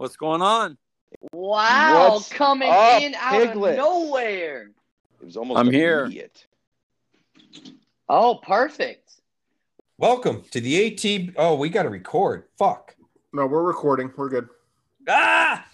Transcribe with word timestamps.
What's 0.00 0.16
going 0.16 0.40
on? 0.40 0.78
Wow, 1.30 2.12
What's 2.12 2.30
coming 2.30 2.70
up, 2.70 3.02
in 3.02 3.14
out 3.16 3.32
Piglet? 3.32 3.72
of 3.72 3.76
nowhere. 3.76 4.70
It 5.20 5.26
was 5.26 5.36
almost 5.36 5.60
I'm 5.60 5.70
here. 5.70 6.10
Oh, 8.08 8.36
perfect. 8.36 9.20
Welcome 9.98 10.42
to 10.52 10.60
the 10.62 10.86
AT. 10.86 11.34
Oh, 11.36 11.54
we 11.56 11.68
got 11.68 11.82
to 11.82 11.90
record. 11.90 12.44
Fuck. 12.56 12.96
No, 13.34 13.46
we're 13.46 13.62
recording. 13.62 14.10
We're 14.16 14.30
good. 14.30 14.48
Ah! 15.06 15.66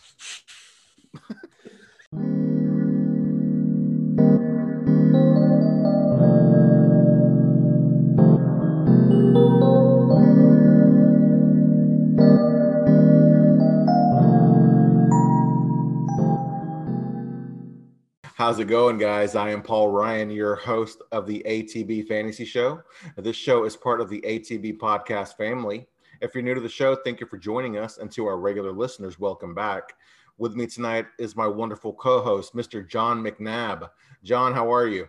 How's 18.46 18.60
it 18.60 18.66
going, 18.66 18.96
guys? 18.96 19.34
I 19.34 19.50
am 19.50 19.60
Paul 19.60 19.90
Ryan, 19.90 20.30
your 20.30 20.54
host 20.54 21.02
of 21.10 21.26
the 21.26 21.42
ATB 21.48 22.06
Fantasy 22.06 22.44
Show. 22.44 22.80
This 23.16 23.34
show 23.34 23.64
is 23.64 23.76
part 23.76 24.00
of 24.00 24.08
the 24.08 24.20
ATB 24.20 24.78
podcast 24.78 25.36
family. 25.36 25.88
If 26.20 26.32
you're 26.32 26.44
new 26.44 26.54
to 26.54 26.60
the 26.60 26.68
show, 26.68 26.94
thank 26.94 27.18
you 27.18 27.26
for 27.26 27.38
joining 27.38 27.76
us. 27.76 27.98
And 27.98 28.08
to 28.12 28.24
our 28.26 28.38
regular 28.38 28.70
listeners, 28.70 29.18
welcome 29.18 29.52
back. 29.52 29.94
With 30.38 30.54
me 30.54 30.68
tonight 30.68 31.06
is 31.18 31.34
my 31.34 31.48
wonderful 31.48 31.92
co 31.92 32.22
host, 32.22 32.54
Mr. 32.54 32.88
John 32.88 33.20
McNabb. 33.20 33.90
John, 34.22 34.54
how 34.54 34.72
are 34.72 34.86
you? 34.86 35.08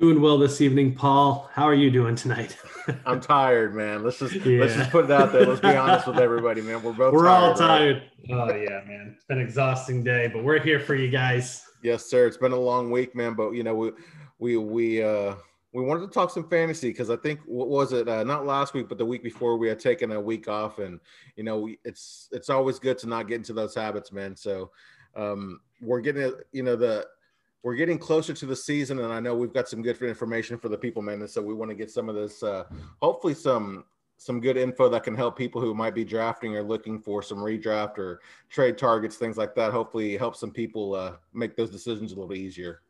Doing 0.00 0.20
well 0.20 0.36
this 0.36 0.60
evening, 0.60 0.96
Paul. 0.96 1.48
How 1.52 1.62
are 1.62 1.74
you 1.74 1.92
doing 1.92 2.16
tonight? 2.16 2.58
I'm 3.06 3.20
tired, 3.20 3.72
man. 3.72 4.02
Let's 4.02 4.18
just 4.18 4.34
let's 4.34 4.74
just 4.74 4.90
put 4.90 5.04
it 5.04 5.12
out 5.12 5.30
there. 5.30 5.46
Let's 5.46 5.60
be 5.60 5.68
honest 5.76 6.08
with 6.08 6.18
everybody, 6.18 6.62
man. 6.62 6.82
We're 6.82 6.92
both 6.92 7.14
we're 7.14 7.26
tired, 7.26 7.40
all 7.40 7.50
right? 7.50 7.56
tired. 7.56 8.02
Oh 8.30 8.52
yeah, 8.52 8.80
man. 8.84 9.12
It's 9.14 9.24
been 9.26 9.38
an 9.38 9.44
exhausting 9.44 10.02
day, 10.02 10.28
but 10.32 10.42
we're 10.42 10.58
here 10.58 10.80
for 10.80 10.96
you 10.96 11.08
guys. 11.08 11.67
Yes, 11.82 12.06
sir. 12.06 12.26
It's 12.26 12.36
been 12.36 12.52
a 12.52 12.56
long 12.58 12.90
week, 12.90 13.14
man. 13.14 13.34
But 13.34 13.52
you 13.52 13.62
know, 13.62 13.74
we 13.74 13.92
we 14.38 14.56
we 14.56 15.02
uh 15.02 15.34
we 15.72 15.82
wanted 15.84 16.00
to 16.00 16.12
talk 16.12 16.30
some 16.30 16.48
fantasy 16.48 16.88
because 16.88 17.10
I 17.10 17.16
think 17.16 17.40
what 17.44 17.68
was 17.68 17.92
it? 17.92 18.08
Uh, 18.08 18.24
not 18.24 18.46
last 18.46 18.74
week, 18.74 18.88
but 18.88 18.98
the 18.98 19.04
week 19.04 19.22
before, 19.22 19.58
we 19.58 19.68
had 19.68 19.78
taken 19.78 20.12
a 20.12 20.20
week 20.20 20.48
off, 20.48 20.78
and 20.78 20.98
you 21.36 21.44
know, 21.44 21.60
we, 21.60 21.78
it's 21.84 22.28
it's 22.32 22.50
always 22.50 22.78
good 22.78 22.98
to 22.98 23.06
not 23.06 23.28
get 23.28 23.36
into 23.36 23.52
those 23.52 23.74
habits, 23.74 24.10
man. 24.10 24.34
So 24.34 24.70
um, 25.14 25.60
we're 25.80 26.00
getting, 26.00 26.32
you 26.52 26.62
know, 26.62 26.76
the 26.76 27.06
we're 27.62 27.74
getting 27.74 27.98
closer 27.98 28.32
to 28.32 28.46
the 28.46 28.56
season, 28.56 28.98
and 29.00 29.12
I 29.12 29.20
know 29.20 29.34
we've 29.34 29.52
got 29.52 29.68
some 29.68 29.82
good 29.82 30.00
information 30.00 30.58
for 30.58 30.68
the 30.68 30.78
people, 30.78 31.02
man. 31.02 31.20
And 31.20 31.30
so 31.30 31.42
we 31.42 31.54
want 31.54 31.70
to 31.70 31.74
get 31.74 31.90
some 31.90 32.08
of 32.08 32.14
this, 32.14 32.42
uh, 32.42 32.64
hopefully, 33.02 33.34
some 33.34 33.84
some 34.18 34.40
good 34.40 34.56
info 34.56 34.88
that 34.88 35.04
can 35.04 35.14
help 35.14 35.38
people 35.38 35.60
who 35.60 35.72
might 35.72 35.94
be 35.94 36.04
drafting 36.04 36.56
or 36.56 36.62
looking 36.62 36.98
for 36.98 37.22
some 37.22 37.38
redraft 37.38 37.98
or 37.98 38.20
trade 38.50 38.76
targets, 38.76 39.16
things 39.16 39.38
like 39.38 39.54
that. 39.54 39.72
Hopefully, 39.72 40.16
help 40.16 40.36
some 40.36 40.50
people 40.50 40.94
uh, 40.94 41.12
make 41.32 41.56
those 41.56 41.70
decisions 41.70 42.10
a 42.10 42.16
little 42.16 42.28
bit 42.28 42.38
easier. 42.38 42.82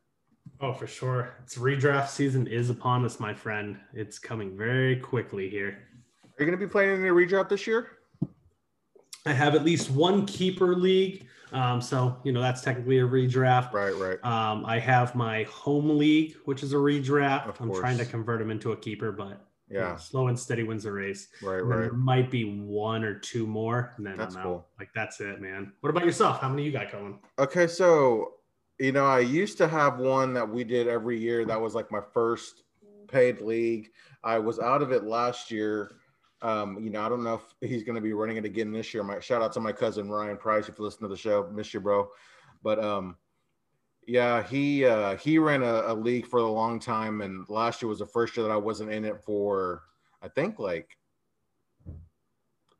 Oh, 0.61 0.73
for 0.73 0.87
sure. 0.87 1.35
It's 1.43 1.59
redraft 1.59 2.09
season 2.09 2.47
is 2.47 2.71
upon 2.71 3.05
us, 3.05 3.21
my 3.21 3.35
friend. 3.35 3.79
It's 3.93 4.19
coming 4.19 4.57
very 4.57 4.97
quickly 4.97 5.51
here. 5.51 5.79
Are 6.25 6.43
you 6.43 6.47
going 6.47 6.59
to 6.59 6.67
be 6.67 6.71
playing 6.71 6.99
any 6.99 7.11
redraft 7.11 7.51
this 7.51 7.67
year? 7.67 7.99
I 9.27 9.35
have 9.35 9.55
at 9.55 9.65
least 9.65 9.91
one 9.91 10.25
keeper 10.25 10.75
league. 10.75 11.27
Um, 11.53 11.81
so 11.81 12.17
you 12.25 12.33
know 12.33 12.41
that's 12.41 12.63
technically 12.63 12.99
a 12.99 13.07
redraft. 13.07 13.73
Right, 13.75 13.95
right. 13.95 14.23
Um, 14.25 14.65
I 14.65 14.79
have 14.79 15.15
my 15.15 15.43
home 15.45 15.99
league, 15.99 16.37
which 16.47 16.63
is 16.63 16.73
a 16.73 16.77
redraft. 16.77 17.55
I'm 17.61 17.73
trying 17.75 17.99
to 17.99 18.07
convert 18.07 18.39
them 18.39 18.51
into 18.51 18.73
a 18.73 18.77
keeper, 18.77 19.13
but 19.13 19.48
Yeah, 19.71 19.97
slow 19.97 20.29
and 20.29 20.39
steady 20.39 20.63
wins 20.63 20.85
the 20.85 20.93
race. 20.93 21.29
right, 21.43 21.61
And 21.61 21.69
right. 21.69 21.81
there 21.83 21.93
might 21.93 22.31
be 22.31 22.59
one 22.61 23.05
or 23.05 23.19
two 23.19 23.47
more, 23.47 23.93
and 23.97 24.07
then 24.07 24.17
That's 24.17 24.35
I'm 24.37 24.43
cool. 24.43 24.67
Like 24.79 24.91
that's 24.95 25.21
it, 25.21 25.41
man. 25.41 25.73
What 25.81 25.91
about 25.91 26.05
yourself? 26.05 26.41
How 26.41 26.49
many 26.49 26.65
you 26.65 26.73
got 26.73 26.91
going? 26.91 27.19
Okay, 27.39 27.67
so 27.67 28.35
you 28.79 28.93
know, 28.93 29.07
I 29.07 29.21
used 29.21 29.59
to 29.59 29.69
have 29.69 29.99
one 29.99 30.33
that 30.35 30.49
we 30.49 30.65
did 30.65 30.89
every 30.89 31.19
year. 31.19 31.45
That 31.45 31.61
was 31.61 31.75
like 31.75 31.91
my 31.91 32.01
first 32.15 32.63
paid 33.09 33.41
league. 33.41 33.91
I 34.23 34.39
was 34.39 34.59
out 34.59 34.83
of 34.83 34.93
it 34.93 35.05
last 35.05 35.51
year. 35.51 35.97
Um, 36.41 36.79
you 36.81 36.91
know, 36.91 37.03
I 37.03 37.09
don't 37.09 37.25
know 37.25 37.41
if 37.61 37.69
he's 37.69 37.83
going 37.83 37.97
to 37.97 38.01
be 38.01 38.13
running 38.13 38.37
it 38.37 38.45
again 38.45 38.71
this 38.71 38.95
year. 38.95 39.03
My 39.03 39.19
shout 39.19 39.43
out 39.43 39.53
to 39.55 39.61
my 39.61 39.73
cousin 39.73 40.09
Ryan 40.09 40.37
Price 40.37 40.69
if 40.69 40.79
you 40.79 40.85
listen 40.85 41.03
to 41.03 41.09
the 41.09 41.17
show, 41.17 41.51
miss 41.53 41.75
you, 41.75 41.81
bro. 41.81 42.09
But 42.63 42.83
um, 42.83 43.17
yeah, 44.09 44.43
he 44.43 44.85
uh, 44.87 45.17
he 45.17 45.39
ran 45.39 45.63
a, 45.63 45.83
a 45.87 45.95
league 45.95 46.27
for 46.27 46.41
a 46.41 46.51
long 46.51 46.81
time, 46.81 47.21
and 47.21 47.49
last 47.49 47.83
year 47.83 47.89
was 47.89 47.99
the 47.99 48.07
first 48.07 48.37
year 48.37 48.47
that 48.47 48.53
I 48.53 48.57
wasn't 48.57 48.91
in 48.91 49.05
it 49.05 49.23
for 49.23 49.83
I 50.23 50.29
think 50.29 50.59
like 50.59 50.97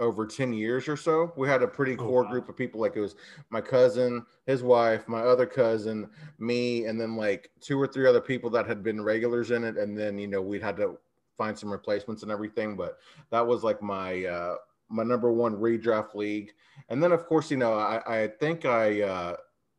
over 0.01 0.27
10 0.27 0.53
years 0.53 0.89
or 0.89 0.97
so. 0.97 1.33
We 1.37 1.49
had 1.49 1.63
a 1.63 1.69
pretty 1.69 1.97
Oh, 1.99 2.07
core 2.07 2.25
wow. 2.25 2.31
group 2.31 2.49
of 2.49 2.57
people. 2.57 2.81
Like 2.81 2.97
it 2.97 3.01
was 3.01 3.17
my 3.51 3.61
cousin, 3.61 4.25
his 4.47 4.63
wife, 4.63 5.09
my 5.09 5.21
other 5.21 5.47
cousin, 5.47 6.09
me, 6.39 6.87
and 6.87 7.01
then 7.01 7.17
like 7.17 7.51
two 7.61 7.81
or 7.81 7.87
three 7.87 8.07
other 8.07 8.21
people 8.21 8.49
that 8.51 8.67
had 8.67 8.83
been 8.83 9.03
regulars 9.03 9.51
in 9.51 9.65
it. 9.65 9.77
And 9.77 9.99
then, 9.99 10.17
you 10.19 10.29
know, 10.29 10.41
we'd 10.41 10.63
had 10.63 10.77
to 10.77 10.99
find 11.37 11.59
some 11.59 11.71
replacements 11.71 12.23
and 12.23 12.31
everything. 12.33 12.77
But 12.77 12.99
that 13.31 13.47
was 13.47 13.65
like 13.65 13.83
my 13.83 14.25
uh 14.25 14.57
my 14.89 15.03
number 15.03 15.33
one 15.33 15.57
redraft 15.57 16.15
league. 16.15 16.53
And 16.89 17.03
then 17.03 17.13
of 17.13 17.27
course, 17.27 17.51
you 17.51 17.57
know, 17.57 17.75
I, 17.75 18.23
I 18.23 18.29
think 18.29 18.65
I 18.65 19.03
uh 19.03 19.37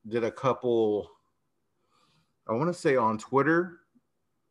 did 0.07 0.23
a 0.25 0.31
couple 0.31 1.09
I 2.49 2.53
want 2.53 2.73
to 2.73 2.79
say 2.79 2.95
on 2.95 3.17
Twitter, 3.17 3.81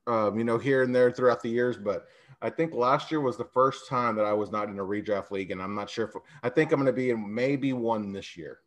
um, 0.06 0.38
you 0.38 0.44
know, 0.44 0.56
here 0.56 0.82
and 0.82 0.94
there 0.94 1.10
throughout 1.10 1.42
the 1.42 1.50
years, 1.50 1.76
but 1.76 2.06
I 2.40 2.50
think 2.50 2.72
last 2.72 3.10
year 3.10 3.20
was 3.20 3.36
the 3.36 3.44
first 3.44 3.88
time 3.88 4.14
that 4.16 4.24
I 4.24 4.32
was 4.32 4.52
not 4.52 4.68
in 4.68 4.78
a 4.78 4.84
redraft 4.84 5.30
league, 5.30 5.50
and 5.50 5.60
I'm 5.60 5.74
not 5.74 5.90
sure 5.90 6.06
if 6.06 6.14
I 6.42 6.48
think 6.48 6.72
I'm 6.72 6.78
going 6.78 6.86
to 6.86 6.92
be 6.92 7.10
in 7.10 7.34
maybe 7.34 7.72
one 7.72 8.12
this 8.12 8.36
year. 8.36 8.60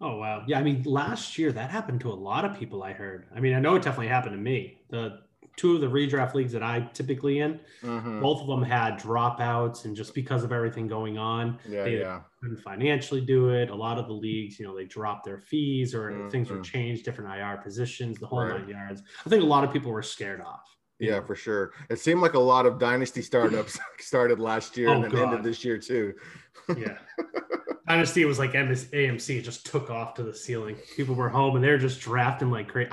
Oh 0.00 0.16
wow. 0.16 0.44
Yeah, 0.46 0.58
I 0.58 0.62
mean 0.62 0.82
last 0.84 1.38
year 1.38 1.52
that 1.52 1.70
happened 1.70 2.00
to 2.00 2.10
a 2.10 2.14
lot 2.14 2.44
of 2.44 2.58
people 2.58 2.82
I 2.82 2.92
heard. 2.92 3.26
I 3.34 3.40
mean, 3.40 3.54
I 3.54 3.60
know 3.60 3.76
it 3.76 3.82
definitely 3.82 4.08
happened 4.08 4.32
to 4.32 4.40
me. 4.40 4.80
The 4.88 5.20
two 5.60 5.74
of 5.74 5.80
the 5.82 5.86
redraft 5.86 6.32
leagues 6.32 6.52
that 6.52 6.62
I 6.62 6.80
typically 6.94 7.40
in, 7.40 7.60
Mhm. 7.82 8.22
both 8.22 8.40
of 8.40 8.46
them 8.46 8.62
had 8.62 8.98
dropouts 8.98 9.84
and 9.84 9.94
just 9.94 10.14
because 10.14 10.42
of 10.42 10.52
everything 10.52 10.88
going 10.88 11.18
on, 11.18 11.58
Yeah, 11.68 11.84
they 11.84 11.98
yeah, 11.98 12.22
couldn't 12.40 12.62
financially 12.62 13.20
do 13.20 13.50
it. 13.50 13.68
A 13.68 13.74
lot 13.74 13.98
of 13.98 14.06
the 14.06 14.14
leagues, 14.14 14.58
you 14.58 14.66
know, 14.66 14.74
they 14.74 14.86
dropped 14.86 15.24
their 15.26 15.38
fees 15.38 15.94
or 15.94 16.30
things 16.30 16.50
were 16.50 16.60
changed, 16.60 17.04
different 17.04 17.30
IR 17.30 17.58
positions, 17.58 18.18
the 18.18 18.26
whole 18.26 18.40
Right. 18.44 18.60
nine 18.60 18.68
yards. 18.68 19.02
I 19.26 19.28
think 19.28 19.42
a 19.42 19.46
lot 19.46 19.62
of 19.64 19.70
people 19.72 19.92
were 19.92 20.02
scared 20.02 20.40
off. 20.40 20.64
yeah, 20.98 21.20
for 21.20 21.34
sure. 21.34 21.72
It 21.88 21.98
seemed 21.98 22.20
like 22.20 22.34
a 22.34 22.38
lot 22.38 22.64
of 22.66 22.78
dynasty 22.78 23.22
startups 23.22 23.78
started 24.00 24.38
last 24.38 24.76
year 24.78 24.88
Oh, 24.90 24.92
and 25.02 25.04
then 25.04 25.16
ended 25.16 25.42
this 25.42 25.64
year 25.64 25.76
too. 25.78 26.14
yeah. 26.76 26.98
Dynasty 27.88 28.24
was 28.24 28.38
like 28.38 28.54
MS 28.54 28.88
AMC 28.92 29.38
it 29.38 29.42
just 29.42 29.66
took 29.66 29.90
off 29.90 30.14
to 30.14 30.22
the 30.22 30.32
ceiling. 30.34 30.76
People 30.96 31.14
were 31.14 31.28
home 31.28 31.56
and 31.56 31.64
they're 31.64 31.76
just 31.78 32.00
drafting 32.00 32.50
like 32.50 32.68
crazy. 32.68 32.90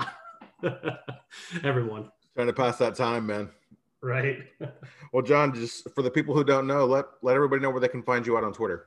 Everyone, 1.62 2.10
Trying 2.38 2.46
to 2.46 2.52
pass 2.52 2.78
that 2.78 2.94
time, 2.94 3.26
man. 3.26 3.50
right? 4.00 4.46
Well, 5.12 5.24
John, 5.24 5.52
just 5.52 5.90
for 5.92 6.02
the 6.02 6.10
people 6.10 6.36
who 6.36 6.44
don't 6.44 6.68
know, 6.68 6.84
let 6.84 7.06
let 7.20 7.34
everybody 7.34 7.60
know 7.60 7.70
where 7.70 7.80
they 7.80 7.88
can 7.88 8.04
find 8.04 8.24
you 8.24 8.38
out 8.38 8.44
on 8.44 8.52
Twitter. 8.52 8.86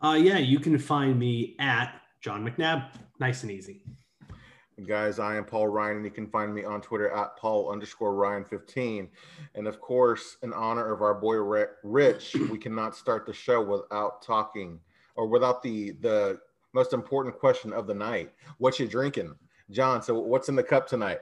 Uh, 0.00 0.14
yeah, 0.18 0.38
you 0.38 0.58
can 0.58 0.78
find 0.78 1.18
me 1.18 1.54
at 1.58 2.00
John 2.22 2.48
McNabb. 2.48 2.96
Nice 3.20 3.42
and 3.42 3.52
easy. 3.52 3.82
Guys, 4.86 5.18
I 5.18 5.36
am 5.36 5.44
Paul 5.44 5.68
Ryan, 5.68 5.96
and 5.96 6.04
you 6.06 6.10
can 6.10 6.28
find 6.28 6.54
me 6.54 6.64
on 6.64 6.80
Twitter 6.80 7.10
at 7.10 7.36
Paul 7.36 7.70
underscore 7.70 8.14
Ryan 8.14 8.44
15. 8.44 9.08
And 9.54 9.66
of 9.66 9.78
course, 9.78 10.38
in 10.42 10.54
honor 10.54 10.94
of 10.94 11.02
our 11.02 11.14
boy 11.14 11.36
Rich, 11.82 12.36
we 12.50 12.56
cannot 12.56 12.96
start 12.96 13.26
the 13.26 13.34
show 13.34 13.60
without 13.60 14.22
talking 14.22 14.80
or 15.14 15.26
without 15.26 15.62
the 15.62 15.90
the 16.00 16.40
most 16.72 16.94
important 16.94 17.38
question 17.38 17.74
of 17.74 17.86
the 17.86 17.94
night. 17.94 18.32
What 18.56 18.80
you 18.80 18.88
drinking? 18.88 19.34
John, 19.70 20.00
so 20.02 20.18
what's 20.18 20.48
in 20.48 20.56
the 20.56 20.62
cup 20.62 20.86
tonight? 20.86 21.18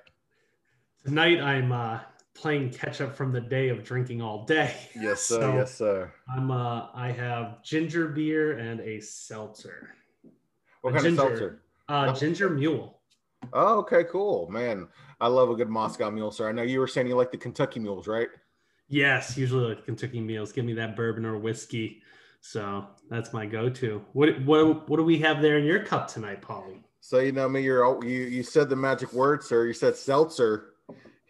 Tonight 1.04 1.40
I'm 1.40 1.72
uh, 1.72 2.00
playing 2.34 2.70
catch 2.70 3.00
up 3.00 3.16
from 3.16 3.32
the 3.32 3.40
day 3.40 3.70
of 3.70 3.82
drinking 3.82 4.20
all 4.20 4.44
day. 4.44 4.74
Yes, 5.00 5.22
sir. 5.22 5.40
So 5.40 5.54
yes, 5.54 5.74
sir. 5.74 6.12
I'm 6.28 6.50
uh, 6.50 6.88
I 6.94 7.10
have 7.10 7.62
ginger 7.62 8.08
beer 8.08 8.58
and 8.58 8.80
a 8.80 9.00
seltzer. 9.00 9.94
What 10.82 10.91
a 10.91 10.92
kind 10.94 11.04
ginger. 11.04 11.22
of 11.22 11.28
seltzer? 11.28 11.62
Uh, 11.88 12.12
ginger 12.12 12.50
mule. 12.50 13.00
Oh, 13.54 13.78
okay, 13.78 14.04
cool. 14.04 14.48
Man, 14.50 14.88
I 15.20 15.28
love 15.28 15.48
a 15.48 15.54
good 15.54 15.70
Moscow 15.70 16.10
mule, 16.10 16.30
sir. 16.30 16.48
I 16.48 16.52
know 16.52 16.62
you 16.62 16.80
were 16.80 16.86
saying 16.86 17.06
you 17.06 17.16
like 17.16 17.30
the 17.30 17.38
Kentucky 17.38 17.80
mules, 17.80 18.06
right? 18.06 18.28
Yes, 18.88 19.38
usually 19.38 19.68
like 19.68 19.84
Kentucky 19.86 20.20
mules. 20.20 20.53
Give 20.53 20.66
me 20.66 20.74
that 20.74 20.96
bourbon 20.96 21.24
or 21.24 21.38
whiskey. 21.38 22.03
So 22.42 22.86
that's 23.08 23.32
my 23.32 23.46
go-to. 23.46 24.04
What 24.12 24.41
what 24.42 24.88
what 24.88 24.98
do 24.98 25.03
we 25.03 25.18
have 25.20 25.41
there 25.41 25.58
in 25.58 25.64
your 25.64 25.82
cup 25.82 26.08
tonight, 26.08 26.42
Polly? 26.42 26.82
So 27.00 27.20
you 27.20 27.32
know 27.32 27.48
me, 27.48 27.62
you're 27.62 28.04
you 28.04 28.24
you 28.24 28.42
said 28.42 28.68
the 28.68 28.76
magic 28.76 29.12
word, 29.14 29.42
sir. 29.42 29.64
You 29.64 29.72
said 29.72 29.96
seltzer. 29.96 30.69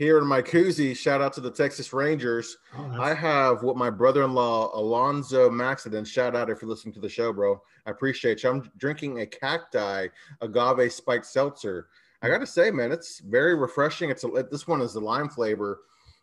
Here 0.01 0.17
in 0.17 0.27
my 0.27 0.41
koozie, 0.41 0.97
shout 0.97 1.21
out 1.21 1.35
to 1.35 1.43
the 1.43 1.51
Texas 1.51 1.93
Rangers. 1.93 2.57
Oh, 2.75 2.91
I 2.99 3.13
have 3.13 3.63
what 3.63 3.77
my 3.77 3.91
brother-in-law 3.91 4.71
Alonzo 4.73 5.51
Maxiden. 5.51 6.07
Shout 6.07 6.35
out 6.35 6.49
if 6.49 6.63
you're 6.63 6.71
listening 6.71 6.95
to 6.95 7.01
the 7.01 7.09
show, 7.11 7.35
bro. 7.35 7.61
I 7.85 7.91
appreciate 7.91 8.43
you. 8.43 8.49
I'm 8.49 8.71
drinking 8.79 9.21
a 9.21 9.27
cacti 9.27 10.07
agave 10.41 10.91
spiked 10.91 11.27
seltzer. 11.27 11.89
I 12.23 12.29
got 12.29 12.39
to 12.39 12.47
say, 12.47 12.71
man, 12.71 12.93
it's 12.93 13.19
very 13.21 13.55
refreshing. 13.55 14.09
It's 14.09 14.25
a, 14.25 14.29
this 14.51 14.67
one 14.67 14.81
is 14.81 14.95
the 14.95 15.01
lime 15.01 15.29
flavor. 15.29 15.81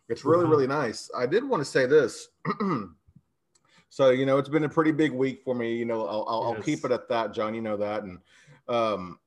It's 0.10 0.26
really 0.26 0.46
Wow. 0.46 0.50
really 0.50 0.66
nice. 0.66 1.12
I 1.16 1.28
did 1.28 1.48
want 1.48 1.62
to 1.62 1.66
say 1.70 1.86
this. 1.86 2.30
So 3.90 4.10
you 4.10 4.26
know, 4.26 4.38
it's 4.40 4.50
been 4.50 4.64
a 4.64 4.70
pretty 4.70 4.92
big 4.92 5.12
week 5.12 5.44
for 5.46 5.54
me. 5.56 5.74
You 5.76 5.86
know, 5.86 6.06
I'll 6.08 6.26
I'll, 6.28 6.44
I'll 6.56 6.62
keep 6.62 6.84
it 6.84 6.92
at 6.92 7.08
that, 7.10 7.32
John. 7.34 7.54
You 7.54 7.62
know 7.62 7.78
that. 7.78 8.04
And 8.04 8.18
um, 8.68 9.20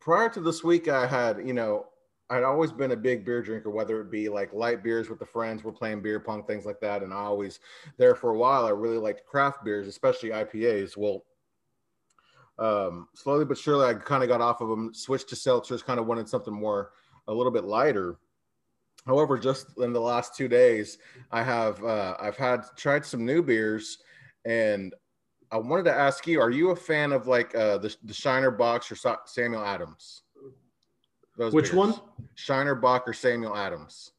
prior 0.00 0.28
to 0.30 0.40
this 0.40 0.64
week, 0.64 0.88
I 0.88 1.06
had 1.06 1.46
you 1.46 1.52
know. 1.52 1.86
I'd 2.30 2.42
always 2.42 2.72
been 2.72 2.92
a 2.92 2.96
big 2.96 3.24
beer 3.24 3.42
drinker, 3.42 3.70
whether 3.70 4.00
it 4.00 4.10
be 4.10 4.28
like 4.28 4.52
light 4.54 4.82
beers 4.82 5.10
with 5.10 5.18
the 5.18 5.26
friends, 5.26 5.62
we're 5.62 5.72
playing 5.72 6.02
beer 6.02 6.18
pong, 6.18 6.44
things 6.44 6.64
like 6.64 6.80
that. 6.80 7.02
And 7.02 7.12
I 7.12 7.18
always, 7.18 7.60
there 7.98 8.14
for 8.14 8.30
a 8.30 8.38
while, 8.38 8.64
I 8.64 8.70
really 8.70 8.96
liked 8.96 9.26
craft 9.26 9.62
beers, 9.62 9.86
especially 9.86 10.30
IPAs. 10.30 10.96
Well, 10.96 11.24
um, 12.58 13.08
slowly 13.14 13.44
but 13.44 13.58
surely, 13.58 13.86
I 13.86 13.94
kind 13.94 14.22
of 14.22 14.28
got 14.28 14.40
off 14.40 14.60
of 14.60 14.68
them, 14.68 14.94
switched 14.94 15.28
to 15.30 15.34
seltzers, 15.34 15.84
kind 15.84 16.00
of 16.00 16.06
wanted 16.06 16.28
something 16.28 16.54
more, 16.54 16.92
a 17.28 17.34
little 17.34 17.52
bit 17.52 17.64
lighter. 17.64 18.16
However, 19.06 19.36
just 19.38 19.78
in 19.78 19.92
the 19.92 20.00
last 20.00 20.34
two 20.34 20.48
days, 20.48 20.98
I 21.30 21.42
have 21.42 21.82
uh, 21.84 22.16
I've 22.18 22.36
had 22.36 22.64
tried 22.76 23.04
some 23.04 23.26
new 23.26 23.42
beers, 23.42 23.98
and 24.46 24.94
I 25.50 25.58
wanted 25.58 25.84
to 25.84 25.94
ask 25.94 26.26
you: 26.26 26.40
Are 26.40 26.50
you 26.50 26.70
a 26.70 26.76
fan 26.76 27.12
of 27.12 27.26
like 27.26 27.54
uh, 27.54 27.78
the 27.78 27.94
the 28.04 28.14
Shiner 28.14 28.50
Bock 28.50 28.84
or 28.90 29.18
Samuel 29.26 29.62
Adams? 29.62 30.23
Those 31.36 31.52
Which 31.52 31.72
one? 31.72 31.94
Shiner 32.34 32.74
Bock 32.74 33.08
or 33.08 33.12
Samuel 33.12 33.56
Adams? 33.56 34.12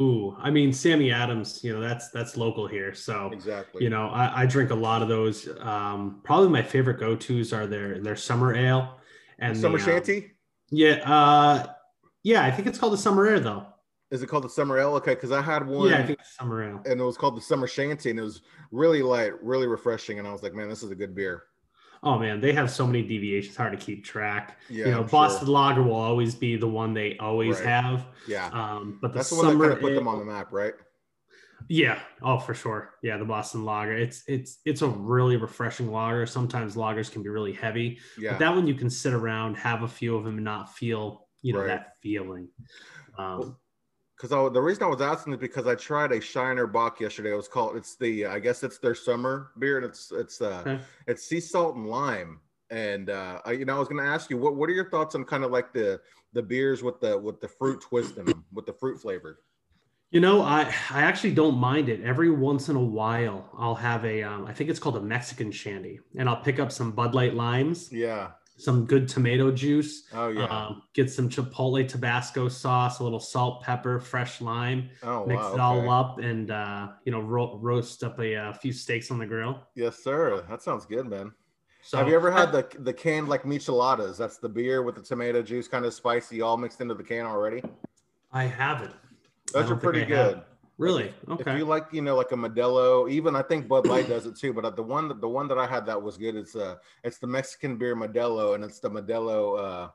Ooh, 0.00 0.36
I 0.38 0.50
mean 0.50 0.72
Sammy 0.72 1.10
Adams. 1.10 1.64
You 1.64 1.74
know 1.74 1.80
that's 1.80 2.10
that's 2.10 2.36
local 2.36 2.66
here, 2.66 2.94
so 2.94 3.30
Exactly. 3.32 3.82
you 3.82 3.90
know 3.90 4.08
I, 4.08 4.42
I 4.42 4.46
drink 4.46 4.70
a 4.70 4.74
lot 4.74 5.02
of 5.02 5.08
those. 5.08 5.48
Um, 5.60 6.20
probably 6.22 6.50
my 6.50 6.62
favorite 6.62 7.00
go 7.00 7.16
tos 7.16 7.52
are 7.52 7.66
their 7.66 7.98
their 8.00 8.14
summer 8.14 8.54
ale 8.54 8.98
and 9.38 9.56
the, 9.56 9.60
Summer 9.60 9.78
um, 9.78 9.84
Shanty. 9.84 10.32
Yeah, 10.70 11.00
uh, 11.04 11.66
yeah, 12.22 12.44
I 12.44 12.50
think 12.50 12.68
it's 12.68 12.78
called 12.78 12.92
the 12.92 12.98
summer 12.98 13.26
ale 13.28 13.40
though. 13.40 13.66
Is 14.10 14.22
it 14.22 14.28
called 14.28 14.44
the 14.44 14.48
Summer 14.48 14.78
Ale? 14.78 14.94
Okay, 14.94 15.14
because 15.14 15.32
I 15.32 15.42
had 15.42 15.66
one. 15.66 15.90
Yeah, 15.90 15.98
I 15.98 16.02
think 16.06 16.18
summer 16.24 16.62
ale. 16.62 16.82
and 16.86 16.98
it 16.98 17.04
was 17.04 17.18
called 17.18 17.36
the 17.36 17.42
Summer 17.42 17.66
Shanty, 17.66 18.10
and 18.10 18.18
it 18.18 18.22
was 18.22 18.40
really 18.70 19.02
light, 19.02 19.32
really 19.42 19.66
refreshing. 19.66 20.18
And 20.18 20.26
I 20.26 20.32
was 20.32 20.42
like, 20.42 20.54
man, 20.54 20.68
this 20.68 20.82
is 20.82 20.90
a 20.90 20.94
good 20.94 21.14
beer. 21.14 21.44
Oh 22.02 22.18
man, 22.18 22.40
they 22.40 22.52
have 22.52 22.70
so 22.70 22.86
many 22.86 23.02
deviations, 23.02 23.56
hard 23.56 23.78
to 23.78 23.84
keep 23.84 24.04
track. 24.04 24.58
Yeah, 24.70 24.86
you 24.86 24.92
know, 24.92 25.00
I'm 25.00 25.08
Boston 25.08 25.46
sure. 25.46 25.54
Lager 25.54 25.82
will 25.82 25.94
always 25.94 26.34
be 26.34 26.56
the 26.56 26.68
one 26.68 26.94
they 26.94 27.16
always 27.18 27.56
Right. 27.58 27.66
have. 27.68 28.06
Yeah, 28.26 28.48
Um, 28.52 28.98
but 29.00 29.12
the 29.12 29.18
that's 29.18 29.30
the 29.30 29.36
one 29.36 29.46
that 29.46 29.52
summer 29.52 29.64
kind 29.64 29.72
of 29.74 29.80
put 29.80 29.94
them 29.94 30.08
on 30.08 30.18
the 30.20 30.24
map, 30.24 30.52
right? 30.52 30.74
Yeah, 31.68 32.00
oh 32.22 32.38
for 32.38 32.54
sure. 32.54 32.94
Yeah, 33.02 33.18
the 33.18 33.24
Boston 33.26 33.64
Lager. 33.64 33.92
It's 33.92 34.22
it's 34.26 34.58
it's 34.64 34.80
a 34.82 34.88
really 34.88 35.36
refreshing 35.36 35.90
lager. 35.92 36.24
Sometimes 36.24 36.76
lagers 36.76 37.12
can 37.12 37.22
be 37.22 37.28
really 37.28 37.52
heavy, 37.52 37.98
Yeah, 38.16 38.32
but 38.32 38.38
that 38.38 38.54
one 38.54 38.66
you 38.66 38.74
can 38.74 38.88
sit 38.88 39.12
around, 39.12 39.56
have 39.56 39.82
a 39.82 39.88
few 39.88 40.16
of 40.16 40.24
them, 40.24 40.36
and 40.36 40.44
not 40.44 40.74
feel 40.74 41.28
you 41.42 41.52
know 41.52 41.60
Right. 41.60 41.66
that 41.68 41.94
feeling. 42.02 42.48
Um, 43.18 43.56
because 44.20 44.52
the 44.52 44.60
reason 44.60 44.82
I 44.82 44.86
was 44.88 45.00
asking 45.00 45.34
is 45.34 45.38
because 45.38 45.66
I 45.66 45.76
tried 45.76 46.10
a 46.12 46.20
Shiner 46.20 46.66
Bock 46.66 47.00
yesterday. 47.00 47.32
It 47.32 47.36
was 47.36 47.46
called. 47.48 47.76
It's 47.76 47.94
the 47.96 48.26
I 48.26 48.40
guess 48.40 48.62
it's 48.64 48.78
their 48.78 48.94
summer 48.94 49.52
beer, 49.58 49.76
and 49.76 49.86
it's 49.86 50.10
it's 50.12 50.40
uh 50.40 50.62
Okay. 50.66 50.80
it's 51.06 51.24
sea 51.24 51.40
salt 51.40 51.76
and 51.76 51.86
lime. 51.86 52.40
And 52.70 53.08
uh, 53.08 53.40
I, 53.46 53.52
you 53.52 53.64
know, 53.64 53.76
I 53.76 53.78
was 53.78 53.88
going 53.88 54.02
to 54.04 54.08
ask 54.10 54.28
you, 54.28 54.36
what 54.36 54.56
what 54.56 54.68
are 54.68 54.74
your 54.74 54.90
thoughts 54.90 55.14
on 55.14 55.24
kind 55.24 55.44
of 55.44 55.50
like 55.50 55.72
the 55.72 56.00
the 56.32 56.42
beers 56.42 56.82
with 56.82 57.00
the 57.00 57.16
with 57.16 57.40
the 57.40 57.48
fruit 57.48 57.80
twist 57.80 58.16
in 58.18 58.26
them, 58.26 58.44
with 58.52 58.66
the 58.66 58.72
fruit 58.72 59.00
flavored? 59.00 59.38
You 60.10 60.20
know, 60.20 60.42
I 60.42 60.62
I 60.90 61.02
actually 61.02 61.32
don't 61.32 61.56
mind 61.56 61.88
it. 61.88 62.02
Every 62.02 62.30
once 62.30 62.68
in 62.68 62.76
a 62.76 62.82
while, 62.82 63.48
I'll 63.56 63.74
have 63.74 64.04
a 64.04 64.22
um, 64.22 64.46
I 64.46 64.52
think 64.52 64.68
it's 64.68 64.78
called 64.78 64.96
a 64.96 65.00
Mexican 65.00 65.52
shandy, 65.52 66.00
and 66.16 66.28
I'll 66.28 66.40
pick 66.42 66.58
up 66.58 66.72
some 66.72 66.92
Bud 66.92 67.14
Light 67.14 67.34
limes, 67.34 67.92
Yeah. 67.92 68.32
Some 68.58 68.84
good 68.84 69.08
tomato 69.08 69.50
juice, 69.52 70.04
Oh 70.12 70.28
yeah. 70.28 70.44
um, 70.46 70.82
get 70.92 71.10
some 71.10 71.28
Chipotle 71.28 71.86
Tabasco 71.88 72.48
sauce, 72.48 72.98
a 72.98 73.04
little 73.04 73.20
salt, 73.20 73.62
pepper, 73.62 74.00
fresh 74.00 74.40
lime, 74.40 74.90
oh 75.04 75.24
mix 75.24 75.40
wow. 75.40 75.54
it 75.54 75.60
all 75.60 75.78
okay. 75.78 75.88
up, 75.88 76.18
and 76.18 76.50
uh, 76.50 76.88
you 77.04 77.12
know 77.12 77.20
ro- 77.20 77.56
roast 77.58 78.02
up 78.04 78.18
a, 78.18 78.34
uh 78.34 78.52
few 78.52 78.72
steaks 78.72 79.10
on 79.10 79.18
the 79.18 79.26
grill. 79.26 79.62
Yes, 79.74 80.02
sir. 80.02 80.44
That 80.50 80.62
sounds 80.62 80.84
good, 80.84 81.06
man. 81.06 81.32
So 81.82 81.96
Have 81.96 82.08
you 82.08 82.16
ever 82.16 82.30
had 82.30 82.52
the 82.52 82.68
the 82.80 82.92
canned 82.92 83.28
like 83.28 83.44
micheladas? 83.44 84.16
That's 84.18 84.38
the 84.38 84.48
beer 84.48 84.82
with 84.82 84.96
the 84.96 85.02
tomato 85.02 85.40
juice, 85.40 85.68
kind 85.68 85.84
of 85.84 85.94
spicy, 85.94 86.42
all 86.42 86.56
mixed 86.56 86.80
into 86.80 86.94
the 86.94 87.04
can 87.04 87.24
already. 87.24 87.62
I 88.32 88.44
haven't. 88.44 88.92
I 89.54 89.62
Those 89.62 89.70
are 89.70 89.76
pretty 89.76 90.04
good. 90.04 90.34
have. 90.36 90.44
Really? 90.78 91.12
Okay. 91.28 91.52
If 91.52 91.58
you 91.58 91.64
like, 91.64 91.86
you 91.92 92.02
know, 92.02 92.16
like 92.16 92.30
a 92.30 92.36
Modelo, 92.36 93.10
even 93.10 93.34
I 93.34 93.42
think 93.42 93.66
Bud 93.66 93.86
Light 93.86 94.08
does 94.08 94.26
it 94.26 94.36
too. 94.36 94.52
But 94.52 94.76
the 94.76 94.82
one 94.82 95.08
that 95.08 95.20
the 95.20 95.28
one 95.28 95.48
that 95.48 95.58
I 95.58 95.66
had 95.66 95.84
that 95.86 96.00
was 96.00 96.16
good. 96.16 96.36
It's 96.36 96.54
uh, 96.54 96.76
it's 97.02 97.18
the 97.18 97.26
Mexican 97.26 97.76
beer 97.76 97.96
Modelo, 97.96 98.54
and 98.54 98.62
it's 98.62 98.78
the 98.78 98.88
Modelo. 98.88 99.58
Uh, 99.58 99.88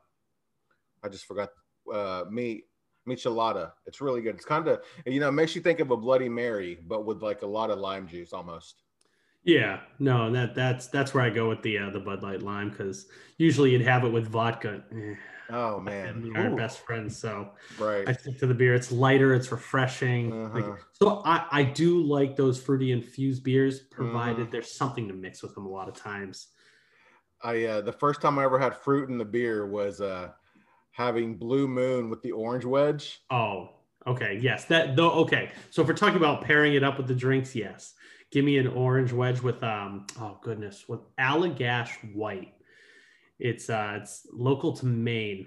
I 1.02 1.08
just 1.08 1.24
forgot. 1.24 1.50
Uh, 1.92 2.24
meat 2.30 2.64
michelada. 3.06 3.72
It's 3.86 4.00
really 4.00 4.22
good. 4.22 4.34
It's 4.34 4.44
kind 4.44 4.68
of 4.68 4.80
you 5.06 5.20
know, 5.20 5.28
it 5.28 5.32
makes 5.32 5.54
you 5.54 5.62
think 5.62 5.80
of 5.80 5.90
a 5.90 5.96
Bloody 5.96 6.28
Mary, 6.28 6.78
but 6.86 7.04
with 7.04 7.22
like 7.22 7.42
a 7.42 7.46
lot 7.46 7.70
of 7.70 7.78
lime 7.78 8.06
juice 8.06 8.32
almost. 8.32 8.82
Yeah, 9.44 9.80
no, 9.98 10.30
that 10.32 10.54
that's 10.54 10.86
that's 10.86 11.12
where 11.12 11.22
I 11.22 11.30
go 11.30 11.48
with 11.48 11.62
the 11.62 11.78
uh, 11.78 11.90
the 11.90 12.00
Bud 12.00 12.22
Light 12.22 12.42
lime 12.42 12.70
because 12.70 13.06
usually 13.36 13.72
you'd 13.72 13.82
have 13.82 14.04
it 14.04 14.08
with 14.08 14.26
vodka. 14.28 14.82
Eh, 14.90 15.14
Oh 15.56 15.78
man, 15.78 16.20
we 16.22 16.34
are 16.34 16.50
best 16.50 16.80
friends, 16.80 17.16
so 17.16 17.50
right? 17.78 18.08
I 18.08 18.12
stick 18.12 18.38
to 18.40 18.46
the 18.48 18.54
beer. 18.54 18.74
It's 18.74 18.90
lighter, 18.90 19.34
it's 19.34 19.52
refreshing. 19.52 20.32
Uh-huh. 20.32 20.76
so 20.92 21.22
I 21.24 21.46
I 21.52 21.62
do 21.62 22.02
like 22.02 22.34
those 22.34 22.60
fruity 22.60 22.90
infused 22.90 23.44
beers, 23.44 23.78
provided 23.80 24.48
Mhm. 24.48 24.50
there's 24.50 24.72
something 24.72 25.06
to 25.06 25.14
mix 25.14 25.42
with 25.42 25.54
them. 25.54 25.64
A 25.66 25.68
lot 25.68 25.88
of 25.88 25.94
times. 25.94 26.48
I 27.42 27.64
uh, 27.66 27.80
the 27.82 27.92
first 27.92 28.20
time 28.20 28.38
I 28.38 28.44
ever 28.44 28.58
had 28.58 28.74
fruit 28.74 29.10
in 29.10 29.16
the 29.18 29.24
beer 29.24 29.66
was 29.66 30.00
uh, 30.00 30.30
having 30.90 31.36
Blue 31.36 31.68
Moon 31.68 32.10
with 32.10 32.20
the 32.22 32.32
orange 32.32 32.64
wedge. 32.64 33.20
Oh, 33.30 33.68
okay, 34.08 34.38
yes, 34.42 34.64
that 34.66 34.96
though. 34.96 35.12
Okay, 35.12 35.52
so 35.70 35.82
if 35.82 35.88
we're 35.88 35.94
talking 35.94 36.16
about 36.16 36.42
pairing 36.42 36.74
it 36.74 36.82
up 36.82 36.96
with 36.98 37.06
the 37.06 37.14
drinks, 37.14 37.54
yes, 37.54 37.94
give 38.32 38.44
me 38.44 38.58
an 38.58 38.66
orange 38.66 39.12
wedge 39.12 39.40
with 39.40 39.62
um. 39.62 40.06
Oh 40.18 40.36
goodness, 40.42 40.88
with 40.88 41.00
Allagash 41.16 41.90
White. 42.12 42.53
It's 43.44 43.68
uh, 43.68 43.98
it's 44.00 44.26
local 44.32 44.72
to 44.72 44.86
Maine. 44.86 45.46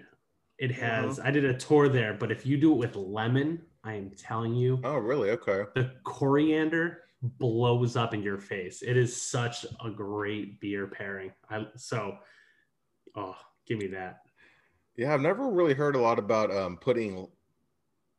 It 0.60 0.72
has. 0.72 1.20
I 1.20 1.32
did 1.32 1.46
a 1.46 1.54
tour 1.58 1.90
there, 1.90 2.14
but 2.14 2.32
if 2.32 2.46
you 2.46 2.56
do 2.56 2.72
it 2.72 2.78
with 2.78 2.96
lemon, 2.96 3.60
I 3.84 3.94
am 3.96 4.12
telling 4.12 4.54
you, 4.54 4.80
Oh, 4.84 4.98
really? 4.98 5.32
Okay. 5.32 5.64
the 5.74 5.92
coriander 6.04 7.02
blows 7.24 7.96
up 7.96 8.14
in 8.14 8.22
your 8.22 8.38
face. 8.38 8.84
It 8.84 8.98
is 8.98 9.20
such 9.20 9.66
a 9.84 9.90
great 9.90 10.62
beer 10.62 10.86
pairing. 10.86 11.32
I 11.50 11.66
so, 11.76 12.18
oh, 13.16 13.36
give 13.68 13.80
me 13.80 13.88
that. 13.88 14.20
Yeah, 14.96 15.16
I've 15.16 15.22
never 15.22 15.50
really 15.50 15.74
heard 15.74 15.96
a 15.96 16.00
lot 16.02 16.20
about 16.20 16.56
um, 16.56 16.78
putting 16.78 17.28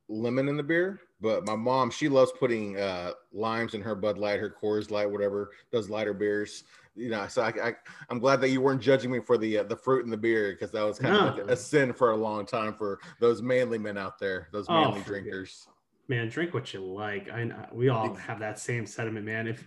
lemon 0.08 0.48
in 0.48 0.56
the 0.56 0.62
beer, 0.64 0.98
but 1.20 1.44
my 1.46 1.56
mom 1.56 1.90
she 1.90 2.08
loves 2.08 2.32
putting 2.38 2.76
uh, 2.78 3.12
limes 3.32 3.74
in 3.74 3.80
her 3.82 3.94
Bud 3.94 4.18
Light, 4.18 4.40
her 4.40 4.54
Coors 4.62 4.90
Light, 4.90 5.10
whatever. 5.10 5.50
Does 5.72 5.90
lighter 5.90 6.14
beers, 6.14 6.64
you 6.94 7.10
know. 7.10 7.26
So 7.28 7.42
I, 7.42 7.48
I 7.68 7.74
I'm 8.10 8.18
glad 8.18 8.40
that 8.40 8.50
you 8.50 8.60
weren't 8.60 8.80
judging 8.80 9.10
me 9.10 9.20
for 9.20 9.36
the 9.38 9.58
uh, 9.58 9.62
the 9.64 9.76
fruit 9.76 10.04
and 10.04 10.12
the 10.12 10.16
beer 10.16 10.52
because 10.52 10.70
that 10.72 10.82
was 10.82 10.98
kind 10.98 11.16
of 11.16 11.36
like 11.38 11.50
a 11.50 11.56
sin 11.56 11.92
for 11.92 12.10
a 12.12 12.16
long 12.16 12.46
time 12.46 12.74
for 12.74 13.00
those 13.20 13.42
manly 13.42 13.78
men 13.78 13.98
out 13.98 14.18
there, 14.18 14.48
those 14.52 14.66
Oh, 14.68 14.74
manly 14.74 15.00
forget- 15.00 15.06
drinkers. 15.24 15.66
Man, 16.10 16.28
drink 16.30 16.54
what 16.54 16.72
you 16.72 16.80
like. 16.80 17.28
I 17.30 17.68
we 17.72 17.90
all 17.90 18.14
have 18.14 18.38
that 18.40 18.58
same 18.58 18.86
sentiment, 18.86 19.26
man. 19.26 19.46
If 19.46 19.66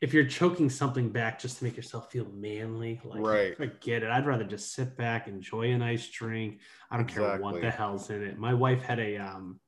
if 0.00 0.12
you're 0.14 0.24
choking 0.26 0.70
something 0.70 1.08
back 1.10 1.38
just 1.40 1.58
to 1.58 1.64
make 1.64 1.76
yourself 1.76 2.10
feel 2.10 2.24
manly, 2.32 3.00
like 3.04 3.20
Right. 3.20 3.56
forget 3.56 4.02
it. 4.02 4.10
I'd 4.10 4.26
rather 4.26 4.42
just 4.44 4.72
sit 4.74 4.96
back, 4.96 5.28
enjoy 5.28 5.70
a 5.72 5.78
nice 5.78 6.08
drink. 6.08 6.60
I 6.90 6.96
don't 6.96 7.06
care 7.06 7.36
what 7.38 7.60
the 7.60 7.70
hell's 7.70 8.08
in 8.10 8.22
it. 8.24 8.38
My 8.38 8.54
wife 8.54 8.82
had 8.82 8.98
a 9.00 9.18
um, 9.18 9.60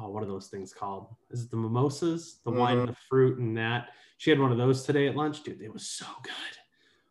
oh, 0.00 0.10
what 0.10 0.22
are 0.22 0.26
those 0.26 0.48
things 0.48 0.72
called? 0.72 1.14
Is 1.30 1.44
it 1.44 1.50
the 1.50 1.56
mimosas, 1.56 2.40
the 2.44 2.50
wine 2.50 2.76
Mhm. 2.76 2.80
and 2.80 2.88
the 2.90 2.96
fruit, 3.08 3.38
and 3.38 3.56
that? 3.56 3.90
She 4.18 4.30
had 4.30 4.40
one 4.40 4.50
of 4.52 4.58
those 4.58 4.84
today 4.84 5.06
at 5.08 5.14
lunch, 5.16 5.42
dude. 5.44 5.60
It 5.62 5.72
was 5.72 5.86
so 5.86 6.06
good. 6.22 6.32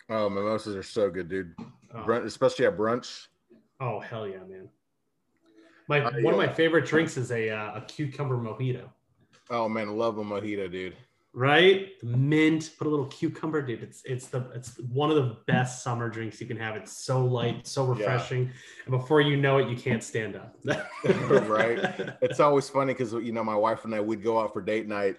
Oh, 0.09 0.29
mimosas 0.29 0.75
are 0.75 0.83
so 0.83 1.09
good, 1.09 1.29
dude. 1.29 1.53
Oh. 1.93 2.03
Brunch, 2.03 2.25
especially 2.25 2.65
at 2.65 2.77
brunch. 2.77 3.27
Oh 3.79 3.99
hell 3.99 4.27
yeah, 4.27 4.39
man! 4.43 4.69
My 5.87 6.01
Uh, 6.01 6.11
one 6.21 6.33
of 6.33 6.37
my 6.37 6.51
favorite 6.51 6.85
drinks 6.85 7.15
is 7.17 7.31
a 7.31 7.49
uh, 7.49 7.75
a 7.77 7.81
cucumber 7.81 8.35
mojito. 8.37 8.89
Oh 9.49 9.69
man, 9.69 9.87
I 9.89 9.91
love 9.91 10.17
a 10.17 10.23
mojito, 10.23 10.69
dude. 10.71 10.95
Right, 11.37 11.89
mint. 12.01 12.71
Put 12.79 12.87
a 12.87 12.89
little 12.89 13.05
cucumber, 13.05 13.61
dude. 13.61 13.83
It's 13.83 14.01
it's 14.05 14.25
the 14.25 14.49
it's 14.55 14.79
one 14.79 15.11
of 15.11 15.17
the 15.17 15.37
best 15.45 15.83
summer 15.83 16.09
drinks 16.09 16.41
you 16.41 16.47
can 16.47 16.57
have. 16.57 16.75
It's 16.75 16.91
so 16.91 17.23
light, 17.23 17.67
so 17.67 17.83
Yeah. 17.85 17.91
refreshing, 17.99 18.49
and 18.85 18.91
before 18.91 19.21
you 19.21 19.37
know 19.37 19.59
it, 19.59 19.69
you 19.69 19.77
can't 19.77 20.03
stand 20.03 20.35
up. 20.35 20.55
Right. 21.47 21.77
It's 22.23 22.39
always 22.39 22.67
funny 22.69 22.93
because 22.93 23.13
you 23.13 23.31
know 23.33 23.43
my 23.43 23.53
wife 23.55 23.85
and 23.85 23.93
I 23.93 24.01
we'd 24.01 24.23
go 24.23 24.39
out 24.39 24.51
for 24.51 24.63
date 24.63 24.87
night, 24.87 25.17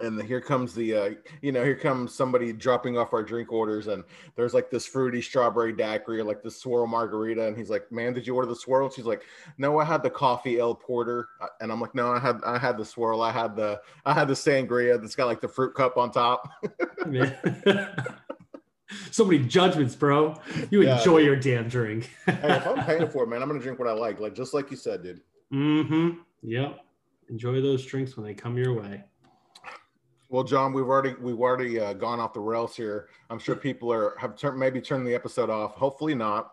and 0.00 0.22
here 0.22 0.40
comes 0.40 0.74
the 0.74 0.94
uh, 0.94 1.10
you 1.42 1.52
know 1.52 1.62
here 1.64 1.76
comes 1.76 2.14
somebody 2.14 2.52
dropping 2.52 2.96
off 2.98 3.12
our 3.12 3.22
drink 3.22 3.52
orders, 3.52 3.86
and 3.86 4.04
there's 4.36 4.54
like 4.54 4.70
this 4.70 4.86
fruity 4.86 5.20
strawberry 5.22 5.72
daiquiri 5.72 6.20
or 6.20 6.24
like 6.24 6.42
this 6.42 6.56
swirl 6.60 6.86
margarita, 6.86 7.46
and 7.46 7.56
he's 7.56 7.70
like, 7.70 7.90
"Man, 7.92 8.12
did 8.12 8.26
you 8.26 8.34
order 8.34 8.48
the 8.48 8.56
swirl?" 8.56 8.86
And 8.86 8.94
she's 8.94 9.04
like, 9.06 9.22
"No, 9.58 9.78
I 9.78 9.84
had 9.84 10.02
the 10.02 10.10
coffee 10.10 10.58
El 10.58 10.74
Porter," 10.74 11.28
Uh, 11.40 11.46
and 11.60 11.70
I'm 11.72 11.80
like, 11.80 11.94
"No, 11.94 12.12
I 12.12 12.18
had 12.18 12.40
I 12.44 12.58
had 12.58 12.76
the 12.78 12.84
swirl. 12.84 13.22
I 13.22 13.32
had 13.32 13.56
the 13.56 13.80
I 14.04 14.12
had 14.14 14.28
the 14.28 14.34
sangria 14.34 15.00
that's 15.00 15.16
got 15.16 15.26
like 15.26 15.40
the 15.40 15.48
fruit 15.48 15.74
cup 15.74 15.96
on 15.96 16.10
top." 16.10 16.48
So 19.12 19.24
many 19.24 19.38
judgments, 19.44 19.94
bro. 19.94 20.34
You 20.72 20.82
Yeah, 20.82 20.98
enjoy 20.98 21.18
dude. 21.18 21.26
your 21.26 21.36
damn 21.36 21.68
drink. 21.68 22.10
hey, 22.26 22.56
if 22.56 22.66
I'm 22.66 22.84
paying 22.84 23.08
for 23.12 23.22
it, 23.22 23.28
man, 23.28 23.40
I'm 23.40 23.46
gonna 23.48 23.60
drink 23.60 23.78
what 23.78 23.86
I 23.86 23.92
like, 23.92 24.18
like 24.18 24.34
just 24.34 24.52
like 24.52 24.68
you 24.72 24.76
said, 24.76 25.04
dude. 25.04 25.20
mm-hmm. 25.52 26.18
Yep. 26.42 26.80
Enjoy 27.28 27.60
those 27.60 27.86
drinks 27.86 28.16
when 28.16 28.26
they 28.26 28.34
come 28.34 28.56
your 28.58 28.74
way. 28.74 29.04
Well, 30.30 30.44
John, 30.44 30.72
we've 30.72 30.86
already 30.86 31.14
we've 31.20 31.40
already 31.40 31.80
uh, 31.80 31.92
gone 31.92 32.20
off 32.20 32.34
the 32.34 32.40
rails 32.40 32.76
here. 32.76 33.08
I'm 33.30 33.40
sure 33.40 33.56
people 33.56 33.92
are 33.92 34.14
have 34.16 34.36
turned 34.36 34.60
maybe 34.60 34.80
turned 34.80 35.04
the 35.04 35.14
episode 35.14 35.50
off. 35.50 35.74
Hopefully 35.74 36.14
not. 36.14 36.52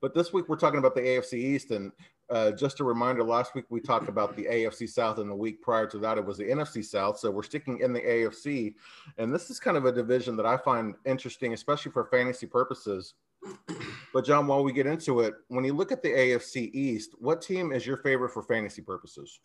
But 0.00 0.14
this 0.14 0.32
week 0.32 0.48
we're 0.48 0.56
talking 0.56 0.78
about 0.78 0.94
the 0.94 1.00
AFC 1.00 1.32
East, 1.32 1.72
and 1.72 1.90
uh, 2.30 2.52
just 2.52 2.78
a 2.78 2.84
reminder: 2.84 3.24
last 3.24 3.56
week 3.56 3.64
we 3.70 3.80
talked 3.80 4.08
about 4.08 4.36
the 4.36 4.44
AFC 4.44 4.88
South, 4.88 5.18
and 5.18 5.28
the 5.28 5.34
week 5.34 5.60
prior 5.62 5.88
to 5.88 5.98
that 5.98 6.16
it 6.16 6.24
was 6.24 6.38
the 6.38 6.44
NFC 6.44 6.84
South. 6.84 7.18
So 7.18 7.28
we're 7.28 7.42
sticking 7.42 7.80
in 7.80 7.92
the 7.92 8.00
AFC, 8.00 8.74
and 9.18 9.34
this 9.34 9.50
is 9.50 9.58
kind 9.58 9.76
of 9.76 9.84
a 9.86 9.90
division 9.90 10.36
that 10.36 10.46
I 10.46 10.56
find 10.56 10.94
interesting, 11.04 11.54
especially 11.54 11.90
for 11.90 12.04
fantasy 12.04 12.46
purposes. 12.46 13.14
But 14.14 14.24
John, 14.24 14.46
while 14.46 14.62
we 14.62 14.72
get 14.72 14.86
into 14.86 15.22
it, 15.22 15.34
when 15.48 15.64
you 15.64 15.72
look 15.72 15.90
at 15.90 16.02
the 16.02 16.10
AFC 16.10 16.72
East, 16.72 17.16
what 17.18 17.42
team 17.42 17.72
is 17.72 17.84
your 17.84 17.96
favorite 17.96 18.30
for 18.30 18.44
fantasy 18.44 18.80
purposes? 18.80 19.40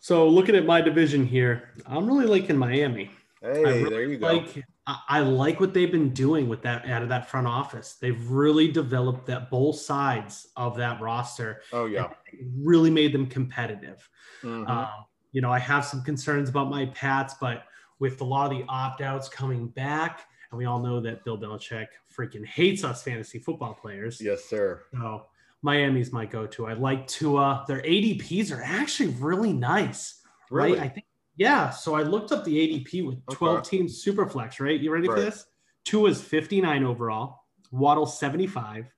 So 0.00 0.28
looking 0.28 0.54
at 0.54 0.64
my 0.66 0.80
division 0.80 1.26
here, 1.26 1.70
I'm 1.86 2.06
really 2.06 2.26
liking 2.26 2.56
Miami. 2.56 3.10
Hey, 3.40 3.62
really 3.62 3.84
there 3.90 4.04
you 4.04 4.18
go. 4.18 4.26
Like 4.26 4.64
I, 4.86 4.98
I 5.08 5.20
like 5.20 5.60
what 5.60 5.72
they've 5.72 5.90
been 5.92 6.10
doing 6.12 6.48
with 6.48 6.62
that 6.62 6.86
out 6.88 7.02
of 7.02 7.08
that 7.10 7.28
front 7.28 7.46
office. 7.46 7.96
They've 8.00 8.28
really 8.30 8.68
developed 8.70 9.26
that 9.26 9.50
both 9.50 9.76
sides 9.76 10.48
of 10.56 10.76
that 10.76 11.00
roster. 11.00 11.62
oh 11.72 11.86
yeah. 11.86 12.08
Really 12.56 12.90
made 12.90 13.12
them 13.12 13.26
competitive. 13.26 14.08
Mhm. 14.42 14.68
Um, 14.68 14.88
you 15.32 15.40
know, 15.40 15.52
I 15.52 15.58
have 15.58 15.84
some 15.84 16.02
concerns 16.02 16.48
about 16.48 16.70
my 16.70 16.86
Pats, 16.86 17.34
but 17.40 17.64
with 17.98 18.20
a 18.20 18.24
lot 18.24 18.50
of 18.50 18.58
the 18.58 18.64
opt 18.68 19.00
outs 19.02 19.28
coming 19.28 19.68
back, 19.68 20.26
and 20.50 20.58
we 20.58 20.64
all 20.64 20.80
know 20.80 21.00
that 21.00 21.24
Bill 21.24 21.36
Belichick 21.38 21.88
freaking 22.16 22.46
hates 22.46 22.82
us 22.82 23.02
fantasy 23.02 23.38
football 23.38 23.74
players. 23.74 24.20
yes, 24.20 24.44
sir. 24.44 24.82
So 24.92 25.26
Miami's 25.62 26.12
my 26.12 26.24
go 26.24 26.46
to. 26.46 26.66
I 26.66 26.74
like 26.74 27.06
Tua. 27.06 27.64
Their 27.66 27.82
ADPs 27.82 28.56
are 28.56 28.62
actually 28.62 29.10
really 29.14 29.52
nice. 29.52 30.20
Really? 30.50 30.72
Right? 30.72 30.82
I 30.82 30.88
think, 30.88 31.06
yeah. 31.36 31.70
So 31.70 31.94
I 31.94 32.02
looked 32.02 32.32
up 32.32 32.44
the 32.44 32.56
ADP 32.56 33.06
with 33.06 33.24
12 33.26 33.58
Okay. 33.58 33.76
teams 33.78 34.04
Superflex, 34.04 34.60
right? 34.60 34.78
You 34.80 34.92
ready 34.92 35.06
for 35.06 35.14
Right. 35.14 35.24
this? 35.24 35.46
Tua's 35.84 36.20
59 36.20 36.84
overall, 36.84 37.44
Waddle 37.70 38.06
75, 38.06 38.92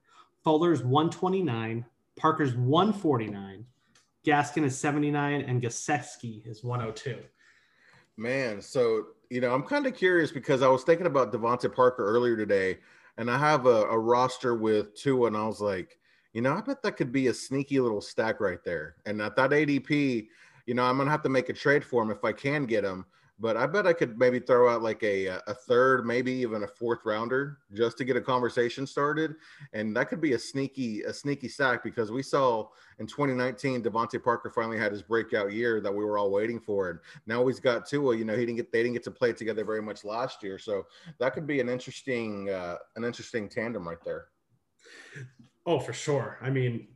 Fuller's 0.44 0.82
129, 0.82 1.84
Parker's 2.16 2.54
149, 2.54 3.64
Gaskin 4.26 4.64
is 4.64 4.76
79, 4.76 5.42
and 5.42 5.62
Gesicki 5.62 6.46
is 6.46 6.62
102. 6.64 7.18
Man, 8.16 8.60
so 8.60 9.06
you 9.30 9.40
know, 9.40 9.54
I'm 9.54 9.62
kind 9.62 9.86
of 9.86 9.94
curious 9.94 10.32
because 10.32 10.60
I 10.60 10.68
was 10.68 10.82
thinking 10.82 11.06
about 11.06 11.32
DeVante 11.32 11.72
Parker 11.72 12.04
earlier 12.04 12.36
today, 12.36 12.78
and 13.16 13.30
I 13.30 13.38
have 13.38 13.66
a, 13.66 13.84
a 13.84 13.96
roster 13.98 14.56
with 14.56 14.94
two, 14.96 15.26
and 15.26 15.36
I 15.36 15.46
was 15.46 15.60
like, 15.60 15.99
you 16.32 16.42
know, 16.42 16.54
I 16.54 16.60
bet 16.60 16.82
that 16.82 16.96
could 16.96 17.12
be 17.12 17.26
a 17.26 17.34
sneaky 17.34 17.80
little 17.80 18.00
stack 18.00 18.40
right 18.40 18.62
there. 18.64 18.96
And 19.06 19.20
at 19.20 19.36
that 19.36 19.50
ADP, 19.50 20.28
you 20.66 20.74
know, 20.74 20.84
I'm 20.84 20.98
gonna 20.98 21.10
have 21.10 21.22
to 21.22 21.28
make 21.28 21.48
a 21.48 21.52
trade 21.52 21.84
for 21.84 22.02
him 22.02 22.10
if 22.10 22.24
I 22.24 22.32
can 22.32 22.66
get 22.66 22.84
him. 22.84 23.04
But 23.40 23.56
I 23.56 23.66
bet 23.66 23.86
I 23.86 23.94
could 23.94 24.18
maybe 24.18 24.38
throw 24.38 24.68
out 24.68 24.82
like 24.82 25.02
a 25.02 25.26
a 25.26 25.54
third, 25.54 26.06
maybe 26.06 26.30
even 26.30 26.62
a 26.62 26.66
fourth 26.66 27.06
rounder 27.06 27.56
just 27.72 27.96
to 27.96 28.04
get 28.04 28.16
a 28.16 28.20
conversation 28.20 28.86
started, 28.86 29.34
and 29.72 29.96
that 29.96 30.10
could 30.10 30.20
be 30.20 30.34
a 30.34 30.38
sneaky 30.38 31.02
a 31.04 31.12
sneaky 31.12 31.48
stack 31.48 31.82
because 31.82 32.12
we 32.12 32.22
saw 32.22 32.68
in 32.98 33.06
2019 33.06 33.82
DeVante 33.82 34.22
Parker 34.22 34.50
finally 34.50 34.76
had 34.76 34.92
his 34.92 35.00
breakout 35.00 35.54
year 35.54 35.80
that 35.80 35.90
we 35.92 36.04
were 36.04 36.18
all 36.18 36.30
waiting 36.30 36.60
for, 36.60 36.90
and 36.90 36.98
now 37.26 37.46
he's 37.46 37.60
got 37.60 37.88
Tua. 37.88 38.14
You 38.14 38.26
know, 38.26 38.36
he 38.36 38.44
didn't 38.44 38.56
get 38.56 38.70
they 38.72 38.82
didn't 38.82 38.92
get 38.92 39.04
to 39.04 39.10
play 39.10 39.32
together 39.32 39.64
very 39.64 39.80
much 39.80 40.04
last 40.04 40.42
year, 40.42 40.58
so 40.58 40.86
that 41.18 41.32
could 41.32 41.46
be 41.46 41.60
an 41.60 41.70
interesting 41.70 42.50
uh, 42.50 42.76
an 42.96 43.04
interesting 43.04 43.48
tandem 43.48 43.88
right 43.88 44.04
there. 44.04 44.26
Oh, 45.70 45.78
for 45.78 45.92
sure. 45.92 46.36
I 46.42 46.50
mean, 46.50 46.88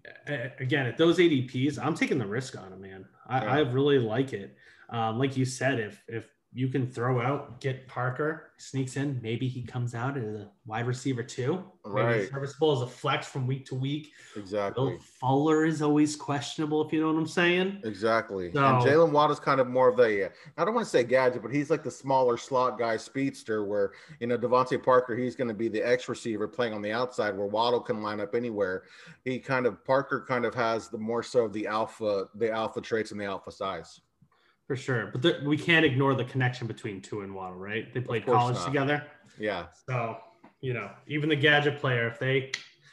again, 0.59 0.87
at 0.87 0.99
those 0.99 1.19
ADPs, 1.19 1.79
I'm 1.79 1.95
taking 1.95 2.19
the 2.19 2.27
risk 2.27 2.59
on 2.59 2.73
it, 2.73 2.81
man. 2.81 3.07
I, 3.29 3.45
Yeah. 3.45 3.53
I 3.53 3.59
really 3.61 4.01
like 4.01 4.33
it. 4.33 4.57
Um, 4.91 5.17
like 5.17 5.37
you 5.37 5.45
said, 5.45 5.79
if 5.79 6.03
if 6.09 6.29
you 6.57 6.69
can 6.69 6.87
throw 6.87 7.21
out, 7.21 7.61
get 7.61 7.89
Parker, 7.89 8.53
sneaks 8.59 8.97
in, 8.97 9.19
maybe 9.21 9.49
he 9.49 9.61
comes 9.61 9.93
out 9.93 10.17
as 10.17 10.23
a 10.25 10.49
wide 10.67 10.87
receiver 10.87 11.25
too. 11.25 11.65
Maybe 11.85 12.01
Right. 12.07 12.31
serviceable 12.31 12.71
as 12.73 12.81
a 12.83 12.87
flex 12.87 13.27
from 13.27 13.49
week 13.49 13.67
to 13.67 13.75
week. 13.75 14.13
Exactly. 14.37 14.93
Will 14.93 14.99
Fuller 15.01 15.65
is 15.65 15.83
always 15.83 16.15
questionable, 16.15 16.87
if 16.87 16.93
you 16.93 17.01
know 17.01 17.09
what 17.13 17.19
I'm 17.19 17.27
saying. 17.27 17.81
Exactly. 17.83 18.53
So- 18.53 18.65
and 18.65 18.83
Jalen 18.83 19.11
Watt 19.11 19.33
is 19.33 19.41
kind 19.41 19.61
of 19.61 19.67
more 19.67 19.89
of 19.89 19.97
the, 19.97 20.31
I 20.57 20.65
don't 20.65 20.75
want 20.75 20.87
to 20.87 20.91
say 20.91 21.03
gadget, 21.03 21.43
but 21.43 21.51
he's 21.53 21.71
like 21.71 21.83
the 21.83 21.91
smaller 21.91 22.37
slot 22.37 22.79
guy 22.79 22.97
speedster 22.99 23.65
where, 23.65 23.91
you 24.21 24.29
know, 24.29 24.39
DeVante 24.39 24.81
Parker, 24.81 25.17
he's 25.17 25.35
going 25.35 25.49
to 25.49 25.55
be 25.55 25.67
the 25.69 25.83
X 25.83 26.09
receiver 26.09 26.47
playing 26.47 26.73
on 26.73 26.83
the 26.83 26.93
outside 26.93 27.37
where 27.37 27.49
Waddle 27.49 27.81
can 27.81 28.01
line 28.01 28.21
up 28.21 28.37
anywhere. 28.37 28.85
He 29.25 29.41
kind 29.41 29.67
of, 29.67 29.85
Parker 29.85 30.25
kind 30.27 30.45
of 30.45 30.55
has 30.55 30.89
the 30.89 30.99
more 30.99 31.25
so 31.25 31.47
of 31.47 31.53
the 31.53 31.67
alpha, 31.67 32.29
the 32.37 32.53
alpha 32.53 32.81
traits 32.81 33.11
and 33.11 33.21
the 33.21 33.25
alpha 33.25 33.51
size. 33.51 34.01
For 34.67 34.77
sure. 34.77 35.11
But 35.13 35.23
there, 35.23 35.41
we 35.45 35.57
can't 35.59 35.85
ignore 35.85 36.15
the 36.15 36.25
connection 36.25 36.67
between 36.67 37.01
Tua 37.03 37.25
and 37.25 37.35
Waddle, 37.35 37.59
right? 37.59 37.93
They 37.93 38.01
played 38.01 38.25
college 38.25 38.57
not. 38.57 38.67
together. 38.67 39.07
Yeah. 39.39 39.67
So, 39.89 40.17
you 40.61 40.73
know, 40.73 40.91
even 41.07 41.29
the 41.29 41.37
gadget 41.37 41.79
player, 41.79 42.09
if 42.09 42.19
they, 42.19 42.37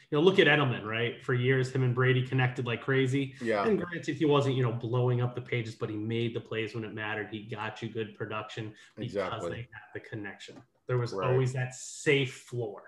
you 0.09 0.17
know, 0.17 0.19
look 0.19 0.39
at 0.39 0.47
Edelman, 0.47 0.83
right? 0.83 1.23
For 1.23 1.33
years, 1.33 1.71
him 1.71 1.83
and 1.83 1.95
Brady 1.95 2.27
connected 2.27 2.65
like 2.65 2.81
crazy. 2.81 3.35
Yeah. 3.41 3.65
And 3.65 3.79
granted, 3.81 4.17
he 4.17 4.25
wasn't, 4.25 4.55
you 4.55 4.63
know, 4.63 4.73
blowing 4.73 5.21
up 5.21 5.33
the 5.33 5.41
pages, 5.41 5.75
but 5.75 5.89
he 5.89 5.95
made 5.95 6.35
the 6.35 6.41
plays 6.41 6.75
when 6.75 6.83
it 6.83 6.93
mattered. 6.93 7.29
He 7.31 7.43
got 7.43 7.81
you 7.81 7.87
good 7.87 8.15
production 8.17 8.73
because 8.97 9.13
Exactly. 9.13 9.49
they 9.51 9.57
had 9.57 9.93
the 9.93 10.01
connection. 10.01 10.61
There 10.87 10.97
was 10.97 11.13
Right. 11.13 11.29
always 11.29 11.53
that 11.53 11.73
safe 11.73 12.33
floor. 12.33 12.83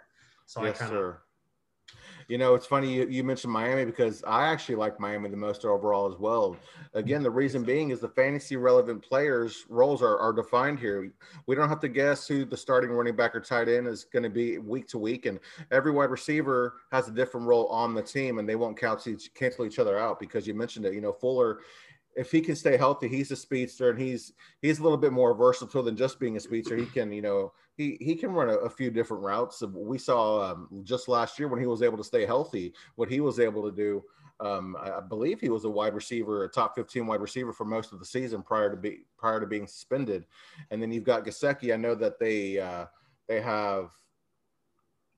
So 0.45 0.61
yes, 0.65 0.81
I 0.81 0.85
kind 0.85 0.97
of. 0.97 1.15
You 2.27 2.37
know, 2.37 2.55
it's 2.55 2.65
funny 2.65 2.93
you, 2.93 3.07
you 3.07 3.23
mentioned 3.23 3.51
Miami 3.51 3.85
because 3.85 4.23
I 4.25 4.47
actually 4.47 4.75
like 4.75 4.99
Miami 4.99 5.29
the 5.29 5.37
most 5.37 5.65
overall 5.65 6.11
as 6.11 6.19
well. 6.19 6.55
Again, 6.93 7.23
the 7.23 7.31
reason 7.31 7.63
being 7.63 7.89
is 7.89 7.99
the 7.99 8.09
fantasy 8.09 8.55
relevant 8.55 9.01
players' 9.03 9.65
roles 9.69 10.01
are, 10.01 10.17
are 10.17 10.33
defined 10.33 10.79
here. 10.79 11.11
We 11.47 11.55
don't 11.55 11.69
have 11.69 11.79
to 11.81 11.89
guess 11.89 12.27
who 12.27 12.45
the 12.45 12.57
starting 12.57 12.91
running 12.91 13.15
back 13.15 13.35
or 13.35 13.39
tight 13.39 13.67
end 13.67 13.87
is 13.87 14.03
going 14.03 14.23
to 14.23 14.29
be 14.29 14.57
week 14.57 14.87
to 14.89 14.97
week, 14.97 15.25
and 15.25 15.39
every 15.71 15.91
wide 15.91 16.11
receiver 16.11 16.75
has 16.91 17.07
a 17.07 17.11
different 17.11 17.47
role 17.47 17.67
on 17.67 17.93
the 17.93 18.01
team, 18.01 18.39
and 18.39 18.47
they 18.47 18.55
won't 18.55 18.79
cancel 18.79 19.13
each, 19.13 19.33
cancel 19.33 19.65
each 19.65 19.79
other 19.79 19.97
out 19.97 20.19
because 20.19 20.47
you 20.47 20.53
mentioned 20.53 20.85
it. 20.85 20.93
You 20.93 21.01
know, 21.01 21.13
Fuller. 21.13 21.59
If 22.15 22.31
he 22.31 22.41
can 22.41 22.55
stay 22.55 22.77
healthy, 22.77 23.07
he's 23.07 23.31
a 23.31 23.35
speedster, 23.35 23.89
and 23.89 23.99
he's 23.99 24.33
he's 24.61 24.79
a 24.79 24.83
little 24.83 24.97
bit 24.97 25.13
more 25.13 25.33
versatile 25.33 25.83
than 25.83 25.95
just 25.95 26.19
being 26.19 26.37
a 26.37 26.39
speedster. 26.39 26.75
He 26.75 26.85
can, 26.85 27.11
you 27.11 27.21
know, 27.21 27.53
he 27.75 27.97
he 27.99 28.15
can 28.15 28.31
run 28.31 28.49
a, 28.49 28.53
a 28.53 28.69
few 28.69 28.91
different 28.91 29.23
routes. 29.23 29.61
We 29.61 29.97
saw 29.97 30.51
um, 30.51 30.67
just 30.83 31.07
last 31.07 31.39
year 31.39 31.47
when 31.47 31.59
he 31.59 31.65
was 31.65 31.81
able 31.81 31.97
to 31.97 32.03
stay 32.03 32.25
healthy, 32.25 32.73
what 32.95 33.09
he 33.09 33.19
was 33.19 33.39
able 33.39 33.63
to 33.63 33.75
do. 33.75 34.03
Um, 34.39 34.75
I, 34.79 34.99
believe 34.99 35.39
he 35.39 35.49
was 35.49 35.63
a 35.63 35.69
wide 35.69 35.93
receiver, 35.93 36.43
a 36.43 36.49
top 36.49 36.75
15 36.75 37.05
wide 37.07 37.21
receiver 37.21 37.53
for 37.53 37.65
most 37.65 37.93
of 37.93 37.99
the 37.99 38.05
season 38.05 38.41
prior 38.41 38.69
to 38.69 38.75
be 38.75 39.05
prior 39.17 39.39
to 39.39 39.47
being 39.47 39.67
suspended. 39.67 40.25
And 40.69 40.81
then 40.81 40.91
you've 40.91 41.03
got 41.03 41.23
Gesicki. 41.23 41.73
I 41.73 41.77
know 41.77 41.95
that 41.95 42.19
they 42.19 42.59
uh, 42.59 42.85
they 43.27 43.41
have 43.41 43.91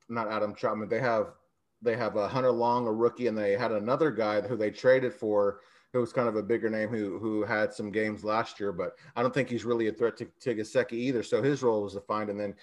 not 0.10 0.32
Adam 0.32 0.54
Trautman. 0.54 0.90
They 0.90 1.00
have 1.00 1.34
they 1.82 1.96
have 1.96 2.16
a 2.16 2.28
Hunter 2.28 2.52
Long, 2.52 2.88
a 2.88 2.92
rookie, 2.92 3.28
and 3.28 3.38
they 3.38 3.54
had 3.54 3.72
another 3.72 4.12
guy 4.12 4.42
who 4.42 4.56
they 4.56 4.72
traded 4.72 5.14
for 5.14 5.60
who 5.96 6.02
was 6.02 6.12
kind 6.12 6.28
of 6.28 6.36
a 6.36 6.44
bigger 6.44 6.70
name 6.70 6.90
who 6.90 7.18
who 7.20 7.44
had 7.46 7.74
some 7.74 7.90
games 7.90 8.25
last 8.25 8.60
year, 8.60 8.74
but 8.74 8.98
I 9.16 9.22
don't 9.22 9.34
think 9.34 9.50
he's 9.50 9.64
really 9.64 9.88
a 9.88 9.94
threat 9.94 10.18
to, 10.18 10.25
to 10.42 10.54
Gesicki 10.54 10.92
either. 10.92 11.24
So 11.24 11.42
his 11.42 11.64
role 11.64 11.84
was 11.84 11.94
defined. 11.94 12.30
And 12.30 12.38
then 12.38 12.54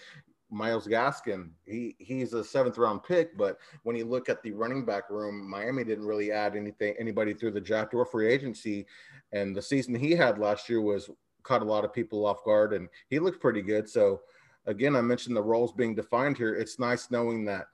Myles 0.51 0.87
Gaskin, 0.87 1.49
he 1.65 1.97
he's 1.99 2.35
a 2.35 2.45
seventh 2.45 2.77
round 2.77 3.05
pick, 3.05 3.39
but 3.39 3.57
when 3.85 3.97
you 3.97 4.05
look 4.05 4.29
at 4.29 4.43
the 4.43 4.53
running 4.53 4.85
back 4.85 5.09
room, 5.09 5.49
Miami 5.49 5.83
didn't 5.83 6.05
really 6.05 6.31
add 6.31 6.57
anything 6.57 6.95
anybody 6.99 7.33
through 7.33 7.53
the 7.53 7.61
draft 7.61 7.95
or 7.95 8.05
free 8.05 8.29
agency. 8.29 8.85
And 9.33 9.57
the 9.57 9.63
season 9.63 9.95
he 9.95 10.11
had 10.11 10.39
last 10.39 10.69
year 10.69 10.83
was 10.83 11.09
caught 11.43 11.63
a 11.63 11.65
lot 11.65 11.87
of 11.87 11.93
people 11.95 12.27
off 12.27 12.45
guard, 12.45 12.75
and 12.75 12.87
he 13.09 13.19
looked 13.19 13.41
pretty 13.41 13.63
good. 13.63 13.89
So 13.89 14.21
again, 14.67 14.95
I 14.95 15.01
mentioned 15.01 15.37
the 15.37 15.43
roles 15.43 15.73
being 15.73 15.95
defined 15.95 16.37
here. 16.37 16.55
It's 16.55 16.79
nice 16.79 17.11
knowing 17.11 17.47
that 17.47 17.69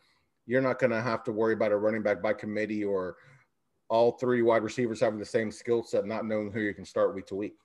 you're 0.46 0.62
not 0.62 0.78
going 0.78 0.92
to 0.92 1.02
have 1.02 1.24
to 1.24 1.32
worry 1.32 1.54
about 1.54 1.72
a 1.72 1.76
running 1.76 2.04
back 2.04 2.22
by 2.22 2.32
committee 2.32 2.84
or 2.84 3.16
all 3.88 4.12
three 4.12 4.42
wide 4.42 4.62
receivers 4.62 5.00
having 5.00 5.18
the 5.18 5.24
same 5.24 5.50
skill 5.50 5.82
set, 5.82 6.06
not 6.06 6.26
knowing 6.26 6.50
who 6.52 6.60
you 6.60 6.74
can 6.74 6.84
start 6.84 7.14
week 7.14 7.26
to 7.26 7.34
week. 7.34 7.56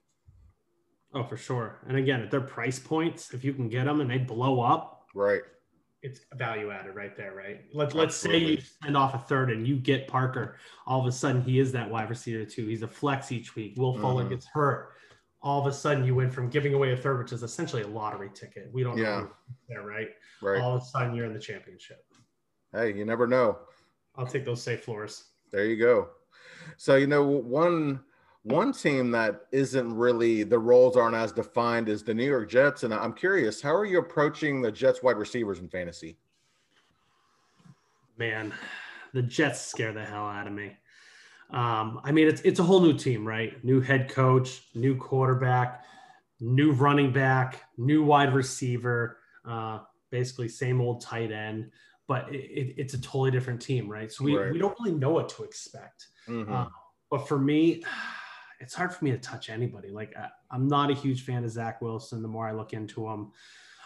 oh, 1.15 1.23
for 1.23 1.37
sure. 1.37 1.79
And 1.87 1.97
again, 1.97 2.21
at 2.21 2.31
their 2.31 2.41
price 2.41 2.79
points, 2.79 3.33
if 3.33 3.43
you 3.43 3.53
can 3.53 3.69
get 3.69 3.85
them 3.85 4.01
and 4.01 4.09
they 4.09 4.17
blow 4.17 4.61
up, 4.61 5.07
Right. 5.13 5.41
it's 6.01 6.21
value 6.33 6.71
added 6.71 6.95
right 6.95 7.15
there, 7.15 7.35
right? 7.35 7.61
Let's 7.73 7.93
let's 7.93 8.15
say 8.15 8.37
you 8.37 8.57
send 8.83 8.97
off 8.97 9.13
a 9.13 9.19
third 9.19 9.51
and 9.51 9.67
you 9.67 9.75
get 9.77 10.07
Parker. 10.07 10.55
All 10.87 10.99
of 10.99 11.05
a 11.05 11.11
sudden, 11.11 11.41
he 11.43 11.59
is 11.59 11.71
that 11.73 11.89
wide 11.89 12.09
receiver 12.09 12.45
too. 12.45 12.65
He's 12.67 12.81
a 12.83 12.87
flex 12.87 13.31
each 13.31 13.55
week. 13.55 13.75
Will 13.77 13.97
Fuller 13.99 14.23
Mhm. 14.25 14.29
gets 14.29 14.45
hurt. 14.47 14.89
All 15.41 15.59
of 15.59 15.67
a 15.67 15.73
sudden, 15.73 16.03
you 16.05 16.15
went 16.15 16.33
from 16.33 16.49
giving 16.49 16.73
away 16.73 16.93
a 16.93 16.97
third, 16.97 17.19
which 17.19 17.33
is 17.33 17.43
essentially 17.43 17.81
a 17.83 17.87
lottery 17.87 18.29
ticket. 18.33 18.71
We 18.71 18.81
don't 18.81 18.97
Yeah. 18.97 19.19
know 19.21 19.31
there, 19.67 19.83
right? 19.83 20.09
Right. 20.41 20.59
All 20.61 20.75
of 20.77 20.81
a 20.81 20.85
sudden, 20.85 21.13
you're 21.13 21.25
in 21.25 21.33
the 21.33 21.39
championship. 21.39 22.05
hey, 22.71 22.91
you 22.93 23.05
never 23.05 23.27
know. 23.27 23.59
I'll 24.15 24.25
take 24.25 24.45
those 24.45 24.63
safe 24.63 24.83
floors. 24.83 25.32
There 25.53 25.65
you 25.65 25.77
go. 25.77 26.09
So 26.77 26.95
you 26.95 27.05
know 27.05 27.23
one 27.23 28.01
one 28.41 28.73
team 28.73 29.11
that 29.11 29.45
isn't 29.51 29.95
really 29.95 30.43
the 30.43 30.57
roles 30.57 30.97
aren't 30.97 31.15
as 31.15 31.31
defined 31.31 31.87
as 31.87 32.03
the 32.03 32.13
New 32.13 32.25
York 32.25 32.49
Jets, 32.49 32.83
and 32.83 32.93
I'm 32.93 33.13
curious, 33.13 33.61
how 33.61 33.73
are 33.73 33.85
you 33.85 33.99
approaching 33.99 34.61
the 34.61 34.71
Jets 34.71 35.03
wide 35.03 35.15
receivers 35.15 35.59
in 35.59 35.69
fantasy? 35.69 36.17
Man, 38.17 38.51
the 39.13 39.21
Jets 39.21 39.61
scare 39.61 39.93
the 39.93 40.03
hell 40.03 40.25
out 40.25 40.47
of 40.47 40.53
me. 40.53 40.75
Um, 41.51 42.01
I 42.03 42.11
mean, 42.11 42.27
it's 42.27 42.41
it's 42.41 42.59
a 42.59 42.63
whole 42.63 42.81
new 42.81 42.97
team, 42.97 43.25
right? 43.25 43.63
New 43.63 43.79
head 43.79 44.09
coach, 44.09 44.63
new 44.73 44.95
quarterback, 44.95 45.83
new 46.39 46.71
running 46.71 47.13
back, 47.13 47.61
new 47.77 48.03
wide 48.03 48.33
receiver, 48.33 49.19
uh, 49.47 49.81
basically 50.09 50.47
same 50.47 50.81
old 50.81 51.01
tight 51.01 51.31
end, 51.31 51.69
but 52.07 52.33
it, 52.33 52.37
it, 52.41 52.73
it's 52.77 52.93
a 52.93 53.01
totally 53.01 53.31
different 53.31 53.61
team, 53.61 53.89
right? 53.89 54.11
So 54.11 54.23
we, 54.23 54.35
Right. 54.37 54.51
we 54.51 54.59
don't 54.59 54.75
really 54.79 54.97
know 54.97 55.11
what 55.11 55.29
to 55.29 55.43
expect. 55.43 56.07
Mhm. 56.27 56.49
Uh, 56.51 56.69
but 57.09 57.27
for 57.27 57.37
me, 57.39 57.83
it's 58.59 58.73
hard 58.73 58.93
for 58.93 59.03
me 59.05 59.11
to 59.11 59.17
touch 59.17 59.49
anybody. 59.49 59.89
Like 59.89 60.15
I, 60.17 60.29
I'm 60.51 60.67
not 60.67 60.89
a 60.91 60.93
huge 60.93 61.23
fan 61.25 61.43
of 61.43 61.49
Zach 61.51 61.81
Wilson. 61.81 62.21
The 62.21 62.27
more 62.27 62.47
I 62.47 62.51
look 62.53 62.73
into 62.73 63.07
him, 63.07 63.31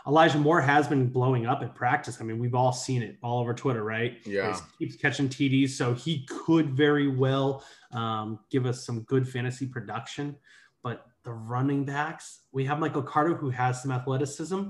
Elijah 0.08 0.38
Moore 0.38 0.62
has 0.62 0.88
been 0.88 1.08
blowing 1.10 1.46
up 1.46 1.62
at 1.62 1.76
practice. 1.76 2.20
I 2.22 2.24
mean, 2.24 2.40
we've 2.40 2.56
all 2.56 2.72
seen 2.72 3.02
it 3.04 3.18
all 3.22 3.40
over 3.42 3.54
Twitter, 3.54 3.84
right? 3.84 4.20
Yeah. 4.26 4.58
He 4.80 4.86
keeps 4.86 5.02
catching 5.02 5.28
TDs, 5.28 5.72
so 5.72 5.94
he 5.94 6.26
could 6.28 6.70
very 6.72 7.10
well 7.10 7.64
um, 7.92 8.40
give 8.50 8.66
us 8.66 8.86
some 8.86 9.02
good 9.02 9.28
fantasy 9.28 9.66
production. 9.66 10.38
But 10.82 11.06
the 11.24 11.34
running 11.34 11.84
backs, 11.84 12.42
we 12.54 12.64
have 12.66 12.80
Michael 12.80 13.02
Carter 13.04 13.36
who 13.36 13.50
has 13.50 13.82
some 13.82 13.92
athleticism. 13.92 14.62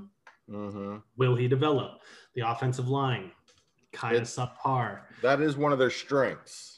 Mhm. 0.50 1.04
Will 1.18 1.36
he 1.36 1.48
develop? 1.48 2.00
The 2.38 2.48
offensive 2.48 2.88
line, 2.88 3.32
kind 3.94 4.16
of 4.16 4.24
subpar. 4.26 5.00
That 5.24 5.42
is 5.42 5.58
one 5.58 5.74
of 5.74 5.80
their 5.80 5.90
strengths. 5.90 6.77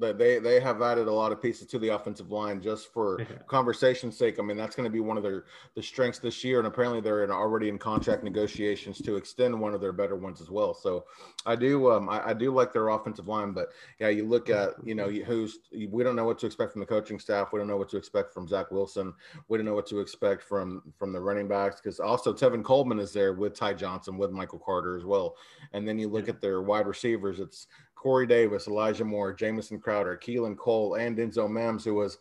That 0.00 0.18
they 0.18 0.40
they 0.40 0.58
have 0.58 0.82
added 0.82 1.06
a 1.06 1.12
lot 1.12 1.30
of 1.30 1.40
pieces 1.40 1.68
to 1.68 1.78
the 1.78 1.90
offensive 1.90 2.32
line 2.32 2.60
just 2.60 2.92
for 2.92 3.20
Yeah. 3.20 3.26
conversation's 3.46 4.16
sake. 4.18 4.40
I 4.40 4.42
mean, 4.42 4.56
that's 4.56 4.74
going 4.74 4.84
to 4.84 4.90
be 4.90 4.98
one 4.98 5.16
of 5.16 5.22
their 5.22 5.44
the 5.76 5.82
strengths 5.84 6.18
this 6.18 6.42
year, 6.42 6.58
and 6.58 6.66
apparently 6.66 7.00
they're 7.00 7.22
in, 7.22 7.30
already 7.30 7.68
in 7.68 7.78
contract 7.78 8.24
negotiations 8.24 9.00
to 9.02 9.14
extend 9.14 9.58
one 9.58 9.72
of 9.72 9.80
their 9.80 9.92
better 9.92 10.16
ones 10.16 10.40
as 10.40 10.50
well. 10.50 10.74
So 10.74 11.04
I 11.46 11.54
do 11.54 11.92
um 11.92 12.08
I, 12.08 12.30
I 12.30 12.32
do 12.34 12.50
like 12.50 12.72
their 12.72 12.88
offensive 12.88 13.28
line, 13.28 13.52
but 13.52 13.68
yeah, 14.00 14.08
you 14.08 14.26
look 14.26 14.50
at 14.50 14.70
you 14.82 14.96
know 14.96 15.08
who's 15.08 15.60
we 15.88 16.02
don't 16.02 16.16
know 16.16 16.24
what 16.24 16.40
to 16.40 16.46
expect 16.46 16.72
from 16.72 16.80
the 16.80 16.86
coaching 16.86 17.20
staff. 17.20 17.52
We 17.52 17.60
don't 17.60 17.68
know 17.68 17.76
what 17.76 17.88
to 17.90 17.96
expect 17.96 18.34
from 18.34 18.48
Zach 18.48 18.72
Wilson. 18.72 19.14
We 19.46 19.58
don't 19.58 19.64
know 19.64 19.74
what 19.74 19.86
to 19.86 20.00
expect 20.00 20.42
from 20.42 20.92
from 20.98 21.12
the 21.12 21.20
running 21.20 21.46
backs 21.46 21.80
because 21.80 22.00
also 22.00 22.32
Tevin 22.34 22.64
Coleman 22.64 22.98
is 22.98 23.12
there 23.12 23.32
with 23.32 23.54
Ty 23.54 23.74
Johnson 23.74 24.18
with 24.18 24.32
Michael 24.32 24.58
Carter 24.58 24.96
as 24.96 25.04
well. 25.04 25.36
And 25.72 25.86
then 25.86 26.00
you 26.00 26.08
look 26.08 26.28
at 26.28 26.40
their 26.40 26.62
wide 26.62 26.88
receivers. 26.88 27.38
It's 27.38 27.68
Corey 27.94 28.26
Davis, 28.26 28.68
Elijah 28.68 29.04
Moore, 29.04 29.32
Jamison 29.32 29.78
Crowder, 29.78 30.16
Keelan 30.16 30.56
Cole, 30.56 30.94
and 30.94 31.16
Denzel 31.16 31.50
Mims, 31.50 31.84
who 31.84 31.94
was 31.94 32.18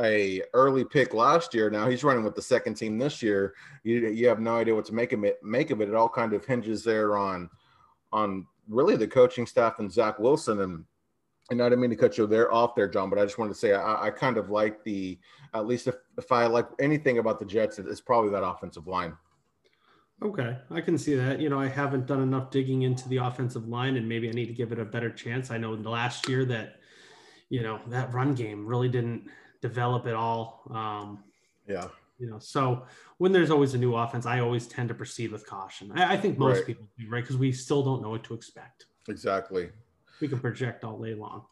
a 0.00 0.42
early 0.54 0.84
pick 0.84 1.14
last 1.14 1.54
year. 1.54 1.70
Now 1.70 1.88
he's 1.88 2.04
running 2.04 2.24
with 2.24 2.34
the 2.34 2.42
second 2.42 2.74
team 2.74 2.98
this 2.98 3.22
year. 3.22 3.54
You, 3.84 4.08
you 4.08 4.26
have 4.28 4.40
no 4.40 4.56
idea 4.56 4.74
what 4.74 4.86
to 4.86 4.94
make 4.94 5.12
of 5.12 5.22
it. 5.24 5.42
Make 5.42 5.70
of 5.70 5.80
it. 5.80 5.88
It 5.88 5.94
all 5.94 6.08
kind 6.08 6.32
of 6.32 6.44
hinges 6.44 6.82
there 6.82 7.16
on 7.16 7.50
on 8.12 8.46
really 8.68 8.96
the 8.96 9.08
coaching 9.08 9.46
staff 9.46 9.78
and 9.78 9.92
Zach 9.92 10.18
Wilson. 10.18 10.60
And 10.60 10.84
and 11.50 11.60
I 11.60 11.66
didn't 11.68 11.80
mean 11.80 11.90
to 11.90 11.96
cut 11.96 12.16
you 12.16 12.26
there 12.26 12.52
off 12.52 12.74
there, 12.74 12.88
John, 12.88 13.10
but 13.10 13.18
I 13.18 13.24
just 13.24 13.38
wanted 13.38 13.52
to 13.52 13.58
say 13.58 13.74
I, 13.74 14.06
I 14.06 14.10
kind 14.10 14.38
of 14.38 14.50
like 14.50 14.82
the 14.84 15.18
at 15.54 15.66
least 15.66 15.86
if, 15.86 15.96
if 16.16 16.32
I 16.32 16.46
like 16.46 16.66
anything 16.80 17.18
about 17.18 17.38
the 17.38 17.44
Jets, 17.44 17.78
it's 17.78 18.00
probably 18.00 18.30
that 18.30 18.44
offensive 18.44 18.86
line. 18.86 19.14
Okay, 20.22 20.56
I 20.70 20.80
can 20.80 20.96
see 20.96 21.16
that. 21.16 21.40
You 21.40 21.48
know, 21.48 21.58
I 21.58 21.66
haven't 21.66 22.06
done 22.06 22.22
enough 22.22 22.50
digging 22.52 22.82
into 22.82 23.08
the 23.08 23.16
offensive 23.16 23.66
line, 23.66 23.96
and 23.96 24.08
maybe 24.08 24.28
I 24.28 24.32
need 24.32 24.46
to 24.46 24.52
give 24.52 24.70
it 24.70 24.78
a 24.78 24.84
better 24.84 25.10
chance. 25.10 25.50
I 25.50 25.58
know 25.58 25.74
in 25.74 25.82
the 25.82 25.90
last 25.90 26.28
year 26.28 26.44
that, 26.44 26.76
you 27.48 27.62
know, 27.62 27.80
that 27.88 28.14
run 28.14 28.34
game 28.34 28.64
really 28.64 28.88
didn't 28.88 29.28
develop 29.60 30.06
at 30.06 30.14
all. 30.14 30.62
Um, 30.70 31.24
Yeah. 31.66 31.88
you 32.18 32.30
know, 32.30 32.38
so 32.38 32.86
when 33.18 33.32
there's 33.32 33.50
always 33.50 33.74
a 33.74 33.78
new 33.78 33.96
offense, 33.96 34.24
I 34.24 34.38
always 34.38 34.68
tend 34.68 34.88
to 34.90 34.94
proceed 34.94 35.32
with 35.32 35.44
caution. 35.44 35.90
I, 35.92 36.14
I 36.14 36.16
think 36.16 36.38
most 36.38 36.58
Right. 36.58 36.66
people 36.66 36.86
do, 36.96 37.08
right? 37.10 37.22
Because 37.22 37.36
we 37.36 37.50
still 37.50 37.82
don't 37.82 38.00
know 38.00 38.10
what 38.10 38.22
to 38.24 38.34
expect. 38.34 38.86
Exactly. 39.08 39.70
We 40.20 40.28
can 40.28 40.38
project 40.38 40.84
all 40.84 41.02
day 41.02 41.14
long. 41.14 41.46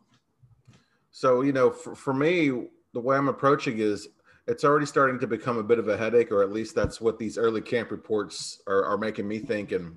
So, 1.11 1.41
you 1.41 1.53
know, 1.53 1.71
for, 1.71 1.97
for 1.97 2.15
me, 2.15 2.69
the 2.93 3.00
way 3.00 3.17
I'm 3.17 3.29
approaching 3.29 3.79
is 3.81 4.07
it's 4.50 4.64
already 4.64 4.85
starting 4.85 5.16
to 5.21 5.28
become 5.28 5.59
a 5.59 5.62
bit 5.62 5.78
of 5.78 5.87
a 5.87 5.97
headache, 5.97 6.33
or 6.33 6.42
at 6.42 6.50
least 6.50 6.75
that's 6.75 7.00
what 7.00 7.21
these 7.21 7.38
early 7.38 7.61
camp 7.61 7.92
reports 7.92 8.61
are, 8.66 8.85
are 8.85 8.99
making 8.99 9.28
me 9.28 9.38
think. 9.38 9.71
And 9.71 9.97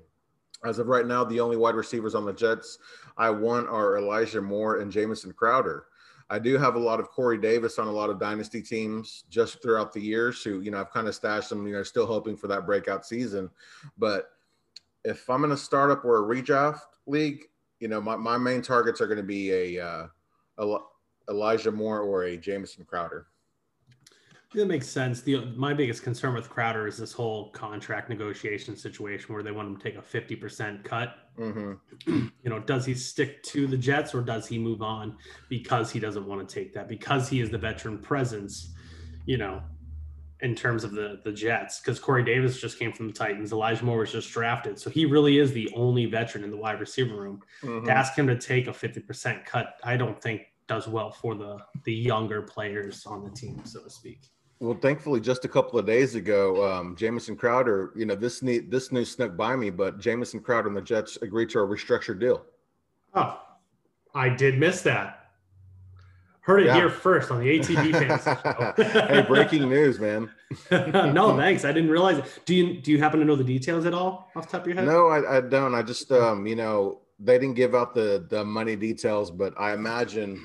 as 0.64 0.78
of 0.78 0.86
right 0.86 1.08
now, 1.08 1.24
the 1.24 1.40
only 1.40 1.56
wide 1.56 1.74
receivers 1.74 2.14
on 2.14 2.24
the 2.24 2.32
Jets 2.32 2.78
I 3.16 3.30
want 3.30 3.68
are 3.68 3.98
Elijah 3.98 4.40
Moore 4.40 4.78
and 4.78 4.92
Jamison 4.92 5.32
Crowder. 5.32 5.86
I 6.30 6.38
do 6.38 6.56
have 6.56 6.76
a 6.76 6.78
lot 6.78 7.00
of 7.00 7.10
Corey 7.10 7.36
Davis 7.36 7.80
on 7.80 7.88
a 7.88 7.92
lot 7.92 8.10
of 8.10 8.20
dynasty 8.20 8.62
teams 8.62 9.24
just 9.28 9.60
throughout 9.60 9.92
the 9.92 10.00
years 10.00 10.40
who, 10.44 10.60
you 10.60 10.70
know, 10.70 10.80
I've 10.80 10.92
kind 10.92 11.08
of 11.08 11.16
stashed 11.16 11.48
them, 11.48 11.66
you 11.66 11.72
know, 11.72 11.82
still 11.82 12.06
hoping 12.06 12.36
for 12.36 12.46
that 12.46 12.64
breakout 12.64 13.04
season. 13.04 13.50
But 13.98 14.30
if 15.04 15.28
I'm 15.28 15.42
in 15.42 15.50
a 15.50 15.56
startup 15.56 16.04
or 16.04 16.18
a 16.18 16.42
redraft 16.42 16.78
league, 17.06 17.42
you 17.80 17.88
know, 17.88 18.00
my, 18.00 18.14
my 18.14 18.38
main 18.38 18.62
targets 18.62 19.00
are 19.00 19.08
going 19.08 19.16
to 19.16 19.24
be 19.24 19.50
a, 19.50 19.84
uh, 19.84 20.06
Eli- 20.60 20.78
Elijah 21.28 21.72
Moore 21.72 22.02
or 22.02 22.22
a 22.26 22.36
Jamison 22.36 22.84
Crowder. 22.84 23.26
That 24.54 24.66
makes 24.66 24.88
sense. 24.88 25.20
The 25.20 25.46
my 25.56 25.74
biggest 25.74 26.04
concern 26.04 26.32
with 26.34 26.48
Crowder 26.48 26.86
is 26.86 26.96
this 26.96 27.12
whole 27.12 27.50
contract 27.50 28.08
negotiation 28.08 28.76
situation 28.76 29.34
where 29.34 29.42
they 29.42 29.50
want 29.50 29.68
him 29.68 29.76
to 29.76 29.82
take 29.82 29.96
a 29.96 30.02
fifty 30.02 30.36
percent 30.36 30.84
cut. 30.84 31.16
Mm-hmm. 31.38 31.72
you 32.44 32.50
know, 32.50 32.60
does 32.60 32.86
he 32.86 32.94
stick 32.94 33.42
to 33.44 33.66
the 33.66 33.76
Jets 33.76 34.14
or 34.14 34.22
does 34.22 34.46
he 34.46 34.58
move 34.58 34.80
on 34.80 35.16
because 35.48 35.90
he 35.90 35.98
doesn't 35.98 36.24
want 36.24 36.48
to 36.48 36.54
take 36.54 36.72
that 36.74 36.88
because 36.88 37.28
he 37.28 37.40
is 37.40 37.50
the 37.50 37.58
veteran 37.58 37.98
presence, 37.98 38.72
you 39.26 39.38
know, 39.38 39.60
in 40.42 40.54
terms 40.54 40.84
of 40.84 40.92
the 40.92 41.20
the 41.24 41.32
Jets? 41.32 41.80
Because 41.80 41.98
Corey 41.98 42.22
Davis 42.22 42.60
just 42.60 42.78
came 42.78 42.92
from 42.92 43.08
the 43.08 43.12
Titans, 43.12 43.50
Elijah 43.50 43.84
Moore 43.84 43.98
was 43.98 44.12
just 44.12 44.30
drafted, 44.30 44.78
so 44.78 44.88
he 44.88 45.04
really 45.04 45.38
is 45.38 45.52
the 45.52 45.68
only 45.74 46.06
veteran 46.06 46.44
in 46.44 46.52
the 46.52 46.56
wide 46.56 46.78
receiver 46.78 47.16
room. 47.16 47.40
Mm-hmm. 47.62 47.86
To 47.86 47.92
ask 47.92 48.16
him 48.16 48.28
to 48.28 48.38
take 48.38 48.68
a 48.68 48.72
fifty 48.72 49.00
percent 49.00 49.44
cut, 49.44 49.80
I 49.82 49.96
don't 49.96 50.22
think 50.22 50.42
does 50.68 50.86
well 50.86 51.10
for 51.10 51.34
the 51.34 51.58
the 51.82 51.92
younger 51.92 52.40
players 52.40 53.04
on 53.04 53.24
the 53.24 53.30
team, 53.30 53.60
so 53.64 53.82
to 53.82 53.90
speak. 53.90 54.30
Well, 54.60 54.78
thankfully, 54.80 55.20
just 55.20 55.44
a 55.44 55.48
couple 55.48 55.78
of 55.78 55.84
days 55.86 56.14
ago, 56.14 56.64
um, 56.70 56.96
Jamison 56.96 57.36
Crowder, 57.36 57.92
you 57.96 58.06
know, 58.06 58.14
this 58.14 58.40
neat, 58.42 58.70
this 58.70 58.92
news 58.92 59.10
snuck 59.10 59.36
by 59.36 59.56
me, 59.56 59.68
but 59.70 59.98
Jamison 59.98 60.40
Crowder 60.40 60.68
and 60.68 60.76
the 60.76 60.80
Jets 60.82 61.18
agreed 61.22 61.50
to 61.50 61.58
a 61.60 61.66
restructured 61.66 62.20
deal. 62.20 62.44
Oh, 63.14 63.40
I 64.14 64.28
did 64.28 64.58
miss 64.58 64.82
that. 64.82 65.20
Heard 66.40 66.60
it 66.62 66.66
Yeah. 66.66 66.74
here 66.76 66.90
first 66.90 67.30
on 67.30 67.40
the 67.40 67.46
ATB 67.58 67.92
Fantasy 67.92 68.30
Show. 68.42 69.06
hey, 69.06 69.22
breaking 69.22 69.68
news, 69.68 69.98
man. 69.98 70.30
no, 70.70 71.36
thanks. 71.36 71.64
I 71.64 71.72
didn't 71.72 71.90
realize 71.90 72.18
it. 72.18 72.40
Do 72.44 72.54
you 72.54 72.80
do 72.80 72.92
you 72.92 72.98
happen 72.98 73.18
to 73.20 73.24
know 73.24 73.34
the 73.34 73.42
details 73.44 73.86
at 73.86 73.94
all 73.94 74.30
off 74.36 74.46
the 74.46 74.52
top 74.52 74.60
of 74.62 74.66
your 74.66 74.76
head? 74.76 74.86
No, 74.86 75.08
I, 75.08 75.38
I 75.38 75.40
don't. 75.40 75.74
I 75.74 75.82
just, 75.82 76.12
um, 76.12 76.46
you 76.46 76.54
know, 76.54 77.00
they 77.18 77.38
didn't 77.38 77.54
give 77.54 77.74
out 77.74 77.94
the 77.94 78.26
the 78.28 78.44
money 78.44 78.76
details, 78.76 79.30
but 79.30 79.54
I 79.58 79.72
imagine 79.72 80.38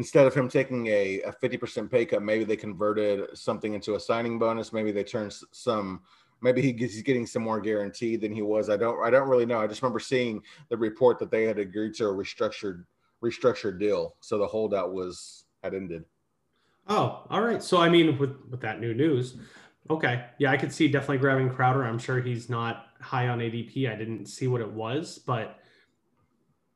instead 0.00 0.26
of 0.26 0.34
him 0.34 0.48
taking 0.48 0.86
a, 0.86 1.20
a 1.20 1.30
50% 1.30 1.90
pay 1.90 2.06
cut, 2.06 2.22
maybe 2.22 2.42
they 2.42 2.56
converted 2.56 3.36
something 3.36 3.74
into 3.74 3.96
a 3.96 4.00
signing 4.00 4.38
bonus. 4.38 4.72
Maybe 4.72 4.92
they 4.92 5.04
turned 5.04 5.34
some, 5.52 6.00
maybe 6.40 6.62
he 6.62 6.72
gets, 6.72 6.94
he's 6.94 7.02
getting 7.02 7.26
some 7.26 7.42
more 7.42 7.60
guaranteed 7.60 8.22
than 8.22 8.32
he 8.32 8.40
was. 8.40 8.70
I 8.70 8.78
don't, 8.78 8.98
I 9.04 9.10
don't 9.10 9.28
really 9.28 9.44
know. 9.44 9.60
I 9.60 9.66
just 9.66 9.82
remember 9.82 9.98
seeing 9.98 10.42
the 10.70 10.76
report 10.78 11.18
that 11.18 11.30
they 11.30 11.42
had 11.44 11.58
agreed 11.58 11.92
to 11.96 12.06
a 12.06 12.14
restructured, 12.14 12.86
restructured 13.22 13.78
deal. 13.78 14.14
So 14.20 14.38
the 14.38 14.46
holdout 14.46 14.94
was 14.94 15.44
had 15.62 15.74
ended. 15.74 16.06
Oh, 16.88 17.26
all 17.28 17.42
right. 17.42 17.62
So 17.62 17.76
I 17.76 17.90
mean, 17.90 18.16
with 18.16 18.34
with 18.48 18.62
that 18.62 18.80
new 18.80 18.94
news, 18.94 19.36
okay, 19.90 20.24
yeah, 20.38 20.50
I 20.50 20.56
could 20.56 20.72
see 20.72 20.88
definitely 20.88 21.18
grabbing 21.18 21.50
Crowder. 21.50 21.84
I'm 21.84 21.98
sure 21.98 22.22
he's 22.22 22.48
not 22.48 22.86
high 23.02 23.28
on 23.28 23.38
ADP. 23.38 23.86
I 23.92 23.96
didn't 23.96 24.26
see 24.26 24.48
what 24.48 24.62
it 24.62 24.72
was, 24.72 25.18
but 25.18 25.58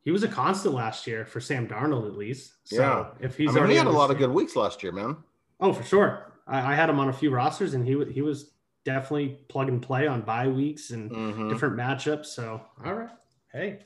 he 0.05 0.11
was 0.11 0.23
a 0.23 0.29
constant 0.29 0.75
last 0.75 1.07
year 1.07 1.25
for 1.25 1.41
Sam 1.41 1.67
Darnold 1.67 2.07
at 2.07 2.17
least. 2.17 2.55
So 2.65 2.77
Yeah. 2.77 3.27
if 3.27 3.37
he's 3.37 3.51
I 3.51 3.53
mean, 3.53 3.59
already 3.59 3.75
he 3.75 3.79
had 3.79 3.87
a 3.87 3.91
lot 3.91 4.11
of 4.11 4.19
good 4.19 4.31
weeks 4.31 4.55
last 4.57 4.83
year, 4.83 4.93
man. 4.93 5.17
Oh, 5.61 5.73
for 5.73 5.83
sure. 5.83 6.33
I, 6.47 6.73
I 6.73 6.75
had 6.75 6.91
him 6.91 6.99
on 7.01 7.09
a 7.09 7.13
few 7.13 7.31
rosters, 7.31 7.75
and 7.75 7.87
he 7.87 8.03
he 8.13 8.21
was 8.23 8.51
definitely 8.85 9.39
plug 9.49 9.69
and 9.69 9.81
play 9.83 10.07
on 10.07 10.21
bye 10.23 10.49
weeks 10.49 10.91
and 10.91 11.11
Mhm. 11.11 11.49
different 11.49 11.75
matchups. 11.77 12.27
So 12.27 12.61
all 12.85 12.95
right, 12.95 13.11
hey, 13.53 13.81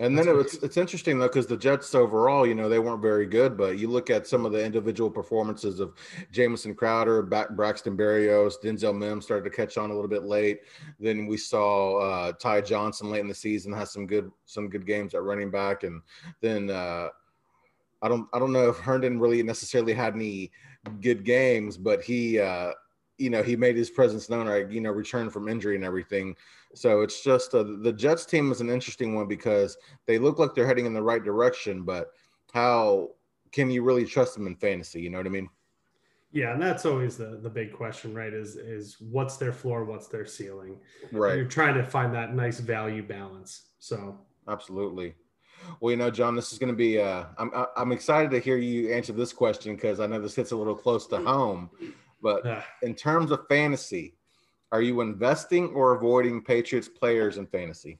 And 0.00 0.16
then 0.16 0.28
it's 0.28 0.54
it's 0.54 0.76
interesting 0.76 1.18
though 1.18 1.26
because 1.26 1.48
the 1.48 1.56
Jets 1.56 1.92
overall, 1.92 2.46
you 2.46 2.54
know, 2.54 2.68
they 2.68 2.78
weren't 2.78 3.02
very 3.02 3.26
good. 3.26 3.56
But 3.56 3.78
you 3.78 3.88
look 3.88 4.10
at 4.10 4.28
some 4.28 4.46
of 4.46 4.52
the 4.52 4.64
individual 4.64 5.10
performances 5.10 5.80
of 5.80 5.94
Jamison 6.30 6.74
Crowder, 6.74 7.22
Braxton 7.22 7.96
Berrios, 7.96 8.54
Denzel 8.62 8.96
Mims 8.96 9.24
started 9.24 9.50
to 9.50 9.56
catch 9.56 9.76
on 9.76 9.90
a 9.90 9.94
little 9.94 10.08
bit 10.08 10.22
late. 10.22 10.60
Then 11.00 11.26
we 11.26 11.36
saw 11.36 11.98
uh, 11.98 12.32
Ty 12.32 12.60
Johnson 12.60 13.10
late 13.10 13.20
in 13.20 13.28
the 13.28 13.34
season 13.34 13.72
has 13.72 13.92
some 13.92 14.06
good 14.06 14.30
some 14.46 14.68
good 14.68 14.86
games 14.86 15.14
at 15.14 15.22
running 15.24 15.50
back, 15.50 15.82
and 15.82 16.00
then 16.40 16.70
uh, 16.70 17.08
I 18.00 18.08
don't 18.08 18.28
I 18.32 18.38
don't 18.38 18.52
know 18.52 18.68
if 18.68 18.78
Herndon 18.78 19.18
really 19.18 19.42
necessarily 19.42 19.94
had 19.94 20.14
any 20.14 20.52
good 21.00 21.24
games, 21.24 21.76
but 21.76 22.02
he 22.02 22.38
uh, 22.38 22.70
you 23.18 23.30
know 23.30 23.42
he 23.42 23.56
made 23.56 23.76
his 23.76 23.90
presence 23.90 24.30
known. 24.30 24.46
Right, 24.46 24.70
you 24.70 24.80
know, 24.80 24.92
returned 24.92 25.32
from 25.32 25.48
injury 25.48 25.74
and 25.74 25.84
everything. 25.84 26.36
So 26.74 27.00
it's 27.00 27.22
just 27.22 27.54
uh, 27.54 27.64
the 27.82 27.92
Jets 27.92 28.26
team 28.26 28.52
is 28.52 28.60
an 28.60 28.70
interesting 28.70 29.14
one 29.14 29.26
because 29.26 29.76
they 30.06 30.18
look 30.18 30.38
like 30.38 30.54
they're 30.54 30.66
heading 30.66 30.86
in 30.86 30.94
the 30.94 31.02
right 31.02 31.22
direction, 31.22 31.82
but 31.82 32.08
how 32.52 33.10
can 33.52 33.70
you 33.70 33.82
really 33.82 34.04
trust 34.04 34.34
them 34.34 34.46
in 34.46 34.56
fantasy? 34.56 35.00
You 35.00 35.10
know 35.10 35.18
what 35.18 35.26
I 35.26 35.30
mean? 35.30 35.48
yeah, 36.30 36.52
and 36.52 36.60
that's 36.60 36.84
always 36.84 37.16
the 37.16 37.38
the 37.42 37.48
big 37.48 37.72
question, 37.72 38.14
right? 38.14 38.32
Is 38.32 38.56
is 38.56 38.96
what's 39.00 39.36
their 39.36 39.52
floor, 39.52 39.84
what's 39.84 40.08
their 40.08 40.26
ceiling? 40.26 40.76
Right. 41.10 41.36
You're 41.36 41.46
trying 41.46 41.74
to 41.74 41.84
find 41.84 42.14
that 42.14 42.34
nice 42.34 42.60
value 42.60 43.02
balance. 43.02 43.68
So 43.78 44.18
Absolutely. 44.46 45.14
Well, 45.80 45.90
you 45.90 45.96
know, 45.96 46.10
John, 46.10 46.34
this 46.34 46.52
is 46.52 46.58
going 46.58 46.72
to 46.72 46.76
be. 46.76 47.00
Uh, 47.00 47.24
I'm 47.38 47.50
I'm 47.76 47.92
excited 47.92 48.30
to 48.32 48.40
hear 48.40 48.56
you 48.56 48.92
answer 48.92 49.12
this 49.12 49.32
question 49.32 49.74
because 49.74 50.00
I 50.00 50.06
know 50.06 50.20
this 50.20 50.34
hits 50.34 50.52
a 50.52 50.56
little 50.56 50.74
close 50.74 51.06
to 51.08 51.18
home. 51.18 51.70
But 52.20 52.64
in 52.82 52.94
terms 52.94 53.30
of 53.30 53.46
fantasy, 53.48 54.16
are 54.72 54.82
you 54.82 55.00
investing 55.00 55.68
or 55.68 55.94
avoiding 55.94 56.42
Patriots 56.42 56.88
players 56.88 57.38
in 57.38 57.46
fantasy? 57.46 57.98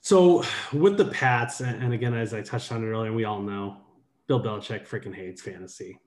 So 0.00 0.44
with 0.72 0.96
the 0.96 1.06
Pats, 1.06 1.60
and 1.60 1.92
again, 1.92 2.14
as 2.14 2.32
I 2.32 2.42
touched 2.42 2.70
on 2.70 2.84
it 2.84 2.86
earlier, 2.86 3.12
we 3.12 3.24
all 3.24 3.40
know 3.40 3.78
Bill 4.28 4.40
Belichick 4.40 4.86
freaking 4.86 5.14
hates 5.14 5.42
fantasy. 5.42 5.98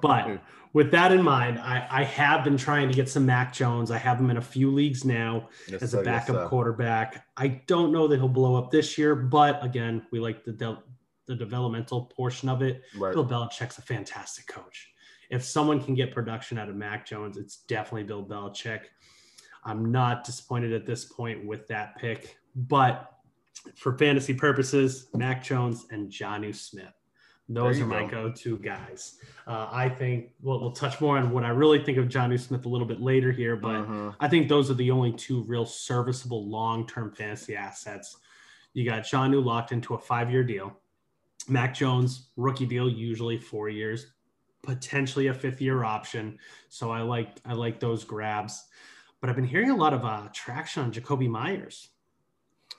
But 0.00 0.40
with 0.72 0.90
that 0.92 1.12
in 1.12 1.22
mind, 1.22 1.58
I, 1.58 1.86
I 1.90 2.04
have 2.04 2.42
been 2.42 2.56
trying 2.56 2.88
to 2.88 2.94
get 2.94 3.08
some 3.08 3.26
Mac 3.26 3.52
Jones. 3.52 3.90
I 3.90 3.98
have 3.98 4.18
him 4.18 4.30
in 4.30 4.38
a 4.38 4.42
few 4.42 4.72
leagues 4.72 5.04
now 5.04 5.48
Yes, 5.68 5.82
as 5.82 5.94
a 5.94 5.98
yes, 5.98 6.04
backup 6.04 6.36
sir. 6.36 6.48
quarterback. 6.48 7.26
I 7.36 7.48
don't 7.66 7.92
know 7.92 8.08
that 8.08 8.16
he'll 8.16 8.28
blow 8.28 8.56
up 8.56 8.70
this 8.70 8.96
year, 8.98 9.14
but 9.14 9.62
again, 9.64 10.06
we 10.10 10.18
like 10.20 10.44
the 10.44 10.52
de- 10.52 10.82
the 11.26 11.34
developmental 11.34 12.06
portion 12.06 12.48
of 12.48 12.60
it. 12.60 12.82
Right. 12.98 13.14
Bill 13.14 13.26
Belichick's 13.26 13.78
a 13.78 13.82
fantastic 13.82 14.46
coach. 14.46 14.90
If 15.30 15.42
someone 15.42 15.82
can 15.82 15.94
get 15.94 16.12
production 16.12 16.58
out 16.58 16.68
of 16.68 16.76
Mac 16.76 17.06
Jones, 17.06 17.38
it's 17.38 17.58
definitely 17.68 18.02
Bill 18.04 18.24
Belichick. 18.24 18.80
I'm 19.64 19.90
not 19.90 20.24
disappointed 20.24 20.72
at 20.72 20.86
this 20.86 21.04
point 21.04 21.44
with 21.44 21.66
that 21.68 21.96
pick, 21.96 22.36
but 22.54 23.10
for 23.76 23.96
fantasy 23.96 24.34
purposes, 24.34 25.08
Mac 25.14 25.42
Jones 25.42 25.86
and 25.90 26.10
Jonnu 26.10 26.54
Smith. 26.54 26.92
Those 27.48 27.78
are 27.80 27.86
my 27.86 28.04
go. 28.06 28.28
go-to 28.30 28.56
guys. 28.58 29.18
Uh, 29.46 29.68
I 29.70 29.88
think 29.88 30.30
we'll, 30.40 30.60
we'll 30.60 30.72
touch 30.72 30.98
more 31.00 31.18
on 31.18 31.30
what 31.30 31.44
I 31.44 31.50
really 31.50 31.82
think 31.82 31.98
of 31.98 32.06
Jonnu 32.06 32.40
Smith 32.40 32.64
a 32.64 32.68
little 32.70 32.86
bit 32.86 33.02
later 33.02 33.30
here, 33.32 33.54
but 33.54 33.86
Mhm. 33.86 34.14
I 34.18 34.28
think 34.28 34.48
those 34.48 34.70
are 34.70 34.74
the 34.74 34.90
only 34.90 35.12
two 35.12 35.42
real 35.42 35.66
serviceable 35.66 36.48
long-term 36.48 37.12
fantasy 37.14 37.54
assets. 37.54 38.16
You 38.72 38.86
got 38.86 39.02
Jonnu 39.02 39.44
locked 39.44 39.72
into 39.72 39.92
a 39.94 39.98
five-year 39.98 40.42
deal. 40.44 40.78
Mac 41.46 41.74
Jones 41.74 42.30
rookie 42.36 42.64
deal, 42.66 42.88
usually 42.88 43.36
four 43.38 43.68
years, 43.68 44.06
potentially 44.62 45.26
a 45.26 45.34
fifth-year 45.34 45.84
option. 45.84 46.38
So 46.70 46.90
I 46.90 47.02
like 47.02 47.38
I 47.44 47.52
like 47.52 47.78
those 47.78 48.04
grabs. 48.04 48.64
But 49.24 49.30
I've 49.30 49.36
been 49.36 49.46
hearing 49.46 49.70
a 49.70 49.74
lot 49.74 49.94
of 49.94 50.04
uh, 50.04 50.28
traction 50.34 50.82
on 50.82 50.92
Jakobi 50.92 51.30
Meyers, 51.30 51.88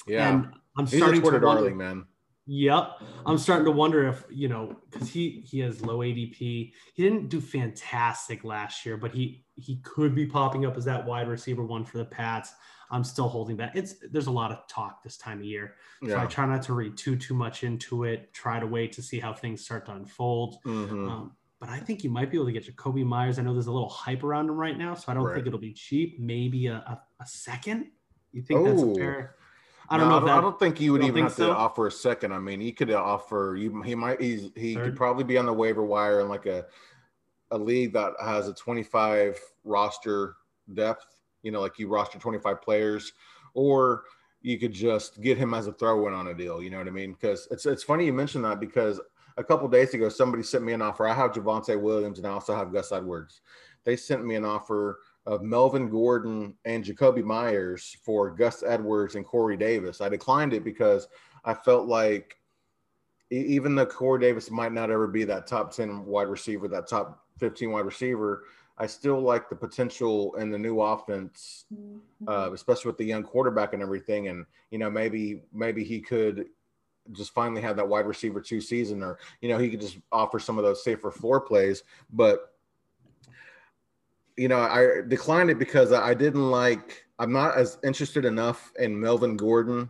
yeah, 0.06 0.30
and 0.30 0.54
I'm 0.78 0.86
he's 0.86 1.00
starting 1.00 1.20
to 1.24 1.28
Twitter 1.28 1.44
wonder. 1.44 1.62
darling, 1.62 1.76
man. 1.76 2.06
Yep. 2.46 3.02
I'm 3.26 3.40
starting 3.40 3.66
to 3.66 3.72
wonder 3.72 4.08
if, 4.08 4.24
you 4.30 4.48
know, 4.48 4.78
because 4.92 5.10
he 5.10 5.44
he 5.44 5.58
has 5.62 5.82
low 5.82 6.02
ADP. 6.02 6.38
He 6.38 6.74
didn't 6.96 7.30
do 7.30 7.42
fantastic 7.42 8.44
last 8.44 8.86
year, 8.86 8.96
but 8.96 9.12
he 9.12 9.44
he 9.56 9.78
could 9.78 10.14
be 10.14 10.28
popping 10.28 10.68
up 10.68 10.78
as 10.78 10.86
that 10.86 11.04
wide 11.04 11.28
receiver 11.28 11.66
one 11.66 11.84
for 11.84 11.98
the 11.98 12.06
Pats. 12.06 12.54
I'm 12.92 13.04
still 13.04 13.28
holding 13.28 13.56
back. 13.56 13.72
It's 13.76 13.96
there's 14.12 14.28
a 14.28 14.32
lot 14.32 14.52
of 14.52 14.68
talk 14.68 15.02
this 15.02 15.18
time 15.18 15.40
of 15.40 15.46
year. 15.46 15.74
So 16.08 16.20
I 16.20 16.28
try 16.28 16.46
not 16.46 16.62
to 16.62 16.74
read 16.74 16.96
too 16.96 17.16
too 17.16 17.34
much 17.34 17.64
into 17.64 18.04
it. 18.04 18.32
Try 18.34 18.60
to 18.60 18.68
wait 18.68 18.94
to 18.94 19.02
see 19.02 19.20
how 19.20 19.34
things 19.34 19.66
start 19.66 19.88
to 19.88 19.94
unfold. 19.94 20.58
Mhm. 20.64 21.10
Um, 21.10 21.32
but 21.60 21.70
I 21.70 21.80
think 21.80 22.04
you 22.04 22.10
might 22.10 22.30
be 22.32 22.38
able 22.38 22.48
to 22.48 22.52
get 22.52 22.66
Jakobi 22.66 23.06
Meyers. 23.06 23.40
I 23.40 23.44
know 23.44 23.54
there's 23.54 23.68
a 23.68 23.72
little 23.72 23.90
hype 23.90 24.24
around 24.24 24.50
him 24.50 24.58
right 24.58 24.78
now, 24.78 24.94
so 24.94 25.12
I 25.12 25.16
don't 25.16 25.24
Right. 25.24 25.36
think 25.36 25.48
it'll 25.48 25.60
be 25.60 25.74
cheap. 25.74 26.20
Maybe 26.20 26.68
a, 26.68 26.76
a, 26.76 27.02
a 27.22 27.26
second. 27.26 27.88
You 28.34 28.42
think 28.42 28.66
that's 28.66 28.82
a 28.82 28.96
fair? 28.96 29.36
I 29.88 29.98
don't 29.98 30.10
know. 30.10 30.16
I 30.16 30.20
don't, 30.20 30.26
that, 30.28 30.38
I 30.38 30.42
don't 30.42 30.60
think 30.60 30.82
you 30.82 30.92
would 30.94 31.04
even 31.04 31.24
have 31.24 31.34
so? 31.34 31.48
to 31.48 31.56
offer 31.56 31.88
a 31.88 31.92
second. 31.92 32.34
I 32.34 32.40
mean, 32.40 32.60
he 32.60 32.72
could 32.72 32.92
offer 32.92 33.56
you. 33.58 33.82
He 33.84 33.96
might. 33.96 34.20
He's 34.20 34.50
he 34.56 34.74
Third? 34.74 34.84
could 34.86 34.96
probably 34.96 35.24
be 35.24 35.38
on 35.38 35.46
the 35.46 35.54
waiver 35.54 35.86
wire 35.86 36.22
in 36.22 36.28
like 36.28 36.46
a 36.46 36.66
a 37.52 37.58
league 37.58 37.94
that 37.94 38.14
has 38.22 38.48
a 38.48 38.54
25 38.54 39.40
roster 39.64 40.36
depth. 40.74 41.06
You 41.44 41.52
know, 41.52 41.62
like 41.62 41.78
you 41.78 41.88
roster 41.88 42.18
25 42.18 42.62
players, 42.62 43.14
or 43.54 44.04
you 44.42 44.58
could 44.60 44.74
just 44.74 45.22
get 45.22 45.38
him 45.38 45.54
as 45.54 45.68
a 45.68 45.74
throw 45.74 46.08
in 46.08 46.14
on 46.14 46.28
a 46.28 46.34
deal. 46.34 46.62
You 46.62 46.72
know 46.72 46.80
what 46.80 46.88
I 46.88 46.92
mean? 46.92 47.14
Because 47.14 47.48
it's 47.52 47.68
it's 47.68 47.84
funny 47.84 48.06
you 48.08 48.14
mentioned 48.14 48.44
that 48.46 48.60
because 48.60 49.00
a 49.38 49.44
couple 49.44 49.68
days 49.68 49.94
ago 49.94 50.10
somebody 50.10 50.44
sent 50.44 50.64
me 50.64 50.74
an 50.74 50.82
offer. 50.82 51.08
I 51.08 51.14
have 51.14 51.32
Javonte 51.32 51.80
Williams 51.80 52.18
and 52.18 52.28
I 52.28 52.32
also 52.32 52.56
have 52.56 52.74
Gus 52.74 52.92
Edwards. 52.92 53.42
They 53.84 53.96
sent 53.96 54.26
me 54.26 54.36
an 54.36 54.46
offer 54.46 55.00
of 55.26 55.42
Melvin 55.42 55.90
Gordon 55.90 56.56
and 56.66 56.84
Jakobi 56.84 57.24
Meyers 57.24 57.98
for 58.04 58.32
Gus 58.32 58.64
Edwards 58.64 59.16
and 59.16 59.26
Corey 59.26 59.58
Davis. 59.58 60.02
I 60.02 60.10
declined 60.10 60.54
it 60.54 60.64
because 60.64 61.08
I 61.44 61.54
felt 61.54 61.88
like 61.88 62.38
even 63.32 63.76
though 63.76 63.86
Corey 63.86 64.20
Davis 64.20 64.52
might 64.52 64.72
not 64.72 64.92
ever 64.92 65.08
be 65.08 65.24
that 65.24 65.48
top 65.48 65.74
10 65.74 66.06
wide 66.06 66.28
receiver, 66.28 66.68
that 66.68 66.88
top 66.88 67.26
15 67.40 67.72
wide 67.72 67.86
receiver, 67.86 68.44
I 68.78 68.88
still 68.88 69.22
like 69.22 69.50
the 69.50 69.56
potential 69.56 70.36
in 70.36 70.52
the 70.52 70.60
new 70.60 70.82
offense, 70.82 71.66
uh, 72.28 72.52
especially 72.54 72.90
with 72.90 72.98
the 72.98 73.06
young 73.06 73.24
quarterback 73.24 73.74
and 73.74 73.82
everything. 73.82 74.28
And, 74.28 74.46
you 74.70 74.78
know, 74.78 74.90
maybe, 74.90 75.42
maybe 75.54 75.84
he 75.84 76.02
could 76.02 76.48
just 77.12 77.34
finally 77.34 77.62
have 77.62 77.76
that 77.78 77.88
wide 77.88 78.06
receiver 78.06 78.42
two 78.42 78.62
season 78.62 79.04
or, 79.04 79.20
you 79.42 79.50
know, 79.50 79.58
he 79.58 79.70
could 79.70 79.82
just 79.82 79.98
offer 80.12 80.40
some 80.40 80.58
of 80.58 80.64
those 80.64 80.84
safer 80.84 81.12
floor 81.12 81.40
plays. 81.40 81.84
But, 82.12 82.54
you 84.38 84.48
know, 84.48 84.60
I 84.60 85.02
declined 85.08 85.50
it 85.50 85.60
because 85.60 85.92
I 85.94 86.14
didn't 86.14 86.50
like. 86.50 87.06
I'm 87.20 87.32
not 87.32 87.58
as 87.58 87.78
interested 87.84 88.26
enough 88.26 88.74
in 88.80 89.00
Melvin 89.00 89.38
Gordon 89.38 89.90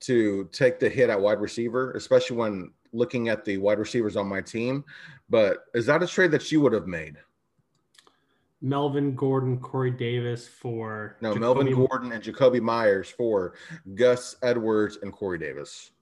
to 0.00 0.48
take 0.52 0.80
the 0.80 0.88
hit 0.88 1.10
at 1.10 1.20
wide 1.20 1.40
receiver, 1.40 1.92
especially 1.92 2.36
when 2.36 2.72
looking 2.92 3.28
at 3.28 3.44
the 3.44 3.58
wide 3.58 3.78
receivers 3.78 4.16
on 4.16 4.26
my 4.26 4.40
team. 4.40 4.84
But 5.28 5.64
is 5.74 5.86
that 5.86 6.02
a 6.02 6.06
trade 6.06 6.30
that 6.32 6.50
you 6.50 6.60
would 6.62 6.72
have 6.72 6.86
made? 6.86 7.16
Melvin 8.60 9.14
Gordon, 9.14 9.60
Corey 9.60 9.92
Davis 9.92 10.48
for 10.48 11.16
No, 11.20 11.32
Jakobi- 11.32 11.40
Melvin 11.40 11.74
Gordon 11.74 12.12
and 12.12 12.22
Jakobi 12.22 12.60
Meyers 12.60 13.08
for 13.08 13.54
Gus 13.94 14.34
Edwards 14.42 14.98
and 15.02 15.12
Corey 15.12 15.38
Davis. 15.38 15.92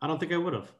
I 0.00 0.06
don't 0.06 0.18
think 0.18 0.32
I 0.32 0.36
would 0.36 0.54
have. 0.54 0.72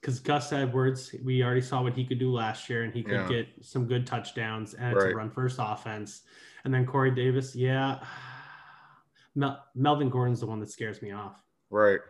Because 0.00 0.20
Gus 0.20 0.52
Edwards, 0.52 1.14
we 1.24 1.42
already 1.42 1.62
saw 1.62 1.82
what 1.82 1.94
he 1.94 2.04
could 2.04 2.18
do 2.18 2.30
last 2.30 2.68
year, 2.68 2.82
and 2.84 2.92
he 2.92 3.02
could 3.02 3.12
Yeah. 3.14 3.28
get 3.28 3.48
some 3.64 3.86
good 3.86 4.06
touchdowns, 4.06 4.74
and 4.74 4.94
it's 4.94 5.04
a 5.04 5.14
run 5.14 5.30
first 5.30 5.56
offense. 5.60 6.22
And 6.64 6.72
then 6.72 6.84
Corey 6.86 7.10
Davis, 7.10 7.56
yeah. 7.56 8.04
Mel- 9.34 9.64
Melvin 9.74 10.08
Gordon's 10.10 10.40
the 10.40 10.46
one 10.46 10.60
that 10.60 10.70
scares 10.70 11.02
me 11.02 11.12
off 11.12 11.42
Right. 11.70 12.00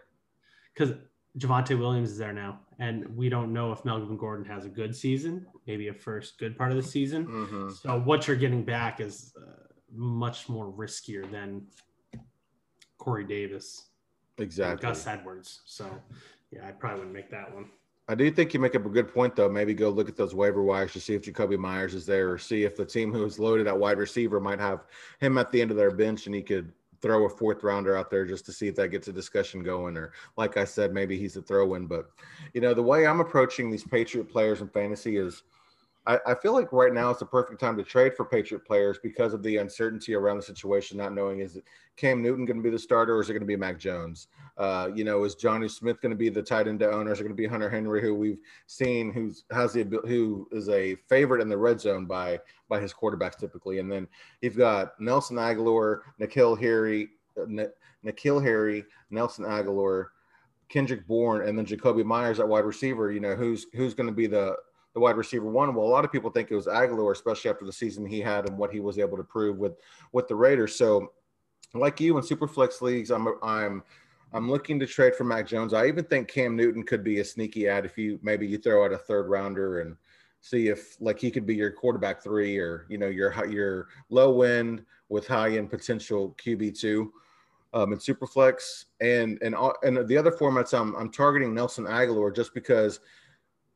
because 0.74 0.94
Javonte 1.38 1.78
Williams 1.78 2.10
is 2.12 2.18
there 2.18 2.32
now, 2.32 2.60
and 2.78 3.06
we 3.16 3.28
don't 3.28 3.52
know 3.52 3.72
if 3.72 3.84
Melvin 3.84 4.16
Gordon 4.16 4.44
has 4.46 4.64
a 4.64 4.68
good 4.68 4.94
season, 4.94 5.46
maybe 5.66 5.88
a 5.88 5.94
first 5.94 6.38
good 6.38 6.56
part 6.56 6.70
of 6.70 6.76
the 6.76 6.82
season. 6.82 7.24
hmm 7.24 7.68
So 7.70 8.00
what 8.00 8.26
you're 8.26 8.36
getting 8.36 8.64
back 8.64 9.00
is 9.00 9.34
uh, 9.36 9.64
much 9.92 10.48
more 10.48 10.72
riskier 10.72 11.28
than 11.30 11.66
Corey 12.98 13.24
Davis. 13.24 13.90
Exactly. 14.38 14.86
Gus 14.86 15.06
Edwards. 15.06 15.62
So, 15.66 16.02
yeah, 16.56 16.68
I 16.68 16.72
probably 16.72 17.00
wouldn't 17.00 17.14
make 17.14 17.30
that 17.30 17.54
one. 17.54 17.66
I 18.08 18.14
do 18.14 18.30
think 18.30 18.54
you 18.54 18.60
make 18.60 18.76
up 18.76 18.86
a 18.86 18.90
good 18.90 19.12
point, 19.12 19.34
though. 19.34 19.48
Maybe 19.48 19.74
go 19.74 19.90
look 19.90 20.08
at 20.08 20.16
those 20.16 20.34
waiver 20.34 20.62
wires 20.62 20.92
to 20.92 21.00
see 21.00 21.14
if 21.14 21.22
Jakobi 21.22 21.58
Meyers 21.58 21.94
is 21.94 22.06
there, 22.06 22.30
or 22.30 22.38
see 22.38 22.62
if 22.62 22.76
the 22.76 22.84
team 22.84 23.12
who 23.12 23.24
is 23.24 23.38
loaded 23.38 23.66
at 23.66 23.78
wide 23.78 23.98
receiver 23.98 24.38
might 24.38 24.60
have 24.60 24.84
him 25.20 25.38
at 25.38 25.50
the 25.50 25.60
end 25.60 25.72
of 25.72 25.76
their 25.76 25.90
bench, 25.90 26.26
and 26.26 26.34
he 26.34 26.42
could 26.42 26.72
throw 27.02 27.26
a 27.26 27.28
fourth 27.28 27.62
rounder 27.64 27.96
out 27.96 28.10
there 28.10 28.24
just 28.24 28.46
to 28.46 28.52
see 28.52 28.68
if 28.68 28.76
that 28.76 28.88
gets 28.88 29.08
a 29.08 29.12
discussion 29.12 29.62
going. 29.62 29.96
Or, 29.96 30.12
like 30.36 30.56
I 30.56 30.64
said, 30.64 30.94
maybe 30.94 31.18
he's 31.18 31.36
a 31.36 31.42
throw 31.42 31.74
in. 31.74 31.86
But 31.86 32.08
you 32.54 32.60
know, 32.60 32.74
the 32.74 32.82
way 32.82 33.06
I'm 33.06 33.20
approaching 33.20 33.70
these 33.70 33.84
Patriot 33.84 34.30
players 34.30 34.60
in 34.60 34.68
fantasy 34.68 35.16
is. 35.16 35.42
I, 36.06 36.18
I 36.26 36.34
feel 36.34 36.52
like 36.52 36.72
right 36.72 36.92
now 36.92 37.10
is 37.10 37.18
the 37.18 37.26
perfect 37.26 37.60
time 37.60 37.76
to 37.76 37.82
trade 37.82 38.14
for 38.14 38.24
Patriot 38.24 38.64
players 38.64 38.98
because 39.02 39.34
of 39.34 39.42
the 39.42 39.56
uncertainty 39.56 40.14
around 40.14 40.36
the 40.36 40.42
situation, 40.42 40.98
not 40.98 41.12
knowing 41.12 41.40
is 41.40 41.56
it 41.56 41.64
Cam 41.96 42.22
Newton 42.22 42.44
going 42.44 42.58
to 42.58 42.62
be 42.62 42.70
the 42.70 42.78
starter 42.78 43.16
or 43.16 43.20
is 43.20 43.28
it 43.28 43.32
going 43.32 43.40
to 43.40 43.46
be 43.46 43.56
Mac 43.56 43.78
Jones? 43.78 44.28
Uh, 44.56 44.88
you 44.94 45.02
know, 45.02 45.24
is 45.24 45.34
Jonnu 45.34 45.70
Smith 45.70 46.00
going 46.00 46.10
to 46.10 46.16
be 46.16 46.28
the 46.28 46.42
tight 46.42 46.68
end 46.68 46.78
to 46.80 46.90
owner? 46.90 47.12
Is 47.12 47.18
it 47.18 47.24
going 47.24 47.36
to 47.36 47.42
be 47.42 47.46
Hunter 47.46 47.68
Henry, 47.68 48.00
who 48.00 48.14
we've 48.14 48.38
seen 48.66 49.12
who's 49.12 49.44
has 49.50 49.72
the 49.72 49.84
who 50.06 50.48
is 50.52 50.68
a 50.68 50.94
favorite 51.08 51.42
in 51.42 51.48
the 51.48 51.58
red 51.58 51.80
zone 51.80 52.06
by 52.06 52.38
by 52.68 52.80
his 52.80 52.94
quarterbacks 52.94 53.36
typically? 53.36 53.80
And 53.80 53.90
then 53.90 54.06
you've 54.42 54.56
got 54.56 54.98
Nelson 55.00 55.36
Agholor, 55.36 56.00
N'Keal 56.20 56.58
Harry, 56.60 57.08
uh, 57.36 57.42
N- 57.42 57.72
N'Keal 58.04 58.42
Harry, 58.42 58.84
Nelson 59.10 59.44
Agholor, 59.44 60.06
Kendrick 60.68 61.06
Bourne, 61.06 61.48
and 61.48 61.58
then 61.58 61.66
Jakobi 61.66 62.04
Meyers 62.04 62.38
at 62.38 62.48
wide 62.48 62.64
receiver. 62.64 63.10
You 63.10 63.20
know, 63.20 63.34
who's 63.34 63.66
who's 63.74 63.94
going 63.94 64.08
to 64.08 64.14
be 64.14 64.26
the 64.26 64.56
the 64.96 65.00
wide 65.00 65.18
receiver 65.18 65.44
one. 65.44 65.74
Well, 65.74 65.84
a 65.84 65.88
lot 65.88 66.06
of 66.06 66.10
people 66.10 66.30
think 66.30 66.50
it 66.50 66.54
was 66.54 66.64
Agholor, 66.64 67.12
especially 67.12 67.50
after 67.50 67.66
the 67.66 67.72
season 67.72 68.06
he 68.06 68.18
had 68.18 68.48
and 68.48 68.56
what 68.56 68.72
he 68.72 68.80
was 68.80 68.98
able 68.98 69.18
to 69.18 69.22
prove 69.22 69.58
with 69.58 69.74
with 70.12 70.26
the 70.26 70.34
Raiders. 70.34 70.74
So, 70.74 71.12
like 71.74 72.00
you 72.00 72.16
in 72.16 72.24
Superflex 72.24 72.80
leagues, 72.80 73.10
I'm 73.10 73.28
I'm 73.42 73.82
I'm 74.32 74.50
looking 74.50 74.80
to 74.80 74.86
trade 74.86 75.14
for 75.14 75.24
Mac 75.24 75.46
Jones. 75.46 75.74
I 75.74 75.86
even 75.86 76.06
think 76.06 76.28
Cam 76.28 76.56
Newton 76.56 76.82
could 76.82 77.04
be 77.04 77.20
a 77.20 77.24
sneaky 77.24 77.68
ad 77.68 77.84
if 77.84 77.98
you 77.98 78.18
maybe 78.22 78.46
you 78.46 78.56
throw 78.56 78.86
out 78.86 78.92
a 78.94 78.96
third 78.96 79.28
rounder 79.28 79.82
and 79.82 79.96
see 80.40 80.68
if 80.68 80.96
like 80.98 81.18
he 81.20 81.30
could 81.30 81.44
be 81.44 81.54
your 81.54 81.72
quarterback 81.72 82.22
three 82.22 82.56
or 82.56 82.86
you 82.88 82.96
know 82.96 83.08
your 83.08 83.46
your 83.50 83.88
low 84.08 84.40
end 84.40 84.82
with 85.10 85.26
high 85.26 85.58
end 85.58 85.68
potential 85.68 86.34
QB 86.42 86.78
two 86.78 87.12
um, 87.74 87.92
in 87.92 87.98
Superflex 87.98 88.86
and 89.02 89.38
and 89.42 89.54
all- 89.54 89.76
and 89.82 90.08
the 90.08 90.16
other 90.16 90.32
formats 90.32 90.72
I'm 90.72 90.94
I'm 90.94 91.10
targeting 91.12 91.52
Nelson 91.52 91.84
Agholor 91.84 92.34
just 92.34 92.54
because 92.54 93.00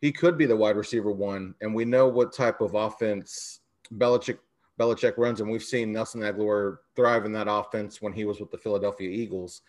he 0.01 0.13
could 0.13 0.39
be 0.39 0.47
the 0.47 0.57
wide 0.57 0.77
receiver 0.77 1.13
one, 1.13 1.55
and 1.61 1.75
we 1.75 1.85
know 1.85 2.09
what 2.09 2.33
type 2.33 2.61
of 2.61 2.75
offense 2.75 3.61
Belichick 3.97 4.39
Belichick 4.79 5.19
runs, 5.19 5.41
and 5.41 5.51
we've 5.51 5.63
seen 5.63 5.93
Nelson 5.93 6.23
Agholor 6.23 6.79
thrive 6.97 7.27
in 7.27 7.33
that 7.33 7.49
offense 7.51 8.01
when 8.01 8.15
he 8.15 8.25
was 8.25 8.41
with 8.41 8.51
the 8.51 8.57
Philadelphia 8.57 9.11
Eagles. 9.11 9.61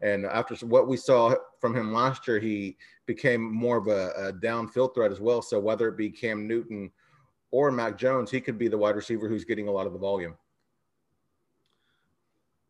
And 0.00 0.24
after 0.24 0.54
what 0.66 0.86
we 0.86 0.96
saw 0.96 1.34
from 1.60 1.74
him 1.74 1.92
last 1.92 2.26
year, 2.28 2.38
he 2.38 2.76
became 3.04 3.52
more 3.52 3.76
of 3.78 3.88
a, 3.88 4.28
a 4.28 4.32
downfield 4.32 4.94
threat 4.94 5.10
as 5.10 5.20
well. 5.20 5.42
So 5.42 5.58
whether 5.58 5.88
it 5.88 5.96
be 5.96 6.08
Cam 6.08 6.46
Newton 6.46 6.90
or 7.50 7.72
Mac 7.72 7.98
Jones, 7.98 8.30
he 8.30 8.40
could 8.40 8.58
be 8.58 8.68
the 8.68 8.78
wide 8.78 8.94
receiver 8.94 9.28
who's 9.28 9.44
getting 9.44 9.66
a 9.66 9.72
lot 9.72 9.86
of 9.86 9.92
the 9.92 9.98
volume. 9.98 10.36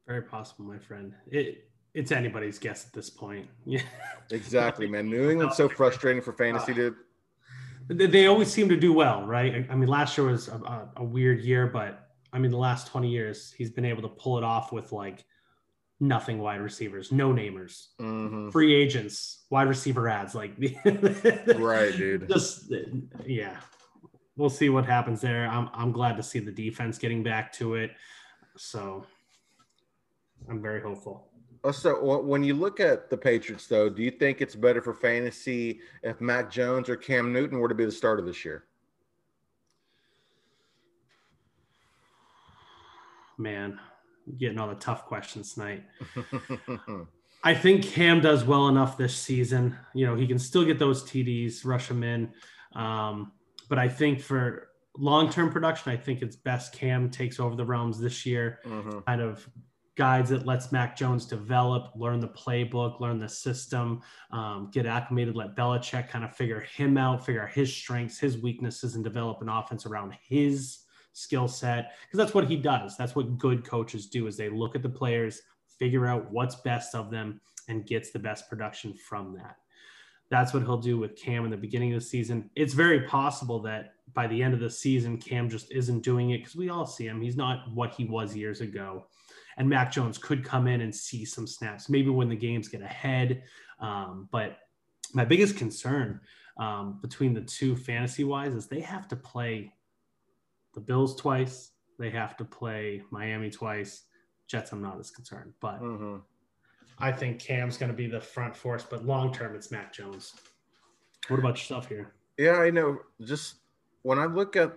Very 0.07 0.23
possible, 0.23 0.65
my 0.65 0.79
friend. 0.79 1.15
It 1.31 1.69
it's 1.93 2.13
anybody's 2.13 2.59
guess 2.59 2.87
at 2.87 2.93
this 2.93 3.11
point. 3.11 3.47
Yeah. 3.65 3.83
Exactly, 4.33 4.87
man. 4.87 5.11
New 5.11 5.29
England's 5.29 5.57
so 5.57 5.69
frustrating 5.77 6.23
for 6.23 6.33
fantasy, 6.33 6.71
uh, 6.71 6.77
dude. 6.77 6.95
They- 7.90 8.26
always 8.26 8.53
seem 8.53 8.68
to 8.68 8.76
do 8.76 8.92
well, 8.92 9.26
right? 9.26 9.66
I- 9.68 9.74
mean, 9.74 9.88
last 9.88 10.16
year 10.16 10.29
was 10.29 10.48
a, 10.48 10.88
a, 10.96 11.05
weird 11.05 11.40
year, 11.40 11.66
but 11.66 12.09
I 12.33 12.38
mean, 12.38 12.53
the 12.53 12.57
last 12.59 12.87
20 12.87 13.09
years, 13.09 13.53
he's 13.53 13.70
been 13.70 13.85
able 13.85 14.03
to 14.03 14.09
pull 14.09 14.38
it 14.38 14.44
off 14.44 14.70
with 14.72 14.92
like 14.92 15.24
nothing 15.98 16.38
wide 16.38 16.61
receivers, 16.61 17.11
no 17.11 17.33
namers, 17.33 17.88
Mhm. 17.98 18.53
free 18.53 18.74
agents, 18.74 19.44
wide 19.50 19.66
receiver 19.68 20.09
ads. 20.09 20.35
Like, 20.37 20.53
Right, 21.59 21.94
dude. 21.96 22.29
Just, 22.29 22.72
yeah. 23.26 23.57
We'll 24.37 24.50
see 24.50 24.68
what 24.70 24.87
happens 24.87 25.20
there. 25.20 25.46
I'm, 25.48 25.68
I'm 25.74 25.90
glad 25.92 26.16
to 26.16 26.22
see 26.22 26.38
the 26.38 26.53
defense 26.53 26.96
getting 26.96 27.22
back 27.24 27.53
to 27.55 27.74
it. 27.74 27.90
So 28.57 29.05
I'm 30.48 30.62
very 30.62 30.81
hopeful. 30.81 31.30
Uh, 31.62 31.73
So 31.73 32.20
when 32.20 32.42
you 32.42 32.55
look 32.55 32.81
at 32.81 33.11
the 33.11 33.16
Patriots, 33.16 33.66
though, 33.66 33.88
do 33.88 34.03
you 34.03 34.11
think 34.11 34.40
it's 34.40 34.55
better 34.55 34.81
for 34.81 34.94
fantasy 34.94 35.81
if 36.03 36.20
Mac 36.20 36.51
Jones 36.51 36.88
or 36.88 36.96
Cam 36.96 37.33
Newton 37.33 37.59
were 37.59 37.68
to 37.68 37.75
be 37.75 37.85
the 37.85 37.92
starter 37.92 38.23
this 38.23 38.44
year? 38.44 38.64
Man, 43.38 43.79
getting 44.38 44.59
all 44.59 44.68
the 44.68 44.75
tough 44.75 45.07
questions 45.07 45.55
tonight. 45.55 45.85
I 47.44 47.55
think 47.55 47.85
Cam 47.85 48.20
does 48.20 48.44
well 48.44 48.68
enough 48.68 48.99
this 48.99 49.14
season. 49.16 49.79
You 49.94 50.07
know, 50.07 50.14
he 50.14 50.27
can 50.27 50.38
still 50.38 50.64
get 50.64 50.79
those 50.79 51.03
TDs, 51.05 51.64
rush 51.64 51.88
them 51.88 52.03
in. 52.03 52.33
Um, 52.75 53.33
but 53.70 53.79
I 53.79 53.88
think 53.88 54.20
for 54.20 54.68
long 54.99 55.31
term 55.31 55.51
production, 55.51 55.90
I 55.90 55.96
think 55.96 56.20
it's 56.20 56.37
best 56.37 56.75
Cam 56.75 57.09
takes 57.11 57.40
over 57.40 57.57
the 57.57 57.64
realms 57.64 57.99
this 57.99 58.27
year, 58.27 58.59
Mhm. 58.66 59.05
kind 59.07 59.23
of 59.23 59.49
guides 60.01 60.31
that 60.31 60.47
lets 60.47 60.73
Mac 60.73 60.97
Jones 60.97 61.27
develop, 61.27 61.93
learn 61.95 62.21
the 62.21 62.29
playbook, 62.29 63.01
learn 63.01 63.19
the 63.19 63.29
system, 63.29 64.01
um, 64.31 64.71
get 64.73 64.87
acclimated, 64.87 65.37
let 65.37 65.55
Belichick 65.55 66.09
kind 66.09 66.25
of 66.25 66.35
figure 66.35 66.61
him 66.61 66.97
out, 66.97 67.27
figure 67.27 67.43
out 67.43 67.51
his 67.51 67.71
strengths, 67.71 68.19
his 68.19 68.39
weaknesses, 68.39 68.95
and 68.95 69.05
develop 69.05 69.43
an 69.43 69.51
offense 69.51 69.85
around 69.85 70.15
his 70.27 70.85
skill 71.13 71.47
set. 71.47 71.93
Because 72.07 72.17
that's 72.17 72.33
what 72.33 72.49
he 72.49 72.57
does. 72.57 72.97
That's 72.97 73.15
what 73.15 73.37
good 73.37 73.63
coaches 73.63 74.07
do 74.07 74.27
is 74.27 74.39
they 74.39 74.49
look 74.49 74.75
at 74.75 74.83
the 74.83 74.89
players, 74.89 75.43
figure 75.79 76.07
out 76.07 76.33
what's 76.33 76.55
best 76.55 76.95
of 76.95 77.11
them, 77.11 77.39
and 77.69 77.87
gets 77.87 78.11
the 78.11 78.19
best 78.19 78.49
production 78.49 78.95
from 78.95 79.35
that. 79.35 79.57
That's 80.31 80.55
what 80.55 80.63
he'll 80.63 80.79
do 80.79 80.97
with 80.97 81.15
Cam 81.15 81.45
in 81.45 81.51
the 81.51 81.59
beginning 81.59 81.93
of 81.93 82.01
the 82.01 82.07
season. 82.07 82.49
It's 82.57 82.73
very 82.73 83.03
possible 83.03 83.61
that 83.65 83.97
by 84.15 84.29
the 84.29 84.43
end 84.43 84.55
of 84.55 84.61
the 84.61 84.71
season, 84.71 85.19
Cam 85.19 85.51
just 85.51 85.71
isn't 85.71 86.01
doing 86.01 86.31
it 86.31 86.39
because 86.39 86.57
we 86.57 86.71
all 86.71 86.87
see 86.87 87.07
him. 87.07 87.21
He's 87.21 87.37
not 87.37 87.71
what 87.75 87.93
he 87.93 88.07
was 88.07 88.35
years 88.35 88.63
ago. 88.63 89.05
And 89.61 89.68
Mac 89.68 89.92
Jones 89.92 90.16
could 90.16 90.42
come 90.42 90.66
in 90.66 90.81
and 90.81 90.94
see 90.94 91.27
some 91.27 91.46
snaps, 91.46 91.90
maybe 91.90 92.09
when 92.09 92.31
the 92.31 92.35
games 92.35 92.66
get 92.66 92.81
ahead. 92.81 93.42
Um, 93.79 94.27
but 94.33 94.57
my 95.12 95.27
biggest 95.27 95.59
concern 95.59 96.18
um, 96.57 96.99
between 97.03 97.35
the 97.35 97.42
two 97.42 97.77
fantasy 97.77 98.25
wise 98.25 98.55
is 98.55 98.68
they 98.68 98.81
have 98.81 99.07
to 99.09 99.16
play 99.16 99.70
the 100.73 100.81
Bills 100.81 101.14
twice. 101.14 101.73
They 101.99 102.09
have 102.09 102.38
to 102.38 102.44
play 102.46 103.03
Miami 103.11 103.51
twice. 103.51 104.05
Jets, 104.49 104.73
I'm 104.73 104.81
not 104.81 104.99
as 104.99 105.11
concerned, 105.11 105.53
but 105.61 105.83
Mhm. 105.83 106.23
I 106.99 107.12
think 107.12 107.38
Cam's 107.38 107.77
going 107.77 107.92
to 107.92 107.96
be 107.96 108.07
the 108.07 108.20
front 108.20 108.57
force. 108.57 108.87
But 108.88 109.05
long 109.05 109.31
term, 109.31 109.55
it's 109.55 109.70
Mac 109.70 109.92
Jones. 109.92 110.37
What 111.29 111.38
about 111.38 111.59
yourself 111.59 111.87
here? 111.87 112.14
Yeah, 112.38 112.61
I 112.61 112.70
know. 112.70 112.99
Just 113.20 113.57
when 114.01 114.18
I 114.18 114.25
look 114.25 114.57
at 114.57 114.73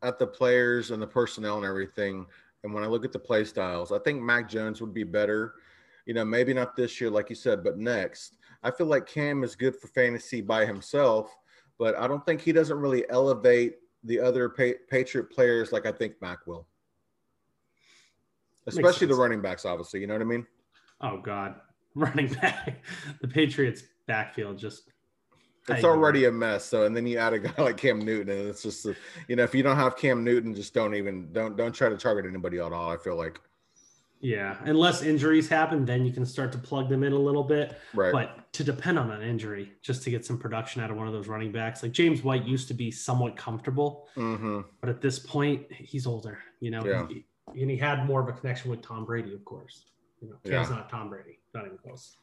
at 0.00 0.18
the 0.18 0.26
players 0.26 0.92
and 0.92 1.02
the 1.02 1.06
personnel 1.06 1.56
and 1.56 1.66
everything, 1.66 2.24
and 2.64 2.74
when 2.74 2.82
I 2.82 2.86
look 2.86 3.04
at 3.04 3.12
the 3.12 3.18
play 3.18 3.44
styles, 3.44 3.92
I 3.92 3.98
think 3.98 4.20
Mac 4.20 4.48
Jones 4.48 4.80
would 4.80 4.92
be 4.92 5.04
better. 5.04 5.54
You 6.06 6.14
know, 6.14 6.24
maybe 6.24 6.54
not 6.54 6.74
this 6.74 7.00
year, 7.00 7.10
like 7.10 7.30
you 7.30 7.36
said, 7.36 7.62
but 7.62 7.78
next. 7.78 8.36
I 8.62 8.70
feel 8.70 8.86
like 8.86 9.06
Cam 9.06 9.44
is 9.44 9.54
good 9.54 9.76
for 9.76 9.88
fantasy 9.88 10.40
by 10.40 10.66
himself, 10.66 11.34
but 11.78 11.96
I 11.96 12.08
don't 12.08 12.24
think 12.24 12.40
he 12.40 12.52
doesn't 12.52 12.78
really 12.78 13.08
elevate 13.10 13.76
the 14.04 14.18
other 14.18 14.48
pa- 14.48 14.78
Patriot 14.90 15.30
players 15.30 15.70
like 15.70 15.86
I 15.86 15.92
think 15.92 16.14
Mac 16.20 16.46
will. 16.46 16.66
Especially 18.66 19.06
the 19.06 19.14
running 19.14 19.40
backs, 19.40 19.64
obviously. 19.64 20.00
You 20.00 20.06
know 20.06 20.14
what 20.14 20.22
I 20.22 20.26
mean? 20.26 20.46
Oh 21.00 21.18
God, 21.18 21.54
running 21.94 22.28
back, 22.34 22.82
the 23.20 23.28
Patriots 23.28 23.82
backfield 24.06 24.58
just. 24.58 24.90
It's 25.68 25.84
already 25.84 26.24
a 26.26 26.32
mess. 26.32 26.64
So, 26.64 26.84
and 26.84 26.96
then 26.96 27.06
you 27.06 27.18
add 27.18 27.32
a 27.34 27.38
guy 27.38 27.52
like 27.62 27.76
Cam 27.76 27.98
Newton, 28.00 28.30
and 28.36 28.48
it's 28.48 28.62
just, 28.62 28.86
you 29.28 29.36
know, 29.36 29.42
if 29.44 29.54
you 29.54 29.62
don't 29.62 29.76
have 29.76 29.96
Cam 29.96 30.24
Newton, 30.24 30.54
just 30.54 30.74
don't 30.74 30.94
even 30.94 31.32
don't 31.32 31.56
don't 31.56 31.72
try 31.74 31.88
to 31.88 31.96
target 31.96 32.26
anybody 32.28 32.58
at 32.58 32.72
all. 32.72 32.90
I 32.90 32.96
feel 32.96 33.16
like, 33.16 33.40
Yeah, 34.20 34.56
unless 34.64 35.02
injuries 35.02 35.48
happen, 35.48 35.84
then 35.84 36.04
you 36.04 36.12
can 36.12 36.26
start 36.26 36.50
to 36.52 36.58
plug 36.58 36.88
them 36.88 37.04
in 37.04 37.12
a 37.12 37.18
little 37.18 37.44
bit. 37.44 37.78
right? 37.94 38.12
But 38.12 38.52
to 38.54 38.64
depend 38.64 38.98
on 38.98 39.10
an 39.10 39.22
injury 39.22 39.72
just 39.82 40.02
to 40.04 40.10
get 40.10 40.24
some 40.26 40.38
production 40.38 40.82
out 40.82 40.90
of 40.90 40.96
one 40.96 41.06
of 41.06 41.12
those 41.12 41.28
running 41.28 41.52
backs, 41.52 41.82
like 41.82 41.92
James 41.92 42.24
White 42.24 42.44
used 42.44 42.66
to 42.68 42.74
be 42.74 42.90
somewhat 42.90 43.36
comfortable, 43.36 44.08
hmm 44.14 44.60
but 44.80 44.88
at 44.90 45.00
this 45.00 45.18
point, 45.18 45.70
he's 45.72 46.06
older. 46.06 46.38
You 46.60 46.70
know, 46.72 46.84
Yeah. 46.84 47.06
He- 47.08 47.24
and 47.62 47.70
he 47.70 47.78
had 47.78 48.04
more 48.04 48.20
of 48.20 48.28
a 48.28 48.32
connection 48.38 48.70
with 48.70 48.82
Tom 48.82 49.06
Brady, 49.06 49.32
of 49.32 49.42
course. 49.44 49.86
You 50.20 50.28
know, 50.28 50.34
Cam's 50.44 50.68
Yeah. 50.68 50.76
not 50.76 50.90
Tom 50.90 51.08
Brady, 51.08 51.38
not 51.54 51.64
even 51.64 51.78
close. 51.78 52.18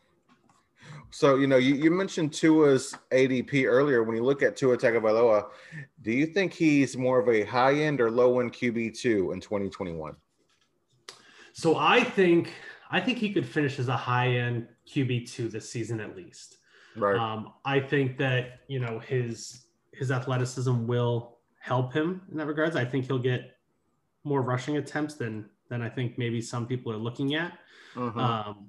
So, 1.12 1.36
you 1.38 1.48
know, 1.48 1.58
you, 1.58 1.76
you 1.76 1.92
mentioned 1.92 2.34
Tua's 2.34 2.94
ADP 3.12 3.66
earlier. 3.66 4.04
When 4.04 4.16
you 4.16 4.24
look 4.24 4.44
at 4.44 4.58
Tua 4.58 4.78
Tagovailoa, 4.78 5.46
do 6.02 6.12
you 6.12 6.26
think 6.26 6.52
he's 6.52 6.98
more 6.98 7.20
of 7.20 7.30
a 7.30 7.44
high 7.44 7.76
end 7.76 8.02
or 8.02 8.12
low 8.12 8.40
end 8.40 8.52
QB 8.52 9.00
two 9.00 9.32
in 9.32 9.40
2021? 9.40 10.16
So 11.54 11.78
I 11.78 12.04
think 12.04 12.52
I 12.92 13.00
think 13.00 13.18
he 13.18 13.32
could 13.32 13.46
finish 13.46 13.80
as 13.80 13.88
a 13.88 13.96
high 13.96 14.28
end 14.28 14.68
QB 14.88 15.32
two 15.32 15.48
this 15.48 15.70
season 15.70 16.02
at 16.02 16.18
least. 16.18 16.58
Right. 16.98 17.18
Um, 17.18 17.54
I 17.64 17.80
think 17.80 18.18
that 18.18 18.62
you 18.68 18.80
know 18.80 19.00
his 19.00 19.68
his 19.94 20.12
athleticism 20.12 20.86
will 20.86 21.38
help 21.60 21.94
him 21.94 22.22
in 22.30 22.38
that 22.38 22.48
regards. 22.48 22.76
I 22.76 22.84
think 22.84 23.06
he'll 23.06 23.20
get 23.20 23.58
more 24.26 24.42
rushing 24.42 24.78
attempts 24.78 25.16
than 25.16 25.50
than 25.70 25.82
I 25.82 25.90
think 25.90 26.18
maybe 26.18 26.42
some 26.42 26.68
people 26.68 26.92
are 26.92 26.98
looking 26.98 27.36
at. 27.36 27.58
Mhm. 27.96 28.18
Um, 28.18 28.68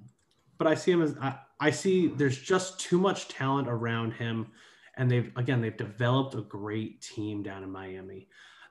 but 0.57 0.67
I 0.67 0.75
see 0.75 0.91
him 0.91 1.01
as 1.01 1.15
I, 1.21 1.37
I 1.59 1.71
see 1.71 2.07
there's 2.07 2.39
just 2.39 2.79
too 2.79 2.97
much 2.97 3.27
talent 3.27 3.67
around 3.67 4.11
him, 4.11 4.47
and 4.95 5.09
they've 5.09 5.31
again 5.35 5.61
they've 5.61 5.77
developed 5.77 6.35
a 6.35 6.41
great 6.41 7.01
team 7.01 7.43
down 7.43 7.63
in 7.63 7.71
Miami. 7.71 8.27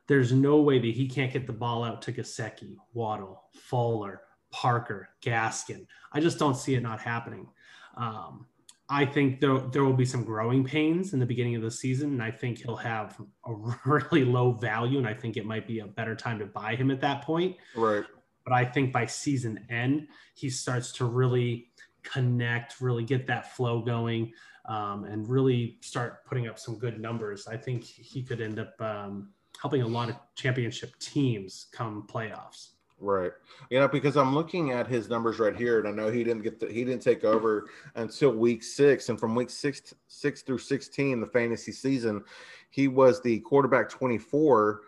There's 0.07 0.33
no 0.33 0.61
way 0.61 0.79
that 0.79 0.87
he 0.87 1.09
can't 1.09 1.33
get 1.33 1.47
the 1.47 1.53
ball 1.53 1.83
out 1.83 2.01
to 2.03 2.13
Gesicki, 2.13 2.77
Waddle, 2.95 3.43
Fowler, 3.55 4.23
Parker, 4.53 5.09
Gaskin. 5.21 5.87
I 6.13 6.21
just 6.21 6.39
don't 6.39 6.57
see 6.57 6.77
it 6.77 6.83
not 6.83 7.01
happening. 7.01 7.49
Um, 7.97 8.47
I 8.89 9.05
think 9.05 9.41
there, 9.41 9.59
there 9.59 9.83
will 9.83 9.93
be 9.93 10.05
some 10.05 10.23
growing 10.23 10.65
pains 10.65 11.13
in 11.13 11.19
the 11.19 11.27
beginning 11.27 11.57
of 11.57 11.63
the 11.63 11.71
season, 11.71 12.13
and 12.13 12.23
I 12.23 12.31
think 12.31 12.59
he'll 12.59 12.77
have 12.77 13.21
a 13.45 13.53
really 13.85 14.25
low 14.25 14.53
value, 14.53 14.99
and 14.99 15.09
I 15.09 15.15
think 15.15 15.37
it 15.37 15.45
might 15.45 15.67
be 15.67 15.81
a 15.81 15.87
better 15.87 16.15
time 16.15 16.39
to 16.39 16.47
buy 16.47 16.77
him 16.77 16.91
at 16.91 17.01
that 17.01 17.23
point 17.23 17.57
right. 17.75 18.05
but 18.45 18.53
I 18.53 18.65
think 18.65 18.93
by 18.93 19.07
season 19.07 19.65
end, 19.69 20.07
he 20.35 20.49
starts 20.51 20.93
to 20.93 21.05
really 21.05 21.69
connect, 22.11 22.81
really 22.81 23.05
get 23.05 23.27
that 23.27 23.55
flow 23.55 23.81
going, 23.81 24.33
um, 24.67 25.05
and 25.05 25.29
really 25.29 25.79
start 25.81 26.25
putting 26.25 26.49
up 26.49 26.59
some 26.59 26.79
good 26.79 27.01
numbers. 27.01 27.47
I 27.47 27.57
think 27.57 27.85
he 27.85 28.23
could 28.23 28.41
end 28.41 28.59
up 28.59 28.81
um, 28.81 29.31
helping 29.61 29.83
a 29.83 29.87
lot 29.87 30.09
of 30.09 30.17
championship 30.35 30.99
teams 30.99 31.67
come 31.73 32.07
playoffs. 32.11 32.71
Right. 32.99 33.33
You 33.71 33.79
know, 33.79 33.89
because 33.89 34.17
I'm 34.17 34.35
looking 34.35 34.73
at 34.73 34.87
his 34.87 35.11
numbers 35.11 35.39
right 35.39 35.55
here, 35.55 35.79
and 35.79 35.87
I 35.87 35.91
know 35.91 36.11
he 36.11 36.25
didn't 36.25 36.43
get 36.43 36.59
the, 36.59 36.67
he 36.67 36.83
didn't 36.83 37.03
take 37.03 37.25
over 37.25 37.69
until 37.95 38.31
week 38.31 38.63
six, 38.63 39.11
and 39.11 39.21
from 39.21 39.35
week 39.35 39.51
six 39.51 39.95
six 40.09 40.43
through 40.43 40.59
16, 40.59 41.21
the 41.21 41.27
fantasy 41.27 41.73
season, 41.73 42.25
he 42.71 42.89
was 42.89 43.21
the 43.21 43.41
quarterback 43.41 43.91
24, 43.91 44.81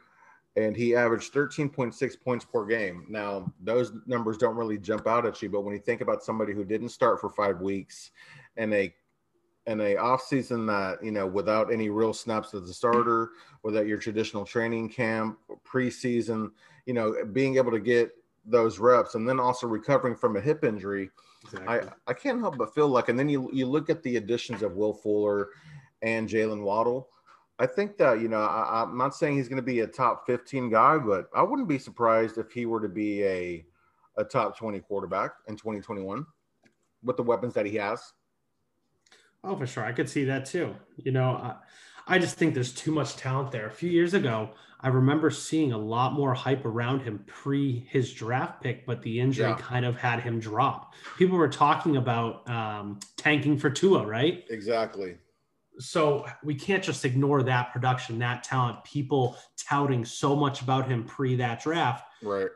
and 0.56 0.76
he 0.76 0.96
averaged 0.96 1.32
13.6 1.32 2.20
points 2.20 2.44
per 2.44 2.64
game. 2.64 3.06
Now, 3.08 3.52
those 3.60 3.92
numbers 4.06 4.38
don't 4.38 4.56
really 4.56 4.78
jump 4.78 5.06
out 5.06 5.26
at 5.26 5.40
you, 5.40 5.48
but 5.48 5.62
when 5.62 5.74
you 5.74 5.80
think 5.80 6.00
about 6.00 6.22
somebody 6.22 6.52
who 6.52 6.64
didn't 6.64 6.88
start 6.88 7.20
for 7.20 7.30
five 7.30 7.60
weeks, 7.60 8.10
and 8.56 8.74
a 8.74 8.92
and 9.66 9.82
a 9.82 9.96
off 9.98 10.22
season 10.22 10.66
that 10.66 11.02
you 11.04 11.12
know 11.12 11.26
without 11.26 11.72
any 11.72 11.90
real 11.90 12.12
snaps 12.12 12.54
as 12.54 12.68
a 12.68 12.74
starter, 12.74 13.30
without 13.62 13.86
your 13.86 13.98
traditional 13.98 14.44
training 14.44 14.88
camp, 14.88 15.38
preseason, 15.64 16.50
you 16.86 16.94
know, 16.94 17.14
being 17.32 17.56
able 17.56 17.70
to 17.70 17.80
get 17.80 18.10
those 18.44 18.78
reps 18.78 19.14
and 19.14 19.28
then 19.28 19.38
also 19.38 19.66
recovering 19.66 20.16
from 20.16 20.36
a 20.36 20.40
hip 20.40 20.64
injury, 20.64 21.10
I, 21.66 21.82
I 22.06 22.12
can't 22.14 22.40
help 22.40 22.58
but 22.58 22.74
feel 22.74 22.88
like, 22.88 23.08
and 23.08 23.18
then 23.18 23.28
you, 23.28 23.50
you 23.52 23.66
look 23.66 23.90
at 23.90 24.02
the 24.02 24.16
additions 24.16 24.62
of 24.62 24.76
Will 24.76 24.94
Fuller 24.94 25.48
and 26.02 26.28
Jalen 26.28 26.62
Waddle. 26.62 27.08
I 27.58 27.66
think 27.66 27.96
that, 27.98 28.20
you 28.20 28.28
know, 28.28 28.40
I, 28.40 28.82
I'm 28.82 28.96
not 28.96 29.14
saying 29.14 29.36
he's 29.36 29.48
going 29.48 29.56
to 29.56 29.62
be 29.62 29.80
a 29.80 29.86
top 29.86 30.26
15 30.26 30.70
guy, 30.70 30.98
but 30.98 31.28
I 31.34 31.42
wouldn't 31.42 31.68
be 31.68 31.78
surprised 31.78 32.38
if 32.38 32.52
he 32.52 32.66
were 32.66 32.80
to 32.80 32.88
be 32.88 33.24
a, 33.24 33.66
a 34.16 34.24
top 34.24 34.56
20 34.56 34.78
quarterback 34.80 35.32
in 35.48 35.56
2021 35.56 36.24
with 37.02 37.16
the 37.16 37.22
weapons 37.22 37.54
that 37.54 37.66
he 37.66 37.74
has. 37.76 38.12
Oh, 39.42 39.56
for 39.56 39.66
sure. 39.66 39.84
I 39.84 39.92
could 39.92 40.08
see 40.08 40.24
that 40.24 40.46
too. 40.46 40.74
You 40.96 41.12
know, 41.12 41.30
I, 41.30 41.56
I 42.06 42.18
just 42.18 42.36
think 42.36 42.54
there's 42.54 42.72
too 42.72 42.92
much 42.92 43.16
talent 43.16 43.52
there. 43.52 43.66
A 43.66 43.70
few 43.70 43.90
years 43.90 44.14
ago, 44.14 44.50
I 44.80 44.88
remember 44.88 45.30
seeing 45.30 45.72
a 45.72 45.78
lot 45.78 46.12
more 46.12 46.34
hype 46.34 46.64
around 46.64 47.00
him 47.00 47.24
pre 47.26 47.80
his 47.90 48.12
draft 48.12 48.62
pick, 48.62 48.86
but 48.86 49.02
the 49.02 49.20
injury 49.20 49.48
Yeah. 49.48 49.56
kind 49.56 49.84
of 49.84 49.96
had 49.96 50.20
him 50.20 50.38
drop. 50.38 50.94
People 51.16 51.36
were 51.36 51.48
talking 51.48 51.96
about 51.96 52.48
um, 52.48 53.00
tanking 53.16 53.58
for 53.58 53.70
Tua, 53.70 54.06
right? 54.06 54.44
Exactly. 54.50 55.16
So 55.78 56.26
we 56.42 56.54
can't 56.54 56.82
just 56.82 57.04
ignore 57.04 57.42
that 57.44 57.72
production, 57.72 58.18
that 58.18 58.42
talent, 58.42 58.82
people 58.84 59.36
touting 59.56 60.04
so 60.04 60.34
much 60.34 60.62
about 60.62 60.88
him 60.88 61.04
pre 61.04 61.36
that 61.36 61.62
draft 61.62 62.04
Right. 62.22 62.48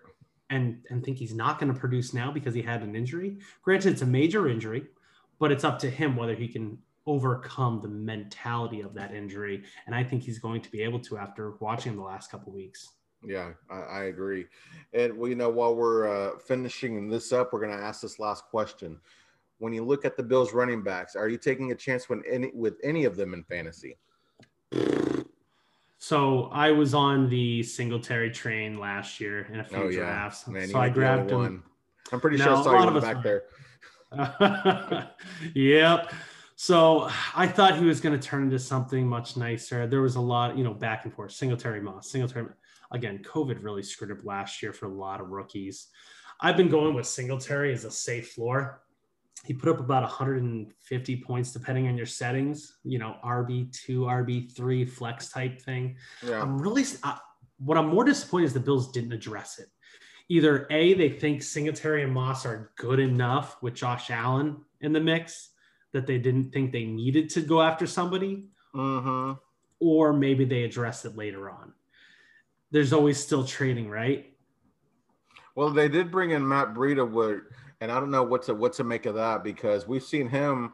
and 0.51 0.79
and 0.91 1.05
think 1.05 1.19
he's 1.19 1.35
not 1.35 1.59
going 1.59 1.73
to 1.73 1.79
produce 1.79 2.13
now 2.13 2.31
because 2.33 2.55
he 2.55 2.63
had 2.63 2.83
an 2.83 2.97
injury. 2.97 3.39
Granted, 3.63 3.93
it's 3.93 4.03
a 4.03 4.07
major 4.07 4.49
injury, 4.49 4.87
but 5.39 5.53
it's 5.53 5.65
up 5.65 5.79
to 5.81 5.91
him 5.91 6.17
whether 6.17 6.35
he 6.35 6.49
can 6.49 6.79
overcome 7.07 7.81
the 7.81 7.89
mentality 7.89 8.81
of 8.81 8.95
that 8.95 9.13
injury. 9.13 9.65
And 9.87 9.95
I 9.95 10.05
think 10.05 10.23
he's 10.23 10.39
going 10.39 10.61
to 10.63 10.71
be 10.71 10.83
able 10.83 11.01
to 11.01 11.19
after 11.19 11.55
watching 11.61 11.97
the 11.97 12.03
last 12.03 12.31
couple 12.31 12.53
weeks. 12.53 12.91
Yeah, 13.25 13.53
I, 13.71 13.81
I 13.81 14.03
agree. 14.05 14.47
And 14.93 15.17
well, 15.17 15.29
you 15.29 15.37
know, 15.37 15.49
while 15.49 15.75
we're 15.75 16.09
uh, 16.09 16.39
finishing 16.39 17.09
this 17.09 17.33
up, 17.33 17.53
we're 17.53 17.61
going 17.61 17.77
to 17.77 17.85
ask 17.85 18.01
this 18.03 18.19
last 18.19 18.45
question. 18.47 18.99
When 19.59 19.73
you 19.73 19.85
look 19.85 20.05
at 20.05 20.17
the 20.17 20.23
Bills 20.23 20.53
running 20.53 20.83
backs, 20.83 21.15
are 21.15 21.29
you 21.29 21.39
taking 21.39 21.71
a 21.73 21.75
chance 21.75 22.09
when 22.09 22.23
any 22.29 22.51
with 22.55 22.75
any 22.83 23.05
of 23.05 23.17
them 23.17 23.33
in 23.35 23.45
fantasy? 23.45 23.97
So 25.99 26.47
I 26.53 26.73
was 26.73 26.95
on 26.95 27.29
the 27.29 27.63
Singletary 27.63 28.31
train 28.33 28.79
last 28.79 29.21
year 29.21 29.47
in 29.53 29.61
a 29.61 29.65
few 29.65 29.77
Oh 29.79 29.89
yeah, 29.89 30.01
drafts. 30.01 30.49
man. 30.49 30.69
so 30.69 30.81
I 30.81 30.89
grabbed 30.89 31.31
him. 31.31 31.39
one. 31.39 31.63
I'm 32.11 32.21
pretty 32.21 32.39
No, 32.39 32.45
sure 32.45 32.57
I 32.57 32.63
saw 32.63 32.95
you 32.95 33.01
back 33.01 33.17
are. 33.19 33.23
there. 33.23 35.11
yep. 35.55 36.13
So 36.57 37.09
I 37.35 37.47
thought 37.47 37.79
he 37.79 37.85
was 37.85 38.01
going 38.01 38.19
to 38.19 38.25
turn 38.29 38.43
into 38.45 38.59
something 38.59 39.07
much 39.07 39.37
nicer. 39.37 39.87
There 39.87 40.03
was 40.03 40.17
a 40.17 40.21
lot, 40.21 40.57
you 40.59 40.65
know, 40.65 40.75
back 40.75 41.05
and 41.05 41.15
forth. 41.15 41.33
Singletary 41.33 41.81
Moss, 41.81 42.11
Singletary. 42.11 42.49
Again, 42.91 43.23
COVID 43.25 43.63
really 43.63 43.83
screwed 43.83 44.11
up 44.11 44.25
last 44.25 44.61
year 44.63 44.73
for 44.73 44.87
a 44.87 44.93
lot 44.93 45.21
of 45.21 45.29
rookies. 45.29 45.87
I've 46.41 46.57
been 46.57 46.69
going 46.69 46.95
with 46.95 47.07
Singletary 47.07 47.73
as 47.73 47.85
a 47.85 47.91
safe 47.91 48.33
floor. 48.33 48.83
He 49.45 49.53
put 49.53 49.71
up 49.71 49.81
about 49.81 50.03
150 50.03 51.17
points 51.17 51.53
depending 51.53 51.89
on 51.89 51.97
your 51.97 52.07
settings. 52.07 52.79
You 52.85 52.99
know, 52.99 53.17
RB 53.25 53.73
two, 53.73 54.03
RB 54.03 54.55
three, 54.55 54.85
flex 54.85 55.31
type 55.31 55.61
thing. 55.61 55.97
Yeah, 56.27 56.41
I'm 56.41 56.61
really 56.61 56.85
uh, 57.03 57.17
what 57.59 57.79
I'm 57.79 57.89
more 57.89 58.05
disappointed 58.05 58.47
is 58.47 58.55
the 58.55 58.61
Bills 58.61 58.93
didn't 58.93 59.13
address 59.13 59.59
it. 59.59 59.69
Either 60.29 60.67
A, 60.71 60.95
they 60.95 61.11
think 61.11 61.43
Singletary 61.43 62.05
and 62.05 62.13
Moss 62.13 62.47
are 62.47 62.73
good 62.77 63.01
enough 63.01 63.61
with 63.63 63.75
Josh 63.75 64.11
Allen 64.11 64.63
in 64.81 64.93
the 64.93 65.01
mix 65.01 65.51
that 65.93 66.07
they 66.07 66.19
didn't 66.19 66.53
think 66.53 66.73
they 66.73 66.85
needed 66.85 67.29
to 67.31 67.41
go 67.43 67.61
after 67.61 67.87
somebody, 67.87 68.49
mm-hmm. 68.75 69.33
or 69.81 70.13
maybe 70.13 70.45
they 70.45 70.65
address 70.65 71.05
it 71.05 71.17
later 71.17 71.51
on. 71.51 71.73
There's 72.71 72.93
always 72.93 73.19
still 73.19 73.45
trading, 73.45 73.91
right? 73.91 74.33
Well, 75.55 75.71
they 75.71 75.89
did 75.89 76.11
bring 76.11 76.31
in 76.31 76.49
Matt 76.49 76.73
Breida, 76.73 77.09
where, 77.09 77.49
and 77.83 77.91
I 77.91 77.99
don't 77.99 78.13
know 78.13 78.23
what 78.23 78.45
to 78.45 78.55
what 78.55 78.73
to 78.75 78.85
make 78.85 79.07
of 79.07 79.17
that 79.17 79.43
because 79.43 79.89
we've 79.89 80.05
seen 80.05 80.29
him 80.29 80.73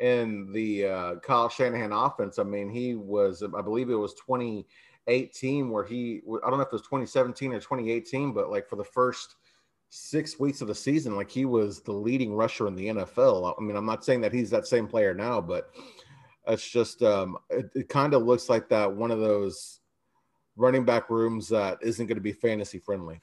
in 0.00 0.52
the 0.52 0.86
uh, 0.86 1.14
Kyle 1.20 1.48
Shanahan 1.48 1.92
offense. 1.92 2.40
I 2.40 2.42
mean, 2.42 2.68
he 2.68 2.96
was, 2.96 3.44
I 3.44 3.62
believe 3.62 3.90
it 3.90 3.94
was 3.94 4.14
2018, 4.14 5.70
where 5.70 5.84
he, 5.84 6.20
I 6.44 6.50
don't 6.50 6.58
know 6.58 6.64
if 6.64 6.66
it 6.66 6.72
was 6.72 6.82
2017 6.82 7.52
or 7.52 7.60
2018, 7.60 8.32
but 8.32 8.50
like 8.50 8.68
for 8.68 8.74
the 8.74 8.84
first 8.84 9.36
six 9.88 10.40
weeks 10.40 10.60
of 10.60 10.66
the 10.66 10.74
season, 10.74 11.14
like 11.14 11.30
he 11.30 11.44
was 11.44 11.80
the 11.80 11.92
leading 11.92 12.34
rusher 12.34 12.66
in 12.66 12.74
the 12.74 12.88
NFL. 12.88 13.54
I 13.56 13.62
mean, 13.62 13.76
I'm 13.76 13.86
not 13.86 14.04
saying 14.04 14.20
that 14.22 14.32
he's 14.32 14.50
that 14.50 14.66
same 14.66 14.88
player 14.88 15.14
now, 15.14 15.40
but 15.40 15.70
it's 16.48 16.68
just, 16.68 17.04
um, 17.04 17.38
it, 17.50 17.70
it 17.76 17.88
kind 17.88 18.14
of 18.14 18.24
looks 18.24 18.48
like 18.48 18.68
that 18.70 18.92
one 18.92 19.12
of 19.12 19.20
those 19.20 19.78
running 20.56 20.84
back 20.84 21.08
rooms 21.08 21.48
that 21.50 21.78
isn't 21.82 22.06
going 22.06 22.16
to 22.16 22.20
be 22.20 22.32
fantasy 22.32 22.80
friendly. 22.80 23.20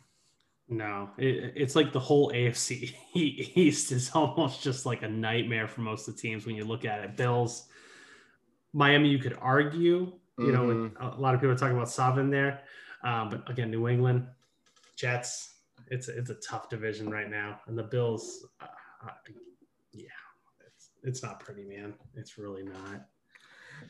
No, 0.68 1.12
it, 1.18 1.54
it's 1.56 1.76
like 1.76 1.94
the 1.94 2.00
whole 2.00 2.32
AFC 2.32 2.94
East 3.14 3.92
is 3.92 4.10
almost 4.16 4.64
just 4.64 4.86
like 4.86 5.04
a 5.04 5.08
nightmare 5.08 5.68
for 5.68 5.82
most 5.82 6.08
of 6.08 6.16
the 6.16 6.22
teams 6.22 6.46
when 6.46 6.56
you 6.56 6.66
look 6.66 6.86
at 6.86 7.04
it. 7.04 7.16
Bills, 7.16 7.68
Miami, 8.74 9.10
you 9.10 9.20
could 9.20 9.38
argue, 9.40 10.12
you 10.40 10.52
know, 10.52 10.64
Mhm. 10.66 10.92
a 11.00 11.20
lot 11.22 11.34
of 11.36 11.40
people 11.40 11.54
are 11.54 11.58
talking 11.58 11.76
about 11.76 11.90
Savin 11.90 12.30
there, 12.30 12.64
um, 13.04 13.30
but 13.30 13.50
again, 13.50 13.70
New 13.70 13.88
England, 13.88 14.28
Jets, 14.96 15.54
it's 15.92 16.08
it's 16.08 16.32
a 16.32 16.36
tough 16.36 16.68
division 16.68 17.10
right 17.10 17.30
now, 17.30 17.62
and 17.68 17.78
the 17.78 17.84
Bills, 17.84 18.48
uh, 18.60 18.66
uh, 19.06 19.12
yeah, 19.94 20.08
it's 20.66 20.90
it's 21.04 21.22
not 21.22 21.40
pretty, 21.40 21.64
man. 21.64 21.94
It's 22.16 22.38
really 22.40 22.64
not. 22.64 23.08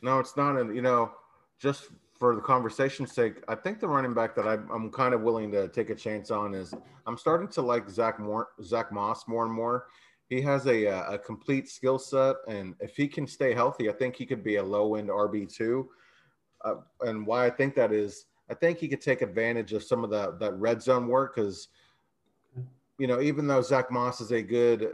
No, 0.01 0.19
it's 0.19 0.35
not. 0.35 0.57
And 0.57 0.75
you 0.75 0.81
know, 0.81 1.13
just 1.57 1.87
for 2.17 2.35
the 2.35 2.41
conversation's 2.41 3.11
sake, 3.11 3.43
I 3.47 3.55
think 3.55 3.79
the 3.79 3.87
running 3.87 4.13
back 4.13 4.35
that 4.35 4.47
I'm, 4.47 4.69
I'm 4.71 4.89
kind 4.91 5.13
of 5.13 5.21
willing 5.21 5.51
to 5.51 5.67
take 5.67 5.89
a 5.89 5.95
chance 5.95 6.31
on 6.31 6.53
is 6.53 6.73
I'm 7.05 7.17
starting 7.17 7.47
to 7.49 7.61
like 7.61 7.89
Zach 7.89 8.19
more 8.19 8.49
Zach 8.63 8.91
Moss 8.91 9.27
more 9.27 9.45
and 9.45 9.53
more. 9.53 9.87
He 10.29 10.41
has 10.41 10.65
a 10.65 10.87
uh, 10.87 11.13
a 11.13 11.17
complete 11.17 11.69
skill 11.69 11.99
set, 11.99 12.37
and 12.47 12.73
if 12.79 12.95
he 12.95 13.07
can 13.07 13.27
stay 13.27 13.53
healthy, 13.53 13.89
I 13.89 13.93
think 13.93 14.15
he 14.15 14.25
could 14.25 14.43
be 14.43 14.55
a 14.55 14.63
low 14.63 14.95
end 14.95 15.09
RB 15.09 15.53
two. 15.53 15.89
Uh, 16.63 16.75
and 17.01 17.27
why 17.27 17.45
I 17.45 17.49
think 17.49 17.75
that 17.75 17.91
is, 17.91 18.25
I 18.49 18.55
think 18.55 18.79
he 18.79 18.87
could 18.87 19.01
take 19.01 19.21
advantage 19.21 19.73
of 19.73 19.83
some 19.83 20.03
of 20.03 20.09
that 20.11 20.39
that 20.39 20.53
red 20.53 20.81
zone 20.81 21.07
work 21.07 21.35
because, 21.35 21.67
you 22.97 23.07
know, 23.07 23.21
even 23.21 23.45
though 23.45 23.61
Zach 23.61 23.91
Moss 23.91 24.21
is 24.21 24.31
a 24.31 24.41
good 24.41 24.93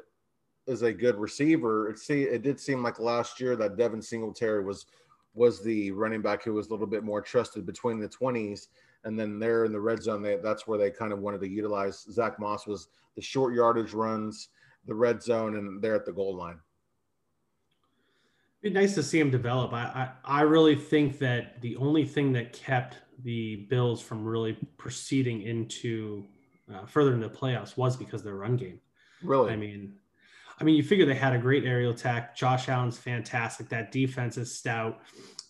is 0.66 0.82
a 0.82 0.92
good 0.92 1.18
receiver, 1.18 1.90
it 1.90 2.00
see 2.00 2.24
it 2.24 2.42
did 2.42 2.60
seem 2.60 2.82
like 2.82 3.00
last 3.00 3.40
year 3.40 3.56
that 3.56 3.78
Devin 3.78 4.02
Singletary 4.02 4.64
was 4.64 4.88
was 5.34 5.64
the 5.64 5.92
running 5.92 6.22
back 6.22 6.44
who 6.44 6.54
was 6.54 6.68
a 6.68 6.72
little 6.72 6.88
bit 6.88 7.04
more 7.04 7.22
trusted 7.22 7.66
between 7.66 8.00
the 8.00 8.10
20s. 8.10 8.68
And 9.04 9.18
then 9.18 9.40
there 9.40 9.66
in 9.66 9.72
the 9.72 9.80
red 9.80 10.04
zone, 10.04 10.22
they, 10.22 10.38
that's 10.38 10.68
where 10.68 10.78
they 10.78 10.92
kind 10.92 11.14
of 11.14 11.20
wanted 11.20 11.42
to 11.42 11.50
utilize. 11.50 12.06
Zach 12.12 12.40
Moss 12.40 12.68
was 12.68 12.90
the 13.16 13.22
short 13.22 13.54
yardage 13.54 13.94
runs, 13.94 14.50
the 14.86 14.94
red 14.94 15.22
zone, 15.24 15.56
and 15.56 15.82
they're 15.82 15.96
at 15.96 16.06
the 16.06 16.12
goal 16.12 16.36
line. 16.36 16.60
It'd 18.62 18.74
be 18.76 18.80
nice 18.80 18.94
to 18.96 19.04
see 19.04 19.20
him 19.20 19.32
develop. 19.32 19.74
I, 19.74 20.12
I 20.26 20.40
I 20.40 20.42
really 20.42 20.76
think 20.76 21.18
that 21.18 21.60
the 21.62 21.76
only 21.78 22.06
thing 22.06 22.32
that 22.34 22.54
kept 22.54 22.98
the 23.24 23.68
Bills 23.70 24.02
from 24.02 24.24
really 24.24 24.56
proceeding 24.78 25.42
into 25.42 26.28
uh, 26.72 26.86
further 26.86 27.14
into 27.14 27.28
the 27.28 27.36
playoffs 27.36 27.76
was 27.76 27.98
because 27.98 28.22
of 28.22 28.26
their 28.26 28.36
run 28.36 28.58
game. 28.58 28.80
Really? 29.24 29.52
I 29.52 29.56
mean, 29.56 29.94
I 30.62 30.64
mean, 30.64 30.76
you 30.76 30.84
figure 30.84 31.08
they 31.08 31.16
had 31.16 31.34
a 31.34 31.40
great 31.40 31.66
aerial 31.66 31.92
attack. 31.92 32.36
Josh 32.36 32.70
Allen's 32.70 32.96
fantastic. 32.96 33.68
That 33.70 33.92
defense 33.92 34.38
is 34.38 34.56
stout, 34.56 35.00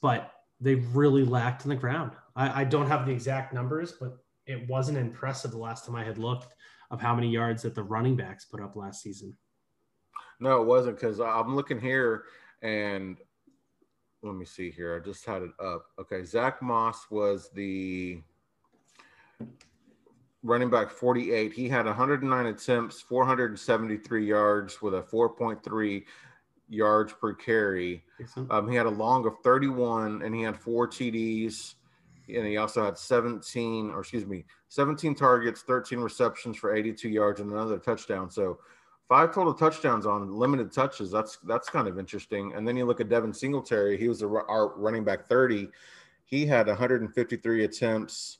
but 0.02 0.32
they 0.62 0.76
really 0.76 1.26
lacked 1.26 1.66
in 1.66 1.70
the 1.70 1.76
ground. 1.76 2.14
I, 2.34 2.62
I 2.62 2.64
don't 2.64 2.88
have 2.88 3.06
the 3.06 3.12
exact 3.12 3.54
numbers, 3.54 3.92
but 4.00 4.18
it 4.46 4.66
wasn't 4.70 4.98
impressive 4.98 5.52
the 5.52 5.58
last 5.58 5.86
time 5.86 5.98
I 5.98 6.06
had 6.06 6.18
looked 6.18 6.56
of 6.92 7.02
how 7.02 7.14
many 7.14 7.30
yards 7.30 7.62
that 7.64 7.76
the 7.76 7.84
running 7.84 8.16
backs 8.16 8.46
put 8.46 8.62
up 8.62 8.78
last 8.78 9.02
season. 9.02 9.36
no, 10.40 10.62
it 10.62 10.66
wasn't 10.66 10.96
because 10.96 11.20
I'm 11.20 11.58
looking 11.58 11.82
here 11.82 12.24
and 12.62 13.18
let 14.24 14.36
me 14.36 14.46
see 14.46 14.72
here. 14.72 14.96
I 14.96 15.06
just 15.06 15.26
had 15.26 15.42
it 15.42 15.52
up. 15.62 15.88
Okay. 16.00 16.24
Zach 16.24 16.62
Moss 16.62 17.12
was 17.12 17.50
the 17.54 18.22
running 20.44 20.70
back 20.70 20.90
48. 20.90 21.54
He 21.54 21.70
had 21.70 21.86
109 21.86 22.46
attempts, 22.46 23.02
473 23.02 24.26
yards 24.26 24.82
with 24.82 24.96
a 24.96 25.02
4.3 25.02 26.04
yards 26.70 27.14
per 27.14 27.34
carry. 27.34 28.04
Um, 28.50 28.70
he 28.70 28.76
had 28.76 28.86
a 28.86 28.90
long 28.90 29.26
of 29.26 29.34
31 29.44 30.22
and 30.24 30.34
he 30.34 30.42
had 30.42 30.58
four 30.58 30.88
TDs. 30.88 31.76
And 32.34 32.46
he 32.46 32.58
also 32.58 32.86
had 32.86 32.98
17, 32.98 33.92
or 33.92 34.00
excuse 34.00 34.26
me, 34.26 34.46
17 34.70 35.16
targets, 35.16 35.64
13 35.64 36.00
receptions 36.00 36.56
for 36.56 36.74
82 36.74 37.10
yards 37.10 37.42
and 37.42 37.52
another 37.52 37.78
touchdown. 37.78 38.30
So 38.30 38.60
five 39.10 39.34
total 39.36 39.54
touchdowns 39.54 40.06
on 40.06 40.34
limited 40.34 40.72
touches. 40.72 41.12
That's 41.12 41.38
that's 41.44 41.70
kind 41.70 41.90
of 41.90 42.00
interesting. 42.00 42.54
And 42.56 42.66
then 42.66 42.78
you 42.78 42.86
look 42.86 43.02
at 43.02 43.10
Devin 43.10 43.34
Singletary. 43.34 43.98
He 43.98 44.08
was 44.08 44.22
a, 44.22 44.28
our 44.28 44.74
running 44.78 45.04
back 45.04 45.28
30. 45.28 45.68
He 46.24 46.46
had 46.46 46.68
153 46.68 47.66
attempts, 47.66 48.38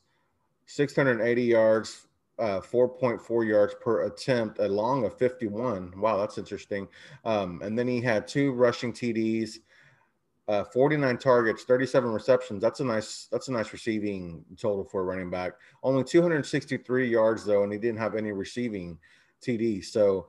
680 0.72 1.44
yards, 1.44 2.08
uh, 2.40 2.62
4.4 2.62 3.46
yards 3.46 3.76
per 3.82 4.06
attempt, 4.06 4.60
a 4.60 4.68
long 4.68 5.04
of 5.04 5.18
51. 5.18 6.00
Wow, 6.00 6.18
that's 6.18 6.38
interesting. 6.38 6.88
Um, 7.26 7.62
and 7.62 7.78
then 7.78 7.90
he 7.90 8.00
had 8.00 8.26
two 8.26 8.54
rushing 8.54 8.94
TDs, 8.94 9.58
uh, 10.48 10.64
49 10.64 11.18
targets, 11.18 11.64
37 11.64 12.10
receptions. 12.10 12.62
That's 12.62 12.80
a 12.80 12.86
nice. 12.86 13.28
That's 13.32 13.50
a 13.50 13.52
nice 13.52 13.74
receiving 13.74 14.46
total 14.58 14.86
for 14.86 15.02
a 15.02 15.04
running 15.04 15.30
back. 15.30 15.54
Only 15.84 16.06
263 16.06 17.08
yards 17.08 17.44
though, 17.44 17.64
and 17.64 17.72
he 17.74 17.78
didn't 17.78 18.00
have 18.00 18.16
any 18.16 18.32
receiving 18.32 18.98
TD. 19.42 19.84
So, 19.84 20.28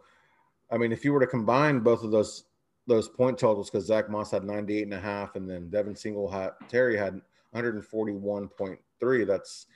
I 0.73 0.77
mean, 0.77 0.91
if 0.91 1.05
you 1.05 1.13
were 1.13 1.21
to 1.21 1.27
combine 1.27 1.81
both 1.81 2.03
of 2.03 2.11
those 2.11 2.45
those 2.89 3.09
point 3.09 3.39
totals, 3.39 3.71
because 3.71 3.87
Zach 3.87 4.11
Moss 4.11 4.33
had 4.33 4.43
98 4.43 4.83
and 4.83 4.95
a 4.95 5.01
half, 5.01 5.37
and 5.37 5.49
then 5.49 5.71
Devin 5.71 5.95
Single 5.95 6.29
had 6.29 6.51
Terry 6.69 6.97
had 6.97 7.21
141.3. 7.55 9.27
That's 9.27 9.67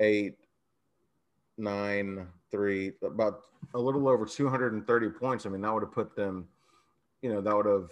eight, 0.00 0.36
nine, 1.56 2.26
three, 2.50 2.92
about 3.02 3.42
a 3.74 3.78
little 3.78 4.08
over 4.08 4.24
230 4.24 5.08
points. 5.10 5.46
I 5.46 5.48
mean, 5.48 5.60
that 5.62 5.72
would 5.72 5.82
have 5.82 5.92
put 5.92 6.14
them, 6.16 6.48
you 7.22 7.32
know, 7.32 7.40
that 7.40 7.54
would 7.54 7.66
have 7.66 7.90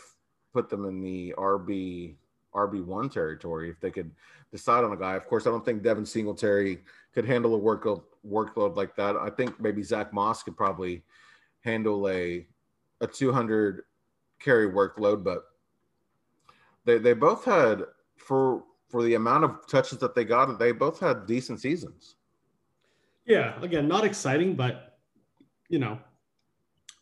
put 0.52 0.68
them 0.70 0.84
in 0.86 1.00
the 1.00 1.34
RB 1.36 2.14
RB 2.54 2.82
one 2.82 3.10
territory 3.10 3.68
if 3.68 3.78
they 3.80 3.90
could 3.90 4.10
decide 4.50 4.82
on 4.82 4.92
a 4.92 4.96
guy. 4.96 5.14
Of 5.14 5.26
course, 5.26 5.46
I 5.46 5.50
don't 5.50 5.64
think 5.64 5.82
Devin 5.82 6.06
Singletary 6.06 6.80
could 7.12 7.26
handle 7.26 7.54
a 7.54 7.60
workload 7.60 8.02
workload 8.26 8.76
like 8.76 8.96
that. 8.96 9.16
I 9.16 9.30
think 9.30 9.60
maybe 9.60 9.82
Zach 9.82 10.12
Moss 10.12 10.42
could 10.42 10.56
probably 10.56 11.02
handle 11.60 12.08
a 12.08 12.46
a 13.02 13.06
200 13.06 13.82
carry 14.40 14.68
workload, 14.68 15.22
but 15.22 15.44
they 16.84 16.98
they 16.98 17.12
both 17.12 17.44
had 17.44 17.82
for 18.16 18.64
for 18.88 19.02
the 19.02 19.14
amount 19.14 19.44
of 19.44 19.66
touches 19.66 19.98
that 19.98 20.14
they 20.14 20.24
got, 20.24 20.58
they 20.58 20.72
both 20.72 21.00
had 21.00 21.26
decent 21.26 21.60
seasons. 21.60 22.16
Yeah, 23.24 23.60
again, 23.60 23.88
not 23.88 24.04
exciting, 24.04 24.54
but 24.54 24.98
you 25.68 25.78
know, 25.78 25.98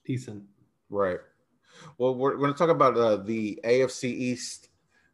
decent. 0.06 0.42
Right. 0.88 1.18
Well, 1.98 2.14
we're, 2.14 2.32
we're 2.32 2.38
going 2.38 2.52
to 2.52 2.58
talk 2.58 2.70
about 2.70 2.96
uh, 2.96 3.16
the 3.16 3.60
AFC 3.64 4.04
East 4.04 4.68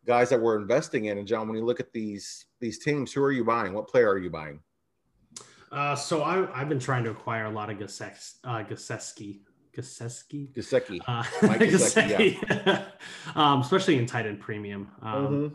guys 0.07 0.31
that 0.31 0.41
we're 0.41 0.57
investing 0.61 1.07
in. 1.07 1.19
And 1.19 1.27
John, 1.27 1.49
when 1.49 1.57
you 1.57 1.65
look 1.65 1.81
at 1.81 1.93
these 1.93 2.47
these 2.61 2.79
teams, 2.79 3.13
who 3.13 3.23
are 3.23 3.33
you 3.33 3.45
buying? 3.45 3.73
What 3.73 3.89
player 3.89 4.09
are 4.11 4.19
you 4.19 4.31
buying? 4.31 4.61
Uh, 5.73 5.95
so 5.97 6.23
I, 6.23 6.61
I've 6.61 6.69
been 6.69 6.81
trying 6.81 7.05
to 7.05 7.11
acquire 7.11 7.47
a 7.47 7.51
lot 7.51 7.71
of 7.71 7.79
Gaseski, 7.79 8.35
uh, 8.45 8.65
Gaseski, 8.65 9.41
Gesicki. 10.53 11.01
uh, 11.07 11.23
Gesicki. 11.43 12.85
um, 13.37 13.61
especially 13.61 13.97
in 13.99 14.07
tight 14.07 14.27
end 14.27 14.41
premium. 14.41 14.91
Um, 15.03 15.27
Mhm. 15.27 15.55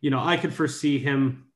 You 0.00 0.10
know, 0.10 0.20
I 0.20 0.36
could 0.36 0.54
foresee 0.54 0.98
him 0.98 1.46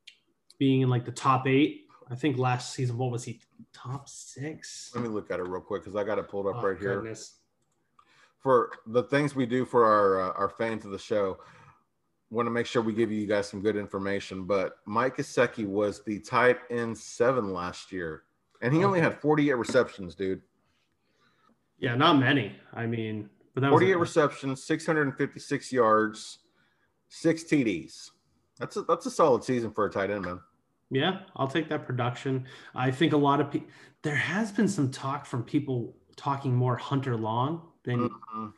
being 0.58 0.80
in 0.80 0.88
like 0.88 1.04
the 1.04 1.12
top 1.12 1.46
eight. 1.46 1.86
I 2.10 2.14
think 2.14 2.36
last 2.38 2.74
season, 2.74 2.98
what 2.98 3.10
was 3.10 3.24
he? 3.24 3.40
Top 3.72 4.08
six. 4.08 4.90
Let 4.94 5.02
me 5.02 5.08
look 5.08 5.30
at 5.30 5.38
it 5.40 5.44
real 5.44 5.60
quick 5.60 5.82
because 5.82 5.96
I 5.96 6.04
got 6.04 6.18
it 6.18 6.28
pulled 6.28 6.46
up 6.46 6.56
Oh, 6.58 6.66
right 6.68 6.78
here. 6.78 7.14
For 8.38 8.70
the 8.86 9.04
things 9.04 9.36
we 9.36 9.46
do 9.46 9.64
for 9.64 9.84
our 9.84 10.20
uh, 10.20 10.32
our 10.32 10.48
fans 10.48 10.84
of 10.84 10.90
the 10.90 10.98
show, 10.98 11.38
want 12.30 12.46
to 12.46 12.50
make 12.50 12.66
sure 12.66 12.82
we 12.82 12.92
give 12.92 13.12
you 13.12 13.26
guys 13.26 13.48
some 13.48 13.62
good 13.62 13.76
information. 13.76 14.44
But 14.44 14.78
Mike 14.84 15.16
Gesicki 15.16 15.64
was 15.66 16.02
the 16.04 16.18
tight 16.18 16.58
end 16.70 16.98
seven 16.98 17.52
last 17.52 17.92
year, 17.92 18.24
and 18.60 18.74
he 18.74 18.82
only 18.84 19.00
had 19.00 19.20
48 19.20 19.54
receptions, 19.54 20.14
dude. 20.16 20.42
Yeah, 21.78 21.94
not 21.94 22.18
many. 22.18 22.56
I 22.74 22.86
mean, 22.86 23.30
but 23.54 23.60
that 23.60 23.70
was 23.70 23.80
48 23.80 23.92
a- 23.92 23.98
receptions, 23.98 24.64
656 24.64 25.72
yards, 25.72 26.38
six 27.08 27.44
TDs. 27.44 28.10
That's 28.62 28.76
a, 28.76 28.82
that's 28.82 29.06
a 29.06 29.10
solid 29.10 29.42
season 29.42 29.72
for 29.72 29.86
a 29.86 29.90
tight 29.90 30.08
end, 30.10 30.24
man. 30.24 30.38
Yeah, 30.88 31.22
I'll 31.34 31.48
take 31.48 31.68
that 31.70 31.84
production. 31.84 32.46
I 32.76 32.92
think 32.92 33.12
a 33.12 33.16
lot 33.16 33.40
of 33.40 33.50
people. 33.50 33.66
There 34.02 34.14
has 34.14 34.52
been 34.52 34.68
some 34.68 34.88
talk 34.88 35.26
from 35.26 35.42
people 35.42 35.96
talking 36.14 36.54
more 36.54 36.76
Hunter 36.76 37.16
Long 37.16 37.62
than 37.82 38.08
Mhm. 38.08 38.52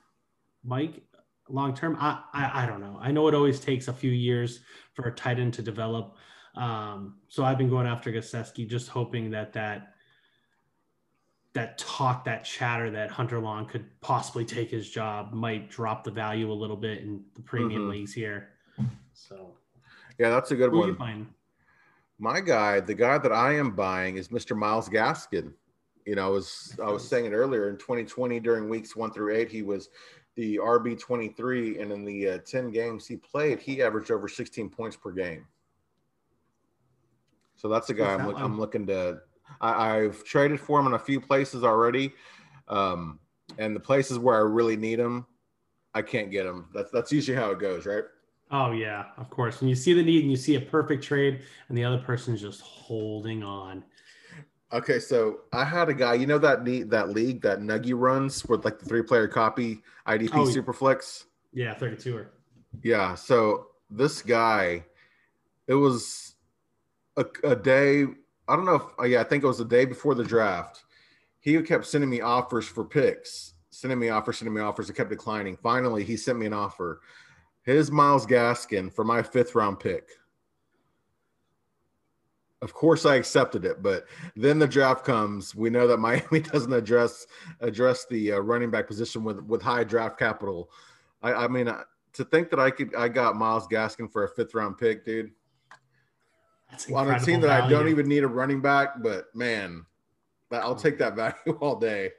Mike 0.62 1.02
long 1.48 1.74
term. 1.74 1.96
I, 1.98 2.22
I 2.34 2.64
I 2.64 2.66
don't 2.66 2.82
know. 2.82 2.98
I 3.00 3.12
know 3.12 3.28
it 3.28 3.34
always 3.34 3.59
takes 3.61 3.88
a 3.88 3.94
few 3.94 4.11
years 4.11 4.61
for 4.92 5.07
a 5.07 5.14
tight 5.14 5.38
end 5.38 5.55
to 5.55 5.62
develop. 5.62 6.16
Um, 6.55 7.16
so 7.28 7.42
I've 7.42 7.57
been 7.57 7.70
going 7.70 7.86
after 7.86 8.12
Gaseski, 8.12 8.68
just 8.68 8.88
hoping 8.88 9.30
that 9.30 9.55
that 9.55 9.94
that 11.55 11.78
talk, 11.78 12.24
that 12.26 12.44
chatter 12.44 12.90
that 12.90 13.11
Hunter 13.11 13.40
Long 13.40 13.64
could 13.66 13.86
possibly 14.02 14.44
take 14.44 14.70
his 14.70 14.90
job 14.90 15.32
might 15.32 15.70
drop 15.70 16.05
the 16.05 16.11
value 16.11 16.52
a 16.52 16.52
little 16.52 16.76
bit 16.76 16.98
in 16.98 17.24
the 17.36 17.40
premium 17.42 17.86
Mhm. 17.86 17.90
leagues 17.90 18.12
here. 18.12 18.50
So 19.14 19.57
Yeah, 20.18 20.30
that's 20.30 20.50
a 20.50 20.56
good 20.56 20.70
who 20.70 20.78
one. 20.78 20.88
My 22.18 22.40
guy, 22.40 22.80
the 22.80 22.94
guy 22.94 23.18
that 23.18 23.32
I 23.32 23.56
am 23.56 23.72
buying 23.72 24.16
is 24.16 24.28
Mr. 24.28 24.56
Myles 24.56 24.88
Gaskin. 24.88 25.52
You 26.06 26.16
know, 26.16 26.26
I 26.26 26.28
was 26.28 26.76
I 26.82 26.90
was 26.90 27.06
saying 27.06 27.26
it 27.26 27.32
earlier 27.32 27.70
in 27.70 27.76
2020 27.78 28.38
during 28.40 28.68
weeks 28.68 28.94
one 28.94 29.10
through 29.10 29.34
eight, 29.34 29.50
he 29.50 29.62
was 29.62 29.88
the 30.36 30.56
RB 30.56 30.98
23, 30.98 31.78
and 31.78 31.92
in 31.92 32.04
the 32.04 32.28
uh, 32.28 32.38
10 32.44 32.70
games 32.70 33.06
he 33.06 33.16
played, 33.16 33.60
he 33.60 33.82
averaged 33.82 34.10
over 34.10 34.28
16 34.28 34.68
points 34.68 34.96
per 34.96 35.12
game. 35.12 35.46
So 37.56 37.68
that's 37.68 37.88
a 37.90 37.94
guy 37.94 38.14
I'm, 38.14 38.26
look. 38.26 38.36
I'm 38.38 38.58
looking 38.58 38.86
to. 38.88 39.20
I, 39.60 39.96
I've 39.96 40.24
traded 40.24 40.60
for 40.60 40.80
him 40.80 40.86
in 40.86 40.94
a 40.94 40.98
few 40.98 41.20
places 41.20 41.64
already, 41.64 42.12
um, 42.68 43.20
and 43.58 43.74
the 43.74 43.80
places 43.80 44.18
where 44.18 44.36
I 44.36 44.40
really 44.40 44.76
need 44.76 44.98
him, 44.98 45.26
I 45.94 46.02
can't 46.02 46.30
get 46.30 46.46
him. 46.46 46.66
That's 46.74 46.90
that's 46.90 47.12
usually 47.12 47.36
how 47.36 47.50
it 47.50 47.60
goes, 47.60 47.86
right? 47.86 48.04
Oh 48.55 48.70
yeah, 48.70 49.07
of 49.16 49.28
course. 49.30 49.61
When 49.61 49.68
you 49.68 49.74
see 49.74 49.94
the 49.94 50.02
need 50.02 50.22
and 50.22 50.30
you 50.30 50.36
see 50.36 50.55
a 50.55 50.61
perfect 50.61 51.02
trade, 51.02 51.40
and 51.68 51.76
the 51.76 51.82
other 51.82 51.98
person's 51.98 52.40
just 52.40 52.61
holding 52.61 53.42
on. 53.42 53.82
Okay, 54.72 55.00
so 55.00 55.40
I 55.52 55.64
had 55.64 55.88
a 55.88 55.94
guy, 55.94 56.14
you 56.14 56.28
know 56.28 56.38
that 56.38 56.62
ne- 56.62 56.84
that 56.84 57.09
league 57.09 57.42
that 57.42 57.59
Nuggy 57.59 57.98
runs 57.98 58.46
with 58.46 58.64
like 58.64 58.78
the 58.78 58.84
three 58.84 59.02
player 59.02 59.26
copy 59.26 59.82
IDP 60.07 60.30
Oh, 60.34 60.48
yeah. 60.48 60.55
Superflex. 60.55 61.24
Yeah, 61.52 61.74
32er. 61.74 62.26
Yeah, 62.84 63.16
so 63.16 63.70
this 63.90 64.22
guy, 64.22 64.84
it 65.66 65.74
was 65.74 66.36
a, 67.16 67.26
a 67.42 67.57
day. 67.57 68.05
I 68.46 68.55
don't 68.55 68.66
know 68.66 68.76
if 68.76 68.82
oh, 68.98 69.05
yeah, 69.05 69.20
I 69.20 69.24
think 69.24 69.42
it 69.42 69.48
was 69.48 69.59
the 69.59 69.64
day 69.64 69.84
before 69.84 70.14
the 70.14 70.24
draft. 70.24 70.84
He 71.40 71.61
kept 71.62 71.86
sending 71.86 72.09
me 72.09 72.20
offers 72.20 72.68
for 72.68 72.84
picks, 72.84 73.55
sending 73.70 73.98
me 73.98 74.11
offers, 74.11 74.38
sending 74.38 74.55
me 74.55 74.61
offers. 74.61 74.88
I 74.88 74.92
kept 74.92 75.11
declining. 75.11 75.57
Finally, 75.57 76.05
he 76.05 76.16
sent 76.16 76.38
me 76.38 76.46
an 76.46 76.52
offer. 76.52 77.00
His 77.64 77.90
Myles 77.90 78.26
Gaskin 78.26 78.92
for 78.92 79.04
my 79.04 79.22
fifth 79.22 79.54
round 79.54 79.80
pick. 79.80 80.08
Of 82.62 82.72
course, 82.72 83.04
I 83.04 83.16
accepted 83.16 83.64
it, 83.64 83.82
but 83.82 84.06
then 84.36 84.58
the 84.58 84.66
draft 84.66 85.04
comes. 85.04 85.54
We 85.54 85.68
know 85.68 85.86
that 85.86 85.96
Miami 85.98 86.40
doesn't 86.40 86.72
address 86.72 87.26
address 87.60 88.06
the 88.08 88.32
uh, 88.32 88.38
running 88.38 88.70
back 88.70 88.86
position 88.86 89.24
with 89.24 89.42
with 89.42 89.62
high 89.62 89.84
draft 89.84 90.18
capital. 90.18 90.70
I, 91.22 91.32
I 91.32 91.48
mean, 91.48 91.68
uh, 91.68 91.82
to 92.14 92.24
think 92.24 92.50
that 92.50 92.60
I 92.60 92.70
could 92.70 92.94
I 92.94 93.08
got 93.08 93.36
Myles 93.36 93.66
Gaskin 93.66 94.10
for 94.10 94.24
a 94.24 94.28
fifth 94.28 94.54
round 94.54 94.78
pick, 94.78 95.04
dude. 95.04 95.32
That's 96.70 96.90
On 96.90 97.10
a 97.10 97.20
team 97.20 97.40
that 97.42 97.50
I 97.50 97.68
don't 97.68 97.88
even 97.88 98.08
need 98.08 98.24
a 98.24 98.28
running 98.28 98.60
back, 98.60 99.02
but 99.02 99.26
man, 99.34 99.84
I'll 100.50 100.74
take 100.74 100.98
that 100.98 101.16
value 101.16 101.58
all 101.60 101.76
day. 101.76 102.10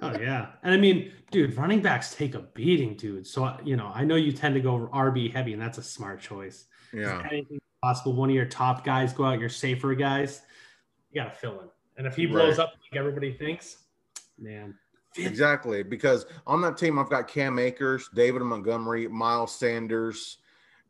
Oh 0.00 0.12
yeah, 0.18 0.50
and 0.62 0.72
I 0.72 0.76
mean, 0.76 1.12
dude, 1.30 1.56
running 1.56 1.80
backs 1.80 2.14
take 2.14 2.34
a 2.34 2.40
beating, 2.40 2.94
dude. 2.96 3.26
So 3.26 3.56
you 3.64 3.76
know, 3.76 3.90
I 3.94 4.04
know 4.04 4.14
you 4.14 4.32
tend 4.32 4.54
to 4.54 4.60
go 4.60 4.88
RB 4.92 5.32
heavy, 5.32 5.52
and 5.52 5.60
that's 5.62 5.78
a 5.78 5.82
smart 5.82 6.20
choice. 6.20 6.66
Yeah, 6.92 7.22
Anything 7.30 7.60
possible, 7.82 8.14
one 8.14 8.28
of 8.28 8.34
your 8.34 8.46
top 8.46 8.84
guys 8.84 9.12
go 9.12 9.24
out, 9.24 9.40
your 9.40 9.48
safer 9.48 9.94
guys, 9.94 10.42
you 11.10 11.20
gotta 11.20 11.34
fill 11.34 11.60
in. 11.60 11.68
And 11.96 12.06
if 12.06 12.14
he 12.14 12.26
blows 12.26 12.58
Right. 12.58 12.64
up 12.64 12.74
like 12.80 12.98
everybody 12.98 13.32
thinks, 13.32 13.78
man, 14.38 14.74
exactly. 15.16 15.82
Because 15.82 16.26
on 16.46 16.60
that 16.62 16.76
team, 16.78 16.98
I've 16.98 17.10
got 17.10 17.26
Cam 17.28 17.58
Akers, 17.58 18.08
David 18.14 18.42
Montgomery, 18.42 19.08
Miles 19.08 19.54
Sanders, 19.54 20.38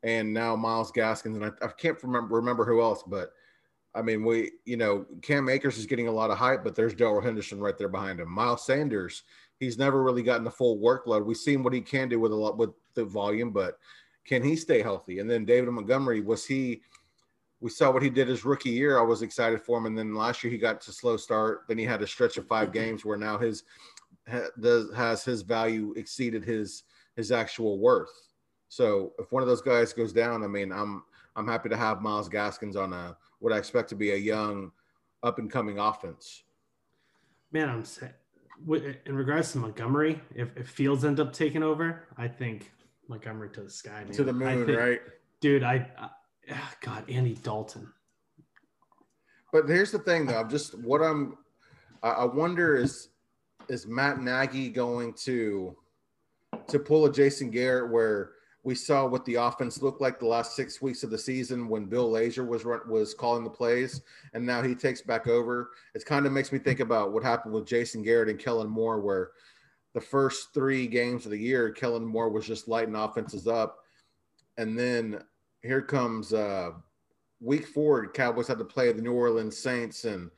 and 0.02 0.32
now 0.32 0.54
Myles 0.54 0.92
Gaskins, 0.92 1.36
and 1.36 1.46
I, 1.46 1.50
I 1.64 1.68
can't 1.68 2.00
remember 2.02 2.36
remember 2.36 2.64
who 2.64 2.80
else, 2.82 3.02
but 3.06 3.32
I 3.94 4.02
mean, 4.02 4.24
we 4.24 4.52
you 4.64 4.76
know 4.76 5.06
Cam 5.22 5.48
Akers 5.48 5.78
is 5.78 5.86
getting 5.86 6.08
a 6.08 6.12
lot 6.12 6.30
of 6.30 6.38
hype, 6.38 6.64
but 6.64 6.74
there's 6.74 6.94
Darrell 6.94 7.20
Henderson 7.20 7.60
right 7.60 7.76
there 7.76 7.88
behind 7.88 8.20
him. 8.20 8.30
Miles 8.30 8.64
Sanders, 8.64 9.22
he's 9.58 9.78
never 9.78 10.02
really 10.02 10.22
gotten 10.22 10.44
the 10.44 10.50
full 10.50 10.78
workload. 10.78 11.24
We've 11.24 11.36
seen 11.36 11.62
what 11.62 11.72
he 11.72 11.80
can 11.80 12.08
do 12.08 12.20
with 12.20 12.32
a 12.32 12.36
lot 12.36 12.58
with 12.58 12.70
the 12.94 13.04
volume, 13.04 13.50
but 13.50 13.78
can 14.24 14.42
he 14.42 14.56
stay 14.56 14.82
healthy? 14.82 15.20
And 15.20 15.30
then 15.30 15.44
David 15.44 15.70
Montgomery, 15.70 16.20
was 16.20 16.44
he? 16.44 16.82
We 17.60 17.70
saw 17.70 17.90
what 17.90 18.04
he 18.04 18.10
did 18.10 18.28
his 18.28 18.44
rookie 18.44 18.70
year. 18.70 18.98
I 18.98 19.02
was 19.02 19.22
excited 19.22 19.60
for 19.62 19.78
him, 19.78 19.86
and 19.86 19.98
then 19.98 20.14
last 20.14 20.44
year 20.44 20.52
he 20.52 20.58
got 20.58 20.80
to 20.82 20.92
slow 20.92 21.16
start. 21.16 21.62
Then 21.66 21.78
he 21.78 21.84
had 21.84 22.02
a 22.02 22.06
stretch 22.06 22.36
of 22.36 22.46
five 22.46 22.72
games 22.80 23.04
where 23.04 23.18
now 23.18 23.38
his 23.38 23.64
does 24.60 24.94
has 24.94 25.24
his 25.24 25.42
value 25.42 25.94
exceeded 25.96 26.44
his 26.44 26.84
his 27.16 27.32
actual 27.32 27.78
worth. 27.78 28.12
So 28.68 29.12
if 29.18 29.32
one 29.32 29.42
of 29.42 29.48
those 29.48 29.62
guys 29.62 29.92
goes 29.92 30.12
down, 30.12 30.44
I 30.44 30.46
mean, 30.46 30.72
I'm 30.72 31.02
I'm 31.34 31.48
happy 31.48 31.68
to 31.68 31.76
have 31.76 32.02
Myles 32.02 32.28
Gaskins 32.28 32.76
on 32.76 32.92
a 32.92 33.16
what 33.38 33.52
I 33.52 33.58
expect 33.58 33.88
to 33.90 33.94
be 33.94 34.12
a 34.12 34.16
young, 34.16 34.72
up 35.22 35.38
and 35.38 35.50
coming 35.50 35.78
offense. 35.78 36.42
man, 37.52 37.68
I'm 37.68 37.84
in 39.06 39.14
regards 39.14 39.52
to 39.52 39.58
Montgomery. 39.58 40.20
If, 40.34 40.56
if 40.56 40.68
Fields 40.68 41.04
end 41.04 41.20
up 41.20 41.32
taking 41.32 41.62
over, 41.62 42.04
I 42.16 42.28
think 42.28 42.72
Montgomery 43.08 43.50
to 43.50 43.62
the 43.62 43.70
sky, 43.70 44.04
man. 44.04 44.12
To 44.12 44.24
the 44.24 44.32
moon, 44.32 44.66
think- 44.66 44.78
right? 44.78 45.00
dude? 45.40 45.62
I, 45.62 45.88
I 45.98 46.08
ah, 46.52 46.74
God, 46.80 47.08
Andy 47.08 47.34
Dalton. 47.34 47.92
But 49.52 49.68
here's 49.68 49.92
the 49.92 49.98
thing, 49.98 50.26
though. 50.26 50.38
I'm 50.38 50.50
just 50.50 50.78
what 50.78 51.00
I'm. 51.00 51.38
I, 52.02 52.10
I 52.10 52.24
wonder 52.24 52.76
is 52.76 53.08
is 53.68 53.86
Matt 53.86 54.20
Nagy 54.20 54.68
going 54.68 55.14
to 55.24 55.76
to 56.66 56.78
pull 56.78 57.06
a 57.06 57.12
Jason 57.12 57.50
Garrett 57.50 57.90
where 57.90 58.32
we 58.68 58.74
saw 58.74 59.06
what 59.06 59.24
the 59.24 59.36
offense 59.36 59.80
looked 59.80 60.02
like 60.02 60.18
the 60.18 60.26
last 60.26 60.54
six 60.54 60.82
weeks 60.82 61.02
of 61.02 61.08
the 61.08 61.16
season 61.16 61.70
when 61.70 61.86
Bill 61.86 62.12
Lazor 62.12 62.46
was 62.46 62.66
was 62.86 63.14
calling 63.14 63.42
the 63.42 63.48
plays, 63.48 64.02
and 64.34 64.44
now 64.44 64.60
he 64.60 64.74
takes 64.74 65.00
back 65.00 65.26
over. 65.26 65.70
It 65.94 66.04
kind 66.04 66.26
of 66.26 66.32
makes 66.32 66.52
me 66.52 66.58
think 66.58 66.80
about 66.80 67.10
what 67.10 67.22
happened 67.22 67.54
with 67.54 67.66
Jason 67.66 68.02
Garrett 68.02 68.28
and 68.28 68.38
Kellen 68.38 68.68
Moore, 68.68 69.00
where 69.00 69.30
the 69.94 70.02
first 70.02 70.52
three 70.52 70.86
games 70.86 71.24
of 71.24 71.30
the 71.30 71.38
year, 71.38 71.70
Kellen 71.70 72.04
Moore 72.04 72.28
was 72.28 72.46
just 72.46 72.68
lighting 72.68 72.94
offenses 72.94 73.46
up, 73.46 73.78
and 74.58 74.78
then 74.78 75.22
here 75.62 75.80
comes 75.80 76.34
uh, 76.34 76.72
week 77.40 77.66
four. 77.68 78.12
Cowboys 78.12 78.48
had 78.48 78.58
to 78.58 78.66
play 78.66 78.92
the 78.92 79.00
New 79.00 79.14
Orleans 79.14 79.56
Saints, 79.56 80.04
and 80.04 80.30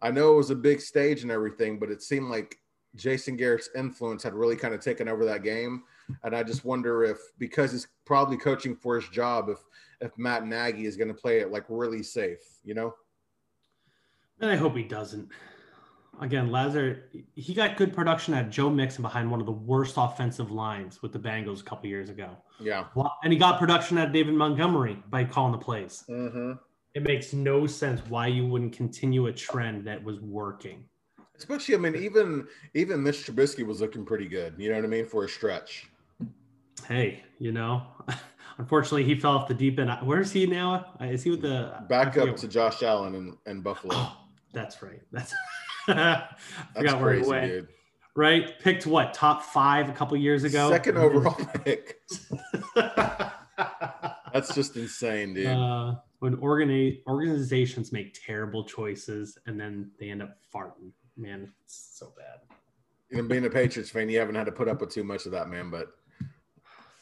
I 0.00 0.10
know 0.10 0.32
it 0.32 0.36
was 0.36 0.50
a 0.50 0.56
big 0.56 0.80
stage 0.80 1.24
and 1.24 1.30
everything, 1.30 1.78
but 1.78 1.90
it 1.90 2.02
seemed 2.02 2.30
like 2.30 2.56
Jason 2.94 3.36
Garrett's 3.36 3.68
influence 3.76 4.22
had 4.22 4.32
really 4.32 4.56
kind 4.56 4.72
of 4.72 4.80
taken 4.80 5.10
over 5.10 5.26
that 5.26 5.42
game. 5.42 5.82
And 6.22 6.34
I 6.34 6.42
just 6.42 6.64
wonder 6.64 7.04
if 7.04 7.18
because 7.38 7.72
he's 7.72 7.88
probably 8.04 8.36
coaching 8.36 8.76
for 8.76 8.96
his 8.96 9.08
job, 9.08 9.48
if 9.48 9.58
if 10.00 10.16
Matt 10.18 10.46
Nagy 10.46 10.86
is 10.86 10.96
going 10.96 11.08
to 11.08 11.14
play 11.14 11.40
it 11.40 11.50
like 11.50 11.64
really 11.68 12.02
safe, 12.02 12.40
you 12.64 12.74
know? 12.74 12.94
And 14.40 14.50
I 14.50 14.56
hope 14.56 14.76
he 14.76 14.82
doesn't. 14.82 15.30
Again, 16.20 16.48
Lazor, 16.48 17.02
he 17.34 17.52
got 17.52 17.76
good 17.76 17.94
production 17.94 18.32
at 18.34 18.50
Joe 18.50 18.70
Mixon 18.70 19.02
behind 19.02 19.30
one 19.30 19.40
of 19.40 19.46
the 19.46 19.52
worst 19.52 19.94
offensive 19.98 20.50
lines 20.50 21.02
with 21.02 21.12
the 21.12 21.18
Bengals 21.18 21.60
a 21.60 21.64
couple 21.64 21.88
years 21.88 22.08
ago. 22.08 22.30
Yeah. 22.58 22.86
And 23.22 23.32
he 23.32 23.38
got 23.38 23.58
production 23.58 23.98
at 23.98 24.12
David 24.12 24.34
Montgomery 24.34 25.02
by 25.10 25.24
calling 25.24 25.52
the 25.52 25.58
plays. 25.58 26.04
Mm-hmm. 26.08 26.52
It 26.94 27.02
makes 27.02 27.34
no 27.34 27.66
sense 27.66 28.00
why 28.08 28.28
you 28.28 28.46
wouldn't 28.46 28.72
continue 28.72 29.26
a 29.26 29.32
trend 29.32 29.86
that 29.86 30.02
was 30.02 30.18
working. 30.20 30.84
Especially, 31.36 31.74
I 31.74 31.78
mean, 31.78 31.96
even 31.96 32.46
even 32.72 33.02
Mitch 33.02 33.26
Trubisky 33.26 33.66
was 33.66 33.82
looking 33.82 34.06
pretty 34.06 34.26
good. 34.26 34.54
You 34.56 34.70
know 34.70 34.76
what 34.76 34.84
I 34.84 34.88
mean 34.88 35.04
for 35.04 35.24
a 35.24 35.28
stretch. 35.28 35.90
Hey, 36.86 37.22
you 37.38 37.52
know, 37.52 37.82
unfortunately, 38.58 39.04
he 39.04 39.18
fell 39.18 39.32
off 39.32 39.48
the 39.48 39.54
deep 39.54 39.78
end. 39.78 39.90
Where 40.06 40.20
is 40.20 40.32
he 40.32 40.46
now? 40.46 40.94
Is 41.00 41.22
he 41.22 41.30
with 41.30 41.42
the 41.42 41.82
Back 41.88 42.16
up 42.16 42.36
to 42.36 42.48
Josh 42.48 42.82
Allen 42.82 43.14
and, 43.14 43.36
and 43.46 43.64
Buffalo. 43.64 43.94
Oh, 43.96 44.16
that's 44.52 44.82
right. 44.82 45.00
That's 45.12 45.34
I 45.88 45.94
That's 46.74 46.76
forgot 46.76 47.00
where 47.00 47.14
he 47.14 47.22
went. 47.22 47.50
dude. 47.52 47.68
Right, 48.14 48.58
picked 48.60 48.86
what 48.86 49.12
top 49.12 49.42
five 49.42 49.90
a 49.90 49.92
couple 49.92 50.16
years 50.16 50.44
ago. 50.44 50.70
Second 50.70 50.96
overall 50.96 51.34
pick. 51.64 51.98
That's 54.32 54.54
just 54.54 54.76
insane, 54.76 55.34
dude. 55.34 55.46
uh, 55.46 55.94
when 56.20 56.36
organi- 56.36 57.00
organizations 57.06 57.92
make 57.92 58.16
terrible 58.26 58.64
choices 58.64 59.38
and 59.46 59.58
then 59.60 59.90
they 60.00 60.10
end 60.10 60.22
up 60.22 60.36
farting, 60.54 60.92
man, 61.16 61.52
it's 61.64 61.90
so 61.98 62.12
bad. 62.16 62.40
you 63.10 63.20
know, 63.22 63.28
being 63.28 63.44
a 63.44 63.50
Patriots 63.50 63.90
fan, 63.90 64.08
you 64.08 64.18
haven't 64.18 64.34
had 64.34 64.44
to 64.46 64.52
put 64.52 64.68
up 64.68 64.80
with 64.80 64.90
too 64.90 65.04
much 65.04 65.26
of 65.26 65.32
that, 65.32 65.48
man. 65.48 65.70
But 65.70 65.88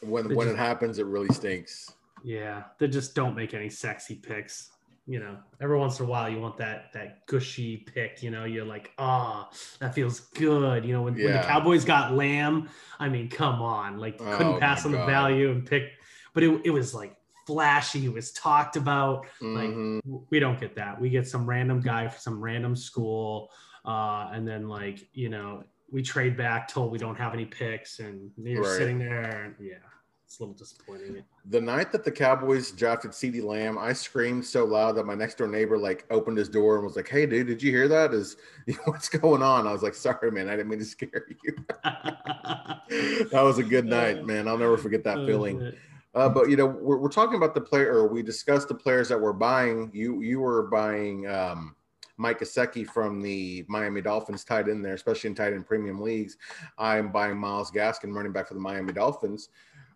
when 0.01 0.27
They 0.27 0.35
when 0.35 0.47
just- 0.47 0.55
it 0.55 0.59
happens, 0.59 0.99
it 0.99 1.05
really 1.05 1.29
stinks. 1.33 1.93
Yeah, 2.23 2.63
they 2.79 2.87
just 2.87 3.13
don't 3.15 3.35
make 3.35 3.53
any 3.53 3.69
sexy 3.69 4.15
picks. 4.15 4.71
You 5.07 5.19
know, 5.19 5.37
every 5.61 5.77
once 5.77 5.99
in 5.99 6.07
a 6.07 6.09
while 6.09 6.27
you 6.27 6.39
want 6.39 6.57
that 6.57 6.91
that 6.93 7.27
gushy 7.27 7.77
pick. 7.77 8.23
You 8.23 8.31
know, 8.31 8.45
you're 8.45 8.65
like, 8.65 8.91
ah, 8.97 9.51
that 9.79 9.93
feels 9.93 10.21
good. 10.21 10.83
You 10.83 10.93
know, 10.93 11.03
when, 11.03 11.13
when 11.13 11.33
the 11.33 11.43
Cowboys 11.43 11.85
got 11.85 12.13
Lamb, 12.13 12.69
I 12.99 13.07
mean, 13.09 13.29
come 13.29 13.61
on, 13.61 13.99
like 13.99 14.17
Oh, 14.19 14.35
couldn't 14.37 14.59
pass 14.59 14.83
on 14.83 14.91
the 14.91 15.05
value 15.05 15.51
and 15.51 15.63
pick, 15.63 15.91
but 16.33 16.41
it, 16.41 16.59
it 16.65 16.71
was 16.71 16.95
like 16.95 17.15
flashy. 17.45 18.05
It 18.05 18.13
was 18.13 18.31
talked 18.31 18.75
about. 18.77 19.27
Like 19.41 19.69
Mhm. 19.69 20.01
w- 20.01 20.25
we 20.31 20.39
don't 20.39 20.59
get 20.59 20.75
that. 20.77 20.99
We 20.99 21.11
get 21.11 21.27
some 21.27 21.45
random 21.47 21.81
guy 21.81 22.07
from 22.07 22.19
some 22.19 22.41
random 22.41 22.75
school, 22.75 23.51
uh, 23.85 24.29
and 24.33 24.47
then 24.47 24.67
like 24.67 25.07
you 25.13 25.29
know 25.29 25.63
we 25.95 26.03
trade 26.03 26.35
back 26.35 26.67
till 26.67 26.89
we 26.89 26.97
don't 26.97 27.15
have 27.15 27.33
any 27.33 27.45
picks, 27.45 27.99
and 27.99 28.29
you're 28.35 28.63
Right. 28.63 28.69
sitting 28.69 28.99
there. 28.99 29.43
And, 29.43 29.55
yeah, 29.57 29.77
it's 30.25 30.37
a 30.37 30.43
little 30.43 30.53
disappointing. 30.53 31.23
The 31.45 31.61
night 31.61 31.93
that 31.93 32.03
the 32.03 32.11
Cowboys 32.11 32.71
drafted 32.71 33.11
CeeDee 33.11 33.41
Lamb, 33.41 33.77
I 33.77 33.93
screamed 33.93 34.43
so 34.43 34.65
loud 34.65 34.97
that 34.97 35.05
my 35.05 35.15
next 35.15 35.37
door 35.37 35.47
neighbor 35.47 35.77
like 35.77 36.05
opened 36.09 36.37
his 36.37 36.49
door 36.49 36.75
and 36.75 36.83
was 36.83 36.97
like, 36.97 37.07
"Hey, 37.07 37.25
dude, 37.25 37.47
did 37.47 37.63
you 37.63 37.71
hear 37.71 37.87
that? 37.87 38.13
Is 38.13 38.35
what's 38.83 39.07
going 39.07 39.41
on?" 39.41 39.67
I 39.67 39.71
was 39.71 39.83
like, 39.83 39.93
"Sorry, 39.93 40.31
man, 40.31 40.49
I 40.49 40.57
didn't 40.57 40.67
mean 40.67 40.79
to 40.79 40.85
scare 40.85 41.27
you." 41.29 41.65
that 41.85 43.31
was 43.41 43.57
a 43.57 43.63
good 43.63 43.85
night, 43.85 44.25
man. 44.25 44.49
I'll 44.49 44.57
never 44.57 44.77
forget 44.77 45.05
that 45.05 45.25
feeling. 45.25 45.71
Uh, 46.13 46.27
but 46.27 46.49
you 46.49 46.57
know, 46.57 46.65
we're, 46.65 46.97
we're 46.97 47.07
talking 47.07 47.37
about 47.37 47.53
the 47.53 47.61
player, 47.61 47.93
or 47.93 48.09
we 48.09 48.21
discussed 48.21 48.67
the 48.67 48.75
players 48.75 49.07
that 49.07 49.21
we're 49.21 49.31
buying. 49.31 49.91
You 49.93 50.19
you 50.21 50.41
were 50.41 50.63
buying 50.63 51.25
um, 51.27 51.74
Mike 52.17 52.39
Gesicki 52.39 52.87
from 52.87 53.21
the 53.21 53.65
Miami 53.67 54.01
Dolphins, 54.01 54.43
tied 54.43 54.67
in 54.67 54.81
there, 54.81 54.93
especially 54.93 55.29
in 55.29 55.35
tight 55.35 55.53
end 55.53 55.65
premium 55.65 56.01
leagues. 56.01 56.37
I'm 56.77 57.11
buying 57.11 57.37
Myles 57.37 57.71
Gaskin, 57.71 58.13
running 58.13 58.31
back 58.31 58.47
for 58.47 58.53
the 58.53 58.59
Miami 58.59 58.93
Dolphins. 58.93 59.49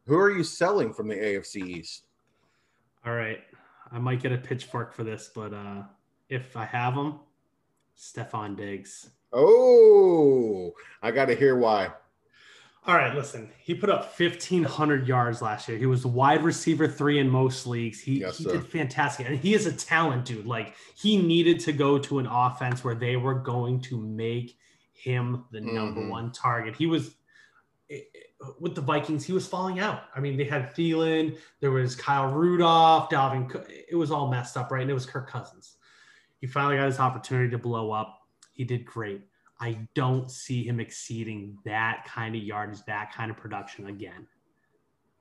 Who 0.05 0.17
are 0.17 0.31
you 0.31 0.43
selling 0.43 0.93
from 0.93 1.07
the 1.07 1.15
AFC 1.15 1.65
East? 1.65 2.07
All 3.05 3.13
right. 3.13 3.39
I 3.91 3.99
might 3.99 4.21
get 4.21 4.31
a 4.31 4.37
pitchfork 4.37 4.93
for 4.93 5.03
this, 5.03 5.31
but 5.33 5.53
uh, 5.53 5.83
if 6.29 6.55
I 6.55 6.65
have 6.65 6.93
him, 6.93 7.19
Stefon 7.97 8.55
Diggs. 8.55 9.09
Oh, 9.33 10.73
I 11.01 11.11
got 11.11 11.25
to 11.25 11.35
hear 11.35 11.57
why. 11.57 11.89
All 12.85 12.95
right, 12.95 13.13
listen. 13.13 13.51
He 13.61 13.75
put 13.75 13.89
up 13.89 14.17
1,500 14.19 15.07
yards 15.07 15.41
last 15.41 15.67
year. 15.67 15.77
He 15.77 15.85
was 15.85 16.01
the 16.01 16.07
wide 16.07 16.43
receiver 16.43 16.87
three 16.87 17.19
in 17.19 17.29
most 17.29 17.67
leagues. 17.67 17.99
He, 17.99 18.21
Yes, 18.21 18.37
he 18.37 18.45
did 18.45 18.65
fantastic. 18.65 19.27
And 19.27 19.37
he 19.37 19.53
is 19.53 19.65
a 19.65 19.73
talent, 19.73 20.25
dude. 20.25 20.45
Like, 20.45 20.75
he 20.95 21.17
needed 21.21 21.59
to 21.61 21.73
go 21.73 21.99
to 21.99 22.19
an 22.19 22.25
offense 22.25 22.83
where 22.83 22.95
they 22.95 23.15
were 23.17 23.35
going 23.35 23.81
to 23.81 23.99
make 24.01 24.57
him 24.93 25.45
the 25.51 25.61
number 25.61 26.01
Mhm. 26.01 26.09
one 26.09 26.31
target. 26.31 26.75
He 26.75 26.87
was 26.87 27.15
eh, 27.89 27.99
with 28.59 28.73
the 28.75 28.81
Vikings, 28.81 29.25
he 29.25 29.33
was 29.33 29.45
falling 29.47 29.79
out. 29.79 30.03
I 30.15 30.19
mean, 30.21 30.37
they 30.37 30.45
had 30.45 30.73
Thielen, 30.73 31.37
there 31.59 31.71
was 31.71 31.95
Kyle 31.95 32.31
Rudolph, 32.31 33.09
Dalvin. 33.09 33.49
It 33.89 33.95
was 33.95 34.11
all 34.11 34.29
messed 34.29 34.55
up, 34.55 34.71
right? 34.71 34.81
And 34.81 34.89
it 34.89 34.93
was 34.93 35.05
Kirk 35.05 35.27
Cousins. 35.29 35.75
He 36.39 36.47
finally 36.47 36.77
got 36.77 36.85
his 36.85 36.99
opportunity 36.99 37.49
to 37.51 37.57
blow 37.57 37.91
up. 37.91 38.21
He 38.53 38.63
did 38.63 38.85
great. 38.85 39.21
I 39.59 39.77
don't 39.93 40.31
see 40.31 40.63
him 40.63 40.79
exceeding 40.79 41.57
that 41.65 42.05
kind 42.07 42.35
of 42.35 42.41
yardage, 42.41 42.83
that 42.85 43.13
kind 43.13 43.29
of 43.29 43.37
production 43.37 43.87
again. 43.87 44.27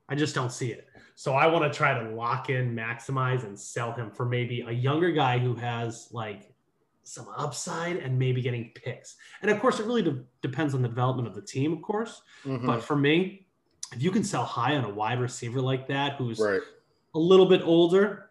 I 0.07 0.15
just 0.15 0.33
don't 0.33 0.51
see 0.51 0.71
it. 0.71 0.87
So 1.15 1.33
I 1.33 1.45
want 1.47 1.71
to 1.71 1.77
try 1.77 1.93
to 2.01 2.09
lock 2.09 2.49
in, 2.49 2.73
maximize, 2.75 3.43
and 3.43 3.59
sell 3.59 3.91
him 3.91 4.09
for 4.09 4.25
maybe 4.25 4.61
a 4.61 4.71
younger 4.71 5.11
guy 5.11 5.37
who 5.37 5.53
has 5.55 6.07
like 6.11 6.51
some 7.03 7.27
upside 7.35 7.97
and 7.97 8.17
maybe 8.17 8.41
getting 8.41 8.71
picks. 8.75 9.17
And 9.41 9.51
of 9.51 9.59
course, 9.59 9.79
it 9.79 9.85
really 9.85 10.01
de- 10.01 10.23
depends 10.41 10.73
on 10.73 10.81
the 10.81 10.87
development 10.87 11.27
of 11.27 11.35
the 11.35 11.41
team, 11.41 11.73
of 11.73 11.81
course. 11.81 12.21
Mhm. 12.45 12.65
But 12.65 12.83
for 12.83 12.95
me, 12.95 13.47
if 13.91 14.01
you 14.01 14.11
can 14.11 14.23
sell 14.23 14.43
high 14.43 14.75
on 14.77 14.85
a 14.85 14.89
wide 14.89 15.19
receiver 15.19 15.61
like 15.61 15.87
that, 15.87 16.15
who's 16.15 16.39
right. 16.39 16.61
a 17.13 17.19
little 17.19 17.47
bit 17.47 17.61
older, 17.63 18.29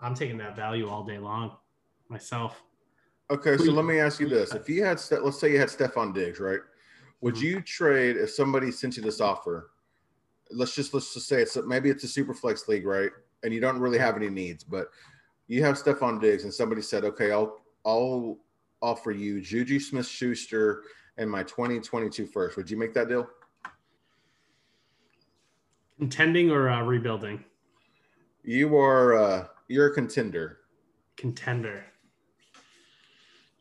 I'm 0.00 0.14
taking 0.14 0.38
that 0.38 0.56
value 0.56 0.88
all 0.88 1.04
day 1.04 1.18
long 1.18 1.56
myself. 2.08 2.62
Okay, 3.28 3.56
so 3.56 3.72
let 3.72 3.84
me 3.84 3.98
ask 3.98 4.20
you 4.20 4.28
this: 4.28 4.54
If 4.54 4.68
you 4.68 4.84
had, 4.84 5.00
let's 5.22 5.40
say 5.40 5.50
you 5.52 5.58
had 5.58 5.68
Stefon 5.68 6.14
Diggs, 6.14 6.38
right? 6.38 6.60
Would 7.22 7.34
Mhm. 7.34 7.42
you 7.42 7.60
trade 7.60 8.16
if 8.16 8.30
somebody 8.30 8.70
sent 8.70 8.96
you 8.96 9.02
this 9.02 9.20
offer? 9.20 9.70
Let's 10.50 10.74
just 10.74 10.94
let's 10.94 11.12
just 11.12 11.26
say 11.26 11.42
it's 11.42 11.56
maybe 11.56 11.90
it's 11.90 12.04
a 12.04 12.08
super 12.08 12.34
flex 12.34 12.68
league, 12.68 12.86
right? 12.86 13.10
And 13.42 13.52
you 13.52 13.60
don't 13.60 13.80
really 13.80 13.98
have 13.98 14.16
any 14.16 14.28
needs, 14.28 14.62
but 14.62 14.90
you 15.48 15.62
have 15.64 15.76
Stefon 15.76 16.20
Diggs, 16.20 16.44
and 16.44 16.54
somebody 16.54 16.82
said, 16.82 17.04
"Okay, 17.04 17.32
I'll 17.32 17.64
I'll 17.84 18.38
offer 18.80 19.10
you 19.10 19.40
Juju 19.40 19.80
Smith 19.80 20.06
Schuster 20.06 20.84
and 21.16 21.28
my 21.28 21.42
2022 21.42 22.26
first. 22.26 22.56
Would 22.56 22.70
you 22.70 22.76
make 22.76 22.92
that 22.94 23.08
deal? 23.08 23.28
Contending 25.98 26.50
or 26.50 26.68
uh, 26.68 26.82
rebuilding? 26.82 27.44
You 28.44 28.76
are 28.76 29.14
uh, 29.14 29.46
you're 29.66 29.86
a 29.86 29.94
contender. 29.94 30.60
Contender. 31.16 31.86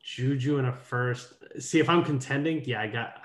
Juju 0.06 0.60
in 0.60 0.66
a 0.66 0.72
first. 0.74 1.34
See, 1.60 1.80
if 1.80 1.90
I'm 1.90 2.04
contending, 2.06 2.64
yeah, 2.66 2.82
I 2.82 2.88
got. 2.88 3.22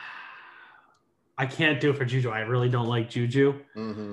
I 1.39 1.47
can't 1.47 1.81
do 1.81 1.91
it 1.91 1.97
for 1.97 2.05
Juju. 2.05 2.31
I 2.31 2.41
really 2.41 2.69
don't 2.69 2.89
like 2.89 3.09
Juju. 3.11 3.55
hmm 3.75 4.13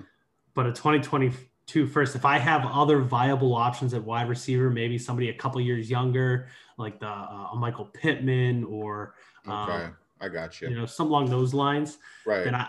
but 0.53 0.65
a 0.65 0.72
2022 0.72 1.86
first 1.86 2.15
if 2.15 2.26
i 2.26 2.39
have 2.39 2.65
other 2.65 2.97
viable 3.01 3.53
options 3.53 3.93
at 3.93 4.03
wide 4.03 4.28
receiver 4.28 4.72
maybe 4.72 4.97
somebody 4.97 5.30
a 5.30 5.34
couple 5.34 5.61
years 5.61 5.88
younger 5.88 6.47
like 6.80 6.99
the 6.99 7.05
uh, 7.07 7.53
michael 7.55 7.86
pittman 7.93 8.63
or 8.63 9.13
Okay, 9.47 9.53
um, 9.86 9.95
I 10.20 10.30
got 10.30 10.59
you. 10.59 10.70
you 10.70 10.76
know 10.76 10.88
some 10.88 11.07
along 11.09 11.30
those 11.30 11.53
lines 11.53 11.99
right. 12.26 12.43
then 12.43 12.55
i 12.55 12.68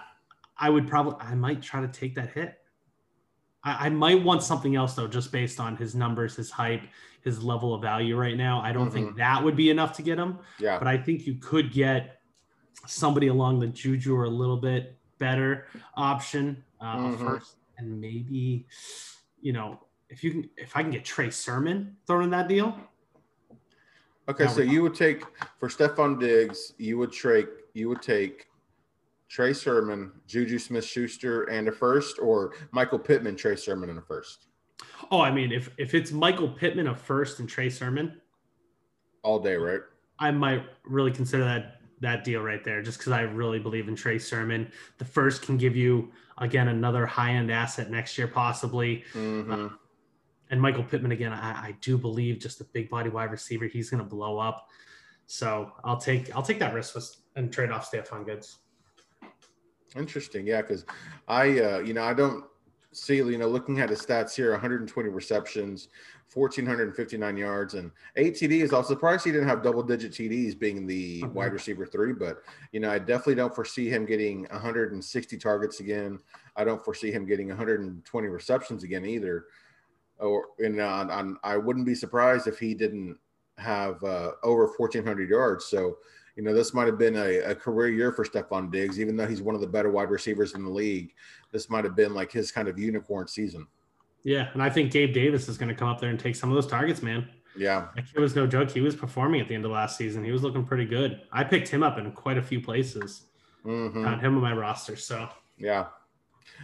i 0.59 0.69
would 0.69 0.87
probably 0.87 1.17
i 1.21 1.35
might 1.35 1.63
try 1.63 1.81
to 1.81 1.89
take 1.89 2.15
that 2.17 2.29
hit 2.35 2.59
I, 3.65 3.87
I 3.87 3.89
might 3.89 4.23
want 4.23 4.43
something 4.43 4.77
else 4.77 4.93
though 4.93 5.09
just 5.09 5.33
based 5.33 5.59
on 5.61 5.75
his 5.79 5.95
numbers 5.95 6.37
his 6.37 6.51
hype 6.51 6.83
his 7.25 7.43
level 7.43 7.75
of 7.75 7.83
value 7.83 8.17
right 8.17 8.37
now 8.37 8.61
i 8.61 8.73
don't 8.73 8.91
think 8.91 9.17
that 9.17 9.43
would 9.43 9.57
be 9.57 9.71
enough 9.71 9.93
to 9.97 10.03
get 10.03 10.19
him 10.19 10.39
yeah. 10.59 10.79
but 10.79 10.87
I 10.89 10.97
think 10.97 11.27
you 11.27 11.35
could 11.35 11.73
get 11.73 12.21
somebody 12.87 13.27
along 13.27 13.59
the 13.59 13.67
Juju 13.67 14.15
or 14.17 14.25
a 14.25 14.31
little 14.31 14.57
bit 14.57 14.97
better 15.19 15.67
option 15.97 16.63
uh, 16.81 16.97
Mhm. 16.97 17.19
first, 17.19 17.57
and 17.77 18.01
maybe 18.01 18.67
you 19.41 19.53
know 19.53 19.81
if 20.09 20.23
you 20.25 20.31
can 20.31 20.51
if 20.57 20.77
I 20.77 20.83
can 20.83 20.91
get 20.91 21.05
Trey 21.05 21.29
Sermon 21.31 21.97
thrown 22.07 22.25
in 22.25 22.31
that 22.31 22.49
deal. 22.49 22.79
Okay, 24.29 24.47
so 24.47 24.61
you 24.61 24.83
would 24.83 24.95
take 24.95 25.23
for 25.59 25.69
Stefon 25.69 26.21
Diggs, 26.21 26.75
you 26.79 26.99
would 26.99 27.13
take 27.13 27.49
you 27.75 27.89
would 27.89 28.03
take 28.03 28.47
Trey 29.29 29.53
Sermon, 29.53 30.13
Juju 30.27 30.59
Smith 30.59 30.85
Schuster, 30.85 31.45
and 31.45 31.69
a 31.69 31.73
first, 31.73 32.19
or 32.19 32.55
Michael 32.71 32.99
Pittman, 32.99 33.37
Trey 33.37 33.57
Sermon, 33.57 33.91
and 33.91 33.99
a 33.99 34.03
first. 34.03 34.48
Oh, 35.11 35.21
I 35.21 35.31
mean, 35.31 35.53
if 35.53 35.71
if 35.79 35.95
it's 35.95 36.13
Michael 36.13 36.49
Pittman 36.49 36.89
a 36.89 36.95
first 36.95 37.41
and 37.41 37.49
Trey 37.49 37.71
Sermon, 37.71 38.21
All 39.23 39.39
day, 39.39 39.57
right? 39.57 39.81
I 40.19 40.31
might 40.31 40.65
really 40.85 41.13
consider 41.13 41.45
that 41.45 41.81
that 42.01 42.25
deal 42.25 42.43
right 42.43 42.63
there, 42.63 42.83
just 42.83 42.99
because 42.99 43.13
I 43.13 43.23
really 43.23 43.59
believe 43.59 43.89
in 43.89 43.97
Trey 43.97 44.19
Sermon. 44.19 44.71
The 44.99 45.05
first 45.05 45.43
can 45.43 45.57
give 45.57 45.75
you 45.77 46.13
again 46.39 46.69
another 46.69 47.07
high 47.07 47.33
end 47.33 47.51
asset 47.51 47.91
next 47.91 48.17
year, 48.19 48.29
possibly. 48.29 49.05
hmm 49.13 49.69
and 50.51 50.61
Michael 50.61 50.83
Pittman 50.85 51.13
again, 51.13 51.33
I, 51.33 51.51
I 51.51 51.77
do 51.81 51.99
believe 51.99 52.39
just 52.39 52.61
a 52.61 52.65
big 52.65 52.89
body 52.89 53.11
wide 53.11 53.31
receiver, 53.31 53.67
he's 53.67 53.91
going 53.91 54.03
to 54.03 54.09
blow 54.09 54.39
up. 54.39 54.69
So 55.27 55.73
I'll 55.85 55.99
take 55.99 56.35
I'll 56.35 56.43
take 56.43 56.59
that 56.61 56.73
risk 56.73 56.97
and 57.37 57.53
trade 57.53 57.71
off 57.71 57.85
Stefan 57.85 58.25
Goods. 58.25 58.59
Interesting, 59.95 60.47
yeah, 60.47 60.63
because 60.63 60.87
I, 61.29 61.61
uh, 61.61 61.79
you 61.81 61.93
know, 61.93 62.03
I 62.03 62.15
don't 62.15 62.45
see, 62.99 63.17
you 63.17 63.39
know, 63.39 63.49
looking 63.49 63.81
at 63.81 63.91
his 63.91 64.01
stats 64.05 64.35
here, 64.35 64.51
120 64.53 65.09
receptions, 65.09 65.89
1,459 66.35 67.37
yards, 67.37 67.75
and 67.75 67.91
eight 68.17 68.35
TDs. 68.35 68.73
I 68.73 68.79
was 68.79 68.89
surprised 68.89 69.25
he 69.25 69.33
didn't 69.33 69.49
have 69.49 69.63
double-digit 69.63 70.13
TDs, 70.13 70.55
being 70.55 70.87
the 70.87 71.23
Mhm. 71.23 71.33
wide 71.33 71.53
receiver 71.53 71.87
three. 71.87 72.13
But 72.13 72.43
you 72.73 72.81
know, 72.81 72.91
I 72.91 72.99
definitely 72.99 73.37
don't 73.37 73.55
foresee 73.55 73.89
him 73.89 74.05
getting 74.05 74.47
160 74.51 75.39
targets 75.39 75.81
again. 75.81 76.19
I 76.57 76.65
don't 76.65 76.85
foresee 76.85 77.11
him 77.11 77.25
getting 77.25 77.51
120 77.51 78.29
receptions 78.29 78.83
again 78.85 79.05
either. 79.05 79.47
Or 80.19 80.49
and 80.59 80.81
uh, 80.81 81.35
I 81.45 81.57
wouldn't 81.57 81.87
be 81.87 81.95
surprised 81.95 82.47
if 82.47 82.59
he 82.59 82.75
didn't 82.75 83.19
have 83.57 84.03
uh, 84.05 84.33
over 84.43 84.67
1,400 84.67 85.31
yards. 85.31 85.67
So 85.67 85.99
you 86.39 86.45
know, 86.45 86.55
this 86.55 86.73
might 86.73 86.87
have 86.87 86.99
been 86.99 87.17
a, 87.17 87.39
a 87.41 87.55
career 87.55 87.89
year 87.89 88.13
for 88.13 88.25
Stefon 88.25 88.71
Diggs, 88.71 89.01
even 89.01 89.17
though 89.17 89.27
he's 89.27 89.43
one 89.43 89.57
of 89.57 89.61
the 89.61 89.67
better 89.67 89.91
wide 89.91 90.09
receivers 90.09 90.55
in 90.55 90.63
the 90.63 90.71
league. 90.71 91.13
This 91.51 91.69
might 91.69 91.83
have 91.85 91.97
been 91.97 92.15
like 92.15 92.31
his 92.31 92.53
kind 92.53 92.69
of 92.69 92.79
unicorn 92.79 93.27
season. 93.27 93.67
Yeah, 94.23 94.51
and 94.53 94.63
I 94.63 94.71
think 94.71 94.93
Gabe 94.93 95.13
Davis 95.13 95.49
is 95.49 95.59
going 95.59 95.69
to 95.69 95.75
come 95.75 95.89
up 95.89 96.01
there 96.01 96.11
and 96.11 96.19
take 96.21 96.37
some 96.37 96.49
of 96.49 96.55
those 96.55 96.69
targets, 96.69 97.03
man. 97.03 97.29
Yeah. 97.57 97.89
Kid 97.97 98.21
was 98.21 98.37
no 98.37 98.47
joke. 98.47 98.71
He 98.71 98.81
was 98.81 98.95
performing 98.95 99.41
at 99.41 99.49
the 99.49 99.55
end 99.57 99.65
of 99.65 99.73
last 99.73 99.97
season. 99.99 100.23
He 100.23 100.31
was 100.31 100.45
looking 100.45 100.65
pretty 100.65 100.85
good. 100.85 101.23
I 101.33 101.43
picked 101.43 101.67
him 101.67 101.83
up 101.83 101.99
in 101.99 102.13
quite 102.13 102.39
a 102.39 102.43
few 102.43 102.61
places. 102.61 103.23
Mhm. 103.67 104.05
Got 104.05 104.21
him 104.21 104.37
on 104.37 104.41
my 104.41 104.53
roster. 104.53 104.95
So 104.95 105.29
Yeah. 105.57 105.87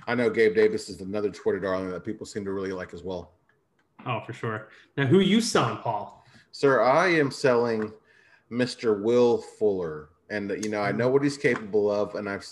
I 0.06 0.14
know 0.14 0.30
Gabe 0.30 0.54
Davis 0.54 0.88
is 0.88 1.00
another 1.00 1.30
Twitter 1.30 1.58
darling 1.58 1.90
that 1.90 2.04
people 2.04 2.26
seem 2.26 2.44
to 2.44 2.52
really 2.52 2.72
like 2.72 2.94
as 2.94 3.02
well. 3.02 3.32
oh, 4.06 4.20
for 4.24 4.32
sure. 4.34 4.68
Now, 4.96 5.06
who 5.06 5.18
you 5.18 5.40
selling, 5.40 5.78
Paul? 5.78 6.24
Sir, 6.52 6.80
I 6.82 7.08
am 7.08 7.30
selling 7.32 7.92
Mr. 8.54 9.02
Will 9.02 9.38
Fuller. 9.38 10.10
And 10.30 10.50
you 10.64 10.70
know, 10.70 10.80
I 10.80 10.92
know 10.92 11.08
what 11.08 11.22
he's 11.22 11.36
capable 11.36 11.90
of, 11.90 12.14
and 12.14 12.28
I've 12.28 12.46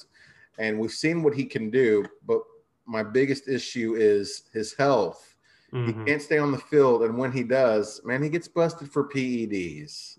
and 0.59 0.79
we've 0.79 0.91
seen 0.93 1.23
what 1.23 1.35
he 1.35 1.45
can 1.45 1.71
do, 1.71 2.05
but 2.27 2.43
my 2.85 3.03
biggest 3.03 3.49
issue 3.49 3.95
is 3.97 4.45
his 4.53 4.75
health. 4.75 5.37
He 5.71 5.93
Mhm. 5.93 6.07
can't 6.07 6.23
stay 6.23 6.39
on 6.39 6.53
the 6.53 6.59
field, 6.59 7.03
and 7.05 7.17
when 7.17 7.33
he 7.33 7.43
does, 7.43 8.05
man, 8.05 8.23
he 8.23 8.29
gets 8.29 8.49
busted 8.49 8.91
for 8.91 9.09
PEDs. 9.09 10.19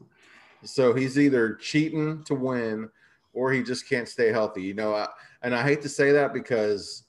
So 0.64 0.94
he's 0.94 1.20
either 1.20 1.56
cheating 1.56 2.24
to 2.24 2.34
win, 2.34 2.90
or 3.34 3.52
he 3.52 3.62
just 3.62 3.88
can't 3.88 4.08
stay 4.08 4.32
healthy. 4.32 4.64
You 4.64 4.74
know, 4.74 4.96
I, 4.96 5.08
and 5.44 5.54
I 5.54 5.62
hate 5.62 5.82
to 5.84 5.90
say 5.90 6.12
that 6.14 6.34
because, 6.34 7.04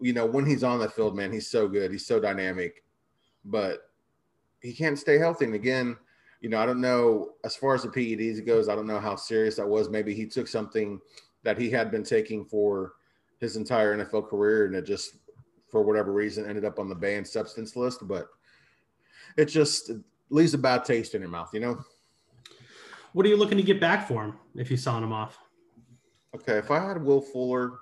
you 0.00 0.12
know, 0.12 0.26
when 0.26 0.44
he's 0.44 0.64
on 0.64 0.80
the 0.80 0.88
field, 0.88 1.16
man, 1.16 1.32
he's 1.32 1.50
so 1.50 1.68
good, 1.68 1.90
he's 1.90 2.06
so 2.06 2.20
dynamic, 2.20 2.84
but 3.44 3.90
he 4.60 4.72
can't 4.74 4.98
stay 4.98 5.18
healthy. 5.18 5.46
And 5.46 5.54
again, 5.54 5.96
you 6.40 6.48
know, 6.48 6.58
I 6.58 6.66
don't 6.66 6.80
know 6.80 7.32
as 7.44 7.54
far 7.54 7.74
as 7.74 7.82
the 7.82 7.88
PEDs 7.88 8.44
goes. 8.46 8.68
I 8.68 8.74
don't 8.74 8.86
know 8.86 9.00
how 9.00 9.16
serious 9.16 9.56
that 9.56 9.68
was. 9.68 9.88
Maybe 9.88 10.14
he 10.14 10.26
took 10.26 10.48
something 10.48 11.00
that 11.42 11.58
he 11.58 11.70
had 11.70 11.90
been 11.90 12.02
taking 12.02 12.44
for 12.44 12.94
his 13.38 13.56
entire 13.56 13.96
NFL 13.96 14.28
career, 14.28 14.66
and 14.66 14.74
it 14.74 14.86
just, 14.86 15.16
for 15.68 15.82
whatever 15.82 16.12
reason, 16.12 16.46
ended 16.46 16.64
up 16.64 16.78
on 16.78 16.88
the 16.88 16.94
banned 16.94 17.26
substance 17.26 17.76
list. 17.76 18.06
But 18.06 18.28
it 19.36 19.46
just 19.46 19.90
leaves 20.30 20.54
a 20.54 20.58
bad 20.58 20.84
taste 20.84 21.14
in 21.14 21.20
your 21.20 21.30
mouth, 21.30 21.50
you 21.52 21.60
know. 21.60 21.84
What 23.12 23.26
are 23.26 23.28
you 23.28 23.36
looking 23.36 23.58
to 23.58 23.64
get 23.64 23.80
back 23.80 24.06
for 24.06 24.24
him 24.24 24.34
if 24.54 24.70
you 24.70 24.76
sign 24.76 25.02
him 25.02 25.12
off? 25.12 25.38
Okay, 26.34 26.58
if 26.58 26.70
I 26.70 26.78
had 26.78 27.02
Will 27.02 27.20
Fuller, 27.20 27.80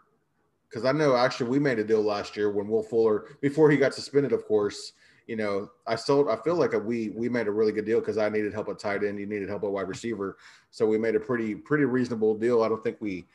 because 0.69 0.85
I 0.85 0.93
know 0.93 1.15
actually 1.15 1.51
we 1.51 1.59
made 1.59 1.79
a 1.79 1.85
deal 1.85 2.03
last 2.03 2.37
year 2.37 2.51
when 2.51 2.67
Will 2.67 2.83
Fuller, 2.83 3.37
before 3.41 3.71
he 3.71 3.77
got 3.77 3.95
suspended, 3.95 4.33
of 4.33 4.47
course. 4.47 4.95
You 5.29 5.37
know, 5.37 5.71
I 5.87 5.95
sold. 5.95 6.29
I 6.29 6.37
feel 6.43 6.57
like 6.57 6.73
a, 6.73 6.79
we 6.79 7.11
we 7.11 7.29
made 7.29 7.47
a 7.47 7.51
really 7.51 7.71
good 7.71 7.85
deal 7.85 8.01
because 8.01 8.19
I 8.19 8.29
needed 8.31 8.53
help 8.53 8.69
at 8.71 8.79
tight 8.79 9.05
end, 9.05 9.21
you 9.21 9.27
needed 9.27 9.49
help 9.49 9.63
at 9.63 9.71
wide 9.71 9.87
receiver, 9.87 10.39
so 10.71 10.87
we 10.87 10.99
made 10.99 11.15
a 11.15 11.21
pretty 11.21 11.55
pretty 11.55 11.85
reasonable 11.85 12.35
deal. 12.35 12.63
I 12.63 12.69
don't 12.69 12.83
think 12.83 12.97
we 12.99 13.27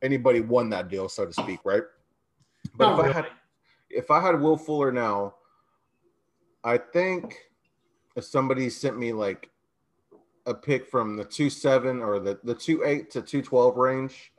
anybody 0.00 0.40
won 0.40 0.70
that 0.70 0.88
deal, 0.88 1.08
so 1.08 1.26
to 1.26 1.32
speak, 1.32 1.58
right? 1.64 1.82
But 2.76 2.96
Not 2.96 3.00
if 3.00 3.04
I 3.04 3.12
had 3.12 3.26
if 3.90 4.10
I 4.10 4.20
had 4.20 4.40
Will 4.40 4.56
Fuller 4.56 4.92
now, 4.92 5.34
I 6.62 6.78
think 6.78 7.36
if 8.16 8.24
somebody 8.24 8.70
sent 8.70 8.96
me 8.96 9.12
like 9.12 9.50
a 10.46 10.54
pick 10.54 10.86
from 10.86 11.16
the 11.16 11.24
two 11.24 11.50
seven 11.50 12.00
or 12.00 12.20
the 12.20 12.38
the 12.44 12.54
two 12.54 12.84
eight 12.84 13.10
to 13.10 13.22
two 13.22 13.42
twelve 13.42 13.76
range, 13.76 14.32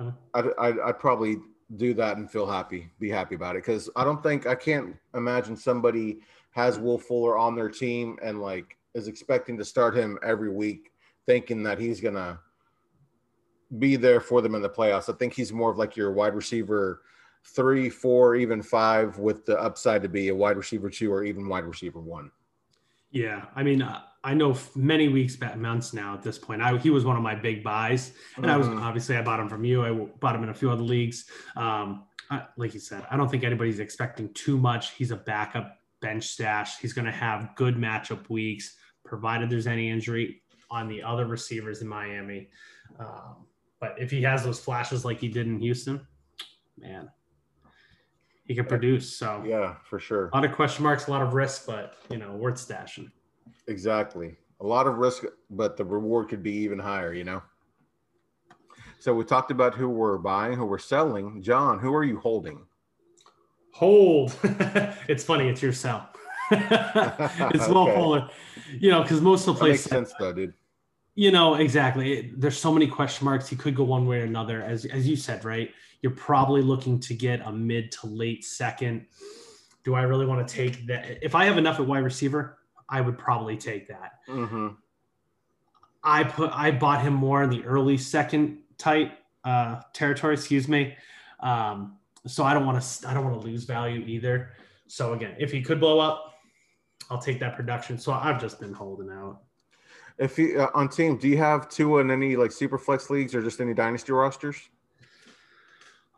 Okay. 0.00 0.10
I'd, 0.34 0.44
I'd 0.58 0.80
I'd 0.80 0.98
probably 0.98 1.36
do 1.76 1.94
that 1.94 2.16
and 2.16 2.30
feel 2.30 2.46
happy, 2.46 2.90
be 2.98 3.08
happy 3.08 3.34
about 3.34 3.56
it 3.56 3.64
because 3.64 3.88
I 3.96 4.04
don't 4.04 4.22
think 4.22 4.46
I 4.46 4.54
can't 4.54 4.96
imagine 5.14 5.56
somebody 5.56 6.20
has 6.50 6.78
Will 6.78 6.98
Fuller 6.98 7.38
on 7.38 7.54
their 7.54 7.70
team 7.70 8.18
and 8.22 8.40
like 8.40 8.76
is 8.94 9.08
expecting 9.08 9.56
to 9.58 9.64
start 9.64 9.96
him 9.96 10.18
every 10.22 10.50
week, 10.50 10.92
thinking 11.26 11.62
that 11.62 11.78
he's 11.78 12.00
gonna 12.00 12.38
be 13.78 13.96
there 13.96 14.20
for 14.20 14.42
them 14.42 14.54
in 14.54 14.62
the 14.62 14.68
playoffs. 14.68 15.12
I 15.12 15.16
think 15.16 15.32
he's 15.32 15.52
more 15.52 15.70
of 15.70 15.78
like 15.78 15.96
your 15.96 16.12
wide 16.12 16.34
receiver 16.34 17.02
three, 17.44 17.88
four, 17.88 18.36
even 18.36 18.62
five, 18.62 19.18
with 19.18 19.44
the 19.46 19.60
upside 19.60 20.02
to 20.02 20.08
be 20.08 20.28
a 20.28 20.34
wide 20.34 20.56
receiver 20.56 20.90
two 20.90 21.12
or 21.12 21.24
even 21.24 21.48
wide 21.48 21.64
receiver 21.64 22.00
one. 22.00 22.30
Yeah, 23.10 23.46
I 23.56 23.62
mean, 23.62 23.82
uh, 23.82 24.02
I 24.24 24.34
know 24.34 24.56
many 24.76 25.08
weeks 25.08 25.34
back, 25.34 25.56
months 25.56 25.92
now 25.92 26.14
at 26.14 26.22
this 26.22 26.38
point. 26.38 26.62
I, 26.62 26.76
he 26.78 26.90
was 26.90 27.04
one 27.04 27.16
of 27.16 27.22
my 27.22 27.34
big 27.34 27.64
buys, 27.64 28.12
and 28.36 28.48
I 28.50 28.56
was 28.56 28.68
Mhm. 28.68 28.80
obviously 28.80 29.16
I 29.16 29.22
bought 29.22 29.40
him 29.40 29.48
from 29.48 29.64
you. 29.64 29.84
I 29.84 29.90
bought 30.20 30.36
him 30.36 30.44
in 30.44 30.48
a 30.48 30.54
few 30.54 30.70
other 30.70 30.82
leagues. 30.82 31.28
Um, 31.56 32.04
I, 32.30 32.46
like 32.56 32.72
you 32.72 32.80
said, 32.80 33.04
I 33.10 33.16
don't 33.16 33.28
think 33.28 33.42
anybody's 33.42 33.80
expecting 33.80 34.32
too 34.32 34.56
much. 34.56 34.92
He's 34.92 35.10
a 35.10 35.16
backup 35.16 35.78
bench 36.00 36.24
stash. 36.24 36.78
He's 36.78 36.92
going 36.92 37.04
to 37.04 37.10
have 37.12 37.50
good 37.56 37.74
matchup 37.76 38.28
weeks, 38.30 38.76
provided 39.04 39.50
there's 39.50 39.66
any 39.66 39.90
injury 39.90 40.42
on 40.70 40.88
the 40.88 41.02
other 41.02 41.26
receivers 41.26 41.82
in 41.82 41.88
Miami. 41.88 42.48
Um, 43.00 43.46
but 43.80 43.96
if 43.98 44.10
he 44.10 44.22
has 44.22 44.44
those 44.44 44.60
flashes 44.60 45.04
like 45.04 45.18
he 45.18 45.28
did 45.28 45.46
in 45.48 45.58
Houston, 45.58 46.06
man, 46.78 47.10
he 48.44 48.54
can 48.54 48.66
produce. 48.66 49.16
So 49.16 49.42
yeah, 49.44 49.74
for 49.84 49.98
sure. 49.98 50.28
a 50.28 50.34
lot 50.36 50.44
of 50.44 50.52
question 50.52 50.84
marks, 50.84 51.08
a 51.08 51.10
lot 51.10 51.22
of 51.22 51.34
risk, 51.34 51.66
but 51.66 51.96
you 52.08 52.18
know, 52.18 52.32
worth 52.36 52.54
stashing. 52.56 53.10
Exactly. 53.68 54.36
A 54.60 54.66
lot 54.66 54.86
of 54.86 54.96
risk, 54.96 55.24
but 55.50 55.76
the 55.76 55.84
reward 55.84 56.28
could 56.28 56.42
be 56.42 56.52
even 56.52 56.78
higher, 56.78 57.12
you 57.12 57.24
know? 57.24 57.42
So 58.98 59.12
we 59.14 59.24
talked 59.24 59.50
about 59.50 59.74
who 59.74 59.88
we're 59.88 60.18
buying, 60.18 60.56
who 60.56 60.64
we're 60.64 60.78
selling. 60.78 61.42
John, 61.42 61.78
who 61.80 61.92
are 61.94 62.04
you 62.04 62.18
holding? 62.20 62.64
Hold. 63.72 64.36
it's 65.08 65.24
funny. 65.24 65.48
It's 65.48 65.60
your 65.62 65.72
sell. 65.72 66.08
it's 66.52 67.66
Will 67.68 67.78
Okay. 67.88 67.94
Fuller. 67.94 68.28
You 68.78 68.90
know, 68.90 69.02
because 69.02 69.20
most 69.20 69.48
of 69.48 69.56
the 69.58 69.64
That 69.64 69.70
makes 69.70 69.86
places, 69.88 70.08
sense, 70.10 70.14
though, 70.20 70.32
dude. 70.32 70.54
you 71.14 71.32
know, 71.32 71.54
exactly. 71.54 72.12
It- 72.12 72.40
there's 72.40 72.58
so 72.58 72.72
many 72.72 72.86
question 72.86 73.24
marks. 73.24 73.48
He 73.48 73.56
could 73.56 73.74
go 73.74 73.84
one 73.84 74.06
way 74.06 74.20
or 74.20 74.24
another. 74.24 74.62
As 74.62 74.84
as 74.84 75.08
you 75.08 75.16
said, 75.16 75.44
right? 75.44 75.72
You're 76.02 76.12
probably 76.12 76.62
looking 76.62 77.00
to 77.00 77.14
get 77.14 77.40
a 77.46 77.50
mid 77.52 77.90
to 77.92 78.06
late 78.06 78.44
second. 78.44 79.06
Do 79.84 79.94
I 79.94 80.02
really 80.02 80.26
want 80.26 80.46
to 80.46 80.54
take 80.54 80.86
that? 80.86 81.18
If 81.24 81.34
I 81.34 81.44
have 81.46 81.58
enough 81.58 81.80
at 81.80 81.86
wide 81.86 82.04
receiver, 82.04 82.58
I 82.92 83.00
would 83.00 83.16
probably 83.18 83.56
take 83.56 83.88
that. 83.88 84.18
Mm-hmm. 84.28 84.68
I 86.04 86.24
put 86.24 86.50
I 86.52 86.70
bought 86.70 87.00
him 87.00 87.14
more 87.14 87.42
in 87.42 87.48
the 87.48 87.64
early 87.64 87.96
second 87.96 88.58
tight 88.76 89.12
uh, 89.44 89.80
territory. 89.94 90.34
Excuse 90.34 90.68
me. 90.68 90.94
Um, 91.40 91.96
so 92.26 92.44
I 92.44 92.52
don't 92.52 92.66
want 92.66 92.80
to 92.82 93.08
I 93.08 93.14
don't 93.14 93.24
want 93.24 93.40
to 93.40 93.46
lose 93.46 93.64
value 93.64 94.04
either. 94.06 94.50
So 94.88 95.14
again, 95.14 95.34
if 95.38 95.50
he 95.50 95.62
could 95.62 95.80
blow 95.80 96.00
up, 96.00 96.34
I'll 97.08 97.18
take 97.18 97.40
that 97.40 97.56
production. 97.56 97.96
So 97.96 98.12
I've 98.12 98.38
just 98.38 98.60
been 98.60 98.74
holding 98.74 99.10
out. 99.10 99.40
If 100.18 100.38
you 100.38 100.60
uh, 100.60 100.70
on 100.74 100.90
team, 100.90 101.16
do 101.16 101.28
you 101.28 101.38
have 101.38 101.70
Tua 101.70 102.02
in 102.02 102.10
any 102.10 102.36
like 102.36 102.52
super 102.52 102.76
flex 102.76 103.08
leagues 103.08 103.34
or 103.34 103.42
just 103.42 103.58
any 103.58 103.72
dynasty 103.72 104.12
rosters? 104.12 104.68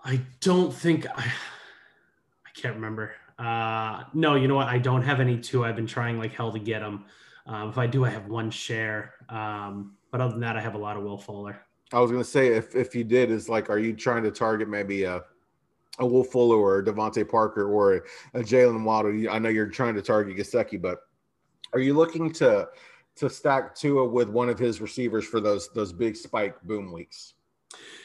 I 0.05 0.21
don't 0.41 0.75
think 0.75 1.07
I 1.07 1.23
I 1.23 2.51
can't 2.61 2.75
remember. 2.75 3.13
Uh, 3.39 4.05
no, 4.15 4.35
you 4.37 4.47
know 4.49 4.55
what? 4.55 4.69
I 4.69 4.79
don't 4.79 5.03
have 5.03 5.21
any 5.21 5.39
Tua. 5.39 5.69
I've 5.69 5.77
been 5.77 5.87
trying 5.87 6.19
like 6.19 6.33
hell 6.33 6.53
to 6.53 6.59
get 6.59 6.81
them. 6.81 7.05
Um, 7.47 7.69
if 7.69 7.79
I 7.79 7.87
do, 7.87 8.05
I 8.05 8.11
have 8.11 8.27
one 8.27 8.51
share. 8.51 9.15
Um, 9.29 9.97
but 10.11 10.21
other 10.21 10.33
than 10.33 10.41
that, 10.41 10.57
I 10.57 10.61
have 10.61 10.75
a 10.75 10.79
lot 10.79 10.97
of 10.97 11.03
Will 11.03 11.19
Fuller. 11.19 11.61
I 11.93 12.01
was 12.01 12.11
gonna 12.11 12.25
say 12.25 12.49
if 12.49 12.75
if 12.75 12.95
you 12.95 13.05
did, 13.05 13.31
is 13.31 13.49
like, 13.49 13.71
are 13.71 13.79
you 13.79 13.93
trying 13.95 14.23
to 14.25 14.31
target 14.31 14.69
maybe 14.69 15.05
a 15.05 15.23
a 15.99 16.07
Will 16.07 16.25
Fuller 16.25 16.57
or 16.57 16.79
a 16.79 16.85
DeVante 16.85 17.29
Parker 17.29 17.71
or 17.71 17.95
a, 17.97 18.41
a 18.41 18.43
Jaylen 18.43 18.83
Waddle? 18.85 19.15
You- 19.15 19.31
I 19.31 19.39
know 19.39 19.49
you're 19.49 19.69
trying 19.69 19.95
to 19.95 20.03
target 20.03 20.37
Gasecki, 20.37 20.81
but 20.81 21.01
are 21.73 21.81
you 21.81 21.95
looking 21.95 22.33
to 22.35 22.69
to 23.17 23.31
stack 23.31 23.75
Tua 23.77 24.05
with 24.09 24.29
one 24.29 24.49
of 24.49 24.59
his 24.59 24.81
receivers 24.81 25.25
for 25.25 25.41
those 25.41 25.69
those 25.75 25.93
big 25.93 26.17
spike 26.17 26.61
boom 26.63 26.93
weeks? 26.93 27.35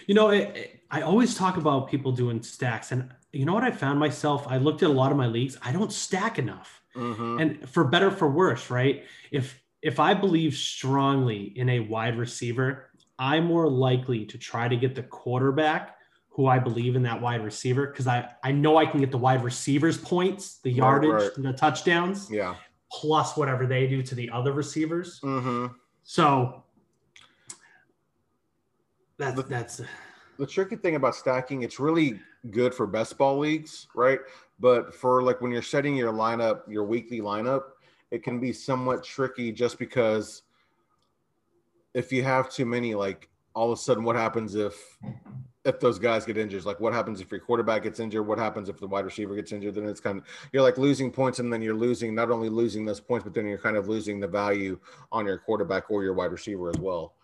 You 0.08 0.16
know, 0.16 0.30
it, 0.30 0.56
it- 0.58 0.76
I 0.92 1.02
always 1.02 1.36
talk 1.36 1.58
about 1.58 1.88
people 1.90 2.12
doing 2.12 2.42
stacks, 2.42 2.92
and 2.92 3.12
you 3.32 3.46
know 3.46 3.54
what 3.54 3.64
I 3.64 3.72
found 3.72 4.00
myself? 4.00 4.48
I 4.48 4.58
looked 4.58 4.82
at 4.84 4.90
a 4.90 4.94
lot 4.94 5.12
of 5.12 5.18
my 5.18 5.28
leagues. 5.28 5.58
I 5.62 5.72
don't 5.72 5.92
stack 5.92 6.40
enough, 6.40 6.82
Mhm. 6.96 7.42
and 7.42 7.70
for 7.70 7.84
better 7.84 8.10
for 8.12 8.30
worse, 8.30 8.70
right? 8.70 9.06
If 9.32 9.62
if 9.82 9.98
I 10.00 10.14
believe 10.14 10.56
strongly 10.56 11.58
in 11.58 11.70
a 11.70 11.80
wide 11.80 12.18
receiver, 12.18 12.90
I'm 13.18 13.46
more 13.46 13.70
likely 13.70 14.26
to 14.26 14.38
try 14.38 14.68
to 14.68 14.76
get 14.76 14.94
the 14.96 15.04
quarterback 15.04 15.96
who 16.30 16.48
I 16.48 16.60
believe 16.60 16.96
in 16.98 17.04
that 17.04 17.22
wide 17.22 17.44
receiver 17.44 17.88
because 17.88 18.08
I 18.08 18.30
I 18.44 18.52
know 18.52 18.78
I 18.78 18.86
can 18.86 19.00
get 19.00 19.12
the 19.12 19.18
wide 19.18 19.44
receivers 19.44 19.98
points, 19.98 20.60
the 20.62 20.72
Right, 20.72 20.78
yardage, 20.78 21.12
right. 21.12 21.32
the 21.38 21.54
touchdowns, 21.54 22.30
Yeah. 22.32 22.56
plus 22.92 23.38
whatever 23.38 23.66
they 23.68 23.88
do 23.88 24.02
to 24.04 24.16
the 24.16 24.30
other 24.32 24.52
receivers. 24.54 25.20
hmm 25.20 25.68
So 26.04 26.64
That's 29.18 29.42
that's 29.44 29.82
the 30.40 30.48
tricky 30.48 30.78
thing 30.78 30.96
about 30.96 31.16
stacking, 31.16 31.64
it's 31.64 31.80
really 31.80 32.18
good 32.50 32.74
for 32.74 32.88
best 32.88 33.18
ball 33.18 33.38
leagues, 33.38 33.88
right? 33.94 34.20
But 34.58 34.96
for 34.96 35.22
like 35.22 35.42
when 35.42 35.52
you're 35.52 35.62
setting 35.62 35.98
your 35.98 36.14
lineup, 36.14 36.62
your 36.68 36.86
weekly 36.86 37.20
lineup, 37.20 37.64
it 38.10 38.24
can 38.24 38.40
be 38.40 38.54
somewhat 38.54 39.04
tricky 39.04 39.52
just 39.52 39.78
because 39.78 40.44
if 41.94 42.14
you 42.14 42.24
have 42.24 42.50
too 42.50 42.66
many, 42.66 42.96
like 42.96 43.30
all 43.54 43.72
of 43.72 43.78
a 43.78 43.82
sudden, 43.82 44.04
what 44.06 44.16
happens 44.16 44.56
if 44.56 44.98
if 45.66 45.78
those 45.82 46.00
guys 46.00 46.24
get 46.24 46.38
injured? 46.38 46.64
Like 46.64 46.80
what 46.80 46.94
happens 46.94 47.20
if 47.20 47.30
your 47.30 47.42
quarterback 47.42 47.84
gets 47.84 48.00
injured? 48.00 48.26
What 48.26 48.40
happens 48.40 48.70
if 48.70 48.80
the 48.80 48.88
wide 48.88 49.04
receiver 49.04 49.36
gets 49.36 49.52
injured? 49.52 49.76
Then 49.76 49.86
it's 49.86 50.00
kind 50.00 50.20
of 50.20 50.24
you're 50.54 50.64
like 50.64 50.78
losing 50.78 51.12
points, 51.12 51.40
and 51.40 51.52
then 51.52 51.62
you're 51.62 51.76
losing 51.76 52.16
not 52.16 52.32
only 52.32 52.48
losing 52.48 52.86
those 52.86 53.02
points, 53.02 53.26
but 53.26 53.34
then 53.34 53.46
you're 53.46 53.58
kind 53.58 53.76
of 53.76 53.90
losing 53.90 54.22
the 54.22 54.28
value 54.28 54.80
on 55.12 55.26
your 55.26 55.38
quarterback 55.38 55.92
or 55.92 56.02
your 56.02 56.14
wide 56.14 56.32
receiver 56.32 56.70
as 56.70 56.78
well. 56.78 57.16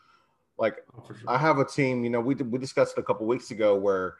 Like 0.58 0.78
oh, 0.98 1.04
sure. 1.08 1.18
I 1.28 1.38
have 1.38 1.60
a 1.60 1.66
team, 1.66 2.04
you 2.04 2.10
know, 2.10 2.22
we 2.22 2.36
we 2.36 2.60
discussed 2.60 2.98
it 2.98 3.02
a 3.02 3.04
couple 3.04 3.26
weeks 3.26 3.52
ago 3.52 3.76
where 3.76 4.16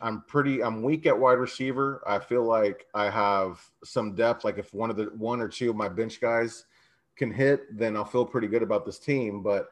I'm 0.00 0.22
pretty 0.22 0.62
I'm 0.62 0.82
weak 0.82 1.06
at 1.06 1.18
wide 1.18 1.38
receiver. 1.38 2.02
I 2.06 2.18
feel 2.18 2.44
like 2.44 2.86
I 2.94 3.08
have 3.08 3.60
some 3.84 4.14
depth. 4.14 4.44
Like 4.44 4.58
if 4.58 4.74
one 4.74 4.90
of 4.90 4.96
the 4.96 5.04
one 5.16 5.40
or 5.40 5.48
two 5.48 5.70
of 5.70 5.76
my 5.76 5.88
bench 5.88 6.20
guys 6.20 6.64
can 7.16 7.30
hit, 7.30 7.76
then 7.76 7.96
I'll 7.96 8.04
feel 8.04 8.26
pretty 8.26 8.48
good 8.48 8.62
about 8.62 8.84
this 8.84 8.98
team. 8.98 9.42
But 9.42 9.68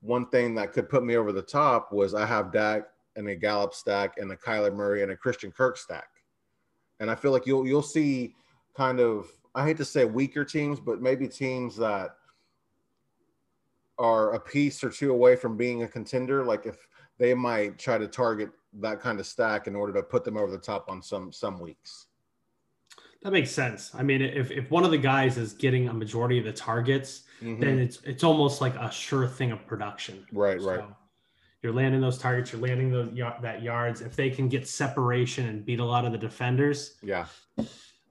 one 0.00 0.26
thing 0.28 0.54
that 0.54 0.72
could 0.72 0.88
put 0.88 1.04
me 1.04 1.16
over 1.16 1.32
the 1.32 1.42
top 1.42 1.92
was 1.92 2.14
I 2.14 2.26
have 2.26 2.52
Dak 2.52 2.84
and 3.16 3.28
a 3.28 3.36
Gallup 3.36 3.74
stack 3.74 4.16
and 4.18 4.32
a 4.32 4.36
Kyler 4.36 4.74
Murray 4.74 5.02
and 5.02 5.12
a 5.12 5.16
Christian 5.16 5.50
Kirk 5.50 5.76
stack. 5.76 6.08
And 7.00 7.10
I 7.10 7.14
feel 7.14 7.32
like 7.32 7.46
you'll 7.46 7.66
you'll 7.66 7.82
see 7.82 8.34
kind 8.74 9.00
of 9.00 9.30
I 9.54 9.66
hate 9.66 9.76
to 9.76 9.84
say 9.84 10.04
weaker 10.04 10.44
teams, 10.44 10.80
but 10.80 11.00
maybe 11.00 11.28
teams 11.28 11.76
that 11.76 12.16
are 13.98 14.34
a 14.34 14.40
piece 14.40 14.82
or 14.82 14.90
two 14.90 15.12
away 15.12 15.36
from 15.36 15.56
being 15.56 15.82
a 15.82 15.88
contender. 15.88 16.44
Like 16.44 16.66
if 16.66 16.76
they 17.18 17.34
might 17.34 17.78
try 17.78 17.98
to 17.98 18.08
target 18.08 18.50
that 18.80 19.00
kind 19.00 19.20
of 19.20 19.26
stack 19.26 19.66
in 19.66 19.76
order 19.76 19.92
to 19.92 20.02
put 20.02 20.24
them 20.24 20.36
over 20.36 20.50
the 20.50 20.58
top 20.58 20.88
on 20.88 21.00
some 21.02 21.32
some 21.32 21.60
weeks. 21.60 22.06
That 23.22 23.32
makes 23.32 23.50
sense. 23.50 23.90
I 23.94 24.02
mean, 24.02 24.20
if, 24.20 24.50
if 24.50 24.70
one 24.70 24.84
of 24.84 24.90
the 24.90 24.98
guys 24.98 25.38
is 25.38 25.54
getting 25.54 25.88
a 25.88 25.94
majority 25.94 26.38
of 26.38 26.44
the 26.44 26.52
targets, 26.52 27.22
Mhm. 27.40 27.60
then 27.60 27.78
it's 27.78 28.00
it's 28.04 28.22
almost 28.24 28.60
like 28.60 28.74
a 28.76 28.90
sure 28.90 29.26
thing 29.26 29.50
of 29.52 29.66
production. 29.66 30.26
Right, 30.32 30.60
right. 30.60 30.84
You're 31.62 31.72
landing 31.72 32.00
those 32.02 32.18
targets, 32.18 32.52
you're 32.52 32.60
landing 32.60 32.90
those 32.90 33.08
that 33.40 33.62
yards. 33.62 34.02
If 34.02 34.14
they 34.16 34.28
can 34.28 34.48
get 34.48 34.68
separation 34.68 35.46
and 35.48 35.64
beat 35.64 35.80
a 35.80 35.84
lot 35.84 36.04
of 36.04 36.12
the 36.12 36.18
defenders, 36.18 36.96
Yeah. 37.02 37.26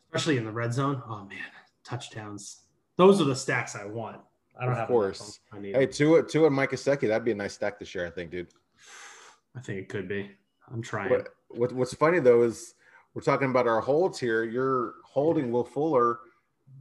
especially 0.07 0.38
in 0.38 0.45
the 0.45 0.51
red 0.51 0.73
zone, 0.73 1.03
oh 1.07 1.25
man, 1.25 1.45
touchdowns. 1.84 2.61
Those 2.97 3.21
are 3.21 3.25
the 3.25 3.36
stacks 3.36 3.75
I 3.75 3.86
want. 3.86 4.19
I 4.60 4.64
don't 4.66 4.74
Of 4.74 4.78
have 4.80 4.88
course. 4.88 5.39
Hey. 5.62 5.86
Tua, 5.88 6.24
Tua 6.24 6.47
and 6.47 6.56
Mike 6.56 6.72
Gesicki, 6.72 7.08
that'd 7.08 7.26
be 7.26 7.32
a 7.32 7.36
nice 7.36 7.54
stack 7.54 7.80
this 7.80 7.93
year, 7.95 8.06
I 8.06 8.10
think, 8.10 8.32
dude. 8.32 8.47
I 9.56 9.62
think 9.62 9.80
it 9.80 9.89
could 9.89 10.08
be. 10.08 10.32
I'm 10.72 10.82
trying. 10.82 11.10
What, 11.10 11.30
what 11.49 11.72
what's 11.74 11.93
funny 11.93 12.20
though 12.20 12.43
is 12.43 12.76
we're 13.14 13.22
talking 13.22 13.49
about 13.49 13.68
our 13.68 13.82
holds 13.82 14.20
here. 14.20 14.43
You're 14.43 14.95
holding 15.04 15.51
Will 15.51 15.64
Fuller, 15.64 16.20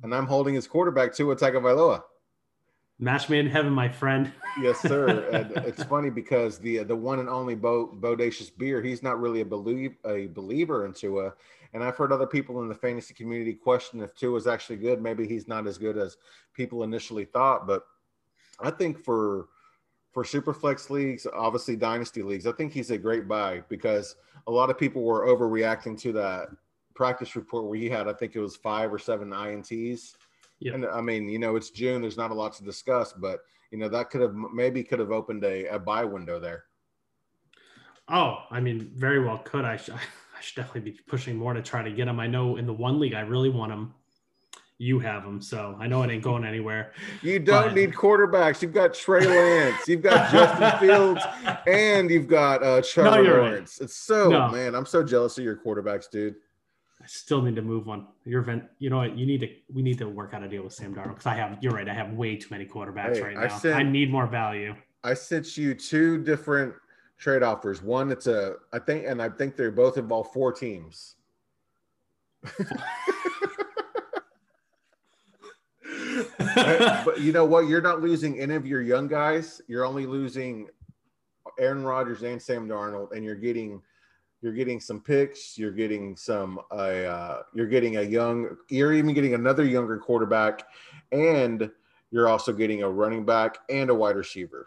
and 0.02 0.14
I'm 0.14 0.26
holding 0.26 0.54
his 0.54 0.66
quarterback 0.66 1.14
Tua 1.14 1.36
Tagovailoa. 1.36 2.02
Match 2.98 3.28
made 3.28 3.40
in 3.46 3.50
heaven, 3.50 3.72
my 3.72 3.88
friend. 3.88 4.32
Yes, 4.60 4.80
sir. 4.80 5.08
and 5.32 5.50
it's 5.66 5.82
funny 5.84 6.10
because 6.10 6.58
the 6.58 6.84
the 6.84 6.94
one 6.94 7.18
and 7.20 7.28
only 7.28 7.54
Bo 7.54 7.86
Bodacious 7.98 8.50
Beer, 8.56 8.82
he's 8.82 9.02
not 9.02 9.18
really 9.18 9.40
a 9.40 9.44
believe 9.46 9.96
a 10.06 10.26
believer 10.26 10.84
in 10.84 10.92
Tua. 10.92 11.32
And 11.72 11.82
I've 11.82 11.96
heard 11.96 12.12
other 12.12 12.26
people 12.26 12.60
in 12.62 12.68
the 12.68 12.74
fantasy 12.74 13.14
community 13.14 13.54
question 13.54 14.02
if 14.02 14.14
Tua 14.14 14.36
is 14.36 14.46
actually 14.46 14.76
good. 14.76 15.00
Maybe 15.00 15.26
he's 15.26 15.48
not 15.48 15.66
as 15.66 15.78
good 15.78 15.96
as 15.96 16.16
people 16.54 16.82
initially 16.82 17.24
thought. 17.24 17.66
But 17.66 17.84
I 18.60 18.70
think 18.70 19.02
for 19.02 19.48
for 20.12 20.24
superflex 20.24 20.90
leagues, 20.90 21.26
obviously 21.32 21.74
dynasty 21.74 22.22
leagues, 22.22 22.46
I 22.46 22.52
think 22.52 22.72
he's 22.72 22.90
a 22.90 22.98
great 22.98 23.26
buy 23.26 23.62
because 23.70 24.16
a 24.46 24.50
lot 24.50 24.68
of 24.68 24.78
people 24.78 25.02
were 25.02 25.26
overreacting 25.26 25.98
to 26.02 26.12
that 26.12 26.48
practice 26.94 27.34
report 27.34 27.64
where 27.64 27.78
he 27.78 27.88
had, 27.88 28.06
I 28.06 28.12
think 28.12 28.36
it 28.36 28.40
was 28.40 28.54
five 28.54 28.92
or 28.92 28.98
seven 28.98 29.30
ints. 29.30 30.16
Yep. 30.60 30.74
And 30.74 30.86
I 30.86 31.00
mean, 31.00 31.28
you 31.28 31.38
know, 31.38 31.56
it's 31.56 31.70
June. 31.70 32.02
There's 32.02 32.18
not 32.18 32.30
a 32.30 32.34
lot 32.34 32.52
to 32.54 32.64
discuss, 32.64 33.12
but 33.12 33.40
you 33.70 33.78
know 33.78 33.88
that 33.88 34.10
could 34.10 34.20
have 34.20 34.34
maybe 34.34 34.84
could 34.84 34.98
have 34.98 35.10
opened 35.10 35.44
a, 35.44 35.66
a 35.66 35.78
buy 35.78 36.04
window 36.04 36.38
there. 36.38 36.64
Oh, 38.08 38.44
I 38.50 38.60
mean, 38.60 38.90
very 38.94 39.24
well 39.24 39.38
could. 39.38 39.64
I 39.64 39.76
should 40.42 40.56
definitely 40.56 40.90
be 40.90 40.98
pushing 41.06 41.36
more 41.36 41.54
to 41.54 41.62
try 41.62 41.82
to 41.82 41.90
get 41.90 42.08
him. 42.08 42.20
I 42.20 42.26
know 42.26 42.56
in 42.56 42.66
the 42.66 42.72
one 42.72 42.98
league, 43.00 43.14
I 43.14 43.20
really 43.20 43.48
want 43.50 43.72
him. 43.72 43.94
You 44.78 44.98
have 44.98 45.22
him, 45.22 45.40
so 45.40 45.76
I 45.78 45.86
know 45.86 46.02
it 46.02 46.10
ain't 46.10 46.24
going 46.24 46.44
anywhere. 46.44 46.92
You 47.22 47.38
don't 47.38 47.66
But- 47.68 47.74
need 47.74 47.92
quarterbacks. 47.92 48.62
You've 48.62 48.72
got 48.72 48.94
Trey 48.94 49.24
Lance, 49.26 49.86
you've 49.86 50.02
got 50.02 50.32
Justin 50.32 50.80
Fields, 50.80 51.22
and 51.68 52.10
you've 52.10 52.26
got 52.26 52.62
uh, 52.64 52.82
Trevor 52.82 53.22
you're 53.22 53.40
right. 53.40 53.52
It's 53.80 53.96
so 53.96 54.28
No. 54.28 54.48
man, 54.48 54.74
I'm 54.74 54.86
so 54.86 55.04
jealous 55.04 55.38
of 55.38 55.44
your 55.44 55.56
quarterbacks, 55.56 56.10
dude. 56.10 56.34
I 57.00 57.06
still 57.06 57.42
need 57.42 57.54
to 57.56 57.62
move 57.62 57.86
one. 57.86 58.08
Your 58.24 58.42
event, 58.42 58.64
you 58.78 58.90
know 58.90 58.98
what? 58.98 59.16
You 59.16 59.24
need 59.26 59.40
to. 59.40 59.48
We 59.72 59.82
need 59.82 59.98
to 59.98 60.08
work 60.08 60.34
out 60.34 60.42
a 60.44 60.48
deal 60.48 60.62
with 60.64 60.72
Sam 60.72 60.94
Darnold 60.94 61.10
because 61.10 61.26
I 61.26 61.34
have. 61.34 61.58
You're 61.60 61.72
right. 61.72 61.88
I 61.88 61.94
have 61.94 62.12
way 62.12 62.36
too 62.36 62.48
many 62.50 62.64
quarterbacks 62.64 63.16
Hey, 63.16 63.22
right 63.22 63.36
I 63.36 63.46
now. 63.48 63.58
said- 63.58 63.74
I 63.74 63.82
need 63.82 64.10
more 64.10 64.26
value. 64.26 64.74
I 65.04 65.14
sent 65.14 65.56
you 65.56 65.74
two 65.74 66.18
different 66.22 66.74
trade 67.22 67.42
offers. 67.42 67.82
One, 67.82 68.10
it's 68.10 68.26
a 68.26 68.56
I 68.72 68.80
think, 68.80 69.06
and 69.06 69.22
I 69.22 69.28
think 69.28 69.56
they 69.56 69.68
both 69.70 69.96
involve 69.96 70.32
four 70.32 70.52
teams. 70.52 71.14
but 76.54 77.20
you 77.20 77.32
know 77.32 77.44
what? 77.44 77.68
You're 77.68 77.80
not 77.80 78.00
losing 78.00 78.40
any 78.40 78.56
of 78.56 78.66
your 78.66 78.82
young 78.82 79.06
guys. 79.06 79.62
You're 79.68 79.86
only 79.86 80.04
losing 80.06 80.68
Aaron 81.58 81.84
Rodgers 81.84 82.22
and 82.22 82.42
Sam 82.42 82.68
Darnold, 82.68 83.12
and 83.12 83.24
you're 83.24 83.36
getting 83.36 83.80
you're 84.40 84.52
getting 84.52 84.80
some 84.80 85.00
picks. 85.00 85.56
You're 85.56 85.70
getting 85.70 86.16
some 86.16 86.58
uh, 86.72 86.74
uh, 86.74 87.42
you're 87.54 87.68
getting 87.68 87.98
a 87.98 88.02
young. 88.02 88.56
You're 88.68 88.92
even 88.94 89.14
getting 89.14 89.34
another 89.34 89.64
younger 89.64 89.96
quarterback, 89.98 90.64
and 91.12 91.70
you're 92.10 92.28
also 92.28 92.52
getting 92.52 92.82
a 92.82 92.90
running 92.90 93.24
back 93.24 93.58
and 93.70 93.90
a 93.90 93.94
wide 93.94 94.16
receiver. 94.16 94.66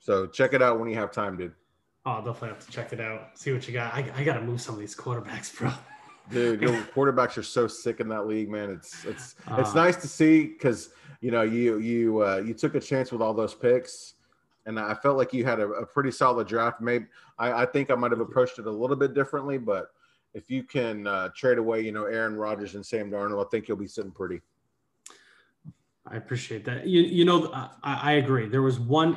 So 0.00 0.26
check 0.26 0.52
it 0.52 0.62
out 0.62 0.80
when 0.80 0.88
you 0.88 0.96
have 0.96 1.12
time, 1.12 1.36
dude. 1.36 1.54
Oh, 2.06 2.10
I'll 2.12 2.22
definitely 2.22 2.48
have 2.48 2.64
to 2.64 2.70
check 2.70 2.92
it 2.92 3.00
out. 3.00 3.30
See 3.34 3.52
what 3.52 3.66
you 3.66 3.74
got. 3.74 3.92
I, 3.92 4.10
I 4.16 4.24
got 4.24 4.34
to 4.34 4.40
move 4.40 4.60
some 4.60 4.74
of 4.74 4.80
these 4.80 4.96
quarterbacks, 4.96 5.56
bro. 5.56 5.72
Dude, 6.30 6.60
your 6.60 6.72
quarterbacks 6.72 7.36
are 7.36 7.42
so 7.42 7.68
sick 7.68 8.00
in 8.00 8.08
that 8.08 8.26
league, 8.26 8.48
man. 8.50 8.70
It's 8.70 9.04
it's 9.04 9.36
it's 9.58 9.70
Uh, 9.70 9.74
nice 9.74 9.96
to 9.96 10.08
see 10.08 10.46
because 10.46 10.90
you 11.20 11.30
know 11.30 11.42
you 11.42 11.78
you 11.78 12.24
uh, 12.24 12.42
you 12.44 12.52
took 12.52 12.74
a 12.74 12.80
chance 12.80 13.12
with 13.12 13.20
all 13.22 13.32
those 13.32 13.54
picks, 13.54 14.14
and 14.64 14.78
I 14.78 14.94
felt 14.94 15.16
like 15.16 15.32
you 15.32 15.44
had 15.44 15.60
a, 15.60 15.68
a 15.68 15.86
pretty 15.86 16.10
solid 16.10 16.48
draft. 16.48 16.80
Maybe 16.80 17.06
I, 17.38 17.62
I 17.62 17.66
think 17.66 17.92
I 17.92 17.94
might 17.94 18.10
have 18.10 18.18
approached 18.20 18.58
it 18.58 18.66
a 18.66 18.70
little 18.70 18.96
bit 18.96 19.14
differently, 19.14 19.56
but 19.58 19.92
if 20.34 20.50
you 20.50 20.64
can 20.64 21.06
uh, 21.06 21.28
trade 21.36 21.58
away, 21.58 21.82
you 21.82 21.92
know, 21.92 22.06
Aaron 22.06 22.34
Rodgers 22.34 22.74
and 22.74 22.84
Sam 22.84 23.08
Darnold, 23.08 23.46
I 23.46 23.48
think 23.48 23.68
you'll 23.68 23.76
be 23.76 23.86
sitting 23.86 24.10
pretty. 24.10 24.40
I 26.08 26.16
appreciate 26.16 26.64
that. 26.64 26.86
You, 26.88 27.02
you 27.02 27.24
know, 27.24 27.50
I, 27.52 27.70
I 27.82 28.12
agree. 28.14 28.48
There 28.48 28.62
was 28.62 28.80
one. 28.80 29.16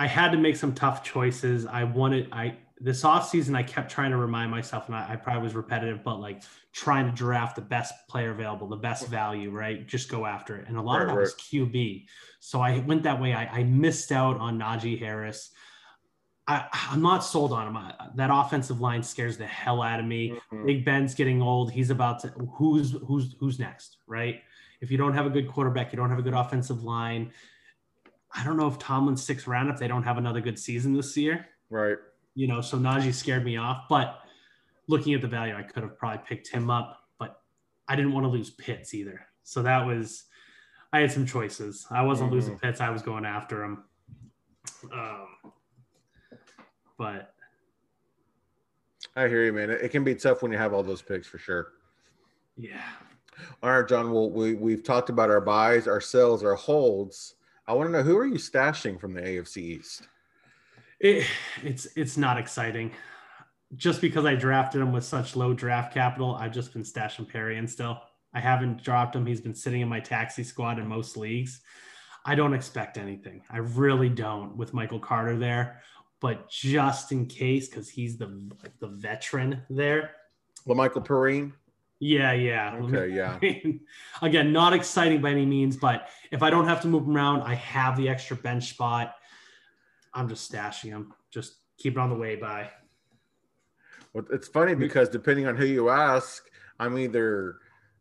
I 0.00 0.06
had 0.06 0.32
to 0.32 0.38
make 0.38 0.56
some 0.56 0.74
tough 0.74 1.04
choices. 1.04 1.66
I 1.66 1.84
wanted 1.84 2.32
I 2.32 2.56
this 2.80 3.02
offseason 3.02 3.54
I 3.54 3.62
kept 3.62 3.90
trying 3.90 4.10
to 4.12 4.16
remind 4.16 4.50
myself, 4.50 4.86
and 4.86 4.96
I, 4.96 5.12
I 5.12 5.16
probably 5.16 5.42
was 5.42 5.54
repetitive, 5.54 6.02
but 6.02 6.20
like 6.20 6.42
trying 6.72 7.04
to 7.04 7.12
draft 7.12 7.56
the 7.56 7.62
best 7.62 7.92
player 8.08 8.30
available, 8.30 8.66
the 8.66 8.76
best 8.76 9.08
value, 9.08 9.50
right? 9.50 9.86
Just 9.86 10.08
go 10.08 10.24
after 10.24 10.56
it. 10.56 10.68
And 10.68 10.78
a 10.78 10.80
lot 10.80 11.02
of 11.02 11.08
Right, 11.08 11.14
that 11.14 11.20
was 11.20 11.34
QB. 11.34 12.06
So 12.40 12.62
I 12.62 12.78
went 12.78 13.02
that 13.02 13.20
way. 13.20 13.34
I, 13.34 13.44
I 13.58 13.64
missed 13.64 14.10
out 14.10 14.38
on 14.38 14.58
Najee 14.58 14.98
Harris. 14.98 15.50
I, 16.48 16.64
I'm 16.72 17.02
not 17.02 17.18
sold 17.22 17.52
on 17.52 17.68
him. 17.68 17.76
I, 17.76 17.92
that 18.14 18.30
offensive 18.32 18.80
line 18.80 19.02
scares 19.02 19.36
the 19.36 19.46
hell 19.46 19.82
out 19.82 20.00
of 20.00 20.06
me. 20.06 20.40
Mhm. 20.50 20.64
Big 20.64 20.84
Ben's 20.86 21.14
getting 21.14 21.42
old. 21.42 21.70
He's 21.70 21.90
about 21.90 22.20
to 22.20 22.28
who's 22.54 22.96
who's 23.06 23.36
who's 23.38 23.58
next, 23.58 23.98
right? 24.06 24.40
If 24.80 24.90
you 24.90 24.96
don't 24.96 25.12
have 25.12 25.26
a 25.26 25.30
good 25.30 25.46
quarterback, 25.46 25.92
you 25.92 25.98
don't 25.98 26.08
have 26.08 26.18
a 26.18 26.22
good 26.22 26.32
offensive 26.32 26.82
line. 26.84 27.32
I 28.32 28.44
don't 28.44 28.56
know 28.56 28.68
if 28.68 28.78
Tomlin's 28.78 29.22
sixth 29.24 29.46
round 29.46 29.70
if 29.70 29.78
they 29.78 29.88
don't 29.88 30.02
have 30.04 30.18
another 30.18 30.40
good 30.40 30.58
season 30.58 30.92
this 30.94 31.16
year. 31.16 31.46
Right. 31.68 31.96
You 32.34 32.46
know, 32.46 32.60
so 32.60 32.78
Najee 32.78 33.12
scared 33.12 33.44
me 33.44 33.56
off. 33.56 33.84
But 33.88 34.20
looking 34.86 35.14
at 35.14 35.20
the 35.20 35.26
value, 35.28 35.54
I 35.56 35.62
could 35.62 35.82
have 35.82 35.98
probably 35.98 36.22
picked 36.26 36.48
him 36.48 36.70
up, 36.70 37.08
but 37.18 37.42
I 37.88 37.96
didn't 37.96 38.12
want 38.12 38.24
to 38.24 38.28
lose 38.30 38.50
Pitts 38.50 38.94
either. 38.94 39.26
So 39.42 39.62
that 39.62 39.84
was 39.84 40.24
I 40.92 41.00
had 41.00 41.12
some 41.12 41.26
choices. 41.26 41.86
I 41.90 42.02
wasn't 42.02 42.30
Mhm. 42.30 42.34
losing 42.34 42.58
Pitts. 42.58 42.80
I 42.80 42.90
was 42.90 43.02
going 43.02 43.24
after 43.24 43.62
him. 43.64 43.84
Um, 44.92 45.28
but 46.98 47.34
I 49.16 49.28
hear 49.28 49.44
you, 49.44 49.52
man. 49.52 49.70
It, 49.70 49.82
it 49.82 49.88
can 49.90 50.04
be 50.04 50.14
tough 50.14 50.42
when 50.42 50.52
you 50.52 50.58
have 50.58 50.72
all 50.72 50.82
those 50.82 51.02
picks 51.02 51.26
for 51.26 51.38
sure. 51.38 51.72
yeah, 52.56 52.82
All 53.62 53.70
right, 53.70 53.88
John. 53.88 54.12
Well, 54.12 54.30
we 54.30 54.54
we've 54.54 54.82
talked 54.84 55.08
about 55.08 55.30
our 55.30 55.40
buys, 55.40 55.88
our 55.88 56.00
sells, 56.00 56.44
our 56.44 56.54
holds. 56.54 57.36
I 57.70 57.72
want 57.72 57.88
to 57.88 57.92
know 57.92 58.02
who 58.02 58.18
are 58.18 58.26
you 58.26 58.34
stashing 58.34 59.00
from 59.00 59.14
the 59.14 59.20
AFC 59.20 59.58
East? 59.58 60.08
It, 60.98 61.24
it's 61.62 61.86
it's 61.94 62.16
not 62.16 62.36
exciting. 62.36 62.90
Just 63.76 64.00
because 64.00 64.24
I 64.24 64.34
drafted 64.34 64.80
him 64.80 64.90
with 64.90 65.04
such 65.04 65.36
low 65.36 65.54
draft 65.54 65.94
capital, 65.94 66.34
I've 66.34 66.50
just 66.50 66.72
been 66.72 66.82
stashing 66.82 67.28
Perry 67.28 67.58
and 67.58 67.70
still. 67.70 68.00
I 68.34 68.40
haven't 68.40 68.82
dropped 68.82 69.14
him. 69.14 69.24
He's 69.24 69.40
been 69.40 69.54
sitting 69.54 69.82
in 69.82 69.88
my 69.88 70.00
taxi 70.00 70.42
squad 70.42 70.80
in 70.80 70.88
most 70.88 71.16
leagues. 71.16 71.60
I 72.24 72.34
don't 72.34 72.54
expect 72.54 72.98
anything. 72.98 73.40
I 73.48 73.58
really 73.58 74.08
don't 74.08 74.56
with 74.56 74.74
Michael 74.74 74.98
Carter 74.98 75.38
there. 75.38 75.80
But 76.20 76.50
just 76.50 77.12
in 77.12 77.26
case, 77.26 77.68
because 77.68 77.88
he's 77.88 78.18
the 78.18 78.50
the 78.80 78.88
veteran 78.88 79.62
there. 79.70 80.16
Well, 80.66 80.76
Michael 80.76 81.02
Perine. 81.02 81.52
Yeah, 82.00 82.32
yeah. 82.32 82.76
Okay, 82.82 83.14
yeah. 83.14 83.38
Again, 84.22 84.52
not 84.52 84.72
exciting 84.72 85.20
by 85.20 85.30
any 85.30 85.46
means, 85.46 85.76
but 85.76 86.08
if 86.32 86.42
I 86.42 86.50
don't 86.50 86.66
have 86.66 86.80
to 86.82 86.88
move 86.88 87.04
him 87.04 87.16
around, 87.16 87.42
I 87.42 87.54
have 87.54 87.96
the 87.96 88.08
extra 88.08 88.36
bench 88.36 88.70
spot. 88.70 89.14
I'm 90.14 90.28
just 90.28 90.50
stashing 90.50 90.88
him. 90.88 91.12
Just 91.30 91.56
keep 91.78 91.92
it 91.92 91.98
on 91.98 92.08
the 92.08 92.16
way 92.16 92.36
by. 92.36 92.70
Well, 94.12 94.24
it's 94.32 94.48
funny 94.48 94.72
mm-hmm. 94.72 94.80
because 94.80 95.08
depending 95.08 95.46
on 95.46 95.56
who 95.56 95.66
you 95.66 95.90
ask, 95.90 96.44
I'm 96.80 96.98
either 96.98 97.58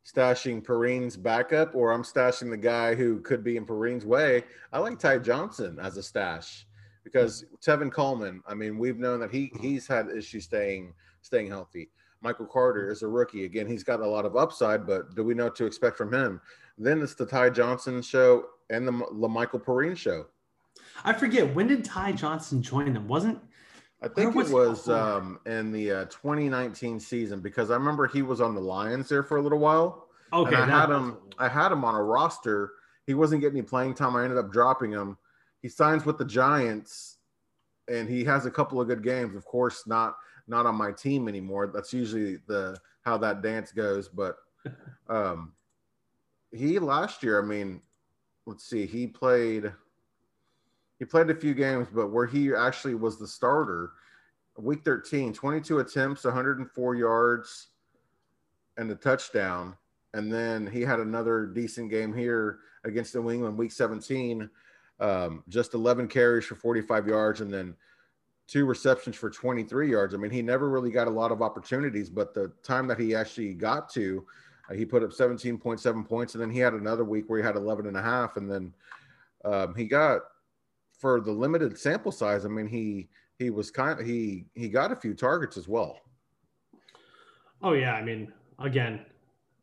stashing 0.08 0.64
Perine's 0.64 1.18
backup 1.18 1.76
or 1.76 1.92
I'm 1.92 2.04
stashing 2.04 2.50
the 2.50 2.58
guy 2.58 2.96
who 2.96 3.20
could 3.20 3.44
be 3.44 3.58
in 3.58 3.66
Perine's 3.66 4.06
way. 4.06 4.44
I 4.72 4.80
like 4.80 4.98
Ty 4.98 5.20
Johnson 5.20 5.78
as 5.80 5.98
a 5.98 6.04
stash 6.04 6.66
because 7.04 7.46
Tevin 7.62 7.92
Coleman. 7.92 8.42
I 8.48 8.54
mean, 8.54 8.78
we've 8.78 8.98
known 8.98 9.20
that 9.20 9.32
he 9.32 9.48
mm-hmm. 9.48 9.62
he's 9.62 9.86
had 9.86 10.10
issues 10.10 10.46
staying 10.46 10.94
staying 11.22 11.48
healthy. 11.48 11.90
Michael 12.22 12.46
Carter 12.46 12.92
is 12.92 13.02
a 13.02 13.08
rookie. 13.08 13.46
Again, 13.46 13.68
he's 13.68 13.84
got 13.84 14.02
a 14.02 14.08
lot 14.08 14.26
of 14.26 14.36
upside, 14.36 14.86
but 14.86 15.16
do 15.16 15.24
we 15.24 15.34
know 15.34 15.46
what 15.46 15.56
to 15.58 15.66
expect 15.66 15.98
from 15.98 16.14
him? 16.14 16.42
Then 16.78 17.02
it's 17.02 17.14
the 17.14 17.26
Ty 17.26 17.52
Johnson 17.52 18.02
show 18.02 18.46
and 18.70 18.88
the 18.88 18.92
Michael 18.92 19.60
Perine 19.60 19.98
show. 19.98 20.26
I 21.04 21.14
forget 21.14 21.54
when 21.56 21.68
did 21.68 21.84
Ty 21.84 22.14
Johnson 22.14 22.62
join 22.62 22.94
them? 22.94 23.08
Wasn't 23.08 23.40
I 24.02 24.08
think 24.08 24.36
was 24.36 24.50
it 24.50 24.54
was 24.54 24.90
um, 24.90 25.40
in 25.46 25.72
the 25.72 25.92
uh, 25.92 26.06
2019 26.06 27.00
season 27.00 27.42
because 27.42 27.70
I 27.70 27.74
remember 27.74 28.08
he 28.08 28.22
was 28.22 28.40
on 28.40 28.56
the 28.56 28.62
Lions 28.62 29.10
there 29.10 29.24
for 29.24 29.38
a 29.38 29.42
little 29.42 29.60
while. 29.60 30.08
Okay, 30.32 30.56
I 30.56 30.66
had 30.66 30.90
him. 30.90 31.18
I 31.38 31.50
had 31.50 31.72
him 31.72 31.84
on 31.84 31.96
a 31.96 32.04
roster. 32.04 32.74
He 33.08 33.14
wasn't 33.14 33.42
getting 33.42 33.58
any 33.58 33.68
playing 33.68 33.96
time. 33.96 34.16
I 34.16 34.24
ended 34.24 34.38
up 34.38 34.52
dropping 34.52 34.92
him. 34.92 35.18
He 35.62 35.68
signs 35.68 36.06
with 36.06 36.18
the 36.18 36.26
Giants, 36.26 37.18
and 37.90 38.08
he 38.08 38.24
has 38.26 38.46
a 38.46 38.52
couple 38.52 38.80
of 38.80 38.88
good 38.88 39.04
games. 39.04 39.36
Of 39.36 39.44
course, 39.46 39.86
not 39.88 40.16
not 40.50 40.66
on 40.66 40.76
my 40.76 40.92
team 40.92 41.28
anymore. 41.28 41.72
That's 41.74 41.94
usually 41.94 42.38
the 42.48 42.78
how 43.02 43.18
that 43.20 43.42
dance 43.42 43.72
goes. 43.72 44.08
But 44.08 44.38
um, 45.10 45.54
he 46.52 46.80
last 46.80 47.24
year, 47.24 47.42
I 47.42 47.46
mean, 47.46 47.82
let's 48.46 48.66
see, 48.66 48.86
he 48.86 49.08
played 49.08 49.72
he 51.00 51.06
played 51.06 51.30
a 51.30 51.36
few 51.36 51.54
games, 51.54 51.88
but 51.94 52.12
where 52.12 52.26
he 52.26 52.54
actually 52.54 52.96
was 52.96 53.18
the 53.18 53.28
starter, 53.28 53.94
week 54.58 54.84
13, 54.84 55.32
22 55.34 55.80
attempts, 55.80 56.26
104 56.26 56.96
yards, 56.96 57.68
and 58.78 58.92
a 58.92 58.96
touchdown. 58.96 59.78
And 60.14 60.32
then 60.32 60.68
he 60.68 60.82
had 60.82 61.00
another 61.00 61.46
decent 61.46 61.90
game 61.90 62.14
here 62.14 62.60
against 62.84 63.16
New 63.16 63.32
England, 63.32 63.58
week 63.58 63.72
17, 63.72 64.50
um, 65.00 65.44
just 65.48 65.74
11 65.74 66.10
carries 66.10 66.46
for 66.46 66.56
45 66.56 67.08
yards, 67.08 67.42
and 67.42 67.54
then 67.54 67.76
two 68.50 68.66
receptions 68.66 69.16
for 69.16 69.30
23 69.30 69.92
yards. 69.92 70.14
I 70.14 70.18
mean, 70.18 70.32
he 70.32 70.42
never 70.42 70.70
really 70.70 70.90
got 70.90 71.08
a 71.08 71.12
lot 71.12 71.32
of 71.32 71.42
opportunities, 71.42 72.10
but 72.10 72.34
the 72.34 72.52
time 72.64 72.88
that 72.88 73.00
he 73.00 73.14
actually 73.14 73.54
got 73.54 73.90
to, 73.94 74.26
uh, 74.70 74.74
he 74.74 74.86
put 74.86 75.04
up 75.04 75.12
17.7 75.12 76.08
points, 76.08 76.34
and 76.34 76.42
then 76.42 76.50
he 76.50 76.60
had 76.60 76.74
another 76.74 77.04
week 77.04 77.26
where 77.28 77.40
he 77.40 77.46
had 77.46 77.56
11 77.56 77.86
and 77.86 77.96
a 77.96 78.02
half, 78.02 78.38
and 78.38 78.50
then 78.52 78.74
um, 79.46 79.76
he 79.76 79.86
got 79.86 80.22
for 81.00 81.22
the 81.22 81.32
limited 81.32 81.78
sample 81.78 82.12
size, 82.12 82.46
I 82.46 82.50
mean, 82.50 82.68
he 82.68 83.08
he 83.38 83.50
was 83.50 83.72
kind 83.72 84.00
of, 84.00 84.06
he 84.06 84.46
he 84.54 84.68
got 84.68 84.92
a 84.92 84.96
few 84.96 85.14
targets 85.14 85.56
as 85.56 85.68
well. 85.68 85.98
Oh 87.62 87.72
yeah, 87.72 87.94
I 87.94 88.04
mean, 88.04 88.34
again, 88.60 89.06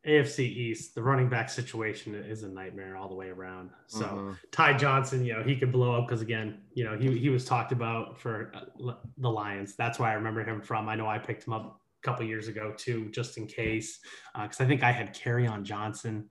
AFC 0.07 0.41
East, 0.41 0.95
the 0.95 1.03
running 1.03 1.29
back 1.29 1.49
situation 1.49 2.15
is 2.15 2.45
a 2.45 2.49
nightmare 2.49 2.97
all 2.97 3.09
the 3.09 3.15
way 3.15 3.29
around. 3.29 3.71
So 3.89 4.05
mm-hmm. 4.05 4.33
Ty 4.53 4.75
Johnson, 4.75 5.25
you 5.25 5.33
know, 5.33 5.43
he 5.43 5.57
could 5.57 5.73
blow 5.73 5.97
up 5.97 6.07
because 6.07 6.23
again, 6.23 6.61
you 6.75 6.85
know, 6.85 6.97
he 6.97 7.19
he 7.19 7.29
was 7.29 7.45
talked 7.45 7.73
about 7.73 8.19
for 8.19 8.53
uh, 8.55 8.93
the 9.19 9.29
Lions. 9.29 9.75
That's 9.77 9.99
why 9.99 10.11
I 10.11 10.15
remember 10.15 10.45
him 10.45 10.63
from. 10.63 10.89
I 10.89 10.95
know 10.95 11.09
I 11.09 11.19
picked 11.19 11.47
him 11.47 11.53
up 11.53 11.81
a 12.03 12.07
couple 12.07 12.25
years 12.25 12.47
ago 12.47 12.73
too, 12.77 13.11
just 13.11 13.37
in 13.37 13.47
case, 13.47 13.99
because 14.35 14.61
uh, 14.61 14.65
I 14.65 14.67
think 14.67 14.83
I 14.83 14.93
had 14.93 15.15
Kerryon 15.15 15.65
Johnson 15.65 16.31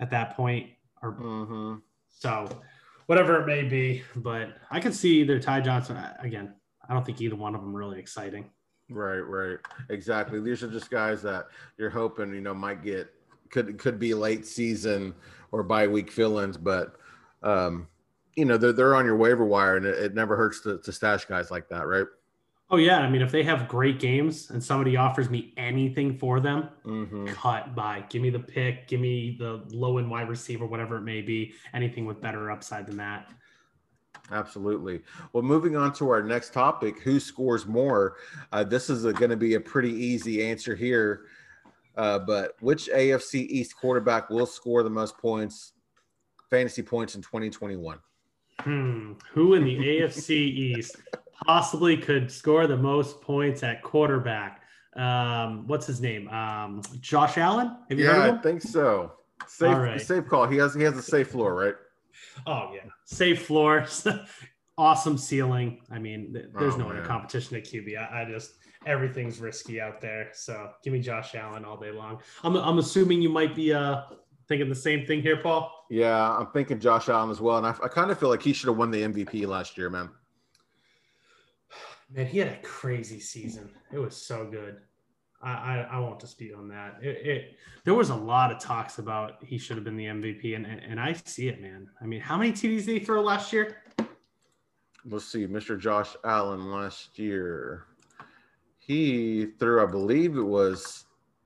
at 0.00 0.10
that 0.10 0.36
point. 0.36 0.70
Or 1.00 1.12
mm-hmm. 1.12 1.74
so 2.10 2.48
whatever 3.06 3.40
it 3.40 3.46
may 3.46 3.62
be. 3.62 4.02
But 4.16 4.56
I 4.70 4.80
can 4.80 4.92
see 4.92 5.20
either 5.20 5.38
Ty 5.38 5.60
Johnson 5.60 5.96
again. 6.18 6.54
I 6.88 6.92
don't 6.92 7.06
think 7.06 7.20
either 7.20 7.36
one 7.36 7.54
of 7.54 7.60
them 7.60 7.74
really 7.74 7.98
exciting. 7.98 8.50
Right, 8.90 9.20
right, 9.20 9.58
exactly. 9.88 10.40
These 10.40 10.62
are 10.62 10.70
just 10.70 10.90
guys 10.90 11.22
that 11.22 11.46
you're 11.78 11.90
hoping 11.90 12.34
you 12.34 12.40
know 12.40 12.54
might 12.54 12.82
get 12.82 13.08
could 13.50 13.78
could 13.78 13.98
be 13.98 14.14
late 14.14 14.46
season 14.46 15.14
or 15.52 15.62
bye 15.62 15.86
week 15.86 16.10
fill-ins, 16.10 16.56
but 16.56 16.96
um, 17.42 17.88
you 18.34 18.44
know 18.44 18.56
they're 18.56 18.72
they're 18.72 18.94
on 18.94 19.06
your 19.06 19.16
waiver 19.16 19.44
wire, 19.44 19.76
and 19.76 19.86
it, 19.86 19.98
it 19.98 20.14
never 20.14 20.36
hurts 20.36 20.60
to, 20.62 20.78
to 20.78 20.92
stash 20.92 21.24
guys 21.24 21.50
like 21.50 21.68
that, 21.68 21.86
right? 21.86 22.06
Oh 22.70 22.76
yeah, 22.76 22.98
I 22.98 23.10
mean, 23.10 23.22
if 23.22 23.30
they 23.30 23.42
have 23.42 23.68
great 23.68 24.00
games 24.00 24.50
and 24.50 24.62
somebody 24.62 24.96
offers 24.96 25.30
me 25.30 25.52
anything 25.56 26.18
for 26.18 26.40
them, 26.40 26.70
mm-hmm. 26.84 27.26
cut 27.26 27.74
by. 27.74 28.04
Give 28.08 28.22
me 28.22 28.30
the 28.30 28.38
pick, 28.38 28.88
give 28.88 29.00
me 29.00 29.36
the 29.38 29.62
low 29.68 29.98
end 29.98 30.10
wide 30.10 30.28
receiver, 30.28 30.66
whatever 30.66 30.96
it 30.96 31.02
may 31.02 31.20
be. 31.20 31.52
Anything 31.74 32.04
with 32.04 32.20
better 32.20 32.50
upside 32.50 32.86
than 32.86 32.96
that. 32.96 33.30
Absolutely. 34.30 35.02
Well, 35.32 35.42
moving 35.42 35.76
on 35.76 35.92
to 35.94 36.08
our 36.10 36.22
next 36.22 36.52
topic, 36.52 37.00
who 37.00 37.20
scores 37.20 37.66
more? 37.66 38.16
Uh, 38.52 38.64
this 38.64 38.88
is 38.88 39.02
going 39.02 39.30
to 39.30 39.36
be 39.36 39.54
a 39.54 39.60
pretty 39.60 39.92
easy 39.92 40.44
answer 40.44 40.74
here. 40.74 41.26
Uh, 41.96 42.18
but 42.18 42.56
which 42.60 42.88
AFC 42.88 43.46
East 43.48 43.76
quarterback 43.76 44.30
will 44.30 44.46
score 44.46 44.82
the 44.82 44.90
most 44.90 45.16
points, 45.18 45.72
fantasy 46.50 46.82
points 46.82 47.14
in 47.14 47.22
2021? 47.22 47.98
Hmm. 48.60 49.12
Who 49.32 49.54
in 49.54 49.64
the 49.64 49.76
AFC 49.76 50.30
East? 50.30 50.96
possibly 51.46 51.96
could 51.96 52.30
score 52.30 52.66
the 52.66 52.76
most 52.76 53.20
points 53.20 53.62
at 53.62 53.82
quarterback. 53.82 54.62
Um, 54.96 55.66
what's 55.66 55.86
his 55.86 56.00
name? 56.00 56.28
Um, 56.28 56.82
Josh 57.00 57.38
Allen. 57.38 57.76
Have 57.88 57.98
you 57.98 58.04
yeah, 58.04 58.12
heard 58.12 58.20
of 58.20 58.26
him? 58.26 58.38
I 58.38 58.42
think 58.42 58.62
so. 58.62 59.12
Safe, 59.46 59.76
right. 59.76 60.00
safe 60.00 60.26
call. 60.26 60.46
He 60.46 60.56
has 60.56 60.74
he 60.74 60.82
has 60.82 60.96
a 60.96 61.02
safe 61.02 61.28
floor, 61.28 61.54
right? 61.54 61.74
Oh 62.46 62.70
yeah, 62.74 62.90
safe 63.04 63.46
floor. 63.46 63.86
awesome 64.78 65.16
ceiling. 65.16 65.80
I 65.90 65.98
mean, 65.98 66.32
there's 66.32 66.74
oh, 66.74 66.78
no 66.78 66.90
other 66.90 67.04
competition 67.04 67.56
at 67.56 67.64
QB. 67.64 67.96
I, 67.96 68.22
I, 68.22 68.24
just 68.24 68.54
everything's 68.86 69.38
risky 69.38 69.80
out 69.80 70.00
there. 70.00 70.30
So 70.32 70.70
give 70.82 70.92
me 70.92 71.00
Josh 71.00 71.34
Allen 71.34 71.64
all 71.64 71.76
day 71.76 71.90
long. 71.90 72.20
I'm 72.42 72.56
I'm 72.56 72.78
assuming 72.78 73.22
you 73.22 73.28
might 73.28 73.54
be 73.54 73.72
uh 73.72 74.02
thinking 74.48 74.68
the 74.68 74.74
same 74.74 75.06
thing 75.06 75.22
here, 75.22 75.36
Paul. 75.36 75.70
Yeah, 75.90 76.36
I'm 76.36 76.48
thinking 76.48 76.80
Josh 76.80 77.08
Allen 77.08 77.30
as 77.30 77.40
well, 77.40 77.58
and 77.58 77.66
I, 77.66 77.74
I 77.82 77.88
kind 77.88 78.10
of 78.10 78.18
feel 78.18 78.28
like 78.28 78.42
he 78.42 78.52
should 78.52 78.68
have 78.68 78.76
won 78.76 78.90
the 78.90 79.02
MVP 79.02 79.46
last 79.46 79.78
year, 79.78 79.90
man. 79.90 80.10
Man, 82.10 82.26
he 82.26 82.38
had 82.38 82.48
a 82.48 82.62
crazy 82.62 83.18
season. 83.18 83.70
It 83.92 83.98
was 83.98 84.16
so 84.16 84.46
good. 84.46 84.80
I, 85.50 85.86
I, 85.90 85.98
won't 85.98 86.18
dispute 86.18 86.54
on 86.56 86.68
that. 86.68 86.98
It, 87.02 87.26
it, 87.26 87.56
there 87.84 87.94
was 87.94 88.10
a 88.10 88.14
lot 88.14 88.50
of 88.50 88.58
talks 88.58 88.98
about 88.98 89.44
he 89.44 89.58
should 89.58 89.76
have 89.76 89.84
been 89.84 89.96
the 89.96 90.06
MVP, 90.06 90.56
and, 90.56 90.64
and, 90.64 90.80
and 90.80 90.98
I 91.00 91.12
see 91.12 91.48
it, 91.48 91.60
man. 91.60 91.88
I 92.00 92.06
mean, 92.06 92.20
how 92.20 92.36
many 92.36 92.52
TDs 92.52 92.86
did 92.86 92.98
he 92.98 92.98
throw 93.00 93.20
last 93.22 93.52
year? 93.52 93.82
Let's 95.04 95.26
see, 95.26 95.46
Mr. 95.46 95.78
Josh 95.78 96.16
Allen 96.24 96.70
last 96.70 97.18
year. 97.18 97.84
He 98.78 99.48
threw, 99.58 99.82
I 99.82 99.86
believe 99.86 100.36
it 100.36 100.42
was, 100.42 101.04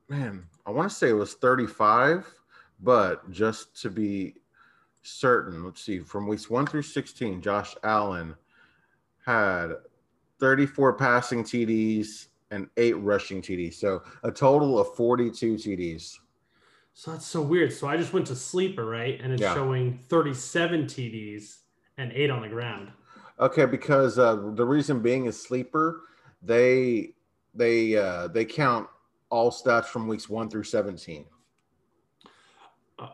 man, 0.09 0.47
I 0.65 0.71
want 0.71 0.89
to 0.89 0.95
say 0.95 1.09
it 1.09 1.15
was 1.15 1.35
35, 1.35 2.33
but 2.81 3.29
just 3.33 3.81
to 3.83 3.91
be 3.91 4.35
certain, 5.03 5.65
let's 5.65 5.83
see, 5.83 5.99
from 5.99 6.29
weeks 6.29 6.49
one 6.49 6.67
through 6.67 6.83
16, 6.83 7.43
Josh 7.43 7.75
Allen 7.83 8.35
had 9.27 9.73
34 10.39 10.93
passing 10.95 11.43
TDs 11.43 12.29
and 12.51 12.69
eight 12.77 12.97
rushing 12.99 13.43
TDs. 13.43 13.75
So 13.75 14.03
a 14.23 14.31
total 14.31 14.79
of 14.79 14.95
42 14.95 15.55
TDs. 15.55 16.19
So 16.95 17.13
that's 17.13 17.27
so 17.27 17.41
weird. 17.41 17.73
So 17.73 17.87
I 17.87 17.97
just 17.97 18.13
went 18.13 18.27
to 18.27 18.37
sleeper, 18.37 18.85
right? 18.85 19.21
And 19.23 19.33
it's 19.33 19.43
yeah. 19.43 19.55
showing 19.55 20.01
37 20.09 20.85
TDs 20.87 21.59
and 21.97 22.13
eight 22.13 22.31
on 22.31 22.43
the 22.43 22.49
ground. 22.49 22.91
Okay, 23.41 23.67
because 23.67 24.19
uh, 24.19 24.35
the 24.55 24.65
reason 24.65 25.01
being 25.01 25.27
is 25.27 25.41
sleeper, 25.41 26.03
they 26.43 27.11
they 27.55 27.97
uh, 27.97 28.29
they 28.29 28.45
count 28.45 28.89
all 29.31 29.51
stats 29.51 29.85
from 29.85 30.09
weeks 30.09 30.29
one 30.29 30.51
through 30.51 30.65
17. 30.65 31.25
Uh, 32.99 33.07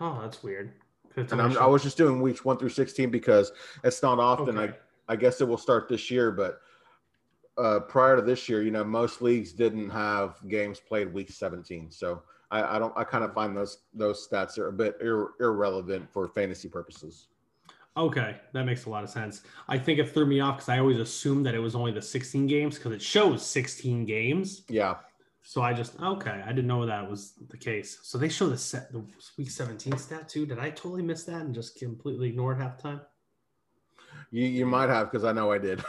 oh, 0.00 0.18
that's 0.20 0.42
weird. 0.42 0.72
And 1.16 1.40
i 1.58 1.66
was 1.66 1.82
just 1.82 1.98
doing 1.98 2.22
weeks 2.22 2.42
one 2.42 2.56
through 2.56 2.70
16 2.70 3.10
because 3.10 3.52
it's 3.84 4.02
not 4.02 4.18
often 4.18 4.58
okay. 4.58 4.74
I 5.08 5.12
I 5.12 5.16
guess 5.16 5.40
it 5.40 5.48
will 5.48 5.58
start 5.58 5.88
this 5.88 6.10
year, 6.10 6.30
but 6.30 6.60
uh, 7.58 7.80
prior 7.80 8.16
to 8.16 8.22
this 8.22 8.48
year, 8.48 8.62
you 8.62 8.70
know, 8.70 8.84
most 8.84 9.22
leagues 9.22 9.52
didn't 9.52 9.90
have 9.90 10.36
games 10.48 10.80
played 10.80 11.12
week 11.12 11.30
17. 11.30 11.90
So 11.90 12.22
I, 12.50 12.76
I 12.76 12.78
don't, 12.78 12.92
I 12.96 13.04
kind 13.04 13.24
of 13.24 13.34
find 13.34 13.56
those 13.56 13.78
those 13.94 14.26
stats 14.26 14.58
are 14.58 14.68
a 14.68 14.72
bit 14.72 14.96
ir- 15.00 15.30
irrelevant 15.40 16.10
for 16.12 16.28
fantasy 16.28 16.68
purposes. 16.68 17.28
Okay, 17.94 18.36
that 18.54 18.64
makes 18.64 18.86
a 18.86 18.90
lot 18.90 19.04
of 19.04 19.10
sense. 19.10 19.42
I 19.68 19.78
think 19.78 19.98
it 19.98 20.08
threw 20.10 20.24
me 20.24 20.40
off 20.40 20.56
because 20.56 20.70
I 20.70 20.78
always 20.78 20.98
assumed 20.98 21.44
that 21.44 21.54
it 21.54 21.58
was 21.58 21.74
only 21.74 21.92
the 21.92 22.00
16 22.00 22.46
games 22.46 22.78
because 22.78 22.92
it 22.92 23.02
shows 23.02 23.44
16 23.44 24.06
games. 24.06 24.62
Yeah. 24.70 24.96
So 25.42 25.60
I 25.60 25.74
just 25.74 26.00
okay. 26.00 26.42
I 26.44 26.48
didn't 26.48 26.68
know 26.68 26.86
that 26.86 27.08
was 27.08 27.34
the 27.48 27.56
case. 27.56 27.98
So 28.02 28.16
they 28.16 28.28
show 28.28 28.48
the 28.48 28.56
set 28.56 28.92
the 28.92 29.04
week 29.36 29.50
17 29.50 29.98
stat 29.98 30.28
too. 30.28 30.46
Did 30.46 30.58
I 30.58 30.70
totally 30.70 31.02
miss 31.02 31.24
that 31.24 31.42
and 31.42 31.54
just 31.54 31.78
completely 31.78 32.28
ignored 32.28 32.58
half 32.58 32.76
the 32.76 32.82
time? 32.82 33.00
You 34.32 34.46
you 34.46 34.66
might 34.66 34.88
have 34.88 35.10
because 35.10 35.24
I 35.24 35.32
know 35.32 35.52
I 35.52 35.58
did. 35.58 35.84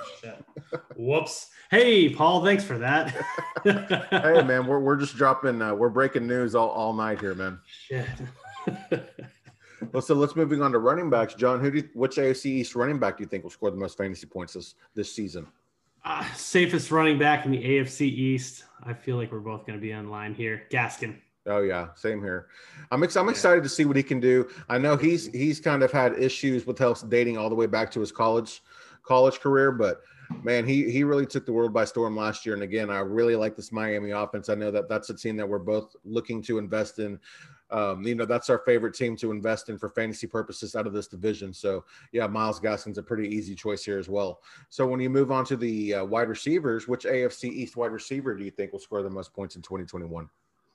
Whoops. 0.97 1.49
Hey, 1.71 2.09
Paul, 2.09 2.43
thanks 2.43 2.63
for 2.63 2.77
that. 2.77 3.09
hey 3.63 4.43
man, 4.43 4.67
we're 4.67 4.79
we're 4.79 4.97
just 4.97 5.15
dropping 5.15 5.61
uh, 5.61 5.73
we're 5.73 5.89
breaking 5.89 6.27
news 6.27 6.53
all, 6.53 6.69
all 6.69 6.93
night 6.93 7.19
here, 7.19 7.33
man. 7.33 7.59
Shit. 7.65 8.07
Well, 9.91 10.01
so 10.01 10.15
let's 10.15 10.37
moving 10.37 10.61
on 10.61 10.71
to 10.71 10.79
running 10.79 11.09
backs. 11.09 11.33
John, 11.33 11.59
who 11.59 11.69
do 11.69 11.77
you, 11.79 11.89
which 11.93 12.15
AFC 12.15 12.45
East 12.45 12.73
running 12.73 12.99
back 12.99 13.17
do 13.17 13.23
you 13.23 13.27
think 13.27 13.43
will 13.43 13.51
score 13.51 13.69
the 13.69 13.75
most 13.75 13.97
fantasy 13.97 14.25
points 14.25 14.53
this 14.53 14.75
this 14.95 15.13
season? 15.13 15.45
Uh, 16.05 16.23
safest 16.35 16.89
running 16.89 17.19
back 17.19 17.45
in 17.45 17.51
the 17.51 17.61
AFC 17.61 18.01
East. 18.01 18.63
I 18.81 18.93
feel 18.93 19.17
like 19.17 19.31
we're 19.31 19.39
both 19.39 19.65
going 19.65 19.77
to 19.77 19.81
be 19.81 19.91
on 19.91 20.09
line 20.09 20.33
here. 20.33 20.63
Gaskin. 20.71 21.17
Oh 21.45 21.61
yeah, 21.61 21.89
same 21.95 22.21
here. 22.21 22.47
I'm 22.89 23.03
ex- 23.03 23.17
I'm 23.17 23.27
excited 23.27 23.63
to 23.63 23.69
see 23.69 23.83
what 23.85 23.97
he 23.97 24.03
can 24.03 24.19
do. 24.19 24.47
I 24.69 24.77
know 24.77 24.95
he's 24.95 25.27
he's 25.27 25.59
kind 25.59 25.83
of 25.83 25.91
had 25.91 26.17
issues 26.17 26.65
with 26.65 26.79
health 26.79 27.09
dating 27.09 27.37
all 27.37 27.49
the 27.49 27.55
way 27.55 27.65
back 27.65 27.91
to 27.91 27.99
his 27.99 28.11
college 28.11 28.61
college 29.03 29.39
career, 29.41 29.71
but 29.71 30.01
man, 30.43 30.65
he 30.65 30.89
he 30.89 31.03
really 31.03 31.25
took 31.25 31.45
the 31.45 31.51
world 31.51 31.73
by 31.73 31.83
storm 31.83 32.15
last 32.15 32.45
year. 32.45 32.55
And 32.55 32.63
again, 32.63 32.89
I 32.89 32.99
really 32.99 33.35
like 33.35 33.57
this 33.57 33.73
Miami 33.73 34.11
offense. 34.11 34.47
I 34.47 34.55
know 34.55 34.71
that 34.71 34.87
that's 34.87 35.09
a 35.09 35.13
team 35.13 35.35
that 35.35 35.47
we're 35.47 35.59
both 35.59 35.95
looking 36.05 36.41
to 36.43 36.59
invest 36.59 36.99
in. 36.99 37.19
Um, 37.71 38.03
you 38.03 38.13
know, 38.13 38.25
that's 38.25 38.49
our 38.49 38.59
favorite 38.59 38.93
team 38.93 39.17
to 39.17 39.31
invest 39.31 39.67
in 39.67 39.79
for 39.79 39.89
fantasy 39.89 40.27
purposes 40.27 40.75
out 40.75 40.85
of 40.85 40.93
this 40.93 41.07
division. 41.07 41.51
So 41.53 41.83
yeah, 42.11 42.27
Myles 42.27 42.59
Gaskin's 42.59 42.99
a 42.99 43.03
pretty 43.03 43.27
easy 43.27 43.55
choice 43.55 43.83
here 43.83 43.97
as 43.97 44.07
well. 44.07 44.41
So 44.69 44.85
when 44.85 44.99
you 44.99 45.09
move 45.09 45.31
on 45.31 45.43
to 45.45 45.57
the 45.57 45.95
uh, 45.95 46.05
wide 46.05 46.29
receivers, 46.29 46.87
which 46.87 47.03
AFC 47.03 47.45
East 47.45 47.75
wide 47.75 47.91
receiver 47.91 48.35
do 48.35 48.45
you 48.45 48.51
think 48.51 48.71
will 48.71 48.79
score 48.79 49.01
the 49.01 49.09
most 49.09 49.33
points 49.33 49.55
in 49.55 49.61
2021? 49.63 50.29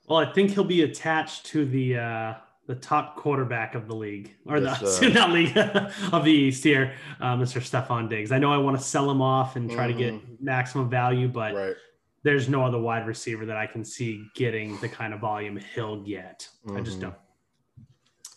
Well, 0.09 0.17
I 0.17 0.25
think 0.33 0.51
he'll 0.51 0.63
be 0.63 0.81
attached 0.81 1.45
to 1.47 1.65
the 1.65 1.97
uh, 1.97 2.33
the 2.65 2.75
top 2.75 3.15
quarterback 3.15 3.75
of 3.75 3.87
the 3.87 3.95
league, 3.95 4.33
or 4.45 4.59
This, 4.59 4.99
the 4.99 5.07
uh, 5.11 5.13
not 5.13 5.31
league 5.31 5.55
of 6.11 6.25
the 6.25 6.31
East 6.31 6.63
here, 6.63 6.93
uh, 7.21 7.35
Mr. 7.35 7.61
Stefon 7.61 8.09
Diggs. 8.09 8.31
I 8.31 8.39
know 8.39 8.51
I 8.51 8.57
want 8.57 8.75
to 8.77 8.83
sell 8.83 9.09
him 9.09 9.21
off 9.21 9.55
and 9.55 9.69
try 9.69 9.87
to 9.87 9.93
get 9.93 10.15
maximum 10.41 10.89
value, 10.89 11.27
but 11.27 11.53
Right. 11.53 11.75
there's 12.23 12.49
no 12.49 12.63
other 12.65 12.79
wide 12.79 13.05
receiver 13.07 13.45
that 13.45 13.57
I 13.57 13.67
can 13.67 13.83
see 13.85 14.25
getting 14.35 14.77
the 14.81 14.89
kind 14.89 15.13
of 15.13 15.19
volume 15.19 15.59
he'll 15.75 16.01
get. 16.01 16.47
I 16.75 16.81
just 16.81 16.97
Mhm. 16.97 17.01
don't. 17.01 17.15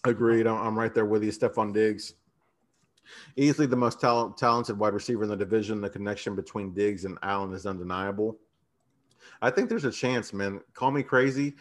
Agreed. 0.04 0.46
I'm, 0.46 0.78
right 0.78 0.92
there 0.92 1.04
with 1.06 1.22
you. 1.22 1.30
Stefon 1.30 1.72
Diggs, 1.72 2.14
easily 3.36 3.66
the 3.66 3.76
most 3.76 4.00
talent, 4.00 4.36
talented 4.36 4.78
wide 4.78 4.94
receiver 4.94 5.22
in 5.22 5.28
the 5.30 5.36
division. 5.36 5.80
The 5.80 5.88
connection 5.90 6.34
between 6.34 6.74
Diggs 6.74 7.04
and 7.06 7.18
Allen 7.22 7.52
is 7.54 7.66
undeniable. 7.66 8.38
I 9.40 9.50
think 9.50 9.68
there's 9.68 9.84
a 9.84 9.90
chance, 9.90 10.32
man. 10.32 10.60
Call 10.74 10.90
me 10.90 11.02
crazy. 11.02 11.54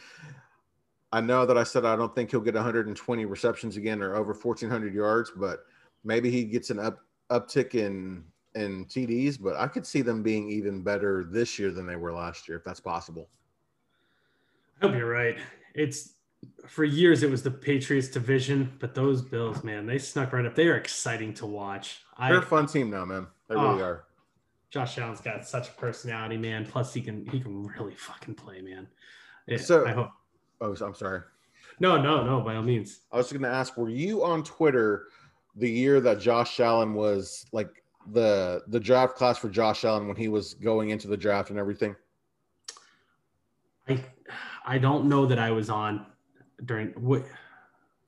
I 1.14 1.20
know 1.22 1.46
that 1.46 1.58
I 1.58 1.64
said 1.64 1.84
I 1.86 1.96
don't 1.96 2.14
think 2.16 2.32
he'll 2.32 2.40
get 2.40 2.56
120 2.56 3.26
receptions 3.26 3.76
again 3.78 4.02
or 4.02 4.16
over 4.16 4.34
1,400 4.34 4.94
yards, 4.94 5.32
but 5.36 5.66
maybe 6.04 6.32
he 6.32 6.46
gets 6.46 6.70
an 6.70 6.80
up 6.80 7.00
uptick 7.30 7.76
in 7.76 8.24
in 8.56 8.86
TDs. 8.86 9.42
But 9.42 9.56
I 9.58 9.68
could 9.68 9.86
see 9.86 10.02
them 10.02 10.24
being 10.24 10.50
even 10.50 10.82
better 10.82 11.26
this 11.30 11.60
year 11.60 11.72
than 11.72 11.86
they 11.86 11.96
were 11.96 12.14
last 12.14 12.48
year, 12.48 12.58
if 12.58 12.64
that's 12.64 12.80
possible. 12.80 13.28
I 14.82 14.88
hope 14.88 14.96
you're 14.96 15.10
right. 15.10 15.38
It's 15.74 16.14
for 16.66 16.84
years 16.84 17.24
it 17.24 17.30
was 17.30 17.44
the 17.44 17.52
Patriots 17.52 18.08
division, 18.08 18.74
but 18.80 18.96
those 18.96 19.22
Bills, 19.22 19.64
man, 19.64 19.86
they 19.86 19.98
snuck 20.00 20.34
right 20.34 20.46
up. 20.46 20.56
They 20.56 20.68
are 20.68 20.76
exciting 20.76 21.34
to 21.36 21.46
watch. 21.46 22.02
They're 22.20 22.38
a 22.38 22.42
I 22.42 22.46
fun 22.46 22.66
team 22.68 22.90
now, 22.90 23.06
man. 23.06 23.28
They 23.48 23.56
really 23.56 23.82
Oh. 23.82 23.86
are. 23.86 24.04
Josh 24.72 24.98
Allen's 24.98 25.22
got 25.22 25.46
such 25.46 25.70
a 25.70 25.72
personality, 25.74 26.38
man. 26.38 26.66
Plus 26.66 26.94
he 26.94 27.02
can 27.02 27.26
he 27.28 27.40
can 27.40 27.68
really 27.68 27.94
fucking 27.96 28.36
play, 28.36 28.62
man. 28.62 28.88
Yeah, 29.48 29.58
So- 29.58 29.86
I 29.86 29.92
hope. 29.92 30.10
Oh, 30.62 30.76
I'm 30.84 30.96
sorry. 30.96 31.22
No, 31.80 32.00
no, 32.00 32.24
no, 32.24 32.42
by 32.42 32.56
all 32.56 32.62
means. 32.62 33.02
I 33.12 33.18
was 33.18 33.32
going 33.32 33.42
to 33.42 33.48
ask, 33.50 33.76
were 33.76 33.90
you 33.90 34.24
on 34.24 34.44
Twitter 34.44 35.08
the 35.56 35.70
year 35.70 36.00
that 36.02 36.20
Josh 36.20 36.60
Allen 36.60 36.94
was 36.94 37.46
like 37.52 37.84
the 38.14 38.62
the 38.68 38.80
draft 38.80 39.16
class 39.16 39.38
for 39.38 39.50
Josh 39.50 39.84
Allen 39.84 40.08
when 40.08 40.16
he 40.16 40.28
was 40.28 40.54
going 40.54 40.90
into 40.92 41.08
the 41.08 41.18
draft 41.18 41.50
and 41.50 41.60
everything? 41.60 41.96
I 43.90 44.04
I 44.66 44.78
don't 44.78 45.06
know 45.06 45.26
that 45.26 45.40
I 45.40 45.52
was 45.52 45.70
on 45.70 46.06
during 46.66 46.90
what 46.90 47.26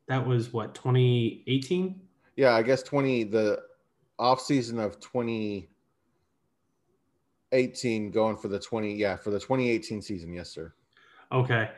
that 0.07 0.25
was 0.25 0.53
what 0.53 0.75
2018? 0.75 1.99
Yeah, 2.35 2.53
I 2.53 2.61
guess 2.61 2.83
20 2.83 3.25
the 3.25 3.61
off 4.19 4.39
season 4.41 4.79
of 4.79 4.99
2018 7.53 8.11
going 8.11 8.37
for 8.37 8.47
the 8.47 8.59
20 8.59 8.95
yeah, 8.95 9.15
for 9.15 9.29
the 9.29 9.39
2018 9.39 10.01
season, 10.01 10.33
yes 10.33 10.49
sir. 10.49 10.73
Okay. 11.31 11.69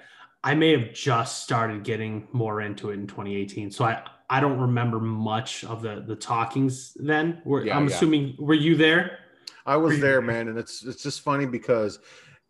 I 0.44 0.54
may 0.54 0.78
have 0.78 0.94
just 0.94 1.44
started 1.44 1.84
getting 1.84 2.28
more 2.32 2.62
into 2.62 2.92
it 2.92 2.94
in 2.96 3.08
2018. 3.08 3.72
So 3.72 3.86
I 3.86 4.04
I 4.30 4.40
don't 4.40 4.60
remember 4.60 5.00
much 5.00 5.64
of 5.66 5.82
the 5.82 6.04
the 6.06 6.16
talkings 6.16 6.94
then. 6.96 7.42
Were, 7.46 7.66
Yeah, 7.66 7.78
I'm 7.78 7.88
yeah. 7.88 7.96
assuming 7.96 8.36
were 8.40 8.54
you 8.54 8.76
there? 8.76 9.20
I 9.66 9.78
was 9.78 10.00
there, 10.00 10.14
there? 10.14 10.22
man, 10.22 10.48
and 10.48 10.58
it's 10.58 10.84
it's 10.84 11.04
just 11.04 11.22
funny 11.22 11.46
because 11.46 12.00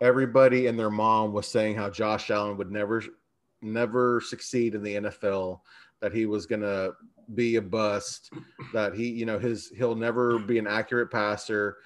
everybody 0.01 0.67
and 0.67 0.77
their 0.77 0.89
mom 0.91 1.31
was 1.33 1.47
saying 1.47 1.75
how 1.75 1.89
Josh 1.89 2.29
Allen 2.29 2.57
would 2.57 2.71
never 2.71 3.03
never 3.61 4.21
succeed 4.21 4.75
in 4.75 4.83
the 4.83 4.95
NFL, 4.95 5.61
that 6.01 6.13
he 6.13 6.25
was 6.25 6.45
gonna 6.45 6.91
be 7.33 7.55
a 7.55 7.61
bust, 7.61 8.31
that 8.73 8.93
he, 8.93 9.09
you 9.09 9.25
know, 9.25 9.39
his 9.39 9.69
he'll 9.69 9.95
never 9.95 10.37
be 10.39 10.59
an 10.59 10.67
accurate 10.67 11.11
passer, 11.11 11.77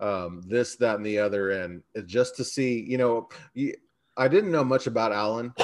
um, 0.00 0.42
this, 0.46 0.76
that, 0.76 0.96
and 0.96 1.06
the 1.06 1.18
other. 1.18 1.50
And 1.50 1.82
just 2.06 2.36
to 2.36 2.44
see, 2.44 2.80
you 2.80 2.98
know, 2.98 3.28
I 4.16 4.28
didn't 4.28 4.52
know 4.52 4.64
much 4.64 4.86
about 4.86 5.12
Allen 5.12 5.54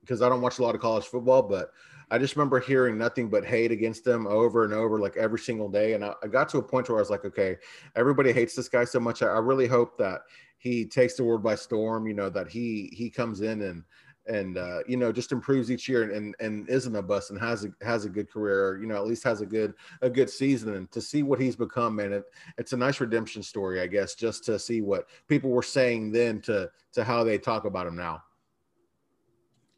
because 0.00 0.22
I 0.22 0.28
don't 0.28 0.40
watch 0.40 0.58
a 0.58 0.62
lot 0.62 0.74
of 0.74 0.80
college 0.80 1.04
football, 1.04 1.42
but 1.42 1.70
I 2.10 2.18
just 2.18 2.36
remember 2.36 2.60
hearing 2.60 2.98
nothing 2.98 3.30
but 3.30 3.44
hate 3.44 3.72
against 3.72 4.06
him 4.06 4.26
over 4.26 4.64
and 4.64 4.74
over, 4.74 4.98
like 4.98 5.16
every 5.16 5.38
single 5.38 5.70
day. 5.70 5.94
And 5.94 6.04
I, 6.04 6.12
I 6.22 6.26
got 6.26 6.48
to 6.50 6.58
a 6.58 6.62
point 6.62 6.88
where 6.88 6.98
I 6.98 7.00
was 7.00 7.08
like, 7.08 7.24
okay, 7.24 7.56
everybody 7.96 8.32
hates 8.32 8.54
this 8.54 8.68
guy 8.68 8.84
so 8.84 9.00
much. 9.00 9.22
I, 9.22 9.28
I 9.28 9.38
really 9.38 9.66
hope 9.66 9.96
that 9.98 10.20
he 10.58 10.84
takes 10.84 11.14
the 11.14 11.24
world 11.24 11.42
by 11.42 11.54
storm. 11.54 12.06
You 12.06 12.14
know 12.14 12.28
that 12.28 12.48
he 12.48 12.92
he 12.92 13.10
comes 13.10 13.40
in 13.40 13.62
and 13.62 13.82
and 14.26 14.56
uh, 14.56 14.78
you 14.86 14.96
know 14.96 15.12
just 15.12 15.32
improves 15.32 15.70
each 15.70 15.88
year 15.88 16.02
and, 16.04 16.12
and 16.12 16.34
and 16.40 16.68
isn't 16.68 16.94
a 16.94 17.02
bust 17.02 17.30
and 17.30 17.40
has 17.40 17.64
a 17.64 17.84
has 17.84 18.04
a 18.04 18.08
good 18.08 18.30
career. 18.30 18.78
You 18.80 18.86
know 18.86 18.96
at 18.96 19.06
least 19.06 19.24
has 19.24 19.40
a 19.40 19.46
good 19.46 19.74
a 20.00 20.10
good 20.10 20.30
season 20.30 20.74
and 20.74 20.90
to 20.92 21.00
see 21.00 21.22
what 21.22 21.40
he's 21.40 21.56
become. 21.56 21.96
Man, 21.96 22.12
it, 22.12 22.24
it's 22.58 22.72
a 22.72 22.76
nice 22.76 23.00
redemption 23.00 23.42
story, 23.42 23.80
I 23.80 23.86
guess, 23.86 24.14
just 24.14 24.44
to 24.44 24.58
see 24.58 24.80
what 24.80 25.08
people 25.28 25.50
were 25.50 25.62
saying 25.62 26.12
then 26.12 26.40
to 26.42 26.70
to 26.92 27.04
how 27.04 27.24
they 27.24 27.38
talk 27.38 27.64
about 27.64 27.86
him 27.86 27.96
now. 27.96 28.22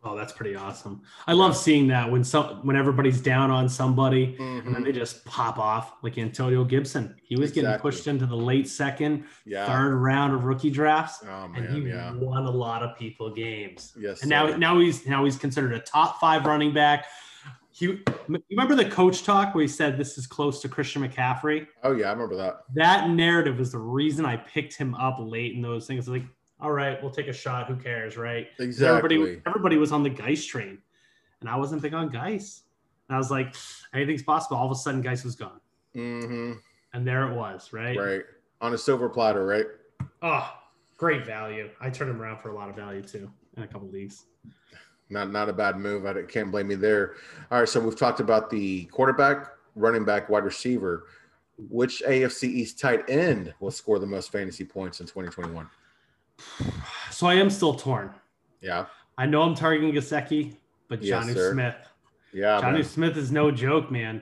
Oh, 0.06 0.14
that's 0.14 0.32
pretty 0.32 0.54
awesome. 0.54 1.00
I 1.26 1.32
love 1.32 1.56
seeing 1.56 1.86
that 1.88 2.10
when 2.10 2.22
some 2.22 2.64
when 2.66 2.76
everybody's 2.76 3.20
down 3.22 3.50
on 3.50 3.68
somebody 3.68 4.36
and 4.38 4.58
then 4.58 4.74
mm-hmm. 4.74 4.82
they 4.84 4.92
just 4.92 5.24
pop 5.24 5.58
off 5.58 5.94
like 6.02 6.18
Antonio 6.18 6.62
Gibson. 6.62 7.16
He 7.22 7.36
was 7.36 7.50
getting 7.50 7.78
pushed 7.78 8.06
into 8.06 8.26
the 8.26 8.36
late 8.36 8.68
second, 8.68 9.24
Yeah. 9.46 9.66
third 9.66 9.94
round 9.96 10.34
of 10.34 10.44
rookie 10.44 10.70
drafts, 10.70 11.24
Oh 11.26 11.50
and 11.56 11.68
he 11.74 11.88
yeah. 11.88 12.14
won 12.14 12.44
a 12.44 12.50
lot 12.50 12.82
of 12.82 12.98
people 12.98 13.30
games. 13.30 13.94
Yes. 13.98 14.20
And 14.20 14.28
now 14.28 14.48
sir. 14.48 14.58
now 14.58 14.78
he's 14.78 15.06
now 15.06 15.24
he's 15.24 15.36
considered 15.36 15.72
a 15.72 15.80
top 15.80 16.20
five 16.20 16.44
running 16.44 16.74
back. 16.74 17.06
He, 17.70 17.86
you 17.86 18.04
remember 18.50 18.76
the 18.76 18.88
coach 18.88 19.24
talk 19.24 19.52
where 19.52 19.62
he 19.62 19.68
said 19.68 19.98
this 19.98 20.16
is 20.16 20.28
close 20.28 20.60
to 20.62 20.68
Christian 20.68 21.02
McCaffrey? 21.02 21.66
Oh 21.82 21.92
yeah, 21.92 22.08
I 22.08 22.12
remember 22.12 22.36
that. 22.36 22.60
That 22.74 23.10
narrative 23.10 23.58
was 23.58 23.72
the 23.72 23.78
reason 23.78 24.24
I 24.24 24.36
picked 24.36 24.76
him 24.76 24.94
up 24.94 25.16
late 25.18 25.54
in 25.54 25.62
those 25.62 25.86
things. 25.86 26.08
Like, 26.08 26.22
all 26.60 26.72
right, 26.72 27.00
we'll 27.02 27.10
take 27.10 27.28
a 27.28 27.32
shot. 27.32 27.66
Who 27.66 27.76
cares, 27.76 28.16
right? 28.16 28.48
Exactly. 28.58 29.16
Everybody, 29.16 29.42
everybody 29.46 29.76
was 29.76 29.92
on 29.92 30.02
the 30.02 30.10
Guice 30.10 30.44
train, 30.44 30.78
and 31.40 31.48
I 31.48 31.56
wasn't 31.56 31.82
big 31.82 31.94
on 31.94 32.08
Guice. 32.08 32.62
And 33.08 33.16
I 33.16 33.18
was 33.18 33.30
like, 33.30 33.54
anything's 33.92 34.22
possible. 34.22 34.56
All 34.56 34.66
of 34.66 34.72
a 34.72 34.76
sudden, 34.76 35.02
Guice 35.02 35.24
was 35.24 35.36
gone, 35.36 35.60
hmm 35.94 36.52
and 36.94 37.06
there 37.06 37.28
it 37.28 37.34
was, 37.34 37.72
right? 37.72 37.98
Right. 37.98 38.22
On 38.60 38.72
a 38.72 38.78
silver 38.78 39.08
platter, 39.08 39.44
right? 39.44 39.66
Oh, 40.22 40.50
great 40.96 41.26
value. 41.26 41.68
I 41.80 41.90
turned 41.90 42.10
him 42.10 42.22
around 42.22 42.38
for 42.38 42.50
a 42.50 42.54
lot 42.54 42.70
of 42.70 42.76
value 42.76 43.02
too 43.02 43.30
in 43.56 43.64
a 43.64 43.66
couple 43.66 43.88
leagues. 43.88 44.24
Not 45.10 45.30
not 45.30 45.48
a 45.48 45.52
bad 45.52 45.76
move. 45.76 46.06
I 46.06 46.22
can't 46.22 46.50
blame 46.50 46.70
you 46.70 46.76
there. 46.76 47.16
All 47.50 47.58
right, 47.58 47.68
so 47.68 47.80
we've 47.80 47.98
talked 47.98 48.20
about 48.20 48.48
the 48.48 48.84
quarterback, 48.86 49.48
running 49.74 50.04
back, 50.04 50.30
wide 50.30 50.44
receiver. 50.44 51.08
Which 51.68 52.02
AFC 52.04 52.44
East 52.44 52.80
tight 52.80 53.08
end 53.08 53.54
will 53.60 53.70
score 53.70 53.98
the 53.98 54.06
most 54.06 54.32
fantasy 54.32 54.64
points 54.64 55.00
in 55.00 55.06
2021? 55.06 55.68
So 57.10 57.28
I 57.28 57.34
am 57.34 57.48
still 57.48 57.74
torn. 57.74 58.12
Yeah, 58.60 58.86
I 59.16 59.26
know 59.26 59.42
I'm 59.42 59.54
targeting 59.54 59.92
Gesicki, 59.92 60.56
but 60.88 61.00
Jonnu 61.00 61.32
sir. 61.32 61.52
Smith. 61.52 61.76
yeah, 62.32 62.60
Jonnu 62.60 62.72
man. 62.72 62.84
Smith 62.84 63.16
is 63.16 63.30
no 63.30 63.52
joke, 63.52 63.92
man. 63.92 64.20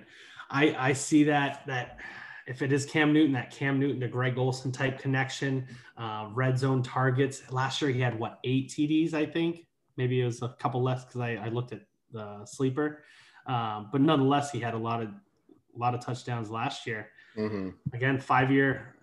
I 0.51 0.77
I 0.79 0.93
see 0.93 1.25
that 1.25 1.67
that 1.67 1.99
if 2.47 2.61
it 2.61 2.71
is 2.71 2.85
Cam 2.85 3.15
Newton, 3.15 3.33
that 3.33 3.51
Cam 3.51 3.81
Newton 3.81 3.99
to 4.01 4.09
Greg 4.09 4.37
Olsen 4.37 4.71
type 4.73 4.99
connection, 4.99 5.67
uh, 5.97 6.29
red 6.35 6.59
zone 6.59 6.83
targets. 6.83 7.51
Last 7.51 7.81
year 7.81 7.91
he 7.91 8.01
had 8.01 8.19
what 8.19 8.41
eight 8.45 8.69
TDs, 8.69 9.15
I 9.15 9.25
think. 9.25 9.65
Maybe 9.97 10.21
it 10.21 10.27
was 10.27 10.43
a 10.43 10.51
couple 10.59 10.83
less 10.83 11.05
because 11.05 11.21
I, 11.23 11.37
I 11.37 11.49
looked 11.49 11.73
at 11.73 11.81
the 12.13 12.45
sleeper, 12.45 13.05
um, 13.47 13.89
but 13.91 14.03
nonetheless 14.03 14.51
he 14.51 14.61
had 14.61 14.75
a 14.75 14.79
lot 14.79 15.03
of 15.03 15.09
a 15.09 15.79
lot 15.79 15.95
of 15.95 16.05
touchdowns 16.05 16.51
last 16.51 16.87
year. 16.87 17.09
Mhm. 17.39 17.73
Again, 17.95 18.19
five 18.19 18.51
year 18.51 18.97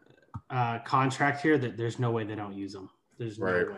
uh, 0.52 0.78
contract 0.80 1.42
here. 1.42 1.58
That 1.58 1.76
there's 1.76 1.98
no 1.98 2.12
way 2.12 2.24
they 2.24 2.36
don't 2.36 2.54
use 2.54 2.76
him. 2.76 2.90
There's 3.20 3.38
no 3.38 3.46
Right. 3.46 3.68
way. 3.70 3.78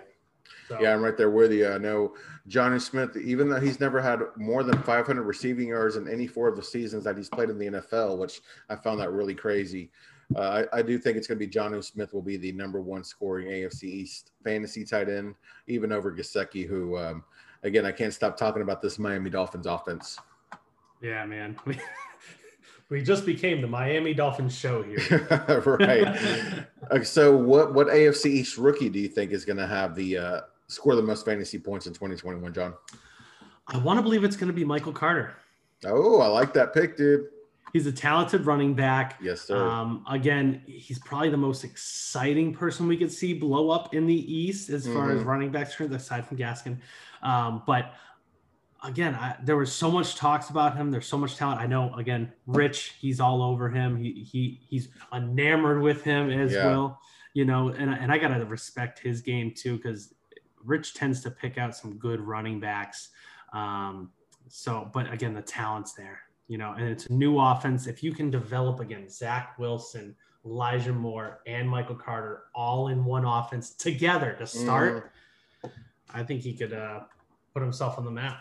So, 0.68 0.80
Yeah, 0.80 0.94
I'm 0.94 1.02
right 1.02 1.18
there 1.18 1.30
with 1.30 1.52
you. 1.52 1.68
I 1.68 1.78
know 1.78 2.16
Jonnu 2.48 2.80
Smith, 2.80 3.18
even 3.18 3.50
though 3.50 3.60
he's 3.60 3.80
never 3.80 4.02
had 4.02 4.22
more 4.38 4.64
than 4.64 4.82
500 4.84 5.24
receiving 5.24 5.70
yards 5.70 5.98
in 5.98 6.08
any 6.08 6.28
four 6.28 6.48
of 6.48 6.56
the 6.56 6.64
seasons 6.64 7.04
that 7.04 7.18
he's 7.18 7.30
played 7.30 7.50
in 7.50 7.58
the 7.58 7.68
NFL, 7.68 8.18
which 8.18 8.42
I 8.70 8.76
found 8.76 9.00
that 9.02 9.12
really 9.12 9.36
crazy. 9.36 9.92
Uh, 10.36 10.64
I, 10.72 10.78
I 10.78 10.82
do 10.82 10.98
think 10.98 11.18
it's 11.18 11.28
going 11.28 11.40
to 11.40 11.46
be 11.46 11.52
Jonnu 11.52 11.84
Smith 11.84 12.14
will 12.14 12.22
be 12.22 12.38
the 12.38 12.54
number 12.54 12.80
one 12.82 13.04
scoring 13.04 13.48
AFC 13.48 13.84
East 13.84 14.32
fantasy 14.44 14.86
tight 14.86 15.10
end, 15.10 15.36
even 15.68 15.92
over 15.92 16.12
Gesicki, 16.12 16.66
who, 16.66 16.98
um, 16.98 17.24
again, 17.64 17.86
I 17.86 17.92
can't 17.92 18.14
stop 18.14 18.38
talking 18.38 18.62
about 18.62 18.82
this 18.82 18.98
Miami 18.98 19.30
Dolphins 19.30 19.66
offense. 19.66 20.18
yeah, 21.02 21.26
man. 21.26 21.58
We, 22.92 23.02
just 23.02 23.26
became 23.26 23.62
the 23.62 23.68
Miami 23.68 24.14
Dolphins 24.14 24.54
show 24.54 24.84
here. 24.84 25.26
right. 25.80 26.66
Uh, 26.92 27.04
so, 27.04 27.36
what 27.36 27.74
what 27.74 27.88
AFC 27.88 28.26
East 28.26 28.58
rookie 28.58 28.90
do 28.90 29.00
you 29.00 29.08
think 29.08 29.32
is 29.32 29.46
going 29.46 29.58
to 29.58 29.68
have 29.68 29.96
the 29.96 30.18
uh, 30.18 30.42
score 30.68 30.96
the 30.98 31.02
most 31.02 31.26
fantasy 31.26 31.58
points 31.58 31.88
in 31.88 31.94
2021, 31.94 32.54
John? 32.54 32.74
I 33.68 33.78
want 33.78 33.98
to 33.98 34.04
believe 34.04 34.26
it's 34.26 34.36
going 34.36 34.50
to 34.50 34.54
be 34.54 34.66
Michael 34.66 34.92
Carter. 34.92 35.38
Oh, 35.86 36.20
I 36.20 36.28
like 36.28 36.54
that 36.54 36.74
pick, 36.74 36.98
dude. 36.98 37.28
He's 37.72 37.88
a 37.88 37.92
talented 37.92 38.46
running 38.46 38.74
back. 38.74 39.18
Yes, 39.22 39.42
sir. 39.42 39.56
Um, 39.56 40.06
again, 40.10 40.62
he's 40.66 41.00
probably 41.00 41.30
the 41.30 41.38
most 41.38 41.64
exciting 41.64 42.54
person 42.54 42.86
we 42.86 42.98
could 42.98 43.12
see 43.12 43.34
blow 43.34 43.70
up 43.70 43.96
in 43.96 44.06
the 44.06 44.34
East 44.34 44.70
as 44.70 44.86
far 44.86 45.12
as 45.12 45.22
Mhm. 45.22 45.26
running 45.26 45.52
backs 45.52 45.80
aside 45.80 46.28
from 46.28 46.36
Gaskin. 46.36 46.78
Um, 47.24 47.64
but 47.66 47.94
again, 48.84 49.16
I, 49.16 49.36
there 49.44 49.58
was 49.58 49.72
so 49.72 49.92
much 49.92 50.16
talks 50.16 50.50
about 50.50 50.76
him. 50.78 50.92
There's 50.92 51.06
so 51.08 51.18
much 51.18 51.36
talent. 51.36 51.60
I 51.62 51.68
know. 51.68 51.94
Again, 51.96 52.32
Rich, 52.48 52.96
he's 53.00 53.20
all 53.20 53.42
over 53.42 53.70
him. 53.70 53.98
He 53.98 54.12
he 54.30 54.60
he's 54.68 54.90
enamored 55.14 55.82
with 55.82 56.04
him 56.04 56.30
as 56.30 56.52
Yeah. 56.54 56.66
well. 56.68 57.00
You 57.34 57.46
know, 57.46 57.70
and 57.70 57.90
I- 57.90 57.98
and 57.98 58.12
I 58.12 58.18
gotta 58.18 58.44
respect 58.46 59.00
his 59.00 59.22
game 59.22 59.54
too 59.56 59.78
because 59.78 60.14
Rich 60.64 60.94
tends 60.96 61.22
to 61.22 61.32
pick 61.32 61.58
out 61.58 61.76
some 61.76 61.98
good 61.98 62.20
running 62.22 62.60
backs. 62.60 63.10
Um, 63.54 64.12
so, 64.48 64.90
but 64.94 65.12
again, 65.12 65.34
the 65.34 65.42
talent's 65.42 65.94
there, 65.94 66.20
you 66.48 66.58
know, 66.58 66.74
and 66.74 66.88
it's 66.88 67.06
a 67.06 67.14
new 67.14 67.40
offense. 67.40 67.88
If 67.88 68.04
you 68.04 68.14
can 68.14 68.30
develop 68.30 68.80
again, 68.80 69.10
Zach 69.10 69.58
Wilson, 69.58 70.16
Elijah 70.46 70.92
Moore, 70.94 71.40
and 71.48 71.70
Michael 71.70 71.96
Carter 71.96 72.44
all 72.54 72.90
in 72.90 73.06
one 73.06 73.26
offense 73.26 73.72
together 73.74 74.34
to 74.40 74.46
start, 74.46 75.12
I 76.14 76.24
think 76.24 76.42
he 76.42 76.54
could 76.54 76.74
uh, 76.74 77.02
put 77.54 77.62
himself 77.64 77.98
on 77.98 78.06
the 78.06 78.12
map. 78.12 78.38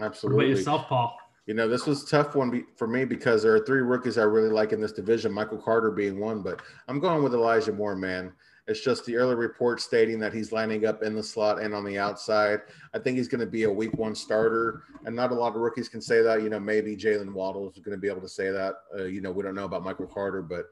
What 0.00 0.06
about 0.06 0.14
Absolutely. 0.14 0.48
yourself, 0.48 0.88
Paul? 0.88 1.18
You 1.46 1.54
know, 1.54 1.68
this 1.68 1.86
was 1.86 2.04
a 2.04 2.06
tough 2.06 2.34
one 2.34 2.64
for 2.76 2.86
me 2.86 3.04
because 3.04 3.42
there 3.42 3.54
are 3.54 3.64
three 3.64 3.82
rookies 3.82 4.18
I 4.18 4.22
really 4.22 4.48
like 4.48 4.72
in 4.72 4.80
this 4.80 4.92
division, 4.92 5.32
Michael 5.32 5.58
Carter 5.58 5.90
being 5.90 6.18
one, 6.18 6.42
but 6.42 6.62
I'm 6.88 7.00
going 7.00 7.22
with 7.22 7.34
Elijah 7.34 7.72
Moore, 7.72 7.96
man. 7.96 8.32
It's 8.66 8.80
just 8.80 9.04
the 9.04 9.16
early 9.16 9.34
report 9.34 9.80
stating 9.80 10.20
that 10.20 10.32
he's 10.32 10.52
lining 10.52 10.86
up 10.86 11.02
in 11.02 11.14
the 11.14 11.22
slot 11.22 11.60
and 11.60 11.74
on 11.74 11.84
the 11.84 11.98
outside. 11.98 12.60
I 12.94 12.98
think 12.98 13.16
he's 13.16 13.26
going 13.26 13.40
to 13.40 13.46
be 13.46 13.64
a 13.64 13.70
week 13.70 13.94
one 13.94 14.14
starter, 14.14 14.84
and 15.04 15.16
not 15.16 15.32
a 15.32 15.34
lot 15.34 15.56
of 15.56 15.60
rookies 15.60 15.88
can 15.88 16.00
say 16.00 16.22
that. 16.22 16.42
You 16.42 16.50
know, 16.50 16.60
maybe 16.60 16.96
Jaylen 16.96 17.32
Waddle 17.32 17.68
is 17.68 17.78
going 17.78 17.96
to 17.96 18.00
be 18.00 18.08
able 18.08 18.20
to 18.20 18.28
say 18.28 18.50
that. 18.50 18.74
Uh, 18.96 19.04
you 19.04 19.20
know, 19.20 19.32
we 19.32 19.42
don't 19.42 19.56
know 19.56 19.64
about 19.64 19.82
Michael 19.82 20.06
Carter, 20.06 20.40
but 20.40 20.66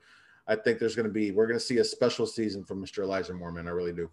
I 0.47 0.55
think 0.55 0.79
there's 0.79 0.95
going 0.95 1.09
to 1.09 1.13
be, 1.13 1.33
we're 1.33 1.47
going 1.47 1.59
to 1.59 1.65
see 1.65 1.79
a 1.79 1.85
special 1.85 2.25
season 2.25 2.63
from 2.65 2.83
Mr. 2.85 3.03
Elijah 3.03 3.35
Moore, 3.35 3.51
man. 3.51 3.67
I 3.67 3.73
really 3.73 3.93
do. 3.93 4.09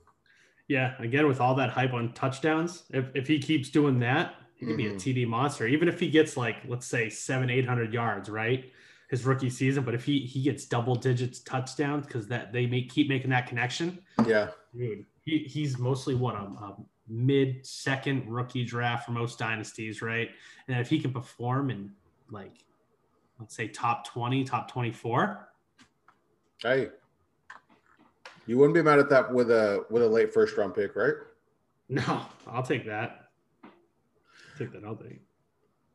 Yeah, 0.68 0.96
again 0.98 1.28
with 1.28 1.40
all 1.40 1.54
that 1.56 1.70
hype 1.70 1.94
on 1.94 2.12
touchdowns, 2.14 2.84
if, 2.92 3.06
if 3.14 3.28
he 3.28 3.38
keeps 3.38 3.70
doing 3.70 4.00
that, 4.00 4.36
he 4.56 4.66
could 4.66 4.78
be 4.78 4.88
a 4.88 4.92
Mhm. 4.94 5.00
TD 5.00 5.26
monster. 5.28 5.68
Even 5.68 5.88
if 5.88 6.00
he 6.00 6.10
gets 6.10 6.38
like 6.38 6.58
let's 6.68 6.86
say 6.86 7.10
seven, 7.10 7.50
eight 7.50 7.66
hundred 7.66 7.94
yards, 7.94 8.30
right? 8.30 8.72
His 9.10 9.26
rookie 9.26 9.50
season, 9.50 9.84
but 9.84 9.94
if 9.94 10.04
he 10.06 10.20
he 10.22 10.42
gets 10.42 10.66
double 10.66 10.96
digits 10.96 11.40
touchdowns 11.42 12.08
because 12.08 12.28
that 12.30 12.52
they 12.52 12.66
make 12.66 12.90
keep 12.90 13.08
making 13.10 13.30
that 13.32 13.48
connection, 13.48 14.00
Yeah. 14.26 14.50
dude, 14.76 15.06
he, 15.24 15.40
he's 15.40 15.78
mostly 15.78 16.16
what 16.16 16.36
a, 16.36 16.40
a 16.40 16.76
mid 17.08 17.66
second 17.66 18.28
rookie 18.28 18.66
draft 18.66 19.06
for 19.06 19.12
most 19.12 19.38
dynasties, 19.38 20.02
right? 20.02 20.30
And 20.68 20.80
if 20.80 20.90
he 20.90 21.00
can 21.00 21.12
perform 21.14 21.70
in 21.70 21.92
like 22.32 22.66
let's 23.40 23.56
say 23.56 23.68
top 23.68 24.08
twenty, 24.08 24.44
top 24.44 24.72
twenty 24.72 24.92
four, 24.92 25.50
Hey, 26.64 26.90
you 28.48 28.58
wouldn't 28.58 28.74
be 28.74 28.82
mad 28.82 28.98
at 29.00 29.10
that 29.10 29.32
with 29.32 29.52
a 29.52 29.86
with 29.92 30.02
a 30.02 30.08
late 30.08 30.34
first 30.34 30.58
round 30.58 30.74
pick, 30.74 30.96
right? 30.96 31.14
no, 31.90 32.26
I'll 32.48 32.64
take 32.64 32.86
that. 32.88 33.25
Take 34.58 34.72
that 34.74 34.84
all 34.84 34.96
day. 34.96 35.20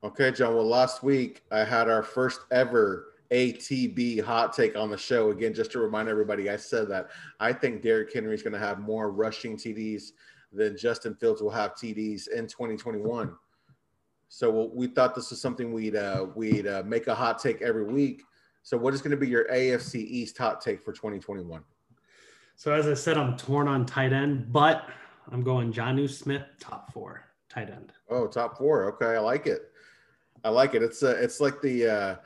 Okay, 0.02 0.30
John. 0.30 0.54
Well, 0.54 0.66
last 0.66 1.02
week 1.02 1.42
I 1.50 1.64
had 1.64 1.88
our 1.88 2.02
first 2.02 2.40
ever 2.50 3.12
ATB 3.30 4.22
hot 4.22 4.52
take 4.52 4.76
on 4.76 4.90
the 4.90 4.96
show. 4.96 5.30
Again, 5.30 5.54
just 5.54 5.70
to 5.72 5.78
remind 5.78 6.08
everybody, 6.08 6.50
I 6.50 6.56
said 6.56 6.88
that 6.88 7.08
I 7.38 7.52
think 7.52 7.82
Derrick 7.82 8.12
Henry 8.12 8.34
is 8.34 8.42
going 8.42 8.54
to 8.54 8.58
have 8.58 8.80
more 8.80 9.10
rushing 9.10 9.56
TDs 9.56 10.12
than 10.52 10.76
Justin 10.76 11.14
Fields 11.14 11.40
will 11.42 11.50
have 11.50 11.74
TDs 11.74 12.28
in 12.28 12.46
2021. 12.46 13.34
So 14.28 14.70
we 14.74 14.86
thought 14.88 15.14
this 15.14 15.30
was 15.30 15.40
something 15.40 15.72
we'd 15.72 15.96
uh, 15.96 16.26
we'd 16.34 16.66
uh, 16.66 16.82
make 16.86 17.06
a 17.06 17.14
hot 17.14 17.38
take 17.38 17.62
every 17.62 17.84
week. 17.84 18.22
So 18.62 18.76
what 18.76 18.94
is 18.94 19.02
going 19.02 19.12
to 19.12 19.16
be 19.16 19.28
your 19.28 19.46
AFC 19.48 19.96
East 19.96 20.38
hot 20.38 20.60
take 20.60 20.82
for 20.82 20.92
2021? 20.92 21.62
So 22.56 22.72
as 22.72 22.86
I 22.86 22.94
said, 22.94 23.16
I'm 23.16 23.36
torn 23.36 23.68
on 23.68 23.86
tight 23.86 24.12
end, 24.12 24.52
but 24.52 24.88
I'm 25.32 25.42
going 25.42 25.72
Jonnu 25.72 26.08
Smith, 26.10 26.42
top 26.58 26.92
four 26.92 27.29
tight 27.50 27.70
end. 27.70 27.92
Oh, 28.08 28.26
top 28.26 28.56
four. 28.56 28.84
Okay, 28.92 29.16
I 29.16 29.18
like 29.18 29.46
it. 29.46 29.70
I 30.44 30.48
like 30.48 30.74
it. 30.74 30.82
It's 30.82 31.02
uh, 31.02 31.16
it's 31.20 31.40
like 31.40 31.60
the 31.60 31.86
uh, 31.86 32.16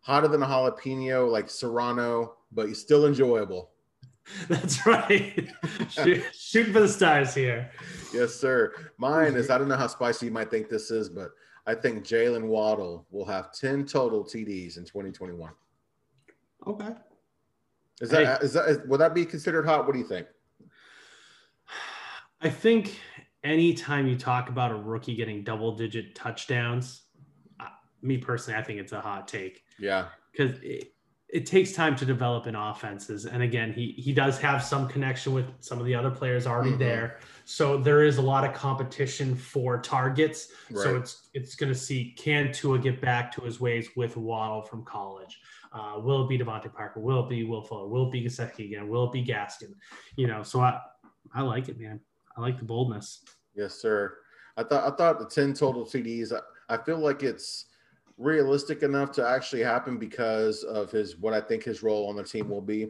hotter 0.00 0.28
than 0.28 0.42
a 0.42 0.46
jalapeno, 0.46 1.30
like 1.30 1.48
Serrano, 1.48 2.34
but 2.52 2.74
still 2.76 3.06
enjoyable. 3.06 3.70
That's 4.48 4.86
right. 4.86 5.50
Shoot, 5.88 6.24
shooting 6.34 6.72
for 6.72 6.80
the 6.80 6.88
stars 6.88 7.34
here. 7.34 7.70
Yes, 8.12 8.34
sir. 8.34 8.72
Mine 8.96 9.34
is 9.34 9.50
I 9.50 9.58
don't 9.58 9.68
know 9.68 9.76
how 9.76 9.86
spicy 9.86 10.26
you 10.26 10.32
might 10.32 10.50
think 10.50 10.68
this 10.68 10.90
is, 10.90 11.08
but 11.08 11.30
I 11.66 11.74
think 11.74 12.04
Jaylen 12.04 12.46
Waddle 12.46 13.06
will 13.10 13.24
have 13.26 13.52
10 13.52 13.86
total 13.86 14.24
TDs 14.24 14.76
in 14.76 14.84
2021. 14.84 15.50
Okay. 16.66 16.88
Is 18.00 18.10
that 18.10 18.42
is 18.42 18.52
that 18.54 18.68
is, 18.68 18.78
will 18.88 18.98
that 18.98 19.14
be 19.14 19.24
considered 19.24 19.64
hot? 19.64 19.86
What 19.86 19.92
do 19.92 19.98
you 19.98 20.06
think? 20.06 20.26
I 22.40 22.50
think 22.50 22.98
anytime 23.44 24.06
you 24.08 24.16
talk 24.16 24.48
about 24.48 24.72
a 24.72 24.74
rookie 24.76 25.14
getting 25.14 25.44
double 25.44 25.76
digit 25.76 26.14
touchdowns, 26.14 27.02
me 28.02 28.18
personally, 28.18 28.58
I 28.58 28.62
think 28.62 28.80
it's 28.80 28.92
a 28.92 29.00
hot 29.00 29.28
take. 29.28 29.62
Yeah. 29.78 30.06
because 30.32 30.58
it, 30.62 30.90
it 31.30 31.46
takes 31.46 31.72
time 31.72 31.96
to 31.96 32.04
develop 32.04 32.46
in 32.46 32.54
offenses. 32.54 33.24
And 33.26 33.42
again, 33.42 33.72
he 33.72 33.92
he 33.96 34.12
does 34.12 34.38
have 34.40 34.62
some 34.62 34.86
connection 34.86 35.32
with 35.32 35.46
some 35.60 35.80
of 35.80 35.86
the 35.86 35.94
other 35.94 36.10
players 36.10 36.46
already 36.46 36.72
Mhm. 36.72 36.78
there. 36.78 37.18
So 37.44 37.76
there 37.78 38.04
is 38.04 38.18
a 38.18 38.22
lot 38.22 38.44
of 38.44 38.52
competition 38.54 39.34
for 39.34 39.80
targets. 39.80 40.52
So 40.74 40.96
it's 40.96 41.30
it's 41.34 41.54
going 41.56 41.72
to 41.72 41.78
see 41.78 42.14
can 42.16 42.52
Tua 42.52 42.78
get 42.78 43.00
back 43.00 43.32
to 43.32 43.40
his 43.40 43.58
ways 43.60 43.88
with 43.96 44.16
Waddle 44.16 44.62
from 44.62 44.84
college? 44.84 45.40
Uh, 45.72 45.98
will 45.98 46.24
it 46.24 46.28
be 46.28 46.38
DeVante 46.38 46.72
Parker? 46.72 47.00
Will 47.00 47.24
it 47.24 47.28
be 47.28 47.42
Will 47.44 47.62
Fuller? 47.62 47.88
Will 47.88 48.06
it 48.06 48.12
be 48.12 48.22
Gesicki 48.24 48.66
again? 48.66 48.88
Will 48.88 49.04
it 49.06 49.12
be 49.12 49.24
Gaskin? 49.24 49.72
You 50.16 50.28
know, 50.28 50.42
so 50.44 50.60
I 50.60 50.78
I 51.32 51.40
like 51.42 51.68
it, 51.68 51.80
man. 51.80 52.00
I 52.36 52.40
like 52.40 52.58
the 52.58 52.64
boldness. 52.64 53.22
Yes, 53.54 53.74
sir. 53.74 54.18
I 54.56 54.62
thought 54.62 54.92
I 54.92 54.96
thought 54.96 55.18
the 55.18 55.26
10 55.26 55.54
total 55.54 55.84
TDs, 55.84 56.32
I, 56.32 56.74
I 56.74 56.82
feel 56.82 56.98
like 56.98 57.22
it's 57.22 57.66
realistic 58.16 58.82
enough 58.82 59.10
to 59.12 59.26
actually 59.26 59.62
happen 59.62 59.98
because 59.98 60.62
of 60.62 60.90
his 60.90 61.16
what 61.18 61.34
I 61.34 61.40
think 61.40 61.64
his 61.64 61.82
role 61.82 62.08
on 62.08 62.16
the 62.16 62.24
team 62.24 62.48
will 62.48 62.60
be. 62.60 62.88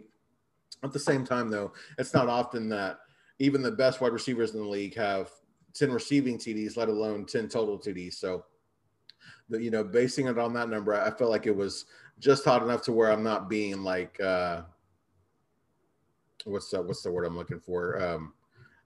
At 0.83 0.93
the 0.93 0.99
same 0.99 1.25
time, 1.25 1.49
though, 1.49 1.73
it's 1.99 2.13
not 2.13 2.29
often 2.29 2.69
that 2.71 2.99
even 3.39 3.63
the 3.63 3.71
best 3.71 4.01
wide 4.01 4.13
receivers 4.13 4.53
in 4.55 4.61
the 4.61 4.69
league 4.69 4.95
have 4.97 5.31
10 5.75 5.91
receiving 5.91 6.39
TDs, 6.39 6.77
let 6.77 6.89
alone 6.89 7.25
10 7.25 7.49
total 7.49 7.79
TDs. 7.79 8.15
So 8.15 8.45
you 9.51 9.71
know, 9.71 9.85
basing 9.85 10.27
it 10.27 10.39
on 10.39 10.53
that 10.55 10.69
number, 10.69 10.95
I 10.95 11.11
felt 11.11 11.31
like 11.31 11.47
it 11.47 11.57
was 11.57 11.87
just 12.19 12.45
hot 12.45 12.63
enough 12.63 12.83
to 12.83 12.93
where 12.93 13.11
I'm 13.11 13.23
not 13.23 13.49
being 13.49 13.83
like 13.83 14.21
uh 14.21 14.63
what's 16.45 16.71
the 16.71 16.83
what's 16.83 17.03
the 17.03 17.11
word 17.11 17.25
I'm 17.25 17.37
looking 17.37 17.61
for? 17.61 18.03
Um 18.03 18.35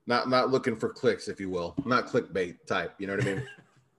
not 0.09 0.28
not 0.28 0.51
looking 0.51 0.74
for 0.76 0.89
clicks, 0.89 1.28
if 1.28 1.39
you 1.39 1.51
will, 1.51 1.74
not 1.85 2.09
clickbait 2.09 2.56
type. 2.66 2.94
You 2.98 3.06
know 3.06 3.14
what 3.16 3.22
I 3.24 3.35
mean? 3.35 3.48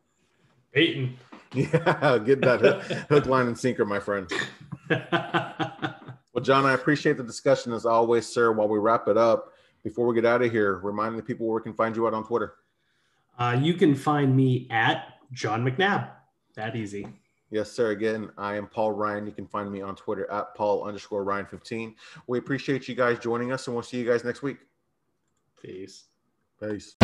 Peyton. 0.73 1.17
yeah, 1.53 2.17
get 2.25 2.41
that 2.41 2.59
hook, 2.61 2.83
hook, 3.09 3.25
line, 3.25 3.47
and 3.47 3.57
sinker, 3.57 3.85
my 3.85 3.99
friend. 3.99 4.29
Well, 6.31 6.43
John, 6.43 6.63
I 6.63 6.73
appreciate 6.73 7.17
the 7.17 7.23
discussion 7.23 7.73
as 7.73 7.87
always, 7.87 8.27
sir. 8.27 8.51
While 8.51 8.69
we 8.69 8.77
wrap 8.77 9.07
it 9.07 9.17
up, 9.17 9.51
before 9.83 10.05
we 10.05 10.13
get 10.13 10.25
out 10.25 10.43
of 10.43 10.51
here, 10.51 10.77
remind 10.77 11.17
the 11.17 11.23
people 11.23 11.47
where 11.47 11.55
we 11.55 11.63
can 11.63 11.73
find 11.73 11.95
you 11.95 12.05
out 12.05 12.13
on 12.13 12.23
Twitter. 12.23 12.53
uh, 13.39 13.57
you 13.59 13.73
can 13.73 13.95
find 13.95 14.35
me 14.35 14.67
at 14.69 15.15
John 15.31 15.65
McNabb. 15.65 16.11
That 16.55 16.75
easy. 16.75 17.07
Yes, 17.49 17.71
sir. 17.71 17.89
Again, 17.89 18.29
I 18.37 18.55
am 18.55 18.67
Paul 18.67 18.91
Ryan. 18.91 19.25
You 19.25 19.31
can 19.31 19.47
find 19.47 19.71
me 19.71 19.81
on 19.81 19.95
Twitter 19.95 20.29
at 20.31 20.53
Paul 20.53 20.83
underscore 20.83 21.23
Ryan 21.23 21.47
15. 21.47 21.95
We 22.27 22.37
appreciate 22.37 22.87
you 22.87 22.93
guys 22.93 23.17
joining 23.17 23.51
us, 23.51 23.65
and 23.65 23.75
we'll 23.75 23.83
see 23.83 23.97
you 23.97 24.05
guys 24.05 24.23
next 24.23 24.43
week. 24.43 24.59
Peace. 25.61 26.05
Peace. 26.59 26.95